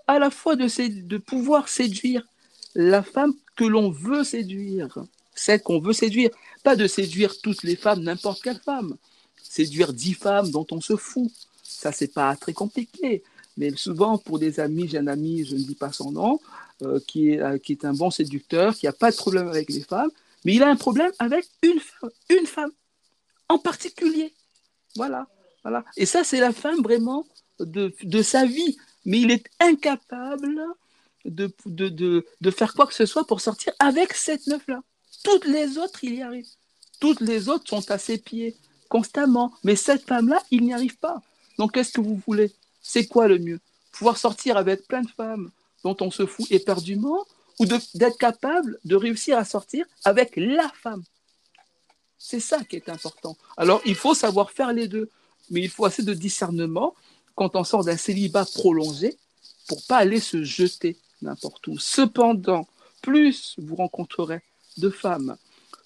à 0.06 0.18
la 0.18 0.30
fois 0.30 0.56
de, 0.56 0.66
de 1.06 1.18
pouvoir 1.18 1.68
séduire 1.68 2.22
la 2.74 3.02
femme 3.02 3.32
que 3.56 3.64
l'on 3.64 3.90
veut 3.90 4.24
séduire, 4.24 4.88
celle 5.34 5.62
qu'on 5.62 5.80
veut 5.80 5.92
séduire, 5.92 6.30
pas 6.62 6.76
de 6.76 6.86
séduire 6.86 7.40
toutes 7.40 7.62
les 7.62 7.76
femmes, 7.76 8.02
n'importe 8.02 8.42
quelle 8.42 8.60
femme, 8.60 8.96
séduire 9.42 9.92
dix 9.92 10.14
femmes 10.14 10.50
dont 10.50 10.66
on 10.70 10.80
se 10.80 10.96
fout, 10.96 11.30
ça 11.62 11.92
c'est 11.92 12.12
pas 12.12 12.36
très 12.36 12.52
compliqué. 12.52 13.22
Mais 13.56 13.70
souvent, 13.76 14.16
pour 14.16 14.38
des 14.38 14.60
amis, 14.60 14.88
j'ai 14.88 14.98
un 14.98 15.06
ami, 15.06 15.44
je 15.44 15.54
ne 15.54 15.60
dis 15.60 15.74
pas 15.74 15.92
son 15.92 16.12
nom, 16.12 16.40
euh, 16.82 17.00
qui, 17.06 17.30
est, 17.30 17.40
euh, 17.40 17.58
qui 17.58 17.72
est 17.72 17.84
un 17.84 17.92
bon 17.92 18.10
séducteur, 18.10 18.74
qui 18.74 18.86
n'a 18.86 18.92
pas 18.92 19.10
de 19.10 19.16
problème 19.16 19.48
avec 19.48 19.68
les 19.70 19.80
femmes, 19.80 20.10
mais 20.44 20.54
il 20.54 20.62
a 20.62 20.68
un 20.68 20.76
problème 20.76 21.10
avec 21.18 21.46
une 21.62 21.80
une 22.30 22.46
femme 22.46 22.70
en 23.50 23.58
particulier. 23.58 24.32
Voilà, 24.96 25.26
voilà. 25.62 25.84
Et 25.96 26.06
ça, 26.06 26.24
c'est 26.24 26.40
la 26.40 26.52
femme 26.52 26.80
vraiment 26.82 27.26
de, 27.58 28.22
sa 28.22 28.46
vie. 28.46 28.78
Mais 29.04 29.20
il 29.20 29.30
est 29.30 29.46
incapable 29.58 30.62
de, 31.24 31.50
de, 31.66 32.24
de, 32.40 32.50
faire 32.50 32.74
quoi 32.74 32.86
que 32.86 32.94
ce 32.94 33.06
soit 33.06 33.26
pour 33.26 33.40
sortir 33.40 33.72
avec 33.78 34.12
cette 34.12 34.46
meuf-là. 34.46 34.82
Toutes 35.24 35.46
les 35.46 35.78
autres, 35.78 36.04
il 36.04 36.14
y 36.14 36.22
arrive. 36.22 36.46
Toutes 37.00 37.20
les 37.20 37.48
autres 37.48 37.68
sont 37.68 37.90
à 37.90 37.98
ses 37.98 38.18
pieds 38.18 38.56
constamment. 38.88 39.52
Mais 39.64 39.76
cette 39.76 40.06
femme-là, 40.06 40.42
il 40.50 40.62
n'y 40.62 40.72
arrive 40.72 40.98
pas. 40.98 41.20
Donc, 41.58 41.72
qu'est-ce 41.72 41.92
que 41.92 42.00
vous 42.00 42.20
voulez? 42.26 42.52
C'est 42.82 43.06
quoi 43.06 43.26
le 43.26 43.38
mieux? 43.38 43.60
Pouvoir 43.92 44.16
sortir 44.16 44.56
avec 44.56 44.86
plein 44.86 45.02
de 45.02 45.10
femmes 45.10 45.50
dont 45.82 45.96
on 46.00 46.10
se 46.10 46.24
fout 46.24 46.46
éperdument 46.50 47.26
ou 47.58 47.66
d'être 47.66 48.18
capable 48.18 48.78
de 48.84 48.96
réussir 48.96 49.36
à 49.38 49.44
sortir 49.44 49.86
avec 50.04 50.32
la 50.36 50.68
femme 50.82 51.02
C'est 52.22 52.38
ça 52.38 52.62
qui 52.62 52.76
est 52.76 52.90
important. 52.90 53.36
Alors, 53.56 53.80
il 53.86 53.94
faut 53.94 54.14
savoir 54.14 54.50
faire 54.50 54.72
les 54.72 54.86
deux. 54.86 55.10
Mais 55.50 55.62
il 55.62 55.68
faut 55.68 55.84
assez 55.84 56.02
de 56.02 56.14
discernement 56.14 56.94
quand 57.34 57.56
on 57.56 57.64
sort 57.64 57.82
d'un 57.84 57.96
célibat 57.96 58.44
prolongé 58.44 59.16
pour 59.66 59.82
pas 59.86 59.96
aller 59.96 60.20
se 60.20 60.44
jeter 60.44 60.96
n'importe 61.22 61.66
où. 61.66 61.78
Cependant, 61.78 62.68
plus 63.02 63.56
vous 63.58 63.74
rencontrerez 63.74 64.42
de 64.76 64.90
femmes, 64.90 65.36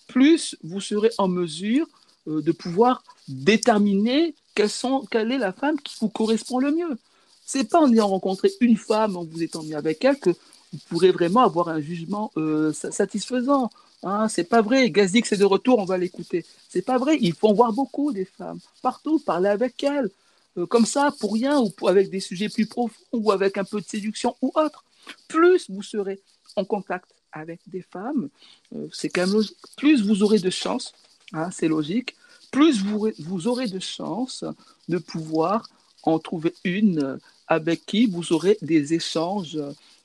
plus 0.07 0.57
vous 0.63 0.81
serez 0.81 1.11
en 1.17 1.29
mesure 1.29 1.87
euh, 2.29 2.43
de 2.43 2.53
pouvoir 2.53 3.03
déterminer 3.29 4.35
quelle 4.55 5.33
est 5.33 5.39
la 5.39 5.53
femme 5.53 5.81
qui 5.81 5.97
vous 6.01 6.09
correspond 6.09 6.59
le 6.59 6.73
mieux. 6.73 6.99
C'est 7.47 7.65
pas 7.65 7.81
en 7.81 7.93
ayant 7.93 8.09
rencontré 8.09 8.53
une 8.61 8.77
femme, 8.77 9.17
en 9.17 9.25
vous 9.25 9.43
étant 9.43 9.63
mis 9.63 9.75
avec 9.75 10.05
elle, 10.05 10.19
que 10.19 10.31
vous 10.31 10.79
pourrez 10.89 11.11
vraiment 11.11 11.41
avoir 11.41 11.69
un 11.69 11.81
jugement 11.81 12.33
euh, 12.37 12.73
satisfaisant. 12.73 13.71
Hein, 14.05 14.29
c'est 14.29 14.45
pas 14.45 14.61
vrai. 14.61 14.91
Gazix 14.91 15.33
est 15.33 15.39
de 15.39 15.45
retour, 15.45 15.79
on 15.79 15.87
va 15.87 15.97
l'écouter. 15.97 16.45
C'est 16.69 16.83
pas 16.83 16.99
vrai. 16.99 17.17
Il 17.21 17.33
faut 17.33 17.55
voir 17.55 17.73
beaucoup 17.73 18.13
des 18.13 18.27
femmes 18.27 18.61
partout, 18.83 19.19
parler 19.19 19.49
avec 19.49 19.83
elles, 19.83 20.11
euh, 20.59 20.67
comme 20.67 20.85
ça, 20.85 21.13
pour 21.19 21.33
rien, 21.33 21.59
ou 21.59 21.89
avec 21.89 22.11
des 22.11 22.21
sujets 22.21 22.51
plus 22.51 22.67
profonds, 22.67 23.03
ou 23.13 23.33
avec 23.33 23.57
un 23.57 23.65
peu 23.65 23.81
de 23.81 23.87
séduction 23.87 24.37
ou 24.43 24.53
autre. 24.55 24.85
Plus 25.27 25.71
vous 25.71 25.83
serez 25.83 26.21
en 26.57 26.65
contact 26.65 27.15
avec 27.33 27.61
des 27.67 27.83
femmes, 27.83 28.29
euh, 28.75 28.87
c'est 28.93 29.09
quand 29.09 29.23
même 29.23 29.33
logique. 29.33 29.57
Plus 29.77 30.03
vous 30.07 30.23
aurez 30.23 30.39
de 30.39 30.51
chance, 30.51 30.93
hein, 31.33 31.51
c'est 31.51 31.67
logique, 31.67 32.15
plus 32.53 32.83
vous, 32.83 33.11
vous 33.19 33.49
aurez 33.49 33.67
de 33.67 33.81
chance 33.81 34.45
de 34.89 34.99
pouvoir 34.99 35.69
en 36.05 36.19
trouver 36.19 36.55
une 36.63 37.19
avec 37.49 37.85
qui 37.87 38.07
vous 38.07 38.33
aurez 38.33 38.57
des 38.63 38.95
échanges 38.95 39.59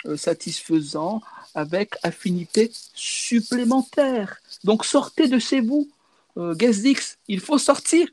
euh, 0.05 0.17
satisfaisants 0.17 1.21
avec 1.55 1.95
affinité 2.03 2.71
supplémentaire. 2.93 4.39
Donc 4.63 4.85
sortez 4.85 5.27
de 5.27 5.39
chez 5.39 5.61
vous. 5.61 5.89
Euh, 6.37 6.55
il 7.27 7.39
faut 7.39 7.57
sortir. 7.57 8.07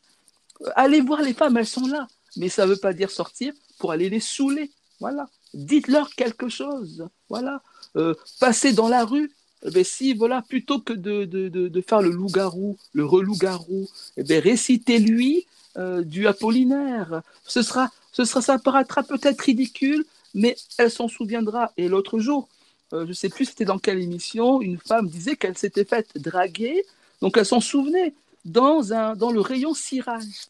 Allez 0.74 1.00
voir 1.00 1.22
les 1.22 1.34
femmes, 1.34 1.56
elles 1.56 1.66
sont 1.66 1.86
là. 1.86 2.08
Mais 2.36 2.48
ça 2.48 2.64
ne 2.64 2.70
veut 2.70 2.76
pas 2.76 2.92
dire 2.92 3.10
sortir 3.10 3.52
pour 3.78 3.92
aller 3.92 4.08
les 4.08 4.20
saouler. 4.20 4.70
Voilà. 5.00 5.28
Dites-leur 5.54 6.10
quelque 6.14 6.48
chose. 6.48 7.08
Voilà. 7.28 7.62
Euh, 7.96 8.14
passer 8.40 8.72
dans 8.72 8.88
la 8.88 9.04
rue, 9.04 9.30
eh 9.64 9.70
ben, 9.70 9.84
si, 9.84 10.12
voilà, 10.12 10.42
plutôt 10.42 10.80
que 10.80 10.92
de, 10.92 11.24
de, 11.24 11.48
de, 11.48 11.80
faire 11.80 12.02
le 12.02 12.10
loup-garou, 12.10 12.76
le 12.92 13.04
relou-garou, 13.04 13.88
eh 14.16 14.22
ben, 14.22 14.42
récitez-lui 14.42 15.46
euh, 15.78 16.02
du 16.02 16.26
Apollinaire. 16.26 17.22
Ce 17.46 17.62
sera, 17.62 17.90
ce 18.12 18.24
sera, 18.24 18.42
ça 18.42 18.58
paraîtra 18.58 19.02
peut-être 19.02 19.40
ridicule, 19.40 20.04
mais 20.36 20.54
elle 20.78 20.92
s'en 20.92 21.08
souviendra. 21.08 21.72
Et 21.76 21.88
l'autre 21.88 22.20
jour, 22.20 22.48
euh, 22.92 23.02
je 23.02 23.08
ne 23.08 23.14
sais 23.14 23.28
plus 23.28 23.46
c'était 23.46 23.64
dans 23.64 23.80
quelle 23.80 23.98
émission, 23.98 24.60
une 24.60 24.78
femme 24.78 25.08
disait 25.08 25.34
qu'elle 25.34 25.58
s'était 25.58 25.84
faite 25.84 26.16
draguer, 26.16 26.84
donc 27.20 27.36
elle 27.36 27.46
s'en 27.46 27.60
souvenait, 27.60 28.14
dans, 28.44 28.92
un, 28.92 29.16
dans 29.16 29.32
le 29.32 29.40
rayon 29.40 29.74
cirage. 29.74 30.46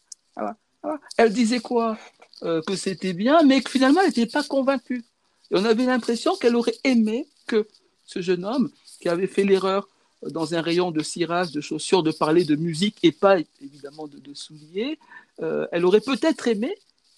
Elle 1.17 1.33
disait 1.33 1.59
quoi? 1.59 1.97
Que 2.41 2.75
c'était 2.75 3.13
bien, 3.13 3.41
mais 3.41 3.61
que 3.61 3.71
finalement, 3.71 4.01
elle 4.01 4.09
n'était 4.09 4.27
pas 4.27 4.43
convaincue. 4.43 5.03
Et 5.49 5.55
on 5.55 5.65
avait 5.65 5.85
l'impression 5.85 6.35
qu'elle 6.35 6.55
aurait 6.55 6.77
aimé 6.83 7.25
que 7.47 7.67
ce 8.05 8.21
jeune 8.21 8.45
homme, 8.45 8.69
qui 8.99 9.09
avait 9.09 9.27
fait 9.27 9.43
l'erreur 9.43 9.87
dans 10.23 10.55
un 10.55 10.61
rayon 10.61 10.91
de 10.91 11.01
cirage, 11.03 11.51
de 11.51 11.61
chaussures, 11.61 12.03
de 12.03 12.11
parler 12.11 12.43
de 12.43 12.55
musique 12.55 12.97
et 13.03 13.11
pas 13.11 13.37
évidemment 13.61 14.07
de, 14.07 14.33
souliers, 14.33 14.97
euh, 15.41 15.67
elle 15.71 15.85
aurait 15.85 16.01
peut-être 16.01 16.47
aimé 16.47 16.75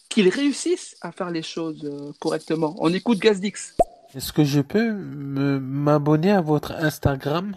qu'il 0.09 0.27
réussisse 0.27 0.97
à 1.01 1.11
faire 1.11 1.29
les 1.29 1.43
choses 1.43 1.85
euh, 1.85 2.11
correctement. 2.19 2.75
On 2.79 2.91
écoute 2.93 3.19
Gazdix. 3.19 3.75
Est-ce 4.15 4.33
que 4.33 4.43
je 4.43 4.59
peux 4.59 4.91
m'abonner 4.91 6.31
à 6.31 6.41
votre 6.41 6.71
Instagram? 6.71 7.55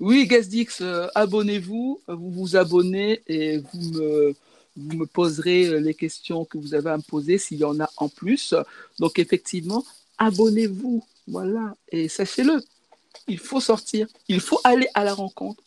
Oui, 0.00 0.26
Gazdix, 0.26 0.80
euh, 0.80 1.06
abonnez-vous, 1.14 2.02
vous 2.08 2.30
vous 2.32 2.56
abonnez 2.56 3.22
et 3.28 3.58
vous 3.58 3.92
me, 3.92 4.34
vous 4.76 4.96
me 4.96 5.06
poserez 5.06 5.66
euh, 5.66 5.78
les 5.78 5.94
questions 5.94 6.44
que 6.44 6.58
vous 6.58 6.74
avez 6.74 6.90
à 6.90 6.96
me 6.96 7.02
poser 7.02 7.38
s'il 7.38 7.58
y 7.58 7.64
en 7.64 7.78
a 7.80 7.88
en 7.96 8.08
plus. 8.08 8.54
Donc 8.98 9.20
effectivement, 9.20 9.84
abonnez-vous, 10.18 11.04
voilà, 11.28 11.76
et 11.90 12.08
sachez-le, 12.08 12.62
il 13.28 13.38
faut 13.38 13.60
sortir, 13.60 14.08
il 14.28 14.40
faut 14.40 14.60
aller 14.64 14.88
à 14.94 15.04
la 15.04 15.14
rencontre 15.14 15.62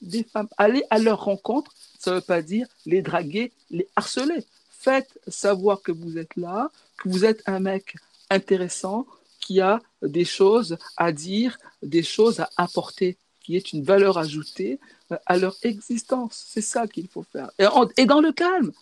des 0.00 0.22
femmes, 0.24 0.48
aller 0.58 0.84
à 0.90 0.98
leur 0.98 1.24
rencontre, 1.24 1.72
ça 2.02 2.10
ne 2.10 2.16
veut 2.16 2.22
pas 2.22 2.42
dire 2.42 2.66
les 2.84 3.00
draguer, 3.00 3.52
les 3.70 3.86
harceler. 3.94 4.44
Faites 4.70 5.20
savoir 5.28 5.82
que 5.82 5.92
vous 5.92 6.18
êtes 6.18 6.34
là, 6.36 6.70
que 6.98 7.08
vous 7.08 7.24
êtes 7.24 7.42
un 7.46 7.60
mec 7.60 7.94
intéressant, 8.28 9.06
qui 9.40 9.60
a 9.60 9.80
des 10.02 10.24
choses 10.24 10.78
à 10.96 11.12
dire, 11.12 11.58
des 11.82 12.02
choses 12.02 12.40
à 12.40 12.50
apporter, 12.56 13.16
qui 13.44 13.56
est 13.56 13.72
une 13.72 13.84
valeur 13.84 14.18
ajoutée 14.18 14.80
à 15.26 15.36
leur 15.36 15.54
existence. 15.62 16.44
C'est 16.48 16.60
ça 16.60 16.88
qu'il 16.88 17.06
faut 17.06 17.24
faire. 17.32 17.50
Et, 17.96 18.06
dans 18.06 18.20
le 18.20 18.32
calme, 18.32 18.72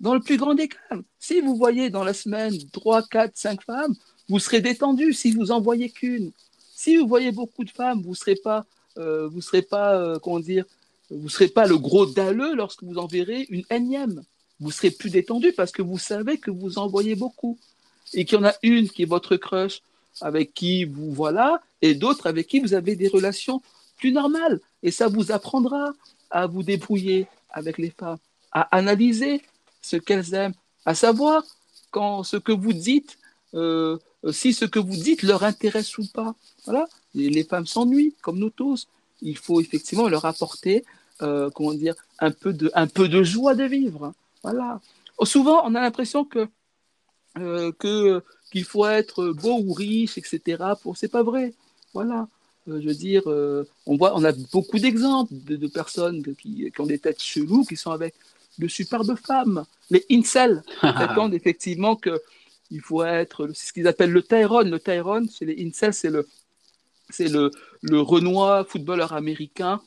dans 0.00 0.14
le 0.14 0.20
plus 0.20 0.38
grand 0.38 0.54
des 0.54 0.68
calmes. 0.68 1.02
Si 1.18 1.42
vous 1.42 1.54
voyez 1.54 1.90
dans 1.90 2.04
la 2.04 2.14
semaine 2.14 2.56
3, 2.72 3.02
4, 3.08 3.32
5 3.34 3.62
femmes, 3.62 3.94
vous 4.30 4.38
serez 4.38 4.62
détendu 4.62 5.12
si 5.12 5.32
vous 5.32 5.50
en 5.50 5.60
voyez 5.60 5.90
qu'une. 5.90 6.32
Si 6.74 6.96
vous 6.96 7.06
voyez 7.06 7.32
beaucoup 7.32 7.64
de 7.64 7.70
femmes, 7.70 8.00
vous 8.02 8.10
ne 8.10 8.14
serez 8.14 8.36
pas, 8.36 8.64
euh, 8.96 9.28
vous 9.28 9.42
serez 9.42 9.62
pas 9.62 9.96
euh, 9.96 10.18
comment 10.18 10.40
dire, 10.40 10.64
vous 11.10 11.28
serez 11.28 11.48
pas 11.48 11.66
le 11.66 11.78
gros 11.78 12.06
dalleux 12.06 12.54
lorsque 12.54 12.82
vous 12.82 12.98
en 12.98 13.06
verrez 13.06 13.46
une 13.50 13.64
énième. 13.70 14.22
Vous 14.60 14.70
serez 14.70 14.90
plus 14.90 15.10
détendu 15.10 15.52
parce 15.52 15.72
que 15.72 15.82
vous 15.82 15.98
savez 15.98 16.38
que 16.38 16.50
vous 16.50 16.78
en 16.78 16.88
voyez 16.88 17.14
beaucoup. 17.14 17.58
Et 18.14 18.24
qu'il 18.24 18.38
y 18.38 18.40
en 18.40 18.44
a 18.44 18.54
une 18.62 18.88
qui 18.88 19.02
est 19.02 19.06
votre 19.06 19.36
crush, 19.36 19.82
avec 20.20 20.54
qui 20.54 20.84
vous 20.84 21.12
voilà, 21.12 21.60
et 21.82 21.94
d'autres 21.94 22.26
avec 22.26 22.46
qui 22.46 22.60
vous 22.60 22.74
avez 22.74 22.96
des 22.96 23.08
relations 23.08 23.62
plus 23.98 24.12
normales. 24.12 24.60
Et 24.82 24.90
ça 24.90 25.08
vous 25.08 25.30
apprendra 25.30 25.92
à 26.30 26.46
vous 26.46 26.62
débrouiller 26.62 27.26
avec 27.50 27.78
les 27.78 27.90
femmes, 27.90 28.18
à 28.52 28.62
analyser 28.76 29.42
ce 29.82 29.96
qu'elles 29.96 30.34
aiment, 30.34 30.54
à 30.84 30.94
savoir 30.94 31.44
quand 31.90 32.22
ce 32.22 32.36
que 32.36 32.52
vous 32.52 32.72
dites, 32.72 33.18
euh, 33.54 33.98
si 34.32 34.52
ce 34.52 34.64
que 34.64 34.78
vous 34.78 34.96
dites 34.96 35.22
leur 35.22 35.42
intéresse 35.42 35.96
ou 35.98 36.06
pas. 36.06 36.34
Voilà. 36.64 36.88
les 37.14 37.44
femmes 37.44 37.66
s'ennuient, 37.66 38.14
comme 38.22 38.38
nous 38.38 38.50
tous. 38.50 38.88
Il 39.22 39.36
faut 39.36 39.60
effectivement 39.60 40.08
leur 40.08 40.24
apporter, 40.24 40.84
euh, 41.20 41.50
comment 41.50 41.74
dire, 41.74 41.94
un 42.20 42.30
peu 42.30 42.52
de, 42.52 42.70
un 42.74 42.86
peu 42.86 43.08
de 43.08 43.24
joie 43.24 43.56
de 43.56 43.64
vivre. 43.64 44.12
Voilà. 44.44 44.80
Souvent, 45.24 45.62
on 45.64 45.74
a 45.74 45.80
l'impression 45.80 46.24
que, 46.24 46.46
euh, 47.38 47.72
que 47.72 48.22
qu'il 48.52 48.64
faut 48.64 48.86
être 48.86 49.30
beau 49.30 49.58
ou 49.58 49.72
riche, 49.72 50.16
etc. 50.16 50.62
Pour, 50.80 50.96
c'est 50.96 51.08
pas 51.08 51.24
vrai. 51.24 51.54
Voilà. 51.92 52.28
Euh, 52.68 52.80
je 52.80 52.86
veux 52.86 52.94
dire, 52.94 53.26
on, 53.26 53.96
voit, 53.96 54.16
on 54.16 54.22
a 54.22 54.32
beaucoup 54.52 54.78
d'exemples 54.78 55.34
de, 55.34 55.66
personnes 55.66 56.22
qui, 56.36 56.72
ont 56.78 56.86
des 56.86 57.00
têtes 57.00 57.22
cheloues, 57.22 57.64
qui 57.64 57.76
sont 57.76 57.90
avec 57.90 58.14
de 58.58 58.68
superbes 58.68 59.16
femmes. 59.16 59.64
Les 59.90 60.06
incels 60.10 60.62
prétendent 60.78 61.34
effectivement 61.34 61.96
qu'il 61.96 62.80
faut 62.80 63.02
être, 63.02 63.50
c'est 63.54 63.68
ce 63.68 63.72
qu'ils 63.72 63.88
appellent 63.88 64.12
le 64.12 64.22
Tyrone. 64.22 64.70
Le 64.70 64.78
Tyrone, 64.78 65.28
chez 65.28 65.46
les 65.46 65.66
incels, 65.66 65.94
c'est 65.94 66.10
le, 66.10 66.28
c'est 67.10 67.28
le, 67.28 67.50
le 67.82 68.00
Renoir 68.00 68.66
footballeur 68.68 69.12
américain 69.14 69.80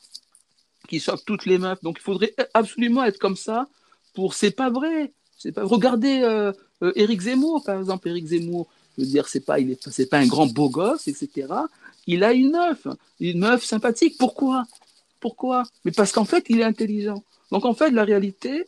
qui 0.88 1.00
chope 1.00 1.20
toutes 1.24 1.46
les 1.46 1.58
meufs. 1.58 1.82
Donc 1.82 1.98
il 1.98 2.02
faudrait 2.02 2.34
absolument 2.54 3.04
être 3.04 3.18
comme 3.18 3.36
ça 3.36 3.68
pour. 4.14 4.34
C'est 4.34 4.50
pas 4.50 4.70
vrai. 4.70 5.12
Regardez 5.56 6.20
euh, 6.22 6.52
Éric 6.94 7.22
Zemmour, 7.22 7.62
par 7.64 7.78
exemple. 7.78 8.08
Éric 8.08 8.26
Zemmour, 8.26 8.68
Je 8.96 9.02
veux 9.02 9.08
dire, 9.08 9.28
c'est 9.28 9.40
pas, 9.40 9.58
il 9.58 9.70
est, 9.70 9.88
c'est 9.90 10.06
pas 10.06 10.18
un 10.18 10.26
grand 10.26 10.46
beau 10.46 10.68
gosse, 10.68 11.08
etc. 11.08 11.48
Il 12.06 12.24
a 12.24 12.32
une 12.32 12.50
meuf, 12.50 12.86
une 13.20 13.38
meuf 13.40 13.64
sympathique. 13.64 14.16
Pourquoi? 14.18 14.64
Pourquoi? 15.20 15.64
Mais 15.84 15.92
parce 15.92 16.12
qu'en 16.12 16.24
fait, 16.24 16.44
il 16.48 16.60
est 16.60 16.64
intelligent. 16.64 17.22
Donc 17.50 17.64
en 17.64 17.74
fait, 17.74 17.90
la 17.90 18.04
réalité, 18.04 18.64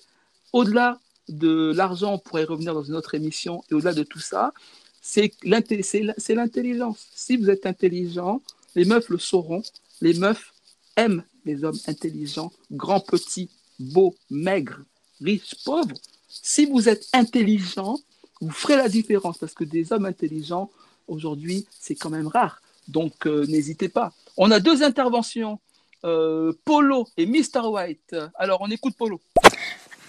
au-delà 0.52 0.98
de 1.28 1.72
l'argent, 1.74 2.14
on 2.14 2.18
pourrait 2.18 2.44
revenir 2.44 2.74
dans 2.74 2.82
une 2.82 2.94
autre 2.94 3.14
émission, 3.14 3.64
et 3.70 3.74
au-delà 3.74 3.94
de 3.94 4.02
tout 4.02 4.20
ça, 4.20 4.52
c'est 5.00 5.32
l'intelligence. 5.42 7.08
Si 7.14 7.36
vous 7.36 7.50
êtes 7.50 7.66
intelligent, 7.66 8.40
les 8.74 8.84
meufs 8.84 9.08
le 9.08 9.18
sauront. 9.18 9.62
Les 10.00 10.14
meufs 10.14 10.52
aiment 10.96 11.24
les 11.44 11.64
hommes 11.64 11.78
intelligents, 11.86 12.52
grands, 12.72 13.00
petits, 13.00 13.50
beaux, 13.78 14.14
maigres, 14.30 14.80
riches, 15.20 15.54
pauvres. 15.64 15.96
Si 16.28 16.66
vous 16.66 16.88
êtes 16.88 17.06
intelligent, 17.12 17.98
vous 18.40 18.50
ferez 18.50 18.76
la 18.76 18.88
différence 18.88 19.38
parce 19.38 19.54
que 19.54 19.64
des 19.64 19.92
hommes 19.92 20.06
intelligents, 20.06 20.70
aujourd'hui, 21.08 21.66
c'est 21.78 21.94
quand 21.94 22.10
même 22.10 22.26
rare. 22.26 22.60
Donc, 22.88 23.26
euh, 23.26 23.46
n'hésitez 23.46 23.88
pas. 23.88 24.12
On 24.36 24.50
a 24.50 24.60
deux 24.60 24.82
interventions, 24.82 25.58
euh, 26.04 26.52
Polo 26.64 27.06
et 27.16 27.26
Mr. 27.26 27.66
White. 27.66 28.16
Alors, 28.34 28.60
on 28.60 28.70
écoute 28.70 28.94
Polo. 28.96 29.20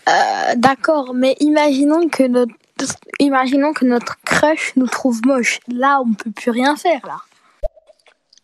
Euh, 0.07 0.55
d'accord, 0.55 1.13
mais 1.13 1.35
imaginons 1.39 2.09
que 2.09 2.23
notre 2.23 2.53
imaginons 3.19 3.73
que 3.73 3.85
notre 3.85 4.19
crush 4.21 4.73
nous 4.75 4.87
trouve 4.87 5.21
moche. 5.25 5.59
Là, 5.67 6.01
on 6.05 6.13
peut 6.13 6.31
plus 6.31 6.51
rien 6.51 6.75
faire 6.75 7.01
là. 7.05 7.17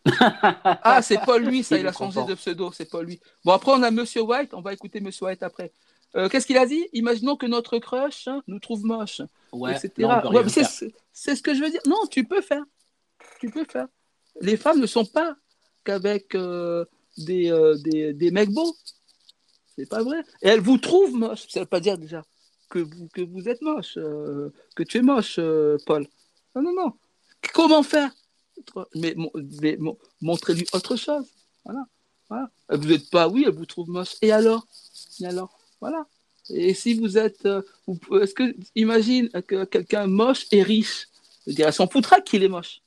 ah, 0.19 1.02
c'est 1.02 1.19
Paul 1.26 1.44
lui, 1.44 1.64
ça, 1.64 1.78
il 1.78 1.88
a 1.88 1.94
changé 1.94 2.23
de 2.26 2.34
pseudo, 2.34 2.72
c'est 2.72 2.90
Paul 2.90 3.06
lui. 3.06 3.19
Bon, 3.45 3.52
après, 3.52 3.72
on 3.72 3.84
a 3.84 3.91
Monsieur 3.91 4.22
White, 4.22 4.53
on 4.53 4.61
va 4.61 4.73
écouter 4.73 4.99
Monsieur 4.99 5.26
White 5.26 5.44
après. 5.44 5.72
Euh, 6.15 6.28
qu'est-ce 6.28 6.45
qu'il 6.45 6.57
a 6.57 6.65
dit? 6.65 6.88
Imaginons 6.94 7.36
que 7.36 7.45
notre 7.45 7.78
crush 7.78 8.28
hein, 8.28 8.41
nous 8.48 8.60
trouve 8.60 8.84
moche, 8.84 9.22
Ouais, 9.53 9.72
etc. 9.72 10.07
Ouais, 10.32 10.44
c'est, 11.14 11.36
ce 11.36 11.41
que 11.41 11.53
je 11.53 11.61
veux 11.61 11.69
dire. 11.69 11.82
Non, 11.86 11.99
tu 12.10 12.26
peux 12.26 12.41
faire. 12.41 12.64
Tu 13.40 13.49
peux 13.49 13.65
faire. 13.65 13.88
Les 14.41 14.57
femmes 14.57 14.80
ne 14.80 14.88
sont 14.88 15.06
pas 15.06 15.36
qu'avec 15.84 16.36
euh, 16.36 16.86
des, 17.18 17.52
euh, 17.52 17.76
des, 17.78 18.14
des 18.14 18.32
mecs 18.32 18.49
beaux. 18.49 18.76
C'est 19.78 19.90
pas 19.90 20.03
vrai. 20.03 20.19
Et 20.41 20.49
elles 20.49 20.61
vous 20.61 20.78
trouvent 20.78 21.14
moche. 21.14 21.48
Ça 21.48 21.61
veut 21.61 21.65
pas 21.65 21.80
dire 21.80 21.98
déjà 21.98 22.23
que 22.69 22.80
vous, 22.80 23.07
que 23.14 23.22
vous 23.22 23.49
êtes 23.49 23.61
moche, 23.61 23.95
que 23.95 24.84
tu 24.84 24.98
es 24.98 25.02
moche, 25.02 25.40
Paul. 25.86 26.07
Non, 26.56 26.61
non, 26.61 26.73
non. 26.73 26.94
Comment 27.53 27.84
faire? 27.84 28.11
Mais, 28.96 29.14
mon- 29.16 29.32
mais 29.62 29.78
mon- 29.78 29.98
montrez-lui 30.22 30.68
autre 30.74 30.96
chose. 30.96 31.26
Voilà. 31.66 31.86
voilà. 32.30 32.50
Vous 32.70 32.88
n'êtes 32.88 33.10
pas, 33.10 33.28
oui, 33.28 33.44
elle 33.48 33.54
vous 33.54 33.66
trouve 33.66 33.90
moche. 33.90 34.16
Et 34.22 34.32
alors? 34.32 34.66
Et 35.20 35.26
alors? 35.26 35.58
Voilà. 35.80 36.06
Et 36.50 36.74
si 36.74 36.94
vous 36.96 37.18
êtes. 37.18 37.46
euh, 37.46 37.62
Est-ce 38.22 38.34
que. 38.34 38.56
Imagine 38.76 39.30
que 39.48 39.64
quelqu'un 39.66 40.08
moche 40.08 40.46
et 40.52 40.64
riche. 40.64 41.08
Je 41.48 41.54
dirais, 41.54 41.72
s'en 41.72 41.88
foutra 41.88 42.22
qu'il 42.22 42.44
est 42.44 42.48
moche, 42.50 42.82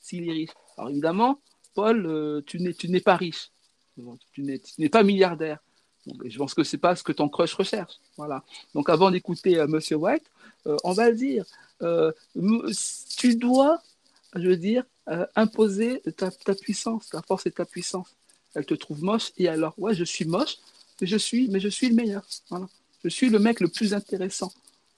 s'il 0.00 0.28
est 0.28 0.32
riche. 0.32 0.50
Alors 0.76 0.90
évidemment, 0.90 1.40
Paul, 1.74 2.06
euh, 2.06 2.40
tu 2.46 2.58
n'es 2.60 3.00
pas 3.00 3.16
riche. 3.16 3.50
Bon, 3.96 4.16
Tu 4.32 4.42
n'es 4.78 4.88
pas 4.88 5.02
milliardaire. 5.02 5.58
Donc, 6.06 6.22
je 6.26 6.38
pense 6.38 6.54
que 6.54 6.62
c'est 6.64 6.78
pas 6.78 6.96
ce 6.96 7.02
que 7.02 7.12
ton 7.12 7.28
crush 7.28 7.52
recherche. 7.54 7.94
Voilà. 8.16 8.44
Donc 8.74 8.88
avant 8.88 9.10
d'écouter 9.10 9.58
euh, 9.58 9.66
Monsieur 9.66 9.96
White, 9.96 10.24
euh, 10.66 10.76
on 10.84 10.92
va 10.92 11.10
le 11.10 11.16
dire. 11.16 11.44
Euh, 11.82 12.12
tu 13.16 13.36
dois, 13.36 13.82
je 14.34 14.48
veux 14.48 14.56
dire, 14.56 14.84
euh, 15.08 15.26
imposer 15.36 16.02
ta, 16.16 16.30
puissance, 16.54 17.08
ta 17.08 17.22
force 17.22 17.46
et 17.46 17.50
ta 17.50 17.64
puissance. 17.64 18.14
Elle 18.54 18.66
te 18.66 18.74
trouve 18.74 19.02
moche 19.02 19.32
et 19.36 19.48
alors, 19.48 19.74
ouais, 19.78 19.94
je 19.94 20.04
suis 20.04 20.24
moche, 20.24 20.56
mais 21.00 21.06
je 21.06 21.16
suis, 21.16 21.48
mais 21.48 21.60
je 21.60 21.68
suis 21.68 21.88
le 21.88 21.94
meilleur. 21.94 22.26
Voilà. 22.50 22.68
Je 23.04 23.08
suis 23.08 23.30
le 23.30 23.38
mec 23.38 23.60
le 23.60 23.68
plus 23.68 23.94
intéressant. 23.94 24.52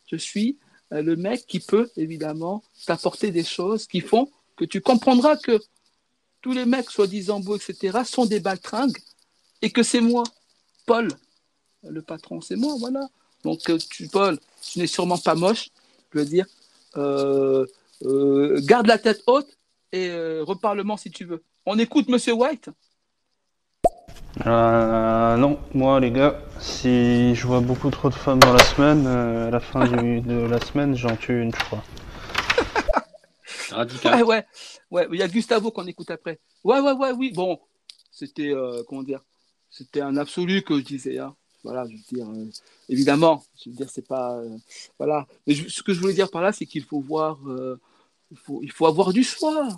Je 0.07 0.17
suis 0.17 0.59
euh, 0.93 1.03
le 1.03 1.17
mec 1.17 1.47
qui 1.47 1.61
peut 1.61 1.91
évidemment 1.97 2.65
t'apporter 2.87 3.31
des 3.31 3.45
choses 3.45 3.87
qui 3.87 4.01
font 4.01 4.31
que 4.57 4.65
tu 4.65 4.81
comprendras 4.81 5.37
que 5.37 5.61
tous 6.43 6.53
les 6.53 6.65
mecs 6.65 6.91
soi-disant 6.91 7.41
beaux, 7.41 7.57
etc., 7.57 7.99
sont 8.05 8.27
des 8.27 8.41
baltringues 8.41 8.99
et 9.63 9.71
que 9.71 9.83
c'est 9.83 10.01
moi, 10.01 10.25
Paul, 10.87 11.09
le 11.85 12.03
patron, 12.03 12.41
c'est 12.41 12.57
moi, 12.57 12.75
voilà. 12.79 13.09
Donc, 13.45 13.69
euh, 13.71 13.79
tu, 13.79 14.09
Paul, 14.09 14.39
tu 14.63 14.79
n'es 14.79 14.87
sûrement 14.87 15.19
pas 15.19 15.35
moche, 15.35 15.69
je 16.13 16.19
veux 16.19 16.25
dire, 16.25 16.47
euh, 18.05 18.61
garde 18.65 18.87
la 18.87 18.99
tête 18.99 19.23
haute 19.27 19.59
et 19.93 20.09
euh, 20.09 20.43
reparlement 20.45 20.97
si 20.97 21.11
tu 21.11 21.25
veux. 21.25 21.43
On 21.67 21.79
écoute 21.79 22.09
Monsieur 22.09 22.33
White? 22.35 22.71
Euh, 24.47 25.37
non, 25.37 25.59
moi 25.75 26.01
les 26.01 26.11
gars, 26.11 26.41
si 26.61 27.35
je 27.35 27.47
vois 27.47 27.61
beaucoup 27.61 27.91
trop 27.91 28.09
de 28.09 28.15
femmes 28.15 28.39
dans 28.39 28.53
la 28.53 28.63
semaine, 28.65 29.05
euh, 29.07 29.49
à 29.49 29.51
la 29.51 29.61
fin 29.61 29.87
du- 29.87 30.21
de 30.21 30.47
la 30.47 30.61
semaine, 30.61 30.95
j'en 30.97 31.17
tue 31.17 31.43
une, 31.43 31.53
je 31.55 31.61
crois. 31.65 31.83
Radical. 33.71 34.15
Ouais, 34.15 34.23
ouais, 34.23 34.45
ouais, 34.91 35.09
il 35.13 35.19
y 35.19 35.23
a 35.23 35.29
Gustavo 35.29 35.71
qu'on 35.71 35.87
écoute 35.87 36.11
après. 36.11 36.39
Ouais, 36.65 36.81
ouais, 36.81 36.93
ouais, 36.93 37.13
oui, 37.13 37.33
bon, 37.35 37.59
c'était, 38.11 38.51
euh, 38.55 38.83
comment 38.89 39.03
dire, 39.03 39.21
c'était 39.71 40.01
un 40.01 40.17
absolu 40.17 40.63
que 40.63 40.79
je 40.79 40.85
disais, 40.85 41.19
hein. 41.19 41.35
Voilà, 41.63 41.85
je 41.87 41.93
veux 41.93 42.03
dire, 42.17 42.27
euh, 42.27 42.47
évidemment, 42.89 43.45
je 43.63 43.69
veux 43.69 43.77
dire, 43.77 43.91
c'est 43.91 44.07
pas, 44.07 44.37
euh, 44.39 44.49
voilà. 44.99 45.27
Mais 45.47 45.53
je- 45.53 45.69
ce 45.69 45.83
que 45.83 45.93
je 45.93 46.01
voulais 46.01 46.15
dire 46.15 46.31
par 46.31 46.41
là, 46.41 46.53
c'est 46.53 46.65
qu'il 46.65 46.85
faut 46.85 47.01
voir, 47.01 47.39
euh, 47.49 47.79
il 48.31 48.73
faut, 48.73 48.87
avoir 48.87 49.13
du 49.13 49.25
choix. 49.25 49.69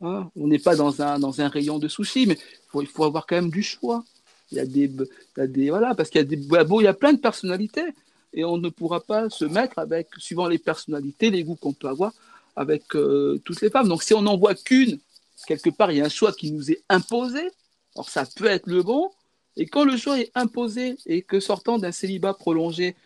hein. 0.00 0.30
On 0.36 0.46
n'est 0.46 0.58
pas 0.58 0.76
dans 0.76 1.02
un, 1.02 1.48
rayon 1.48 1.78
de 1.78 1.88
sushi, 1.88 2.26
mais 2.26 2.34
il 2.34 2.68
faut, 2.68 2.82
il 2.82 2.88
faut 2.88 3.04
avoir 3.04 3.26
quand 3.26 3.36
même 3.36 3.50
du 3.50 3.62
choix. 3.62 4.04
Il 4.50 4.56
y 4.56 4.60
a 4.60 4.66
des, 4.66 5.70
voilà, 5.70 5.94
parce 5.94 6.08
qu'il 6.08 6.20
y 6.20 6.22
a 6.22 6.24
des, 6.24 6.36
bon, 6.36 6.80
il 6.80 6.84
y 6.84 6.88
a 6.88 6.94
plein 6.94 7.12
de 7.12 7.18
personnalités 7.18 7.94
et 8.32 8.44
on 8.44 8.58
ne 8.58 8.68
pourra 8.68 9.00
pas 9.00 9.28
se 9.30 9.44
mettre 9.44 9.78
avec, 9.78 10.08
suivant 10.18 10.48
les 10.48 10.58
personnalités, 10.58 11.30
les 11.30 11.44
goûts 11.44 11.56
qu'on 11.56 11.72
peut 11.72 11.88
avoir, 11.88 12.12
avec 12.56 12.94
euh, 12.94 13.40
toutes 13.44 13.60
les 13.60 13.70
femmes. 13.70 13.88
Donc 13.88 14.02
si 14.02 14.14
on 14.14 14.22
n'en 14.22 14.36
voit 14.36 14.54
qu'une, 14.54 14.98
quelque 15.46 15.70
part, 15.70 15.92
il 15.92 15.98
y 15.98 16.00
a 16.00 16.06
un 16.06 16.10
choix 16.10 16.32
qui 16.32 16.50
nous 16.52 16.70
est 16.70 16.82
imposé. 16.88 17.50
Alors 17.94 18.08
ça 18.08 18.24
peut 18.36 18.46
être 18.46 18.66
le 18.66 18.82
bon. 18.82 19.10
Et 19.56 19.66
quand 19.66 19.84
le 19.84 19.96
choix 19.96 20.18
est 20.18 20.30
imposé 20.34 20.96
et 21.06 21.22
que 21.22 21.40
sortant 21.40 21.78
d'un 21.78 21.92
célibat 21.92 22.34
prolongé, 22.34 22.96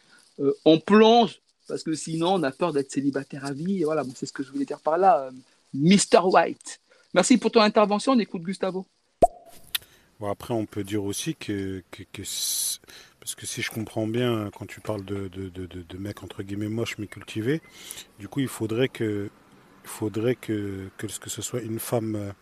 euh, 0.40 0.52
on 0.64 0.78
plonge, 0.78 1.40
parce 1.68 1.82
que 1.82 1.94
sinon 1.94 2.34
on 2.34 2.42
a 2.42 2.50
peur 2.50 2.72
d'être 2.72 2.90
célibataire 2.90 3.44
à 3.44 3.52
vie. 3.52 3.80
Et 3.80 3.84
voilà, 3.84 4.04
bon, 4.04 4.12
c'est 4.14 4.26
ce 4.26 4.32
que 4.32 4.42
je 4.42 4.50
voulais 4.50 4.64
dire 4.64 4.80
par 4.80 4.98
là. 4.98 5.26
euh, 5.26 5.30
Mr. 5.74 6.20
White. 6.24 6.80
Merci 7.14 7.38
pour 7.38 7.50
ton 7.50 7.60
intervention. 7.60 8.12
On 8.12 8.18
écoute 8.18 8.42
Gustavo. 8.42 8.86
Bon, 10.20 10.30
après, 10.30 10.54
on 10.54 10.66
peut 10.66 10.84
dire 10.84 11.02
aussi 11.04 11.34
que, 11.34 11.82
que, 11.90 12.04
que 12.12 12.22
c- 12.22 12.78
parce 13.18 13.34
que 13.34 13.44
si 13.46 13.60
je 13.62 13.70
comprends 13.70 14.06
bien, 14.06 14.50
quand 14.56 14.66
tu 14.66 14.80
parles 14.80 15.04
de, 15.04 15.28
de, 15.28 15.48
de, 15.48 15.98
mecs 15.98 16.22
entre 16.22 16.42
guillemets 16.42 16.68
moches 16.68 16.96
mais 16.98 17.06
cultivés, 17.08 17.60
du 18.18 18.28
coup, 18.28 18.40
il 18.40 18.48
faudrait 18.48 18.88
que, 18.88 19.30
il 19.84 19.88
faudrait 19.88 20.36
que, 20.36 20.88
que, 20.96 21.06
que 21.06 21.30
ce 21.30 21.42
soit 21.42 21.60
une 21.60 21.78
femme 21.80 22.14
euh, 22.16 22.32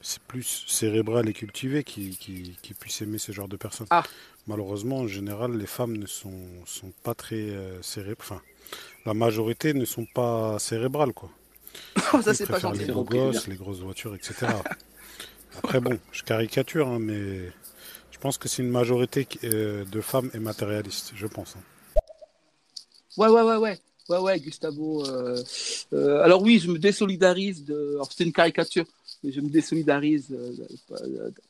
c'est 0.00 0.20
plus 0.22 0.64
cérébrale 0.66 1.28
et 1.28 1.32
cultivée 1.32 1.82
qui, 1.82 2.10
qui, 2.18 2.58
qui 2.60 2.74
puisse 2.74 3.00
aimer 3.00 3.16
ce 3.18 3.32
genre 3.32 3.48
de 3.48 3.56
personnes. 3.56 3.86
Ah. 3.88 4.02
Malheureusement, 4.46 4.98
en 4.98 5.06
général, 5.06 5.56
les 5.56 5.66
femmes 5.66 5.96
ne 5.96 6.04
sont, 6.06 6.42
sont 6.66 6.92
pas 7.02 7.14
très 7.14 7.36
euh, 7.36 7.80
cérébrales. 7.80 8.16
Enfin, 8.20 8.42
la 9.06 9.14
majorité 9.14 9.74
ne 9.74 9.84
sont 9.84 10.06
pas 10.06 10.58
cérébrales, 10.58 11.12
quoi. 11.12 11.30
Oh, 12.14 12.22
ça, 12.22 12.32
Ils 12.32 12.36
c'est 12.36 12.46
pas 12.46 12.58
préfèrent 12.58 12.70
gentil. 12.72 12.86
les 12.86 12.92
repris, 12.92 13.18
gosses, 13.18 13.46
les 13.48 13.56
grosses 13.56 13.80
voitures, 13.80 14.14
etc. 14.14 14.52
Après, 15.58 15.80
bon, 15.80 15.98
je 16.12 16.22
caricature, 16.22 16.88
hein, 16.88 16.98
mais 17.00 17.50
je 18.10 18.18
pense 18.20 18.38
que 18.38 18.48
c'est 18.48 18.62
une 18.62 18.70
majorité 18.70 19.26
euh, 19.44 19.84
de 19.84 20.00
femmes 20.00 20.30
et 20.34 20.38
matérialistes, 20.38 21.12
je 21.14 21.26
pense. 21.26 21.56
hein. 21.56 21.60
Ouais, 23.16 23.28
ouais, 23.28 23.42
ouais, 23.42 23.56
ouais. 23.56 23.78
Ouais, 24.08 24.18
ouais, 24.18 24.38
Gustavo. 24.38 25.06
euh, 25.06 25.42
euh, 25.94 26.22
alors 26.22 26.42
oui, 26.42 26.58
je 26.58 26.70
me 26.70 26.78
désolidarise 26.78 27.64
de. 27.64 27.94
alors, 27.94 28.10
C'est 28.12 28.24
une 28.24 28.32
caricature, 28.32 28.84
je 29.32 29.40
me 29.40 29.48
désolidarise 29.48 30.28
euh, 30.32 30.52
par- 30.88 31.00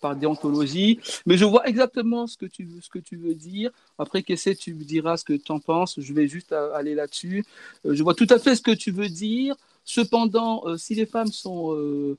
par 0.00 0.16
déontologie. 0.16 0.98
Mais 1.26 1.36
je 1.36 1.44
vois 1.44 1.66
exactement 1.68 2.26
ce 2.26 2.36
que 2.36 2.46
tu 2.46 2.64
veux, 2.64 2.80
ce 2.80 2.88
que 2.90 2.98
tu 2.98 3.16
veux 3.16 3.34
dire. 3.34 3.70
Après, 3.98 4.22
qu'est-ce 4.22 4.50
que 4.50 4.56
tu 4.56 4.74
me 4.74 4.84
diras 4.84 5.16
ce 5.16 5.24
que 5.24 5.34
tu 5.34 5.52
en 5.52 5.60
penses. 5.60 5.98
Je 6.00 6.12
vais 6.12 6.28
juste 6.28 6.52
euh, 6.52 6.74
aller 6.74 6.94
là-dessus. 6.94 7.44
Euh, 7.86 7.94
je 7.94 8.02
vois 8.02 8.14
tout 8.14 8.26
à 8.30 8.38
fait 8.38 8.54
ce 8.56 8.62
que 8.62 8.72
tu 8.72 8.90
veux 8.90 9.08
dire. 9.08 9.56
Cependant, 9.84 10.62
euh, 10.66 10.76
si 10.76 10.94
les 10.94 11.06
femmes 11.06 11.32
sont 11.32 11.74
euh, 11.74 12.16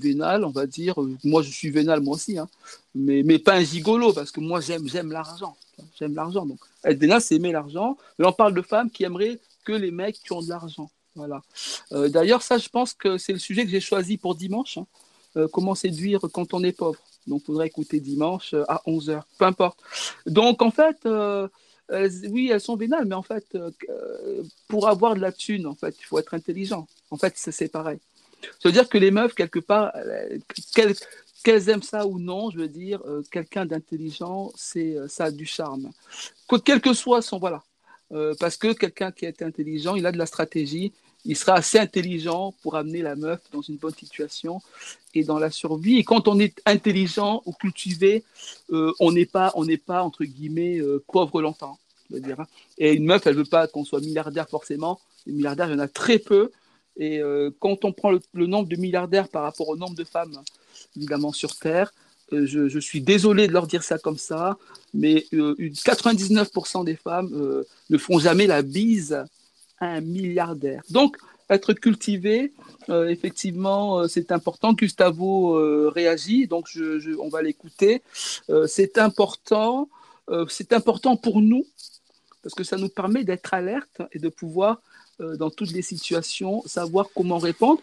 vénales, 0.00 0.44
on 0.44 0.50
va 0.50 0.66
dire. 0.66 1.00
euh, 1.02 1.16
moi, 1.24 1.42
je 1.42 1.50
suis 1.50 1.70
vénal 1.70 2.00
moi 2.00 2.16
aussi, 2.16 2.38
hein, 2.38 2.48
mais 2.94 3.22
mais 3.22 3.38
pas 3.38 3.54
un 3.56 3.62
gigolo 3.64 4.12
parce 4.12 4.32
que 4.32 4.40
moi 4.40 4.60
j'aime 4.60 4.88
j'aime 4.88 5.12
l'argent. 5.12 5.56
J'aime 5.98 6.14
l'argent. 6.14 6.46
Donc 6.46 6.58
être 6.84 6.98
vénal, 6.98 7.20
c'est 7.20 7.36
aimer 7.36 7.52
l'argent. 7.52 7.96
Mais 8.18 8.26
on 8.26 8.32
parle 8.32 8.54
de 8.54 8.62
femmes 8.62 8.90
qui 8.90 9.04
aimeraient 9.04 9.38
que 9.64 9.72
les 9.72 9.90
mecs 9.92 10.16
qui 10.22 10.32
ont 10.32 10.42
de 10.42 10.48
l'argent. 10.48 10.90
Voilà. 11.18 11.42
Euh, 11.92 12.08
D'ailleurs, 12.08 12.42
ça, 12.42 12.56
je 12.58 12.68
pense 12.68 12.94
que 12.94 13.18
c'est 13.18 13.32
le 13.34 13.38
sujet 13.38 13.64
que 13.64 13.70
j'ai 13.70 13.80
choisi 13.80 14.16
pour 14.16 14.34
dimanche. 14.34 14.78
hein. 14.78 14.86
Euh, 15.36 15.46
comment 15.52 15.74
séduire 15.74 16.20
quand 16.32 16.54
on 16.54 16.64
est 16.64 16.72
pauvre. 16.72 16.98
Donc, 17.26 17.42
il 17.42 17.46
faudrait 17.46 17.66
écouter 17.66 18.00
dimanche 18.00 18.54
euh, 18.54 18.64
à 18.68 18.80
11h, 18.86 19.22
peu 19.38 19.44
importe. 19.44 19.78
Donc, 20.26 20.62
en 20.62 20.70
fait, 20.70 20.98
oui, 22.30 22.50
elles 22.52 22.60
sont 22.60 22.76
vénales, 22.76 23.04
mais 23.06 23.14
en 23.14 23.22
fait, 23.22 23.46
pour 24.68 24.88
avoir 24.88 25.14
de 25.14 25.20
la 25.20 25.32
thune, 25.32 25.66
en 25.66 25.74
fait, 25.74 25.94
il 26.00 26.04
faut 26.04 26.18
être 26.18 26.34
intelligent. 26.34 26.86
En 27.10 27.16
fait, 27.18 27.34
c'est 27.36 27.68
pareil. 27.68 27.98
Ça 28.60 28.68
veut 28.68 28.72
dire 28.72 28.88
que 28.88 28.98
les 28.98 29.10
meufs, 29.10 29.34
quelque 29.34 29.58
part, 29.58 29.92
qu'elles 31.44 31.68
aiment 31.68 31.82
ça 31.82 32.06
ou 32.06 32.18
non, 32.18 32.50
je 32.50 32.58
veux 32.58 32.68
dire, 32.68 33.00
quelqu'un 33.30 33.66
d'intelligent, 33.66 34.52
c'est 34.56 34.96
ça 35.08 35.24
a 35.24 35.30
du 35.30 35.46
charme. 35.46 35.90
Que- 36.48 36.56
quel 36.56 36.80
que 36.80 36.92
soit 36.94 37.22
son, 37.22 37.38
voilà. 37.38 37.62
Parce 38.40 38.56
que 38.56 38.72
quelqu'un 38.72 39.12
qui 39.12 39.24
est 39.26 39.42
intelligent, 39.42 39.94
il 39.94 40.06
a 40.06 40.12
de 40.12 40.18
la 40.18 40.26
stratégie, 40.26 40.92
il 41.28 41.36
sera 41.36 41.52
assez 41.52 41.78
intelligent 41.78 42.54
pour 42.62 42.74
amener 42.74 43.02
la 43.02 43.14
meuf 43.14 43.40
dans 43.52 43.60
une 43.60 43.76
bonne 43.76 43.94
situation 43.94 44.62
et 45.14 45.24
dans 45.24 45.38
la 45.38 45.50
survie. 45.50 45.98
Et 45.98 46.04
quand 46.04 46.26
on 46.26 46.40
est 46.40 46.58
intelligent 46.64 47.42
ou 47.44 47.52
cultivé, 47.52 48.24
euh, 48.72 48.92
on 48.98 49.12
n'est 49.12 49.26
pas, 49.26 49.52
on 49.54 49.66
n'est 49.66 49.76
pas 49.76 50.02
entre 50.02 50.24
guillemets 50.24 50.78
euh, 50.78 51.04
pauvre 51.06 51.42
longtemps. 51.42 51.78
Hein. 52.14 52.46
Et 52.78 52.94
une 52.94 53.04
meuf, 53.04 53.26
elle 53.26 53.36
veut 53.36 53.44
pas 53.44 53.68
qu'on 53.68 53.84
soit 53.84 54.00
milliardaire 54.00 54.48
forcément. 54.48 55.00
Les 55.26 55.34
milliardaires, 55.34 55.68
il 55.68 55.72
y 55.72 55.76
en 55.76 55.80
a 55.80 55.88
très 55.88 56.18
peu. 56.18 56.50
Et 56.96 57.20
euh, 57.20 57.50
quand 57.60 57.84
on 57.84 57.92
prend 57.92 58.10
le, 58.10 58.46
nombre 58.46 58.66
de 58.66 58.76
milliardaires 58.76 59.28
par 59.28 59.42
rapport 59.42 59.68
au 59.68 59.76
nombre 59.76 59.94
de 59.94 60.04
femmes, 60.04 60.32
évidemment, 60.96 61.32
sur 61.32 61.56
Terre, 61.56 61.92
je, 62.32 62.68
je, 62.68 62.78
suis 62.78 63.02
désolé 63.02 63.48
de 63.48 63.52
leur 63.52 63.66
dire 63.66 63.82
ça 63.82 63.98
comme 63.98 64.18
ça, 64.18 64.58
mais 64.92 65.24
99% 65.32 66.84
des 66.84 66.96
femmes 66.96 67.64
ne 67.88 67.98
font 67.98 68.18
jamais 68.18 68.46
la 68.46 68.60
bise 68.60 69.24
un 69.80 70.00
milliardaire. 70.00 70.82
Donc, 70.90 71.16
être 71.50 71.72
cultivé, 71.72 72.52
euh, 72.90 73.08
effectivement, 73.08 74.00
euh, 74.00 74.08
c'est 74.08 74.32
important. 74.32 74.72
Gustavo 74.72 75.56
euh, 75.56 75.90
réagit, 75.94 76.46
donc 76.46 76.68
on 77.18 77.28
va 77.28 77.42
l'écouter. 77.42 78.02
c'est 78.66 78.98
important, 78.98 79.88
c'est 80.48 80.72
important 80.72 81.16
pour 81.16 81.40
nous 81.40 81.64
parce 82.42 82.54
que 82.54 82.64
ça 82.64 82.76
nous 82.76 82.88
permet 82.88 83.24
d'être 83.24 83.52
alerte 83.54 84.02
et 84.12 84.18
de 84.18 84.28
pouvoir, 84.28 84.80
dans 85.18 85.50
toutes 85.50 85.72
les 85.72 85.82
situations, 85.82 86.62
savoir 86.66 87.08
comment 87.14 87.38
répondre 87.38 87.80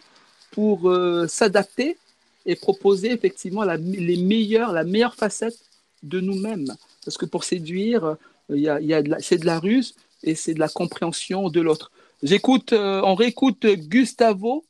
pour 0.52 0.92
s'adapter 1.28 1.98
et 2.46 2.56
proposer 2.56 3.12
effectivement 3.12 3.64
la, 3.64 3.78
les 3.78 4.18
meilleures, 4.18 4.72
la 4.72 4.84
meilleure 4.84 5.16
facette 5.16 5.60
de 6.04 6.20
nous-mêmes. 6.20 6.72
Parce 7.04 7.18
que 7.18 7.26
pour 7.26 7.44
séduire, 7.44 8.16
il 8.50 8.60
y 8.60 8.70
a 8.70 9.02
c'est 9.20 9.38
de 9.38 9.46
la 9.46 9.60
ruse, 9.60 9.96
et 10.26 10.36
c'est 10.36 10.54
de 10.54 10.60
la 10.60 10.68
compréhension 10.68 11.50
de 11.50 11.62
l'autre. 11.62 11.92
J'écoute, 12.24 12.74
euh, 12.74 13.02
on 13.04 13.16
réécoute 13.16 13.66
Gustavo. 13.66 14.66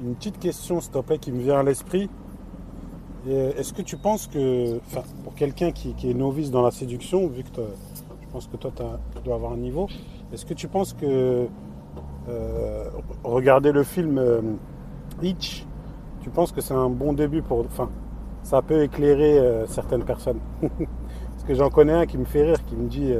Une 0.00 0.14
petite 0.14 0.38
question, 0.38 0.80
s'il 0.80 0.92
te 0.92 0.98
plaît, 0.98 1.18
qui 1.18 1.32
me 1.32 1.42
vient 1.42 1.58
à 1.58 1.62
l'esprit. 1.62 2.08
Est-ce 3.26 3.72
que 3.72 3.82
tu 3.82 3.96
penses 3.96 4.26
que, 4.26 4.78
pour 5.24 5.34
quelqu'un 5.34 5.72
qui, 5.72 5.94
est 6.04 6.14
novice 6.14 6.50
dans 6.50 6.62
la 6.62 6.70
séduction, 6.70 7.26
vu 7.26 7.42
que 7.42 7.62
je 8.20 8.26
pense 8.30 8.46
que 8.46 8.56
toi, 8.58 8.70
tu 8.76 9.22
dois 9.22 9.36
avoir 9.36 9.52
un 9.52 9.56
niveau, 9.56 9.88
est-ce 10.32 10.44
que 10.44 10.52
tu 10.52 10.68
penses 10.68 10.92
que 10.92 11.46
euh, 12.28 12.90
regarder 13.22 13.72
le 13.72 13.82
film 13.82 14.18
euh, 14.18 14.42
Hitch, 15.22 15.64
tu 16.22 16.28
penses 16.28 16.52
que 16.52 16.60
c'est 16.60 16.74
un 16.74 16.90
bon 16.90 17.14
début 17.14 17.40
pour. 17.40 17.60
Enfin, 17.60 17.90
ça 18.42 18.60
peut 18.60 18.82
éclairer 18.82 19.64
certaines 19.68 20.04
personnes? 20.04 20.40
Parce 20.60 21.44
que 21.46 21.54
j'en 21.54 21.70
connais 21.70 21.94
un 21.94 22.04
qui 22.04 22.18
me 22.18 22.26
fait 22.26 22.44
rire, 22.44 22.62
qui 22.66 22.76
me 22.76 22.88
dit 22.88 23.14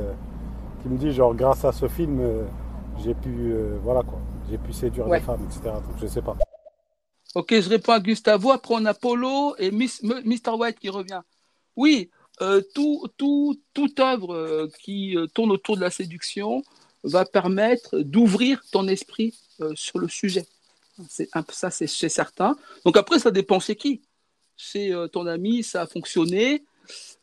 qui 0.85 0.91
me 0.91 0.99
dit 0.99 1.13
genre 1.13 1.35
grâce 1.35 1.65
à 1.65 1.73
ce 1.73 1.89
film 1.89 2.21
euh, 2.21 2.45
j'ai 3.03 3.15
pu 3.15 3.53
euh, 3.53 3.79
voilà 3.83 4.03
quoi. 4.03 4.21
J'ai 4.51 4.59
pu 4.59 4.71
séduire 4.75 5.09
des 5.09 5.21
femmes 5.21 5.43
etc 5.47 5.77
donc 5.77 5.99
je 5.99 6.07
sais 6.07 6.21
pas. 6.21 6.37
Ok 7.35 7.59
je 7.59 7.69
réponds 7.71 7.93
à 7.93 8.01
Gustavo 8.01 8.51
après 8.51 8.75
on 8.75 8.85
a 8.85 8.93
Polo 8.93 9.57
et 9.59 9.71
Mr 9.71 10.51
White 10.59 10.79
qui 10.79 10.91
revient. 10.91 11.23
Oui 11.77 12.11
euh, 12.43 12.61
tout, 12.75 13.07
tout, 13.17 13.59
toute 13.73 13.99
œuvre 13.99 14.69
qui 14.83 15.17
tourne 15.35 15.53
autour 15.53 15.77
de 15.77 15.81
la 15.81 15.91
séduction 15.91 16.63
va 17.03 17.25
permettre 17.25 18.01
d'ouvrir 18.01 18.63
ton 18.71 18.87
esprit 18.89 19.39
sur 19.75 19.99
le 19.99 20.09
sujet. 20.09 20.45
C'est 21.09 21.31
ça 21.51 21.71
c'est 21.71 21.87
certain. 21.87 22.57
Donc 22.85 22.99
après 22.99 23.19
ça 23.19 23.31
dépend 23.31 23.59
chez 23.59 23.77
qui. 23.77 24.03
Chez 24.57 24.95
ton 25.13 25.27
ami 25.27 25.63
ça 25.63 25.83
a 25.83 25.87
fonctionné. 25.87 26.63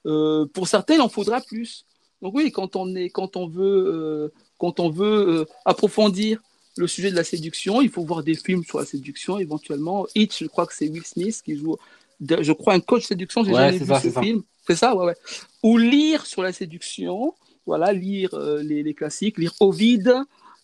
Pour 0.03 0.67
certains 0.67 0.95
il 0.95 1.01
en 1.01 1.09
faudra 1.09 1.41
plus 1.41 1.85
donc 2.21 2.35
oui, 2.35 2.51
quand 2.51 2.75
on, 2.75 2.95
est, 2.95 3.09
quand 3.09 3.35
on 3.35 3.47
veut, 3.47 3.85
euh, 3.87 4.33
quand 4.57 4.79
on 4.79 4.89
veut 4.89 5.41
euh, 5.41 5.45
approfondir 5.65 6.39
le 6.77 6.87
sujet 6.87 7.11
de 7.11 7.15
la 7.15 7.23
séduction, 7.23 7.81
il 7.81 7.89
faut 7.89 8.03
voir 8.03 8.23
des 8.23 8.35
films 8.35 8.63
sur 8.63 8.79
la 8.79 8.85
séduction, 8.85 9.39
éventuellement. 9.39 10.05
Hitch, 10.15 10.43
je 10.43 10.47
crois 10.47 10.67
que 10.67 10.73
c'est 10.73 10.87
Will 10.87 11.03
Smith 11.03 11.41
qui 11.43 11.57
joue, 11.57 11.77
je 12.19 12.51
crois, 12.53 12.73
un 12.73 12.79
coach 12.79 13.05
séduction, 13.05 13.43
j'ai 13.43 13.53
jamais 13.53 13.77
vu 13.77 13.85
ce 13.85 14.19
film. 14.19 14.43
C'est 14.67 14.75
ça, 14.75 14.95
ouais, 14.95 15.05
ouais. 15.05 15.15
Ou 15.63 15.77
lire 15.77 16.25
sur 16.25 16.43
la 16.43 16.53
séduction, 16.53 17.33
voilà, 17.65 17.91
lire 17.91 18.33
euh, 18.35 18.61
les, 18.61 18.83
les, 18.83 18.93
classiques, 18.93 19.37
lire 19.37 19.53
Ovid, 19.59 20.13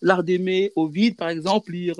L'art 0.00 0.22
d'aimer, 0.22 0.72
Ovid, 0.76 1.16
par 1.16 1.28
exemple, 1.28 1.72
lire 1.72 1.96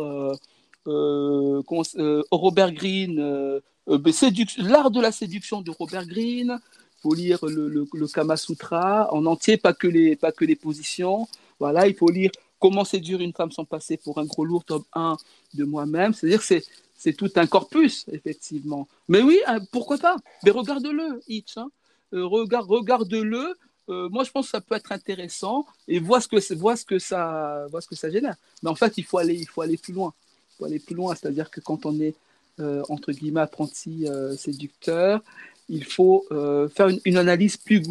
Robert 2.30 2.72
Greene, 2.72 3.60
L'art 3.88 4.90
de 4.92 5.00
la 5.00 5.10
séduction 5.10 5.62
de 5.62 5.72
Robert 5.72 6.06
Greene, 6.06 6.60
faut 7.02 7.14
lire 7.14 7.44
le, 7.46 7.68
le, 7.68 8.06
Kama 8.08 8.36
Sutra 8.36 9.12
en 9.12 9.26
entier, 9.26 9.56
pas 9.56 9.72
que 9.72 9.86
les, 9.86 10.16
pas 10.16 10.32
que 10.32 10.44
les 10.44 10.56
positions. 10.56 11.28
Voilà, 11.60 11.86
il 11.86 11.94
faut 11.94 12.10
lire 12.10 12.30
Comment 12.60 12.84
séduire 12.84 13.20
une 13.20 13.32
femme 13.32 13.52
sans 13.52 13.64
passer 13.64 13.96
pour 13.96 14.18
un 14.18 14.24
gros 14.24 14.44
lourd, 14.44 14.64
tome 14.64 14.82
1 14.92 15.16
de 15.54 15.64
moi-même. 15.64 16.12
C'est-à-dire 16.12 16.42
c'est 16.42 16.64
c'est 16.96 17.12
tout 17.12 17.30
un 17.36 17.46
corpus, 17.46 18.06
effectivement. 18.10 18.88
Mais 19.06 19.22
oui, 19.22 19.38
hein, 19.46 19.60
pourquoi 19.70 19.98
pas? 19.98 20.16
Mais 20.42 20.50
regarde-le, 20.50 21.22
Hitch. 21.28 21.56
Hein. 21.56 21.70
Euh, 22.12 22.26
regarde, 22.26 22.68
regarde-le. 22.68 23.54
Euh, 23.88 24.08
moi, 24.08 24.24
je 24.24 24.32
pense 24.32 24.46
que 24.46 24.50
ça 24.50 24.60
peut 24.60 24.74
être 24.74 24.90
intéressant 24.90 25.64
et 25.86 26.00
vois 26.00 26.20
ce 26.20 26.26
que, 26.26 26.54
vois 26.54 26.74
ce 26.74 26.84
que, 26.84 26.98
ça, 26.98 27.66
vois 27.70 27.80
ce 27.80 27.86
que 27.86 27.94
ça 27.94 28.10
génère. 28.10 28.34
Mais 28.64 28.68
en 28.68 28.74
fait, 28.74 28.98
il 28.98 29.04
faut 29.04 29.18
aller, 29.18 29.36
il 29.36 29.46
faut 29.46 29.62
aller 29.62 29.76
plus 29.76 29.92
loin. 29.92 30.12
Il 30.50 30.56
faut 30.56 30.64
aller 30.64 30.80
plus 30.80 30.96
loin. 30.96 31.14
C'est-à-dire 31.14 31.50
que 31.50 31.60
quand 31.60 31.86
on 31.86 32.00
est, 32.00 32.16
euh, 32.58 32.82
entre 32.88 33.12
guillemets, 33.12 33.42
apprenti 33.42 34.06
séducteur, 34.36 35.22
il 35.68 35.84
faut 35.84 36.24
euh, 36.30 36.68
faire 36.68 36.88
une, 37.04 37.16
analyse 37.16 37.56
plus, 37.56 37.82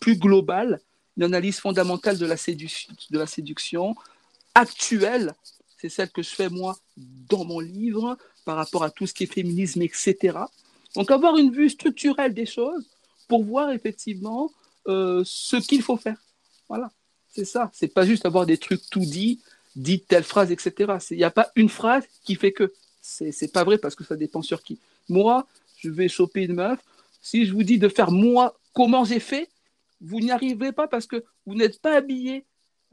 plus, 0.00 0.16
globale, 0.16 0.80
une 1.16 1.24
analyse 1.24 1.58
fondamentale 1.60 2.18
de 2.18 2.26
la, 2.26 2.36
séduction 3.26 3.94
actuelle. 4.54 5.34
C'est 5.80 5.88
celle 5.88 6.10
que 6.10 6.22
je 6.22 6.30
fais 6.30 6.48
moi 6.48 6.76
dans 6.96 7.44
mon 7.44 7.60
livre 7.60 8.16
par 8.44 8.56
rapport 8.56 8.82
à 8.82 8.90
tout 8.90 9.06
ce 9.06 9.14
qui 9.14 9.24
est 9.24 9.32
féminisme, 9.32 9.82
etc. 9.82 10.38
Donc 10.94 11.10
avoir 11.10 11.36
une 11.36 11.52
vue 11.52 11.68
structurelle 11.68 12.34
des 12.34 12.46
choses 12.46 12.86
pour 13.28 13.44
voir 13.44 13.70
effectivement 13.72 14.50
euh, 14.88 15.22
ce 15.24 15.56
qu'il 15.56 15.82
faut 15.82 15.98
faire. 15.98 16.16
Voilà, 16.68 16.90
c'est 17.34 17.44
ça. 17.44 17.70
C'est 17.74 17.92
pas 17.92 18.06
juste 18.06 18.24
avoir 18.26 18.46
des 18.46 18.56
trucs 18.56 18.88
tout 18.90 19.00
dits, 19.00 19.40
dit 19.76 20.00
telle 20.00 20.24
phrase, 20.24 20.50
etc. 20.50 20.94
Il 21.10 21.18
n'y 21.18 21.24
a 21.24 21.30
pas 21.30 21.50
une 21.56 21.68
phrase 21.68 22.04
qui 22.24 22.34
fait 22.34 22.52
que. 22.52 22.72
C'est 23.00 23.52
pas 23.52 23.64
vrai 23.64 23.78
parce 23.78 23.94
que 23.94 24.04
ça 24.04 24.16
dépend 24.16 24.42
sur 24.42 24.62
qui. 24.62 24.78
Moi, 25.08 25.46
je 25.78 25.88
vais 25.88 26.08
choper 26.08 26.42
une 26.42 26.54
meuf, 26.54 26.78
si 27.20 27.46
je 27.46 27.52
vous 27.52 27.62
dis 27.62 27.78
de 27.78 27.88
faire 27.88 28.10
moi 28.10 28.58
comment 28.74 29.04
j'ai 29.04 29.20
fait, 29.20 29.48
vous 30.00 30.20
n'y 30.20 30.30
arriverez 30.30 30.72
pas 30.72 30.88
parce 30.88 31.06
que 31.06 31.24
vous 31.46 31.54
n'êtes 31.54 31.80
pas 31.80 31.96
habillé 31.96 32.44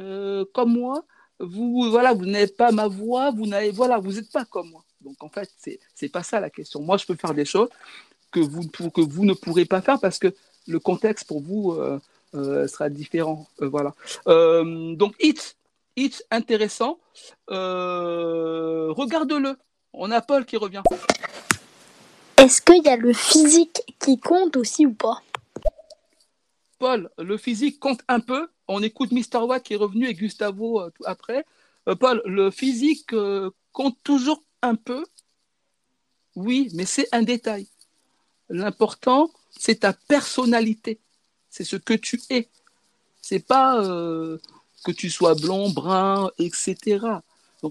euh, 0.02 0.46
comme 0.54 0.74
moi. 0.74 1.06
Vous 1.40 1.90
voilà, 1.90 2.16
n'avez 2.16 2.48
pas 2.48 2.72
ma 2.72 2.88
voix, 2.88 3.32
vous 3.32 3.46
voilà, 3.74 4.00
vous 4.00 4.14
n'êtes 4.14 4.32
pas 4.32 4.46
comme 4.46 4.70
moi. 4.70 4.84
Donc 5.02 5.22
en 5.22 5.30
fait, 5.30 5.50
c'est 5.58 5.80
c'est 5.94 6.10
pas 6.10 6.24
ça 6.24 6.40
la 6.40 6.50
question. 6.50 6.82
Moi, 6.82 6.98
je 6.98 7.06
peux 7.06 7.16
faire 7.16 7.34
des 7.34 7.46
choses 7.46 7.70
que 8.32 8.40
vous 8.40 8.68
que 8.68 9.02
vous 9.02 9.26
ne 9.26 9.34
pourrez 9.34 9.66
pas 9.66 9.82
faire 9.82 10.00
parce 10.00 10.18
que 10.18 10.34
le 10.68 10.80
contexte 10.80 11.28
pour 11.28 11.42
vous 11.42 11.74
euh, 11.74 12.00
euh, 12.36 12.68
sera 12.68 12.90
différent. 12.90 13.48
voilà. 13.60 13.94
donc 14.26 15.14
it 15.20 15.58
it 15.98 16.26
intéressant. 16.32 17.00
Regarde-le. 17.50 19.58
On 19.98 20.12
a 20.12 20.22
Paul 20.22 20.46
qui 20.46 20.58
revient. 20.58 20.84
Est-ce 22.38 22.62
qu'il 22.62 22.84
y 22.84 22.90
a 22.90 22.98
le 22.98 23.14
physique 23.14 23.82
qui 24.00 24.20
compte 24.20 24.58
aussi 24.58 24.86
ou 24.86 24.94
pas? 24.94 25.22
Paul, 26.80 27.10
le 27.18 27.38
physique 27.38 27.80
compte 27.80 28.02
un 28.08 28.20
peu. 28.20 28.50
On 28.68 28.84
écoute 28.84 29.12
Mr. 29.12 29.40
Watt 29.44 29.64
qui 29.64 29.74
est 29.74 29.78
revenu 29.78 30.08
et 30.08 30.14
Gustavo 30.14 30.82
euh, 30.82 30.92
après. 31.06 31.46
Euh, 31.88 31.96
Paul, 31.96 32.22
le 32.26 32.52
physique 32.52 33.14
euh, 33.14 33.52
compte 33.72 33.98
toujours 34.04 34.44
un 34.62 34.76
peu? 34.76 35.06
Oui, 36.36 36.70
mais 36.74 36.86
c'est 36.86 37.08
un 37.14 37.22
détail. 37.22 37.68
L'important, 38.50 39.32
c'est 39.58 39.82
ta 39.82 39.94
personnalité. 39.94 41.00
C'est 41.50 41.64
ce 41.64 41.78
que 41.78 41.94
tu 41.94 42.22
es. 42.30 42.50
C'est 43.22 43.40
pas 43.40 43.82
que 44.84 44.92
tu 44.92 45.10
sois 45.10 45.34
blond, 45.34 45.70
brun, 45.70 46.30
etc. 46.38 47.00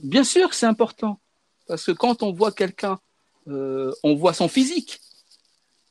Bien 0.02 0.24
sûr 0.24 0.52
c'est 0.54 0.66
important. 0.66 1.20
Parce 1.68 1.84
que 1.84 1.92
quand 1.92 2.22
on 2.22 2.32
voit 2.32 2.50
quelqu'un 2.50 2.98
euh, 3.48 3.92
on 4.02 4.14
voit 4.14 4.34
son 4.34 4.48
physique. 4.48 5.00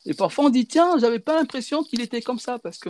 Et 0.05 0.13
parfois 0.13 0.45
on 0.45 0.49
dit 0.49 0.65
tiens, 0.65 0.97
j'avais 0.99 1.19
pas 1.19 1.35
l'impression 1.35 1.83
qu'il 1.83 2.01
était 2.01 2.21
comme 2.21 2.39
ça 2.39 2.59
parce 2.59 2.77
que 2.77 2.89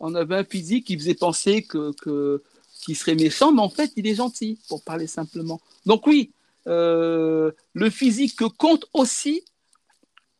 on 0.00 0.14
avait 0.14 0.36
un 0.36 0.44
physique 0.44 0.86
qui 0.86 0.98
faisait 0.98 1.14
penser 1.14 1.62
que, 1.62 2.42
qu'il 2.82 2.96
serait 2.96 3.14
méchant, 3.14 3.52
mais 3.52 3.62
en 3.62 3.68
fait 3.68 3.92
il 3.96 4.06
est 4.06 4.16
gentil, 4.16 4.58
pour 4.68 4.82
parler 4.82 5.06
simplement. 5.06 5.60
Donc 5.86 6.06
oui, 6.06 6.32
euh, 6.66 7.52
le 7.72 7.90
physique 7.90 8.36
compte 8.58 8.86
aussi, 8.92 9.44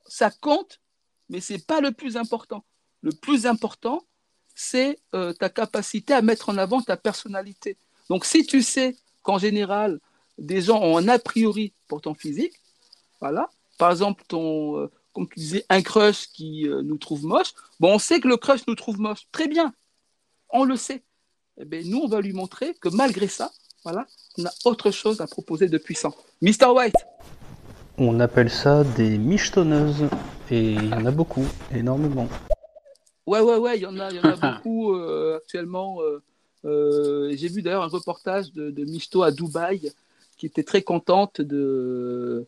ça 0.07 0.31
compte, 0.31 0.81
mais 1.29 1.41
c'est 1.41 1.65
pas 1.65 1.81
le 1.81 1.93
plus 1.93 2.17
important. 2.17 2.65
Le 3.03 3.13
plus 3.13 3.47
important, 3.47 4.05
c'est 4.55 4.99
euh, 5.15 5.33
ta 5.33 5.49
capacité 5.49 6.13
à 6.13 6.23
mettre 6.23 6.49
en 6.49 6.59
avant 6.59 6.83
ta 6.83 6.97
personnalité. 6.97 7.77
Donc 8.09 8.25
si 8.25 8.45
tu 8.45 8.63
sais 8.63 8.97
qu'en 9.23 9.39
général, 9.39 10.01
des 10.39 10.61
gens 10.61 10.81
ont 10.83 10.97
un 10.99 11.09
a 11.09 11.19
priori 11.19 11.73
pour 11.89 12.01
ton 12.01 12.15
physique, 12.15 12.55
voilà, 13.21 13.51
par 13.83 13.91
exemple, 13.91 14.23
ton, 14.29 14.79
euh, 14.79 14.91
comme 15.13 15.29
tu 15.29 15.41
disais, 15.41 15.65
un 15.69 15.83
crush 15.83 16.29
qui 16.29 16.69
euh, 16.69 16.83
nous 16.83 16.99
trouve 16.99 17.25
moche, 17.25 17.53
bon, 17.81 17.95
on 17.95 17.99
sait 17.99 18.21
que 18.21 18.29
le 18.29 18.37
crush 18.37 18.61
nous 18.69 18.77
trouve 18.77 19.01
moche. 19.01 19.27
Très 19.33 19.49
bien, 19.49 19.75
on 20.51 20.63
le 20.63 20.77
sait. 20.77 21.03
Eh 21.61 21.65
bien, 21.65 21.81
nous, 21.85 21.99
on 21.99 22.07
va 22.07 22.21
lui 22.21 22.33
montrer 22.33 22.75
que 22.75 22.89
malgré 22.91 23.27
ça, 23.27 23.51
voilà, 23.83 24.07
on 24.39 24.45
a 24.45 24.51
autre 24.67 24.93
chose 24.93 25.21
à 25.21 25.27
proposer 25.27 25.67
de 25.67 25.79
puissant. 25.79 26.15
Mr. 26.43 26.69
White. 26.73 26.95
On 27.99 28.21
appelle 28.21 28.51
ça 28.51 28.85
des 28.85 29.19
michetonneuses. 29.19 30.05
Et 30.49 30.75
il 30.75 30.89
y 30.89 30.95
en 30.95 31.05
a 31.05 31.11
beaucoup, 31.11 31.45
énormément. 31.75 32.29
Ouais, 33.27 33.41
ouais, 33.41 33.57
ouais, 33.57 33.79
il 33.79 33.83
y 33.83 33.87
en 33.87 33.99
a, 33.99 34.11
il 34.11 34.17
y 34.19 34.21
en 34.21 34.31
a 34.31 34.37
beaucoup 34.55 34.95
euh, 34.95 35.39
actuellement. 35.39 36.01
Euh, 36.03 36.23
euh, 36.67 37.33
J'ai 37.35 37.49
vu 37.49 37.63
d'ailleurs 37.63 37.83
un 37.83 37.89
reportage 37.89 38.53
de, 38.53 38.71
de 38.71 38.85
Michto 38.85 39.25
à 39.25 39.33
Dubaï 39.33 39.91
qui 40.39 40.47
était 40.47 40.63
très 40.63 40.83
contente 40.83 41.41
de, 41.41 42.47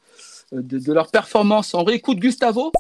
de, 0.53 0.79
de 0.79 0.93
leur 0.93 1.11
performance. 1.11 1.75
On 1.75 1.85
réécoute 1.85 2.19
Gustavo. 2.19 2.73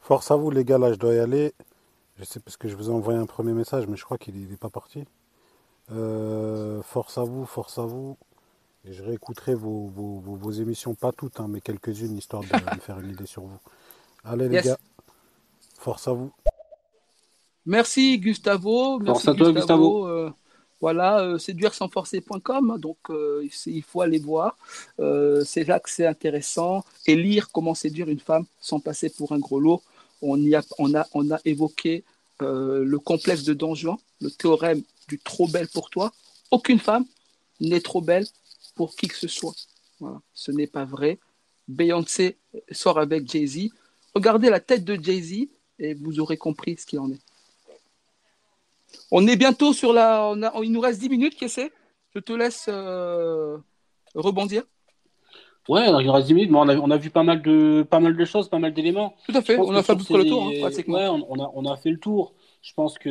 Force 0.00 0.30
à 0.30 0.36
vous, 0.36 0.50
les 0.50 0.64
gars, 0.64 0.78
là, 0.78 0.92
je 0.92 0.98
dois 0.98 1.14
y 1.14 1.18
aller. 1.18 1.52
Je 2.18 2.24
sais 2.24 2.40
parce 2.40 2.56
que 2.56 2.68
je 2.68 2.74
vous 2.76 2.88
ai 2.90 2.92
envoyé 2.92 3.18
un 3.18 3.26
premier 3.26 3.52
message, 3.52 3.86
mais 3.86 3.96
je 3.96 4.04
crois 4.04 4.18
qu'il 4.18 4.34
n'est 4.34 4.56
pas 4.56 4.70
parti. 4.70 5.04
Euh, 5.92 6.82
force 6.82 7.18
à 7.18 7.22
vous, 7.24 7.46
force 7.46 7.78
à 7.78 7.82
vous. 7.82 8.16
Et 8.84 8.92
je 8.92 9.02
réécouterai 9.02 9.54
vos, 9.54 9.86
vos, 9.86 10.18
vos, 10.20 10.34
vos 10.36 10.50
émissions, 10.50 10.94
pas 10.94 11.12
toutes, 11.12 11.40
hein, 11.40 11.46
mais 11.48 11.60
quelques-unes, 11.60 12.16
histoire 12.16 12.42
de 12.42 12.46
me 12.74 12.80
faire 12.80 12.98
une 13.00 13.10
idée 13.10 13.26
sur 13.26 13.42
vous. 13.42 13.58
Allez, 14.24 14.48
les 14.48 14.56
Yes. 14.56 14.66
gars, 14.66 14.78
force 15.78 16.08
à 16.08 16.12
vous. 16.12 16.32
Merci 17.66 18.18
Gustavo. 18.18 18.98
Merci 18.98 19.24
Force 19.26 19.28
à 19.28 19.38
toi, 19.38 19.52
Gustavo. 19.52 20.06
Euh, 20.06 20.32
voilà, 20.80 21.20
euh, 21.20 21.38
séduire-sans-forcer.com. 21.38 22.78
Donc, 22.78 22.98
euh, 23.10 23.46
il 23.66 23.82
faut 23.82 24.00
aller 24.00 24.18
voir. 24.18 24.56
Euh, 25.00 25.42
c'est 25.44 25.64
là 25.64 25.80
que 25.80 25.90
c'est 25.90 26.06
intéressant. 26.06 26.84
Et 27.06 27.16
lire 27.16 27.50
comment 27.50 27.74
séduire 27.74 28.08
une 28.08 28.20
femme 28.20 28.44
sans 28.60 28.80
passer 28.80 29.10
pour 29.10 29.32
un 29.32 29.38
gros 29.38 29.60
lot. 29.60 29.82
On, 30.22 30.36
y 30.36 30.54
a, 30.54 30.64
évoqué 31.44 32.04
le 32.40 32.96
complexe 32.96 33.44
de 33.44 33.54
Don 33.54 33.74
Juan, 33.74 33.96
le 34.20 34.30
théorème 34.30 34.82
du 35.08 35.18
trop 35.18 35.46
belle 35.48 35.68
pour 35.68 35.90
toi. 35.90 36.12
Aucune 36.50 36.80
femme 36.80 37.04
n'est 37.60 37.80
trop 37.80 38.00
belle 38.00 38.26
pour 38.74 38.96
qui 38.96 39.08
que 39.08 39.16
ce 39.16 39.28
soit. 39.28 39.54
Voilà. 40.00 40.20
Ce 40.34 40.50
n'est 40.50 40.66
pas 40.66 40.84
vrai. 40.84 41.18
Beyoncé 41.68 42.36
sort 42.72 42.98
avec 42.98 43.30
Jay-Z. 43.30 43.70
Regardez 44.14 44.50
la 44.50 44.60
tête 44.60 44.84
de 44.84 44.98
Jay-Z 45.00 45.48
et 45.78 45.94
vous 45.94 46.18
aurez 46.18 46.36
compris 46.36 46.76
ce 46.76 46.86
qu'il 46.86 46.98
en 46.98 47.10
est. 47.12 47.20
On 49.10 49.26
est 49.26 49.36
bientôt 49.36 49.72
sur 49.72 49.92
la. 49.92 50.24
on 50.32 50.42
a- 50.42 50.52
il 50.62 50.72
nous 50.72 50.80
reste 50.80 51.00
10 51.00 51.08
minutes, 51.08 51.36
Kessé. 51.36 51.70
Je 52.14 52.20
te 52.20 52.32
laisse 52.32 52.66
euh, 52.68 53.58
rebondir. 54.14 54.62
Ouais, 55.68 55.86
il 56.02 56.10
reste 56.10 56.28
10 56.28 56.34
minutes, 56.34 56.50
mais 56.50 56.58
on 56.58 56.68
a, 56.68 56.76
on 56.76 56.90
a 56.90 56.96
vu 56.96 57.10
pas 57.10 57.22
mal 57.22 57.42
de, 57.42 57.86
pas 57.88 58.00
mal 58.00 58.16
de 58.16 58.24
choses, 58.24 58.48
pas 58.48 58.58
mal 58.58 58.72
d'éléments. 58.72 59.14
Tout 59.28 59.36
à 59.36 59.42
fait. 59.42 59.58
On 59.58 59.74
a 59.74 59.82
fait 59.82 59.92
à 59.92 59.96
peu 59.96 60.02
sur 60.02 60.14
près 60.14 60.24
le 60.24 60.30
tour, 60.30 60.44
hein. 60.44 60.70
Ouais, 60.88 61.06
on, 61.08 61.26
on 61.30 61.38
a, 61.44 61.50
on 61.54 61.64
a 61.66 61.76
fait 61.76 61.90
le 61.90 61.98
tour. 61.98 62.32
Je 62.62 62.72
pense 62.72 62.98
que 62.98 63.08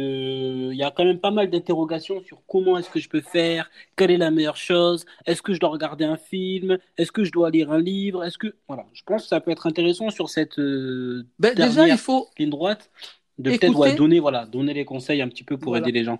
il 0.72 0.76
y 0.76 0.84
a 0.84 0.92
quand 0.92 1.06
même 1.06 1.20
pas 1.20 1.32
mal 1.32 1.50
d'interrogations 1.50 2.22
sur 2.24 2.42
comment 2.48 2.78
est-ce 2.78 2.90
que 2.90 3.00
je 3.00 3.08
peux 3.08 3.22
faire, 3.22 3.70
quelle 3.96 4.12
est 4.12 4.18
la 4.18 4.30
meilleure 4.30 4.58
chose, 4.58 5.06
est-ce 5.26 5.42
que 5.42 5.54
je 5.54 5.60
dois 5.60 5.70
regarder 5.70 6.04
un 6.04 6.18
film, 6.18 6.78
est-ce 6.98 7.12
que 7.14 7.24
je 7.24 7.32
dois 7.32 7.50
lire 7.50 7.72
un 7.72 7.80
livre, 7.80 8.26
est-ce 8.26 8.38
que 8.38 8.56
voilà, 8.68 8.86
je 8.92 9.04
pense 9.06 9.22
que 9.24 9.28
ça 9.30 9.40
peut 9.40 9.52
être 9.52 9.66
intéressant 9.66 10.10
sur 10.10 10.30
cette 10.30 10.60
euh, 10.60 11.26
Ben, 11.40 11.56
déjà, 11.56 11.88
il 11.88 11.98
faut. 11.98 12.28
ligne 12.38 12.50
droite 12.50 12.90
de 13.38 13.52
peut-être 13.52 13.76
ouais, 13.78 13.96
donner 13.96 14.20
voilà, 14.20 14.46
donner 14.46 14.74
les 14.74 14.86
conseils 14.86 15.22
un 15.22 15.28
petit 15.30 15.44
peu 15.44 15.58
pour 15.58 15.72
Voilà. 15.72 15.88
aider 15.88 16.00
les 16.00 16.06
gens. 16.06 16.20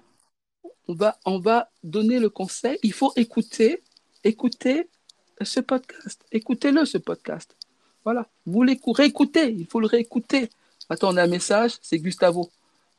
On 0.88 0.94
va, 0.94 1.18
on 1.26 1.40
va 1.40 1.70
donner 1.84 2.20
le 2.20 2.30
conseil. 2.30 2.78
Il 2.84 2.94
faut 2.94 3.12
écouter, 3.16 3.84
écouter 4.24 4.88
ce 5.42 5.60
podcast. 5.60 6.24
Écoutez-le, 6.32 6.86
ce 6.86 6.98
podcast. 6.98 7.56
Voilà. 8.04 8.28
Vous 8.46 8.64
l'écoutez, 8.64 9.02
réécoutez. 9.04 9.50
Il 9.52 9.66
faut 9.66 9.80
le 9.80 9.88
réécouter. 9.88 10.50
Attends, 10.90 11.14
on 11.14 11.18
a 11.18 11.24
un 11.24 11.28
message. 11.28 11.74
C'est 11.82 12.00
Gustavo. 12.00 12.50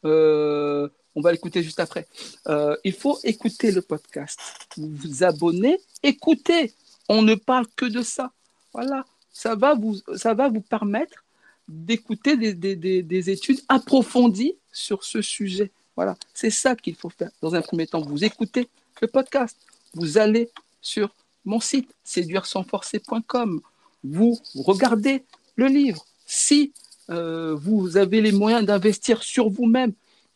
Euh, 0.05 0.89
on 1.15 1.21
va 1.23 1.33
l'écouter 1.33 1.63
juste 1.63 1.81
après. 1.81 2.07
Euh, 2.49 2.77
il 2.85 2.93
faut 2.93 3.19
écouter 3.25 3.73
le 3.73 3.81
podcast. 3.83 4.39
Vous 4.77 4.91
vous 4.95 5.25
abonnez, 5.25 5.79
écoutez. 6.03 6.75
On 7.09 7.23
ne 7.23 7.35
parle 7.35 7.67
que 7.75 7.87
de 7.87 8.03
ça. 8.03 8.33
Voilà. 8.75 9.05
Ça 9.33 9.55
va 9.55 9.75
vous, 9.75 9.97
ça 10.17 10.35
va 10.35 10.49
vous 10.49 10.61
permettre 10.61 11.25
d'écouter 11.69 12.37
des, 12.37 12.55
des- 12.55 12.77
des- 12.77 13.03
des 13.03 13.31
études 13.31 13.61
approfondies 13.69 14.55
sur 14.73 15.05
ce 15.05 15.21
sujet. 15.23 15.71
Voilà, 15.97 16.17
c'est 16.35 16.51
ça 16.51 16.75
qu'il 16.77 16.95
faut 16.95 17.11
faire. 17.11 17.31
Dans 17.43 17.55
un 17.55 17.63
premier 17.63 17.87
temps, 17.87 18.01
vous 18.01 18.25
écoutez 18.25 18.69
le 19.03 19.09
podcast, 19.09 19.57
vous 19.95 20.19
allez 20.19 20.49
sur 20.81 21.15
mon 21.45 21.61
site 21.61 21.91
séduire-sans-forcer.com, 22.05 23.61
vous 24.05 24.39
regardez 24.55 25.25
le 25.57 25.67
livre. 25.67 26.05
Si 26.27 26.73
euh, 27.11 27.55
vous 27.55 27.97
avez 27.97 28.21
les 28.21 28.33
moyens 28.33 28.65
d'investir 28.65 29.23
sur 29.23 29.49
vous-même, 29.49 29.93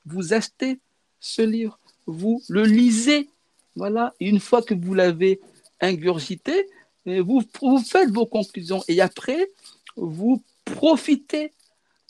vous 0.06 0.32
achetez 0.32 0.78
ce 1.20 1.42
livre, 1.42 1.78
vous 2.06 2.42
le 2.48 2.64
lisez. 2.64 3.28
Voilà, 3.76 4.12
et 4.20 4.28
une 4.28 4.40
fois 4.40 4.62
que 4.62 4.74
vous 4.74 4.94
l'avez 4.94 5.40
ingurgité, 5.80 6.66
vous, 7.06 7.42
vous 7.60 7.78
faites 7.78 8.10
vos 8.10 8.26
conclusions 8.26 8.82
et 8.88 9.00
après, 9.00 9.50
vous 9.96 10.42
profitez 10.64 11.52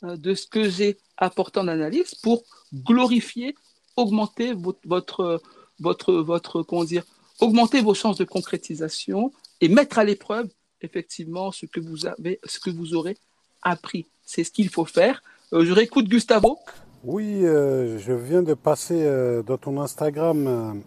euh, 0.03 0.15
de 0.17 0.33
ce 0.33 0.47
que 0.47 0.69
j'ai 0.69 0.97
apporté 1.17 1.59
en 1.59 1.67
analyse 1.67 2.15
pour 2.15 2.43
glorifier, 2.73 3.55
augmenter 3.95 4.53
votre, 4.53 4.79
votre, 4.85 5.41
votre, 5.79 6.13
votre, 6.13 6.63
comment 6.63 6.83
dire, 6.83 7.03
augmenter 7.39 7.81
vos 7.81 7.93
chances 7.93 8.17
de 8.17 8.23
concrétisation 8.25 9.31
et 9.61 9.67
mettre 9.69 9.99
à 9.99 10.03
l'épreuve 10.03 10.49
effectivement 10.81 11.51
ce 11.51 11.65
que 11.65 11.79
vous 11.79 12.05
avez, 12.05 12.39
ce 12.45 12.59
que 12.59 12.69
vous 12.69 12.93
aurez 12.93 13.17
appris. 13.61 14.05
C'est 14.25 14.43
ce 14.43 14.51
qu'il 14.51 14.69
faut 14.69 14.85
faire. 14.85 15.21
Euh, 15.53 15.65
je 15.65 15.71
réécoute 15.71 16.07
Gustavo. 16.07 16.59
Oui, 17.03 17.45
euh, 17.45 17.99
je 17.99 18.13
viens 18.13 18.43
de 18.43 18.53
passer 18.53 19.03
euh, 19.03 19.43
dans 19.43 19.57
ton 19.57 19.79
Instagram. 19.81 20.81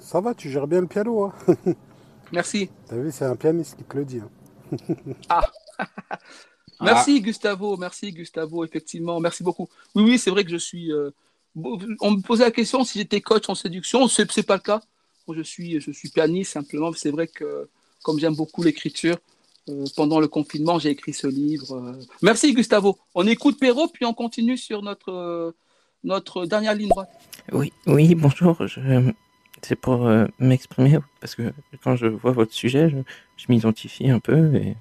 ça 0.00 0.20
va, 0.20 0.34
tu 0.34 0.50
gères 0.50 0.66
bien 0.66 0.80
le 0.80 0.86
piano. 0.86 1.24
Hein 1.24 1.34
Merci. 2.32 2.70
T'as 2.88 2.96
vu, 2.96 3.10
c'est 3.10 3.24
un 3.24 3.36
pianiste 3.36 3.76
qui 3.76 3.84
te 3.84 3.96
le 3.96 4.04
dit. 4.04 4.20
hein. 4.20 4.94
Ah. 5.28 5.46
Merci 6.80 7.20
Gustavo, 7.20 7.76
merci 7.76 8.12
Gustavo, 8.12 8.64
effectivement, 8.64 9.20
merci 9.20 9.42
beaucoup. 9.42 9.68
Oui, 9.94 10.02
oui, 10.04 10.18
c'est 10.18 10.30
vrai 10.30 10.44
que 10.44 10.50
je 10.50 10.56
suis. 10.56 10.92
euh, 10.92 11.10
on 12.00 12.12
me 12.12 12.20
posait 12.22 12.44
la 12.44 12.50
question 12.50 12.84
si 12.84 12.98
j'étais 12.98 13.20
coach 13.20 13.48
en 13.48 13.54
séduction, 13.54 14.06
c'est 14.08 14.30
c'est 14.30 14.44
pas 14.44 14.54
le 14.56 14.60
cas. 14.62 14.80
Moi, 15.26 15.36
je 15.36 15.42
suis, 15.42 15.80
je 15.80 15.90
suis 15.90 16.08
pianiste 16.08 16.52
simplement. 16.52 16.92
C'est 16.94 17.10
vrai 17.10 17.26
que 17.26 17.68
comme 18.02 18.18
j'aime 18.18 18.34
beaucoup 18.34 18.62
l'écriture, 18.62 19.16
euh, 19.68 19.84
pendant 19.96 20.20
le 20.20 20.28
confinement, 20.28 20.78
j'ai 20.78 20.90
écrit 20.90 21.12
ce 21.12 21.26
livre. 21.26 21.74
euh. 21.76 21.92
Merci 22.22 22.54
Gustavo. 22.54 22.98
On 23.14 23.26
écoute 23.26 23.58
Perrault, 23.58 23.88
puis 23.88 24.04
on 24.06 24.14
continue 24.14 24.56
sur 24.56 24.82
notre 24.82 25.10
euh, 25.12 25.50
notre 26.02 26.46
dernière 26.46 26.74
ligne 26.74 26.88
droite. 26.88 27.10
Oui, 27.52 27.72
oui, 27.86 28.14
bonjour. 28.14 28.66
Je... 28.66 29.12
C'est 29.62 29.76
pour 29.76 30.06
euh, 30.06 30.26
m'exprimer 30.38 30.98
parce 31.20 31.34
que 31.34 31.52
quand 31.84 31.94
je 31.96 32.06
vois 32.06 32.32
votre 32.32 32.54
sujet, 32.54 32.88
je, 32.88 32.96
je 33.36 33.46
m'identifie 33.50 34.08
un 34.08 34.18
peu 34.18 34.54
et, 34.54 34.74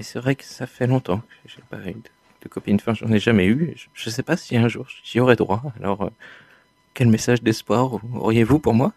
et 0.00 0.02
c'est 0.02 0.18
vrai 0.18 0.34
que 0.34 0.44
ça 0.44 0.66
fait 0.66 0.86
longtemps 0.86 1.18
que 1.18 1.48
j'ai 1.50 1.62
pas 1.68 1.76
eu 1.86 1.92
de, 1.92 2.00
de 2.42 2.48
copine. 2.48 2.76
Enfin, 2.76 2.94
j'en 2.94 3.12
ai 3.12 3.18
jamais 3.20 3.44
eu. 3.44 3.74
Je, 3.76 3.88
je 3.92 4.08
sais 4.08 4.22
pas 4.22 4.38
si 4.38 4.56
un 4.56 4.66
jour 4.66 4.86
j'y 5.04 5.20
aurai 5.20 5.36
droit. 5.36 5.62
Alors, 5.78 6.00
euh, 6.02 6.10
quel 6.94 7.08
message 7.08 7.42
d'espoir 7.42 8.00
auriez-vous 8.14 8.60
pour 8.60 8.72
moi? 8.72 8.94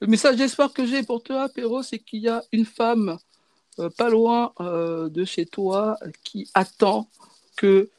Le 0.00 0.06
message 0.06 0.36
d'espoir 0.36 0.72
que 0.72 0.86
j'ai 0.86 1.02
pour 1.02 1.24
toi, 1.24 1.48
Perrault, 1.48 1.82
c'est 1.82 1.98
qu'il 1.98 2.20
y 2.20 2.28
a 2.28 2.44
une 2.52 2.64
femme 2.64 3.18
euh, 3.80 3.90
pas 3.90 4.10
loin 4.10 4.52
euh, 4.60 5.08
de 5.08 5.24
chez 5.24 5.44
toi 5.44 5.98
qui 6.22 6.48
attend 6.54 7.08
que 7.56 7.90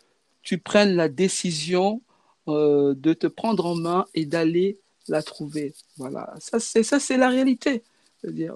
tu 0.41 0.57
prennes 0.57 0.95
la 0.95 1.09
décision 1.09 2.01
de 2.47 3.13
te 3.13 3.25
prendre 3.25 3.65
en 3.65 3.73
main 3.73 4.05
et 4.13 4.27
d'aller 4.27 4.77
la 5.07 5.23
trouver. 5.23 5.73
Voilà, 5.97 6.31
ça 6.37 6.59
c'est 6.59 7.17
la 7.17 7.29
réalité. 7.29 7.83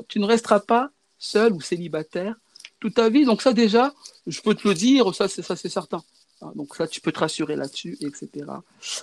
Tu 0.08 0.20
ne 0.20 0.26
resteras 0.26 0.60
pas 0.60 0.92
seul 1.18 1.54
ou 1.54 1.60
célibataire 1.60 2.36
toute 2.80 2.96
ta 2.96 3.10
vie. 3.10 3.26
Donc 3.26 3.42
ça 3.42 3.54
déjà, 3.54 3.94
je 4.28 4.42
peux 4.42 4.56
te 4.56 4.68
le 4.68 4.74
dire, 4.74 5.14
ça 5.14 5.28
c'est 5.28 5.42
ça 5.42 5.56
c'est 5.56 5.70
certain. 5.70 6.04
Ah, 6.42 6.52
Donc 6.56 6.76
ça, 6.76 6.88
tu 6.88 7.02
peux 7.02 7.12
te 7.12 7.20
rassurer 7.20 7.56
là-dessus, 7.56 7.98
etc. 8.02 8.46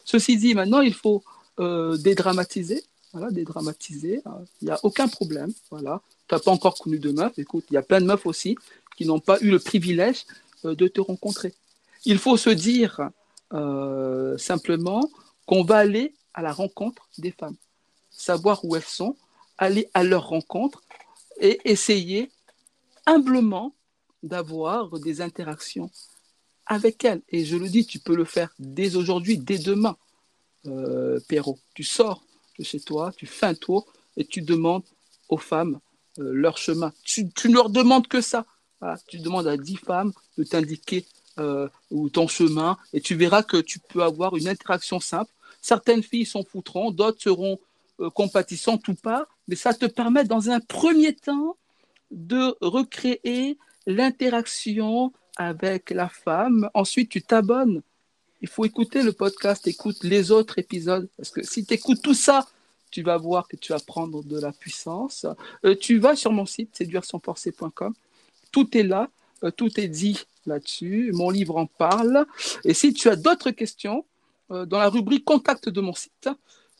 Ceci 0.04 0.36
dit, 0.38 0.54
maintenant 0.54 0.80
il 0.80 0.94
faut 0.94 1.22
euh, 1.58 1.96
dédramatiser. 1.98 2.82
Voilà, 3.12 3.30
dédramatiser. 3.30 4.20
hein. 4.26 4.38
Il 4.60 4.66
n'y 4.66 4.70
a 4.70 4.78
aucun 4.82 5.08
problème. 5.08 5.52
Voilà. 5.70 6.02
Tu 6.28 6.34
n'as 6.34 6.40
pas 6.40 6.50
encore 6.50 6.74
connu 6.76 6.98
de 6.98 7.12
meuf. 7.12 7.38
Écoute, 7.38 7.64
il 7.70 7.74
y 7.74 7.76
a 7.76 7.82
plein 7.82 8.00
de 8.00 8.06
meufs 8.06 8.26
aussi 8.26 8.56
qui 8.96 9.06
n'ont 9.06 9.20
pas 9.20 9.38
eu 9.40 9.50
le 9.50 9.58
privilège 9.58 10.24
euh, 10.64 10.74
de 10.74 10.88
te 10.88 11.00
rencontrer. 11.00 11.54
Il 12.04 12.18
faut 12.18 12.36
se 12.36 12.50
dire 12.50 13.10
euh, 13.52 14.36
simplement 14.38 15.10
qu'on 15.46 15.62
va 15.64 15.76
aller 15.78 16.14
à 16.34 16.42
la 16.42 16.52
rencontre 16.52 17.08
des 17.18 17.30
femmes, 17.30 17.56
savoir 18.10 18.64
où 18.64 18.76
elles 18.76 18.82
sont, 18.82 19.16
aller 19.58 19.88
à 19.94 20.04
leur 20.04 20.28
rencontre 20.28 20.82
et 21.40 21.60
essayer 21.64 22.30
humblement 23.06 23.74
d'avoir 24.22 24.98
des 24.98 25.20
interactions 25.20 25.90
avec 26.66 27.04
elles. 27.04 27.22
Et 27.28 27.44
je 27.44 27.56
le 27.56 27.68
dis, 27.68 27.86
tu 27.86 27.98
peux 27.98 28.16
le 28.16 28.24
faire 28.24 28.52
dès 28.58 28.96
aujourd'hui, 28.96 29.38
dès 29.38 29.58
demain, 29.58 29.96
euh, 30.66 31.20
Perrault. 31.28 31.58
Tu 31.74 31.84
sors 31.84 32.24
de 32.58 32.64
chez 32.64 32.80
toi, 32.80 33.12
tu 33.16 33.26
fais 33.26 33.46
un 33.46 33.54
tour 33.54 33.86
et 34.16 34.24
tu 34.24 34.42
demandes 34.42 34.82
aux 35.28 35.38
femmes 35.38 35.80
euh, 36.18 36.32
leur 36.32 36.58
chemin. 36.58 36.92
Tu, 37.04 37.24
ne 37.24 37.54
leur 37.54 37.70
demandes 37.70 38.08
que 38.08 38.20
ça. 38.20 38.46
Tu 39.08 39.18
demandes 39.18 39.46
à 39.46 39.56
dix 39.56 39.76
femmes 39.76 40.12
de 40.36 40.44
t'indiquer 40.44 41.06
euh, 41.38 41.68
ton 42.12 42.28
chemin 42.28 42.76
et 42.92 43.00
tu 43.00 43.14
verras 43.14 43.42
que 43.42 43.56
tu 43.56 43.78
peux 43.78 44.02
avoir 44.02 44.36
une 44.36 44.48
interaction 44.48 45.00
simple. 45.00 45.30
Certaines 45.60 46.02
filles 46.02 46.26
s'en 46.26 46.44
foutront, 46.44 46.90
d'autres 46.90 47.20
seront 47.20 47.58
euh, 48.00 48.10
compatissante 48.10 48.86
ou 48.88 48.94
pas, 48.94 49.26
mais 49.48 49.56
ça 49.56 49.74
te 49.74 49.86
permet 49.86 50.24
dans 50.24 50.50
un 50.50 50.60
premier 50.60 51.14
temps 51.14 51.56
de 52.10 52.56
recréer 52.60 53.58
l'interaction 53.86 55.12
avec 55.36 55.90
la 55.90 56.08
femme. 56.08 56.70
Ensuite, 56.74 57.10
tu 57.10 57.22
t'abonnes. 57.22 57.82
Il 58.42 58.48
faut 58.48 58.64
écouter 58.64 59.02
le 59.02 59.12
podcast, 59.12 59.66
écoute 59.66 60.02
les 60.02 60.30
autres 60.30 60.58
épisodes, 60.58 61.08
parce 61.16 61.30
que 61.30 61.42
si 61.42 61.64
tu 61.64 61.74
écoutes 61.74 62.02
tout 62.02 62.14
ça, 62.14 62.46
tu 62.90 63.02
vas 63.02 63.16
voir 63.16 63.48
que 63.48 63.56
tu 63.56 63.72
vas 63.72 63.80
prendre 63.80 64.22
de 64.22 64.38
la 64.38 64.52
puissance. 64.52 65.26
Euh, 65.64 65.74
tu 65.74 65.98
vas 65.98 66.16
sur 66.16 66.32
mon 66.32 66.46
site, 66.46 66.76
séduire-sans-forcer.com. 66.76 67.94
Tout 68.52 68.76
est 68.76 68.82
là, 68.82 69.10
euh, 69.44 69.50
tout 69.50 69.80
est 69.80 69.88
dit 69.88 70.24
là-dessus. 70.46 71.10
Mon 71.12 71.30
livre 71.30 71.56
en 71.56 71.66
parle. 71.66 72.26
Et 72.64 72.74
si 72.74 72.92
tu 72.92 73.08
as 73.08 73.16
d'autres 73.16 73.50
questions, 73.50 74.04
euh, 74.50 74.64
dans 74.64 74.78
la 74.78 74.88
rubrique 74.88 75.24
contact 75.24 75.68
de 75.68 75.80
mon 75.80 75.94
site, 75.94 76.28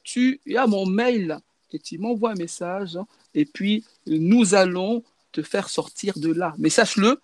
tu 0.04 0.40
as 0.56 0.66
mon 0.66 0.86
mail 0.86 1.38
et 1.72 1.78
tu 1.78 1.98
m'envoies 1.98 2.30
un 2.30 2.36
message. 2.36 2.98
Et 3.34 3.44
puis, 3.44 3.84
nous 4.06 4.54
allons 4.54 5.02
faire 5.42 5.68
sortir 5.68 6.14
de 6.18 6.32
là. 6.32 6.54
Mais 6.58 6.70
sache-le, 6.70 7.20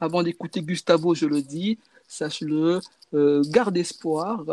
avant 0.00 0.22
d'écouter 0.22 0.62
Gustavo, 0.62 1.14
je 1.14 1.26
le 1.26 1.42
dis, 1.42 1.78
sache-le, 2.08 2.80
euh, 3.14 3.42
garde 3.46 3.76
espoir. 3.76 4.44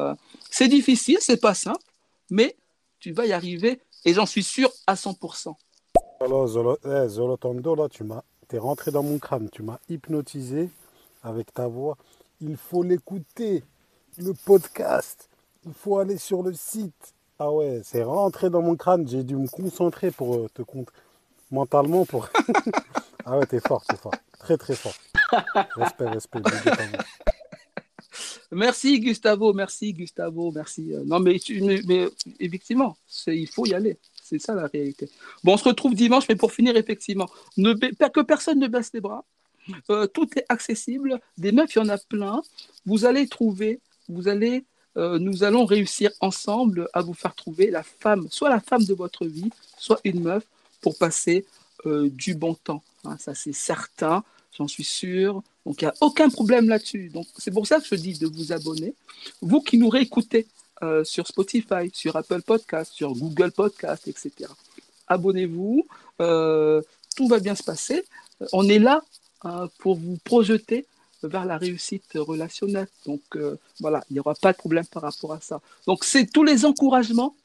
C'est 0.49 0.68
difficile, 0.68 1.18
c'est 1.22 1.41
pas 1.41 1.53
simple, 1.53 1.84
mais 2.30 2.56
tu 2.99 3.11
vas 3.11 3.26
y 3.26 3.34
arriver 3.34 3.80
et 4.06 4.14
j'en 4.14 4.26
suis 4.26 4.44
sûr 4.44 4.72
à 4.88 4.95
100%. 4.95 5.56
Alors, 6.22 6.48
Zolo, 6.48 6.77
eh, 6.84 7.77
là, 7.77 7.90
tu 7.90 8.03
m'as, 8.03 8.22
rentré 8.53 8.91
dans 8.91 9.03
mon 9.03 9.19
crâne, 9.19 9.49
tu 9.49 9.64
m'as 9.64 9.80
hypnotisé 9.90 10.69
avec 11.23 11.53
ta 11.53 11.68
voix. 11.68 11.98
Il 12.41 12.57
faut 12.57 12.84
l'écouter, 12.84 13.64
le 14.18 14.34
podcast. 14.34 15.30
Il 15.65 15.73
faut 15.73 15.98
aller 15.98 16.18
sur 16.18 16.44
le 16.44 16.53
site. 16.53 17.14
Ah 17.38 17.52
ouais, 17.52 17.81
c'est 17.84 18.03
rentré 18.03 18.49
dans 18.49 18.61
mon 18.61 18.76
crâne. 18.76 19.07
J'ai 19.07 19.23
dû 19.23 19.36
me 19.36 19.48
concentrer 19.48 20.11
pour 20.11 20.36
euh, 20.36 20.49
te 20.53 20.61
compte 20.61 20.90
mentalement 21.51 22.05
pour. 22.05 22.30
ah 23.26 23.38
ouais, 23.38 23.45
t'es 23.45 23.59
fort, 23.59 23.84
t'es 23.88 23.97
fort, 23.97 24.13
très 24.39 24.57
très 24.57 24.76
fort. 24.76 24.93
Respect, 25.76 26.07
respect. 26.07 26.41
Merci 28.51 28.99
Gustavo, 28.99 29.53
merci 29.53 29.93
Gustavo, 29.93 30.51
merci. 30.51 30.93
Euh, 30.93 31.03
Non, 31.05 31.19
mais, 31.19 31.38
mais, 31.61 31.81
mais 31.88 32.07
effectivement, 32.39 32.97
il 33.27 33.47
faut 33.47 33.65
y 33.65 33.73
aller. 33.73 33.97
C'est 34.23 34.39
ça 34.39 34.55
la 34.55 34.67
réalité. 34.67 35.09
Bon, 35.43 35.53
on 35.53 35.57
se 35.57 35.63
retrouve 35.63 35.93
dimanche, 35.95 36.26
mais 36.30 36.35
pour 36.35 36.51
finir, 36.51 36.76
effectivement, 36.76 37.30
ne, 37.57 37.73
que 37.73 38.21
personne 38.21 38.59
ne 38.59 38.67
baisse 38.67 38.91
les 38.93 39.01
bras. 39.01 39.23
Euh, 39.89 40.07
tout 40.07 40.27
est 40.35 40.45
accessible. 40.49 41.19
Des 41.38 41.51
meufs, 41.51 41.76
il 41.76 41.80
y 41.80 41.81
en 41.81 41.89
a 41.89 41.97
plein. 41.97 42.41
Vous 42.85 43.05
allez 43.05 43.27
trouver, 43.27 43.80
vous 44.07 44.27
allez, 44.27 44.65
euh, 44.97 45.19
nous 45.19 45.43
allons 45.43 45.65
réussir 45.65 46.11
ensemble 46.19 46.89
à 46.93 47.01
vous 47.01 47.13
faire 47.13 47.35
trouver 47.35 47.69
la 47.69 47.84
femme, 47.84 48.27
soit 48.31 48.49
la 48.49 48.59
femme 48.59 48.84
de 48.84 48.93
votre 48.93 49.26
vie, 49.26 49.49
soit 49.77 49.99
une 50.03 50.21
meuf, 50.21 50.43
pour 50.81 50.97
passer 50.97 51.45
euh, 51.85 52.10
du 52.10 52.35
bon 52.35 52.56
temps. 52.56 52.84
Hein, 53.06 53.18
ça, 53.19 53.34
c'est 53.35 53.53
certain, 53.53 54.23
j'en 54.57 54.68
suis 54.68 54.84
sûr. 54.84 55.41
Donc, 55.65 55.81
il 55.81 55.85
n'y 55.85 55.89
a 55.89 55.95
aucun 56.01 56.30
problème 56.30 56.68
là-dessus. 56.68 57.10
Donc, 57.10 57.27
c'est 57.38 57.51
pour 57.51 57.68
ça 57.68 57.80
que 57.80 57.85
je 57.85 57.95
dis 57.95 58.18
de 58.18 58.27
vous 58.27 58.51
abonner. 58.51 58.93
Vous 59.41 59.61
qui 59.61 59.77
nous 59.77 59.89
réécoutez 59.89 60.47
euh, 60.84 61.03
sur 61.03 61.27
Spotify, 61.27 61.89
sur 61.93 62.15
Apple 62.15 62.41
Podcast, 62.41 62.91
sur 62.93 63.14
Google 63.14 63.51
Podcast, 63.51 64.07
etc. 64.07 64.31
Abonnez-vous. 65.07 65.85
euh, 66.22 66.81
tout 67.15 67.27
va 67.27 67.39
bien 67.39 67.56
se 67.56 67.64
passer. 67.64 68.06
On 68.53 68.68
est 68.69 68.80
là 68.80 69.01
hein, 69.43 69.69
pour 69.80 69.95
vous 69.95 70.18
projeter 70.23 70.85
vers 71.23 71.45
la 71.45 71.57
réussite 71.57 72.06
relationnelle. 72.15 72.88
Donc, 73.06 73.22
voilà, 73.81 74.03
il 74.10 74.14
n'y 74.14 74.19
aura 74.19 74.35
pas 74.35 74.53
de 74.53 74.57
problème 74.57 74.85
par 74.85 75.03
rapport 75.03 75.34
à 75.34 75.41
ça. 75.41 75.60
Donc, 75.85 76.06
c'est 76.06 76.26
tous 76.26 76.43
les 76.45 76.64
encouragements, 76.64 77.35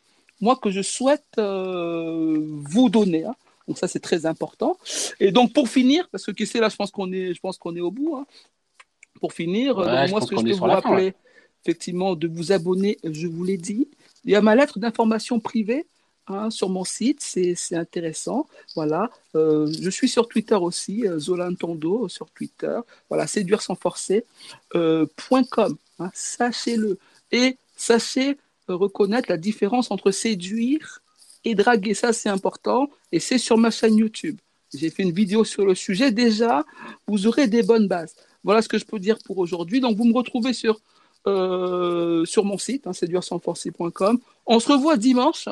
moi, 0.40 0.56
que 0.56 0.70
je 0.70 0.82
souhaite 0.82 1.24
euh, 1.38 2.38
vous 2.72 2.88
donner. 2.88 3.24
hein. 3.24 3.34
Donc, 3.66 3.78
ça, 3.78 3.88
c'est 3.88 4.00
très 4.00 4.26
important. 4.26 4.78
Et 5.20 5.32
donc, 5.32 5.52
pour 5.52 5.68
finir, 5.68 6.08
parce 6.10 6.24
que 6.26 6.32
qui 6.32 6.46
sait, 6.46 6.60
là, 6.60 6.68
je 6.68 6.76
pense 6.76 6.90
qu'on 6.90 7.12
est, 7.12 7.32
je 7.34 7.40
pense 7.40 7.56
qu'on 7.58 7.74
est 7.76 7.80
au 7.80 7.90
bout. 7.90 8.16
hein. 8.16 8.26
Pour 9.20 9.32
finir, 9.32 9.78
Ouais, 9.78 9.86
euh, 9.88 10.00
donc, 10.02 10.10
moi, 10.10 10.20
ce 10.20 10.26
que 10.26 10.36
je 10.36 10.42
peux 10.42 10.52
vous 10.52 10.64
rappeler, 10.66 10.92
ouais. 11.06 11.14
effectivement, 11.64 12.14
de 12.14 12.28
vous 12.28 12.52
abonner, 12.52 12.98
je 13.04 13.26
vous 13.26 13.44
l'ai 13.44 13.56
dit. 13.56 13.88
Il 14.24 14.32
y 14.32 14.36
a 14.36 14.42
ma 14.42 14.54
lettre 14.54 14.78
d'information 14.78 15.40
privée 15.40 15.86
hein, 16.26 16.50
sur 16.50 16.68
mon 16.68 16.84
site, 16.84 17.20
c'est 17.20 17.54
c'est 17.54 17.76
intéressant. 17.76 18.46
Voilà, 18.74 19.10
Euh, 19.36 19.66
je 19.80 19.90
suis 19.90 20.08
sur 20.08 20.28
Twitter 20.28 20.54
aussi, 20.56 21.06
euh, 21.06 21.18
Zolantondo 21.18 22.08
sur 22.08 22.28
Twitter. 22.30 22.78
Voilà, 23.08 23.26
séduire 23.26 23.62
sans 23.62 23.76
forcer. 23.76 24.24
euh, 24.74 25.06
point 25.16 25.44
.com, 25.44 25.76
hein, 26.00 26.10
sachez-le. 26.14 26.98
Et 27.32 27.56
sachez 27.76 28.36
reconnaître 28.68 29.30
la 29.30 29.36
différence 29.36 29.90
entre 29.90 30.10
séduire 30.10 31.00
et 31.44 31.54
draguer. 31.54 31.94
Ça, 31.94 32.12
c'est 32.12 32.28
important. 32.28 32.88
Et 33.12 33.20
c'est 33.20 33.38
sur 33.38 33.58
ma 33.58 33.70
chaîne 33.70 33.96
YouTube. 33.96 34.38
J'ai 34.74 34.90
fait 34.90 35.02
une 35.02 35.12
vidéo 35.12 35.44
sur 35.44 35.64
le 35.64 35.74
sujet. 35.74 36.10
Déjà, 36.10 36.64
vous 37.06 37.26
aurez 37.26 37.46
des 37.46 37.62
bonnes 37.62 37.86
bases. 37.86 38.14
Voilà 38.42 38.60
ce 38.60 38.68
que 38.68 38.78
je 38.78 38.84
peux 38.84 38.98
dire 38.98 39.18
pour 39.24 39.38
aujourd'hui. 39.38 39.80
Donc, 39.80 39.96
vous 39.96 40.04
me 40.04 40.14
retrouvez 40.14 40.52
sur, 40.52 40.80
euh, 41.26 42.24
sur 42.24 42.44
mon 42.44 42.58
site, 42.58 42.86
hein, 42.86 42.92
séduire-sans-forcer.com. 42.92 44.18
On 44.46 44.60
se 44.60 44.72
revoit 44.72 44.96
dimanche 44.96 45.48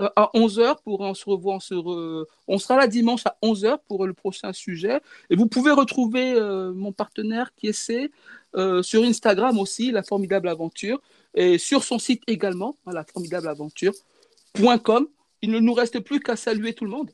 euh, 0.00 0.08
à 0.14 0.30
11h 0.34 0.76
pour 0.84 1.00
on 1.00 1.14
se 1.14 1.24
on, 1.28 1.58
se 1.58 2.24
on 2.46 2.58
sera 2.58 2.76
là 2.76 2.86
dimanche 2.86 3.26
à 3.26 3.36
11h 3.42 3.78
pour 3.88 4.06
le 4.06 4.12
prochain 4.12 4.52
sujet. 4.52 5.00
Et 5.30 5.36
vous 5.36 5.46
pouvez 5.46 5.72
retrouver 5.72 6.34
euh, 6.34 6.72
mon 6.72 6.92
partenaire 6.92 7.50
qui 7.56 7.68
essaie 7.68 8.10
sur 8.80 9.02
Instagram 9.02 9.58
aussi, 9.58 9.90
La 9.90 10.02
Formidable 10.02 10.48
Aventure, 10.48 11.02
et 11.36 11.58
sur 11.58 11.84
son 11.84 11.98
site 11.98 12.22
également, 12.26 12.76
hein, 12.86 12.92
la 12.92 13.04
formidable 13.04 13.48
aventure.com. 13.48 15.06
Il 15.42 15.50
ne 15.50 15.60
nous 15.60 15.74
reste 15.74 16.00
plus 16.00 16.20
qu'à 16.20 16.34
saluer 16.34 16.72
tout 16.72 16.84
le 16.84 16.90
monde. 16.90 17.10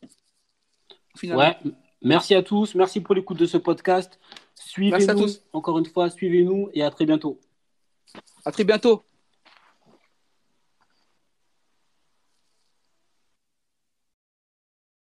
Finalement. 1.17 1.43
Ouais, 1.43 1.57
merci 2.01 2.35
à 2.35 2.43
tous, 2.43 2.75
merci 2.75 3.01
pour 3.01 3.15
l'écoute 3.15 3.37
de 3.37 3.47
ce 3.47 3.59
podcast. 3.59 4.19
À 4.23 4.63
Suivez-nous, 4.65 5.27
encore 5.53 5.79
une 5.79 5.87
fois, 5.87 6.09
suivez-nous 6.09 6.71
et 6.73 6.83
à 6.83 6.91
très 6.91 7.05
bientôt. 7.05 7.39
À 8.45 8.53
très 8.53 8.65
bientôt. 8.65 9.03